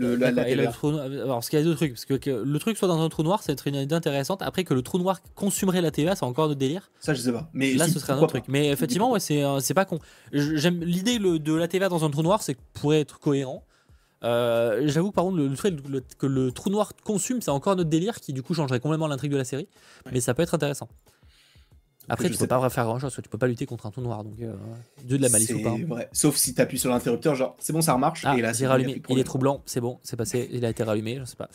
Le, 0.00 0.16
la, 0.16 0.28
alors, 0.28 1.44
ce 1.44 1.50
qu'il 1.50 1.58
y 1.58 1.62
a 1.62 1.64
deux 1.64 1.74
trucs, 1.74 1.92
parce 1.92 2.06
que, 2.06 2.30
le 2.30 2.58
truc 2.58 2.78
soit 2.78 2.88
dans 2.88 3.00
un 3.00 3.08
trou 3.10 3.22
noir, 3.22 3.42
c'est 3.42 3.66
une 3.66 3.74
idée 3.74 3.94
intéressante. 3.94 4.40
Après, 4.40 4.64
que 4.64 4.72
le 4.72 4.80
trou 4.80 4.98
noir 4.98 5.20
consumerait 5.34 5.82
la 5.82 5.90
TVA, 5.90 6.16
c'est 6.16 6.24
encore 6.24 6.48
de 6.48 6.54
délire. 6.54 6.90
Ça, 7.00 7.12
je 7.12 7.20
sais 7.20 7.32
pas. 7.32 7.50
Mais 7.52 7.74
là, 7.74 7.86
ce 7.86 7.98
serait 7.98 8.14
un 8.14 8.18
autre 8.18 8.28
truc. 8.28 8.44
Mais 8.48 8.70
effectivement, 8.70 9.12
ouais, 9.12 9.20
c'est, 9.20 9.42
c'est 9.60 9.74
pas 9.74 9.84
con. 9.84 9.98
J'aime 10.32 10.80
l'idée 10.82 11.18
de 11.18 11.54
la 11.54 11.68
TVA 11.68 11.88
dans 11.88 12.04
un 12.04 12.10
trou 12.10 12.22
noir, 12.22 12.42
c'est 12.42 12.56
pourrait 12.74 13.00
être 13.00 13.18
cohérent. 13.18 13.64
Euh, 14.22 14.82
j'avoue 14.84 15.12
par 15.12 15.24
contre, 15.24 15.38
le, 15.38 15.54
fait 15.56 15.74
que 16.18 16.26
le 16.26 16.52
trou 16.52 16.70
noir 16.70 16.92
consume, 17.04 17.40
c'est 17.40 17.50
encore 17.50 17.76
notre 17.76 17.88
délire 17.88 18.20
qui 18.20 18.32
du 18.32 18.42
coup 18.42 18.54
changerait 18.54 18.80
complètement 18.80 19.06
l'intrigue 19.06 19.32
de 19.32 19.36
la 19.36 19.44
série. 19.44 19.68
Mais 20.12 20.20
ça 20.20 20.34
peut 20.34 20.42
être 20.42 20.54
intéressant. 20.54 20.88
Après, 22.10 22.28
tu 22.28 22.36
peux 22.36 22.46
pas 22.46 22.68
faire 22.70 22.84
grand 22.84 22.98
chose, 22.98 23.12
tu 23.14 23.28
peux 23.28 23.38
pas 23.38 23.46
lutter 23.46 23.66
contre 23.66 23.86
un 23.86 23.90
trou 23.90 24.00
noir, 24.00 24.24
donc 24.24 24.34
euh, 24.40 24.54
Dieu 25.04 25.16
de 25.16 25.22
la 25.22 25.28
malice 25.28 25.50
ou 25.52 25.62
pas. 25.62 25.76
Vrai. 25.86 26.08
Sauf 26.12 26.36
si 26.36 26.54
tu 26.54 26.60
appuies 26.60 26.78
sur 26.78 26.90
l'interrupteur, 26.90 27.34
genre 27.36 27.56
c'est 27.58 27.72
bon, 27.72 27.80
ça 27.80 27.94
remarche. 27.94 28.22
Ah, 28.24 28.36
et 28.36 28.42
là, 28.42 28.52
c'est 28.52 28.66
rallumé. 28.66 29.00
Il 29.08 29.18
est 29.18 29.24
troublant, 29.24 29.62
c'est 29.64 29.80
bon, 29.80 29.98
c'est 30.02 30.16
passé, 30.16 30.48
il 30.52 30.64
a 30.64 30.70
été 30.70 30.82
rallumé, 30.82 31.18
je 31.20 31.24
sais 31.24 31.36
pas. 31.36 31.48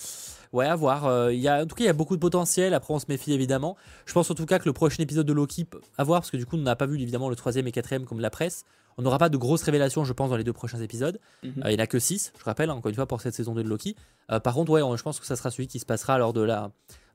Ouais, 0.54 0.66
à 0.66 0.76
voir. 0.76 1.06
Euh, 1.06 1.34
y 1.34 1.50
a, 1.50 1.64
en 1.64 1.66
tout 1.66 1.76
cas, 1.76 1.84
il 1.84 1.88
y 1.88 1.90
a 1.90 1.94
beaucoup 1.94 2.16
de 2.16 2.22
potentiel. 2.22 2.74
Après, 2.74 2.94
on 2.94 3.00
se 3.00 3.08
méfie 3.10 3.34
évidemment. 3.34 3.76
Je 4.06 4.14
pense 4.14 4.32
en 4.32 4.36
tout 4.36 4.46
cas 4.46 4.58
que 4.58 4.66
le 4.66 4.72
prochain 4.72 5.04
épisode 5.04 5.26
de 5.26 5.34
Loki, 5.34 5.68
à 5.98 6.04
voir, 6.06 6.22
parce 6.22 6.32
que 6.32 6.38
du 6.38 6.46
coup, 6.46 6.56
on 6.56 6.62
n'a 6.62 6.78
pas 6.78 6.86
vu 6.86 7.00
évidemment 7.00 7.30
le 7.30 7.36
troisième 7.36 7.68
et 7.68 7.74
quatrième 7.74 8.06
comme 8.06 8.22
la 8.22 8.30
presse. 8.30 8.64
On 8.98 9.02
n'aura 9.02 9.18
pas 9.18 9.28
de 9.28 9.36
grosses 9.36 9.64
révélations, 9.64 10.06
je 10.06 10.14
pense, 10.14 10.30
dans 10.30 10.38
les 10.38 10.46
deux 10.46 10.54
prochains 10.54 10.80
épisodes. 10.80 11.20
Mhm. 11.44 11.50
Euh, 11.66 11.72
il 11.72 11.76
n'y 11.76 11.82
en 11.82 11.84
a 11.84 11.88
que 11.88 12.00
6, 12.00 12.32
je 12.40 12.44
rappelle, 12.46 12.72
encore 12.72 12.88
une 12.90 12.96
fois, 12.96 13.06
pour 13.06 13.20
cette 13.20 13.34
saison 13.34 13.54
2 13.54 13.64
de 13.64 13.68
Loki. 13.68 13.98
Par 14.44 14.54
contre, 14.54 14.72
ouais, 14.72 14.98
je 14.98 15.04
pense 15.04 15.20
que 15.20 15.26
ça 15.26 15.36
sera 15.36 15.52
celui 15.52 15.68
qui 15.68 15.80
se 15.80 15.86
passera 15.86 16.18
lors 16.18 16.32
de 16.32 16.42
la. 16.42 16.72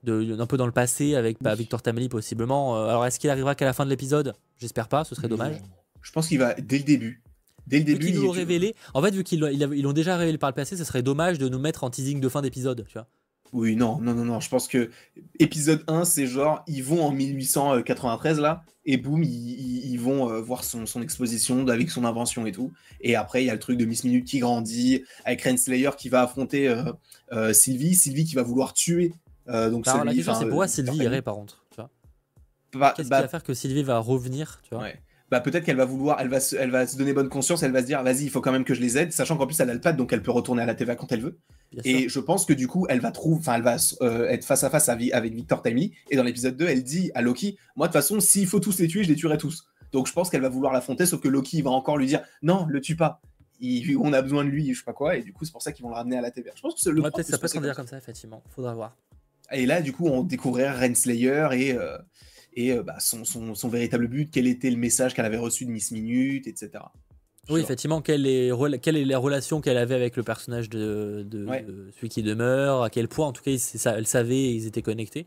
Un 0.06 0.46
peu 0.46 0.56
dans 0.56 0.66
le 0.66 0.72
passé 0.72 1.14
avec 1.14 1.38
bah, 1.42 1.54
Victor 1.54 1.82
Tamely 1.82 2.08
possiblement. 2.08 2.76
Euh, 2.76 2.88
alors 2.88 3.06
est-ce 3.06 3.18
qu'il 3.18 3.30
arrivera 3.30 3.54
qu'à 3.54 3.66
la 3.66 3.72
fin 3.72 3.84
de 3.84 3.90
l'épisode? 3.90 4.34
J'espère 4.58 4.88
pas, 4.88 5.04
ce 5.04 5.14
serait 5.14 5.28
dommage. 5.28 5.56
Je 6.02 6.12
pense 6.12 6.28
qu'il 6.28 6.38
va 6.38 6.54
dès 6.54 6.78
le 6.78 6.84
début. 6.84 7.22
Dès 7.66 7.78
le 7.78 7.84
début. 7.84 8.06
Vu 8.06 8.12
qu'ils 8.12 8.22
l'ont 8.22 8.30
révélé. 8.30 8.74
En 8.94 9.02
fait, 9.02 9.10
vu 9.10 9.24
qu'ils 9.24 9.40
l'ont 9.40 9.92
déjà 9.92 10.16
révélé 10.16 10.38
par 10.38 10.50
le 10.50 10.54
passé, 10.54 10.76
ce 10.76 10.84
serait 10.84 11.02
dommage 11.02 11.38
de 11.38 11.48
nous 11.48 11.58
mettre 11.58 11.84
en 11.84 11.90
teasing 11.90 12.20
de 12.20 12.28
fin 12.28 12.42
d'épisode, 12.42 12.84
tu 12.86 12.94
vois. 12.94 13.06
Oui, 13.52 13.74
non, 13.74 14.00
non, 14.00 14.14
non, 14.14 14.24
non. 14.24 14.40
Je 14.40 14.48
pense 14.48 14.68
que 14.68 14.90
épisode 15.38 15.82
1, 15.88 16.04
c'est 16.04 16.26
genre, 16.26 16.62
ils 16.68 16.84
vont 16.84 17.04
en 17.04 17.10
1893 17.10 18.38
là, 18.38 18.62
et 18.84 18.96
boum, 18.96 19.22
ils, 19.24 19.96
vont 19.98 20.30
euh, 20.30 20.40
voir 20.40 20.64
son, 20.64 20.84
exposition 21.02 21.66
avec 21.68 21.90
son 21.90 22.04
invention 22.04 22.46
et 22.46 22.52
tout. 22.52 22.72
Et 23.00 23.16
après, 23.16 23.42
il 23.42 23.46
y 23.46 23.50
a 23.50 23.54
le 23.54 23.58
truc 23.58 23.76
de 23.76 23.84
Miss 23.84 24.04
Minute 24.04 24.24
qui 24.24 24.38
grandit, 24.38 25.02
avec 25.24 25.42
Renslayer 25.42 25.90
qui 25.98 26.08
va 26.08 26.22
affronter 26.22 26.68
euh, 26.68 26.92
euh, 27.32 27.52
Sylvie, 27.52 27.94
Sylvie 27.94 28.24
qui 28.24 28.36
va 28.36 28.42
vouloir 28.42 28.72
tuer. 28.72 29.12
Donc 29.70 29.84
bah, 29.84 30.02
la 30.04 30.14
question, 30.14 30.34
c'est 30.34 30.46
pourquoi 30.46 30.68
Sylvie 30.68 30.98
irait 30.98 31.22
par 31.22 31.34
contre 31.34 31.64
tu 31.70 31.76
vois? 31.76 31.90
Bah, 32.74 32.94
Qu'est-ce 32.96 33.06
qui 33.06 33.10
bah 33.10 33.22
va 33.22 33.28
faire 33.28 33.42
que 33.42 33.54
Sylvie 33.54 33.82
va 33.82 33.98
revenir 33.98 34.60
tu 34.62 34.74
vois? 34.74 34.88
Bah 35.30 35.40
peut-être 35.40 35.64
qu'elle 35.64 35.76
va 35.76 35.84
vouloir, 35.84 36.20
elle 36.20 36.28
va, 36.28 36.40
se, 36.40 36.56
elle 36.56 36.72
va 36.72 36.88
se 36.88 36.96
donner 36.96 37.12
bonne 37.12 37.28
conscience, 37.28 37.62
elle 37.62 37.70
va 37.70 37.82
se 37.82 37.86
dire, 37.86 38.02
vas-y, 38.02 38.24
il 38.24 38.30
faut 38.30 38.40
quand 38.40 38.50
même 38.50 38.64
que 38.64 38.74
je 38.74 38.80
les 38.80 38.98
aide, 38.98 39.12
sachant 39.12 39.36
qu'en 39.36 39.46
plus 39.46 39.60
elle 39.60 39.70
a 39.70 39.74
le 39.74 39.80
pad, 39.80 39.96
donc 39.96 40.12
elle 40.12 40.22
peut 40.22 40.32
retourner 40.32 40.62
à 40.62 40.66
la 40.66 40.74
TVA 40.74 40.96
quand 40.96 41.12
elle 41.12 41.20
veut. 41.20 41.38
et 41.84 42.08
je 42.08 42.18
pense 42.18 42.44
que 42.44 42.52
du 42.52 42.66
coup, 42.66 42.86
elle 42.88 42.98
va 42.98 43.12
trouver, 43.12 43.38
enfin, 43.38 43.54
elle 43.54 43.62
va 43.62 43.76
euh, 44.02 44.28
être 44.28 44.44
face 44.44 44.64
à 44.64 44.70
face 44.70 44.88
avec 44.88 45.32
Victor 45.32 45.62
Timely. 45.62 45.94
Et 46.10 46.16
dans 46.16 46.24
l'épisode 46.24 46.56
2, 46.56 46.66
elle 46.66 46.82
dit 46.82 47.12
à 47.14 47.22
Loki, 47.22 47.56
moi 47.76 47.86
de 47.86 47.92
toute 47.92 48.02
façon, 48.02 48.18
s'il 48.18 48.48
faut 48.48 48.58
tous 48.58 48.80
les 48.80 48.88
tuer, 48.88 49.04
je 49.04 49.08
les 49.08 49.14
tuerai 49.14 49.38
tous. 49.38 49.68
Donc 49.92 50.08
je 50.08 50.12
pense 50.12 50.30
qu'elle 50.30 50.42
va 50.42 50.48
vouloir 50.48 50.72
l'affronter, 50.72 51.06
sauf 51.06 51.20
que 51.20 51.28
Loki 51.28 51.62
va 51.62 51.70
encore 51.70 51.96
lui 51.96 52.06
dire, 52.06 52.22
non, 52.42 52.66
le 52.68 52.80
tue 52.80 52.96
pas. 52.96 53.20
on 54.00 54.12
a 54.12 54.22
besoin 54.22 54.44
de 54.44 54.50
lui, 54.50 54.74
je 54.74 54.80
sais 54.80 54.84
pas 54.84 54.92
quoi, 54.92 55.16
et 55.16 55.22
du 55.22 55.32
coup, 55.32 55.44
c'est 55.44 55.52
pour 55.52 55.62
ça 55.62 55.70
qu'ils 55.70 55.84
vont 55.84 55.90
le 55.90 55.96
ramener 55.96 56.18
à 56.18 56.22
la 56.22 56.32
TVA. 56.32 56.50
Je 56.56 56.60
pense 56.60 56.82
que 56.82 56.90
le 56.90 57.02
peut-être 57.02 57.28
ça 57.28 57.38
peut 57.38 57.46
se 57.46 57.56
dire 57.56 57.76
comme 57.76 57.86
ça, 57.86 57.98
effectivement. 57.98 58.42
Faudra 58.48 58.74
voir. 58.74 58.96
Et 59.52 59.66
là, 59.66 59.82
du 59.82 59.92
coup, 59.92 60.06
on 60.06 60.22
découvrirait 60.22 60.86
Renslayer 60.86 61.48
et. 61.52 61.72
Euh, 61.74 61.98
et 62.52 62.72
euh, 62.72 62.82
bah, 62.82 62.96
son, 62.98 63.24
son, 63.24 63.54
son, 63.54 63.68
véritable 63.68 64.08
but, 64.08 64.28
quel 64.32 64.46
était 64.46 64.70
le 64.70 64.76
message 64.76 65.14
qu'elle 65.14 65.24
avait 65.24 65.36
reçu 65.36 65.66
de 65.66 65.70
Miss 65.70 65.92
Minute, 65.92 66.46
etc. 66.46 66.82
Oui, 67.48 67.60
effectivement, 67.60 68.00
quelle 68.00 68.26
est, 68.26 68.52
quelle 68.80 68.96
est 68.96 69.04
la 69.04 69.18
relation 69.18 69.60
qu'elle 69.60 69.76
avait 69.76 69.94
avec 69.94 70.16
le 70.16 70.22
personnage 70.22 70.68
de, 70.68 71.24
de, 71.28 71.46
celui 71.96 72.08
qui 72.08 72.22
demeure, 72.22 72.82
à 72.82 72.90
quel 72.90 73.08
point, 73.08 73.26
en 73.26 73.32
tout 73.32 73.42
cas, 73.42 73.50
elle 73.96 74.06
savait 74.06 74.36
et 74.36 74.52
ils 74.52 74.66
étaient 74.66 74.82
connectés. 74.82 75.26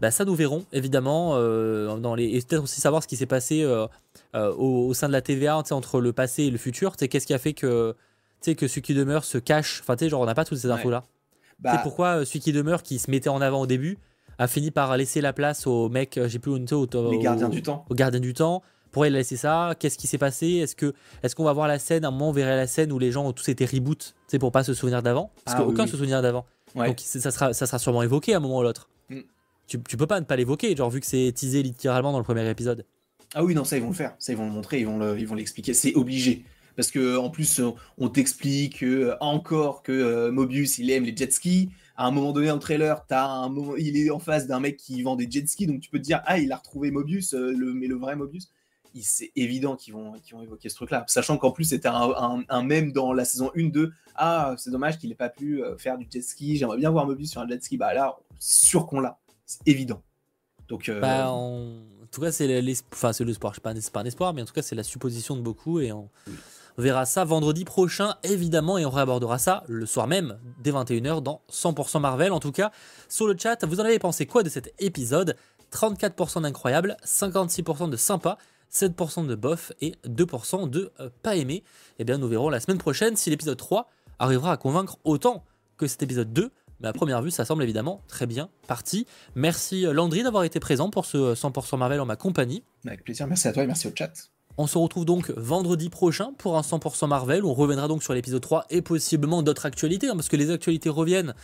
Bah, 0.00 0.10
ça, 0.10 0.24
nous 0.24 0.34
verrons, 0.34 0.64
évidemment, 0.72 1.32
euh, 1.34 1.96
dans 1.98 2.14
les... 2.14 2.24
et 2.24 2.42
peut-être 2.42 2.62
aussi 2.62 2.80
savoir 2.80 3.02
ce 3.02 3.08
qui 3.08 3.16
s'est 3.16 3.26
passé 3.26 3.62
euh, 3.62 3.86
au, 4.32 4.94
sein 4.94 5.08
de 5.08 5.12
la 5.12 5.22
TVA 5.22 5.56
entre 5.56 6.00
le 6.00 6.12
passé 6.12 6.44
et 6.44 6.50
le 6.50 6.58
futur. 6.58 6.96
Qu'est-ce 6.96 7.26
qui 7.26 7.34
a 7.34 7.38
fait 7.38 7.54
que, 7.54 7.94
que 8.42 8.68
celui 8.68 8.82
qui 8.82 8.94
demeure 8.94 9.24
se 9.24 9.38
cache 9.38 9.82
Enfin, 9.82 9.96
genre, 10.08 10.20
on 10.20 10.26
n'a 10.26 10.34
pas 10.34 10.44
toutes 10.44 10.58
ces 10.58 10.70
infos-là. 10.70 11.04
Bah... 11.58 11.72
C'est 11.74 11.82
pourquoi 11.82 12.24
celui 12.24 12.40
qui 12.40 12.52
demeure, 12.52 12.82
qui 12.82 12.98
se 12.98 13.10
mettait 13.10 13.28
en 13.28 13.40
avant 13.40 13.62
au 13.62 13.66
début, 13.66 13.98
a 14.38 14.46
fini 14.46 14.70
par 14.70 14.96
laisser 14.96 15.20
la 15.20 15.32
place 15.32 15.66
au 15.66 15.88
mec, 15.88 16.18
euh, 16.18 16.28
j'ai 16.28 16.38
plus 16.38 16.50
au, 16.50 16.58
au, 16.58 17.10
les 17.10 17.18
gardiens 17.18 17.48
du 17.48 17.62
temps. 17.62 17.84
Au 17.88 17.94
gardien 17.94 18.20
du 18.20 18.34
temps. 18.34 18.62
Pourquoi 18.90 19.08
il 19.08 19.14
a 19.14 19.18
laissé 19.18 19.36
ça? 19.36 19.74
Qu'est-ce 19.78 19.98
qui 19.98 20.06
s'est 20.06 20.18
passé? 20.18 20.46
Est-ce 20.46 20.74
que 20.74 20.94
est-ce 21.22 21.34
qu'on 21.34 21.44
va 21.44 21.52
voir 21.52 21.68
la 21.68 21.78
scène 21.78 22.04
À 22.04 22.08
un 22.08 22.10
moment, 22.10 22.30
on 22.30 22.32
verrait 22.32 22.56
la 22.56 22.66
scène 22.66 22.92
où 22.92 22.98
les 22.98 23.12
gens 23.12 23.26
ont 23.26 23.32
tous 23.32 23.48
été 23.48 23.66
reboot, 23.66 24.14
c'est 24.26 24.38
pour 24.38 24.52
pas 24.52 24.64
se 24.64 24.72
souvenir 24.72 25.02
d'avant, 25.02 25.30
parce 25.44 25.58
ah, 25.58 25.62
qu'aucun 25.62 25.86
se 25.86 25.96
souvient 25.96 26.22
d'avant. 26.22 26.46
Donc 26.74 27.00
ça 27.00 27.30
sera, 27.30 27.52
ça 27.52 27.66
sera 27.66 27.78
sûrement 27.78 28.02
évoqué 28.02 28.34
à 28.34 28.38
un 28.38 28.40
moment 28.40 28.58
ou 28.58 28.62
l'autre. 28.62 28.88
Mm. 29.10 29.20
Tu, 29.66 29.82
tu, 29.82 29.96
peux 29.96 30.06
pas 30.06 30.20
ne 30.20 30.24
pas 30.24 30.36
l'évoquer, 30.36 30.74
genre 30.76 30.90
vu 30.90 31.00
que 31.00 31.06
c'est 31.06 31.32
teasé 31.34 31.62
littéralement 31.62 32.12
dans 32.12 32.18
le 32.18 32.24
premier 32.24 32.48
épisode. 32.48 32.86
Ah 33.34 33.44
oui, 33.44 33.54
non, 33.54 33.64
ça 33.64 33.76
ils 33.76 33.82
vont 33.82 33.88
le 33.88 33.94
faire, 33.94 34.14
ça 34.18 34.32
ils 34.32 34.36
vont 34.38 34.46
le 34.46 34.52
montrer, 34.52 34.80
ils 34.80 34.86
vont 34.86 34.98
le, 34.98 35.18
ils 35.18 35.26
vont 35.26 35.34
l'expliquer, 35.34 35.74
c'est 35.74 35.94
obligé. 35.94 36.44
Parce 36.76 36.90
que 36.90 37.16
en 37.16 37.30
plus, 37.30 37.60
on 37.98 38.08
t'explique 38.08 38.84
encore 39.20 39.82
que 39.82 39.92
euh, 39.92 40.30
Mobius 40.30 40.78
il 40.78 40.90
aime 40.90 41.04
les 41.04 41.16
jet 41.16 41.32
skis, 41.32 41.70
à 41.96 42.06
un 42.06 42.10
moment 42.10 42.32
donné 42.32 42.48
dans 42.48 42.54
le 42.54 42.60
trailer, 42.60 43.04
as 43.10 43.26
un 43.26 43.48
moment, 43.48 43.76
il 43.76 43.96
est 43.96 44.10
en 44.10 44.18
face 44.18 44.46
d'un 44.46 44.60
mec 44.60 44.76
qui 44.76 45.02
vend 45.02 45.16
des 45.16 45.30
jet 45.30 45.46
skis, 45.48 45.66
donc 45.66 45.80
tu 45.80 45.90
peux 45.90 45.98
te 45.98 46.04
dire, 46.04 46.22
ah, 46.26 46.38
il 46.38 46.52
a 46.52 46.56
retrouvé 46.56 46.90
Mobius, 46.90 47.34
euh, 47.34 47.52
le, 47.52 47.72
mais 47.72 47.86
le 47.86 47.96
vrai 47.96 48.16
Mobius. 48.16 48.50
C'est 49.02 49.30
évident 49.36 49.76
qu'ils 49.76 49.92
vont, 49.92 50.12
qu'ils 50.20 50.34
vont 50.36 50.42
évoquer 50.42 50.70
ce 50.70 50.74
truc-là, 50.74 51.04
sachant 51.06 51.36
qu'en 51.36 51.50
plus 51.50 51.64
c'était 51.64 51.88
un, 51.88 52.42
un, 52.48 52.62
même 52.62 52.92
dans 52.92 53.12
la 53.12 53.26
saison 53.26 53.50
1 53.54 53.68
de 53.68 53.92
Ah, 54.14 54.54
c'est 54.56 54.70
dommage 54.70 54.96
qu'il 54.96 55.10
n'ait 55.10 55.14
pas 55.14 55.28
pu 55.28 55.62
euh, 55.62 55.76
faire 55.76 55.98
du 55.98 56.06
jet 56.10 56.22
ski, 56.22 56.56
j'aimerais 56.56 56.78
bien 56.78 56.90
voir 56.90 57.06
Mobius 57.06 57.30
sur 57.30 57.42
un 57.42 57.48
jet 57.48 57.62
ski. 57.62 57.76
Bah 57.76 57.92
là, 57.92 58.16
sûr 58.38 58.86
qu'on 58.86 59.00
l'a, 59.00 59.18
c'est 59.44 59.60
évident. 59.66 60.02
Donc, 60.68 60.88
euh, 60.88 60.98
bah, 60.98 61.30
en... 61.30 61.76
tout 62.10 62.22
cas, 62.22 62.32
c'est 62.32 62.60
l'espoir, 62.62 63.12
enfin, 63.12 63.24
l'espoir, 63.24 63.52
je 63.52 63.56
sais 63.56 63.90
pas, 63.90 64.00
un 64.00 64.04
espoir, 64.06 64.32
mais 64.32 64.42
en 64.42 64.46
tout 64.46 64.54
cas, 64.54 64.62
c'est 64.62 64.74
la 64.74 64.82
supposition 64.82 65.36
de 65.36 65.42
beaucoup. 65.42 65.80
Et 65.80 65.92
on... 65.92 66.08
Verra 66.78 67.06
ça 67.06 67.24
vendredi 67.24 67.64
prochain, 67.64 68.16
évidemment, 68.22 68.76
et 68.76 68.84
on 68.84 68.90
réabordera 68.90 69.38
ça 69.38 69.64
le 69.66 69.86
soir 69.86 70.06
même, 70.06 70.38
dès 70.62 70.72
21h, 70.72 71.22
dans 71.22 71.40
100% 71.50 72.00
Marvel. 72.00 72.32
En 72.32 72.40
tout 72.40 72.52
cas, 72.52 72.70
sur 73.08 73.26
le 73.26 73.34
chat, 73.38 73.64
vous 73.64 73.80
en 73.80 73.84
avez 73.84 73.98
pensé 73.98 74.26
quoi 74.26 74.42
de 74.42 74.50
cet 74.50 74.74
épisode? 74.78 75.36
34% 75.72 76.42
d'incroyable, 76.42 76.96
56% 77.04 77.90
de 77.90 77.96
sympa, 77.96 78.36
7% 78.72 79.26
de 79.26 79.34
bof 79.34 79.72
et 79.80 79.94
2% 80.06 80.68
de 80.68 80.92
euh, 81.00 81.08
pas 81.22 81.36
aimé. 81.36 81.64
Eh 81.98 82.04
bien, 82.04 82.18
nous 82.18 82.28
verrons 82.28 82.50
la 82.50 82.60
semaine 82.60 82.78
prochaine 82.78 83.16
si 83.16 83.30
l'épisode 83.30 83.56
3 83.56 83.88
arrivera 84.18 84.52
à 84.52 84.56
convaincre 84.56 84.98
autant 85.04 85.44
que 85.76 85.86
cet 85.86 86.02
épisode 86.02 86.32
2. 86.32 86.50
Mais 86.80 86.88
à 86.88 86.92
première 86.92 87.22
vue, 87.22 87.30
ça 87.30 87.46
semble 87.46 87.62
évidemment 87.62 88.02
très 88.06 88.26
bien 88.26 88.50
parti. 88.66 89.06
Merci 89.34 89.86
euh, 89.86 89.92
Landry 89.92 90.22
d'avoir 90.22 90.44
été 90.44 90.60
présent 90.60 90.90
pour 90.90 91.06
ce 91.06 91.34
100% 91.34 91.78
Marvel 91.78 92.00
en 92.00 92.06
ma 92.06 92.16
compagnie. 92.16 92.62
Avec 92.86 93.02
plaisir, 93.02 93.26
merci 93.26 93.48
à 93.48 93.52
toi 93.52 93.62
et 93.62 93.66
merci 93.66 93.88
au 93.88 93.92
chat. 93.94 94.30
On 94.58 94.66
se 94.66 94.78
retrouve 94.78 95.04
donc 95.04 95.30
vendredi 95.36 95.90
prochain 95.90 96.32
pour 96.38 96.56
un 96.56 96.62
100% 96.62 97.08
Marvel. 97.08 97.44
On 97.44 97.52
reviendra 97.52 97.88
donc 97.88 98.02
sur 98.02 98.14
l'épisode 98.14 98.40
3 98.40 98.64
et 98.70 98.80
possiblement 98.80 99.42
d'autres 99.42 99.66
actualités, 99.66 100.08
hein, 100.08 100.14
parce 100.14 100.30
que 100.30 100.36
les 100.36 100.50
actualités 100.50 100.88
reviennent. 100.88 101.34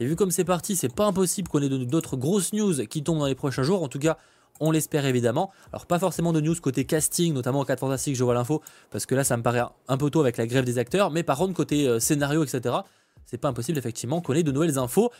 Et 0.00 0.04
vu 0.04 0.16
comme 0.16 0.30
c'est 0.30 0.44
parti, 0.44 0.76
c'est 0.76 0.94
pas 0.94 1.06
impossible 1.06 1.48
qu'on 1.48 1.62
ait 1.62 1.68
d'autres 1.86 2.16
grosses 2.16 2.52
news 2.52 2.74
qui 2.86 3.02
tombent 3.02 3.20
dans 3.20 3.26
les 3.26 3.34
prochains 3.34 3.62
jours. 3.62 3.82
En 3.82 3.88
tout 3.88 3.98
cas, 3.98 4.18
on 4.60 4.70
l'espère 4.70 5.06
évidemment. 5.06 5.50
Alors 5.72 5.86
pas 5.86 5.98
forcément 5.98 6.32
de 6.32 6.40
news 6.40 6.54
côté 6.60 6.84
casting, 6.84 7.32
notamment 7.32 7.60
en 7.60 7.64
4 7.64 7.80
Fantastique, 7.80 8.16
je 8.16 8.24
vois 8.24 8.34
l'info, 8.34 8.60
parce 8.90 9.06
que 9.06 9.14
là 9.14 9.24
ça 9.24 9.36
me 9.36 9.42
paraît 9.42 9.62
un 9.88 9.96
peu 9.96 10.10
tôt 10.10 10.20
avec 10.20 10.36
la 10.36 10.46
grève 10.46 10.64
des 10.64 10.78
acteurs, 10.78 11.10
mais 11.10 11.22
par 11.22 11.38
contre 11.38 11.54
côté 11.54 11.88
euh, 11.88 12.00
scénario, 12.00 12.44
etc., 12.44 12.76
c'est 13.24 13.38
pas 13.38 13.48
impossible 13.48 13.78
effectivement 13.78 14.20
qu'on 14.20 14.34
ait 14.34 14.42
de 14.42 14.52
nouvelles 14.52 14.78
infos. 14.78 15.10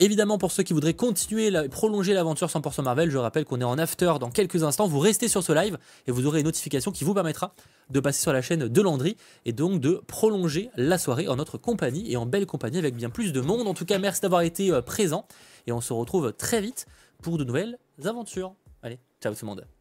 Évidemment, 0.00 0.38
pour 0.38 0.52
ceux 0.52 0.62
qui 0.62 0.72
voudraient 0.72 0.94
continuer, 0.94 1.50
la, 1.50 1.68
prolonger 1.68 2.14
l'aventure 2.14 2.46
100% 2.46 2.82
Marvel, 2.82 3.10
je 3.10 3.18
rappelle 3.18 3.44
qu'on 3.44 3.60
est 3.60 3.64
en 3.64 3.78
after 3.78 4.14
dans 4.20 4.30
quelques 4.30 4.62
instants. 4.62 4.86
Vous 4.86 5.00
restez 5.00 5.26
sur 5.26 5.42
ce 5.42 5.52
live 5.52 5.76
et 6.06 6.12
vous 6.12 6.24
aurez 6.26 6.40
une 6.40 6.46
notification 6.46 6.92
qui 6.92 7.02
vous 7.02 7.14
permettra 7.14 7.52
de 7.90 7.98
passer 7.98 8.22
sur 8.22 8.32
la 8.32 8.40
chaîne 8.40 8.68
de 8.68 8.80
Landry 8.82 9.16
et 9.44 9.52
donc 9.52 9.80
de 9.80 10.00
prolonger 10.06 10.70
la 10.76 10.98
soirée 10.98 11.26
en 11.26 11.34
notre 11.34 11.58
compagnie 11.58 12.12
et 12.12 12.16
en 12.16 12.26
belle 12.26 12.46
compagnie 12.46 12.78
avec 12.78 12.94
bien 12.94 13.10
plus 13.10 13.32
de 13.32 13.40
monde. 13.40 13.66
En 13.66 13.74
tout 13.74 13.86
cas, 13.86 13.98
merci 13.98 14.20
d'avoir 14.20 14.42
été 14.42 14.70
euh, 14.70 14.82
présent 14.82 15.26
et 15.66 15.72
on 15.72 15.80
se 15.80 15.92
retrouve 15.92 16.32
très 16.32 16.60
vite 16.60 16.86
pour 17.20 17.36
de 17.36 17.42
nouvelles 17.42 17.76
aventures. 18.04 18.54
Allez, 18.82 19.00
ciao 19.20 19.34
tout 19.34 19.44
le 19.44 19.48
monde. 19.48 19.77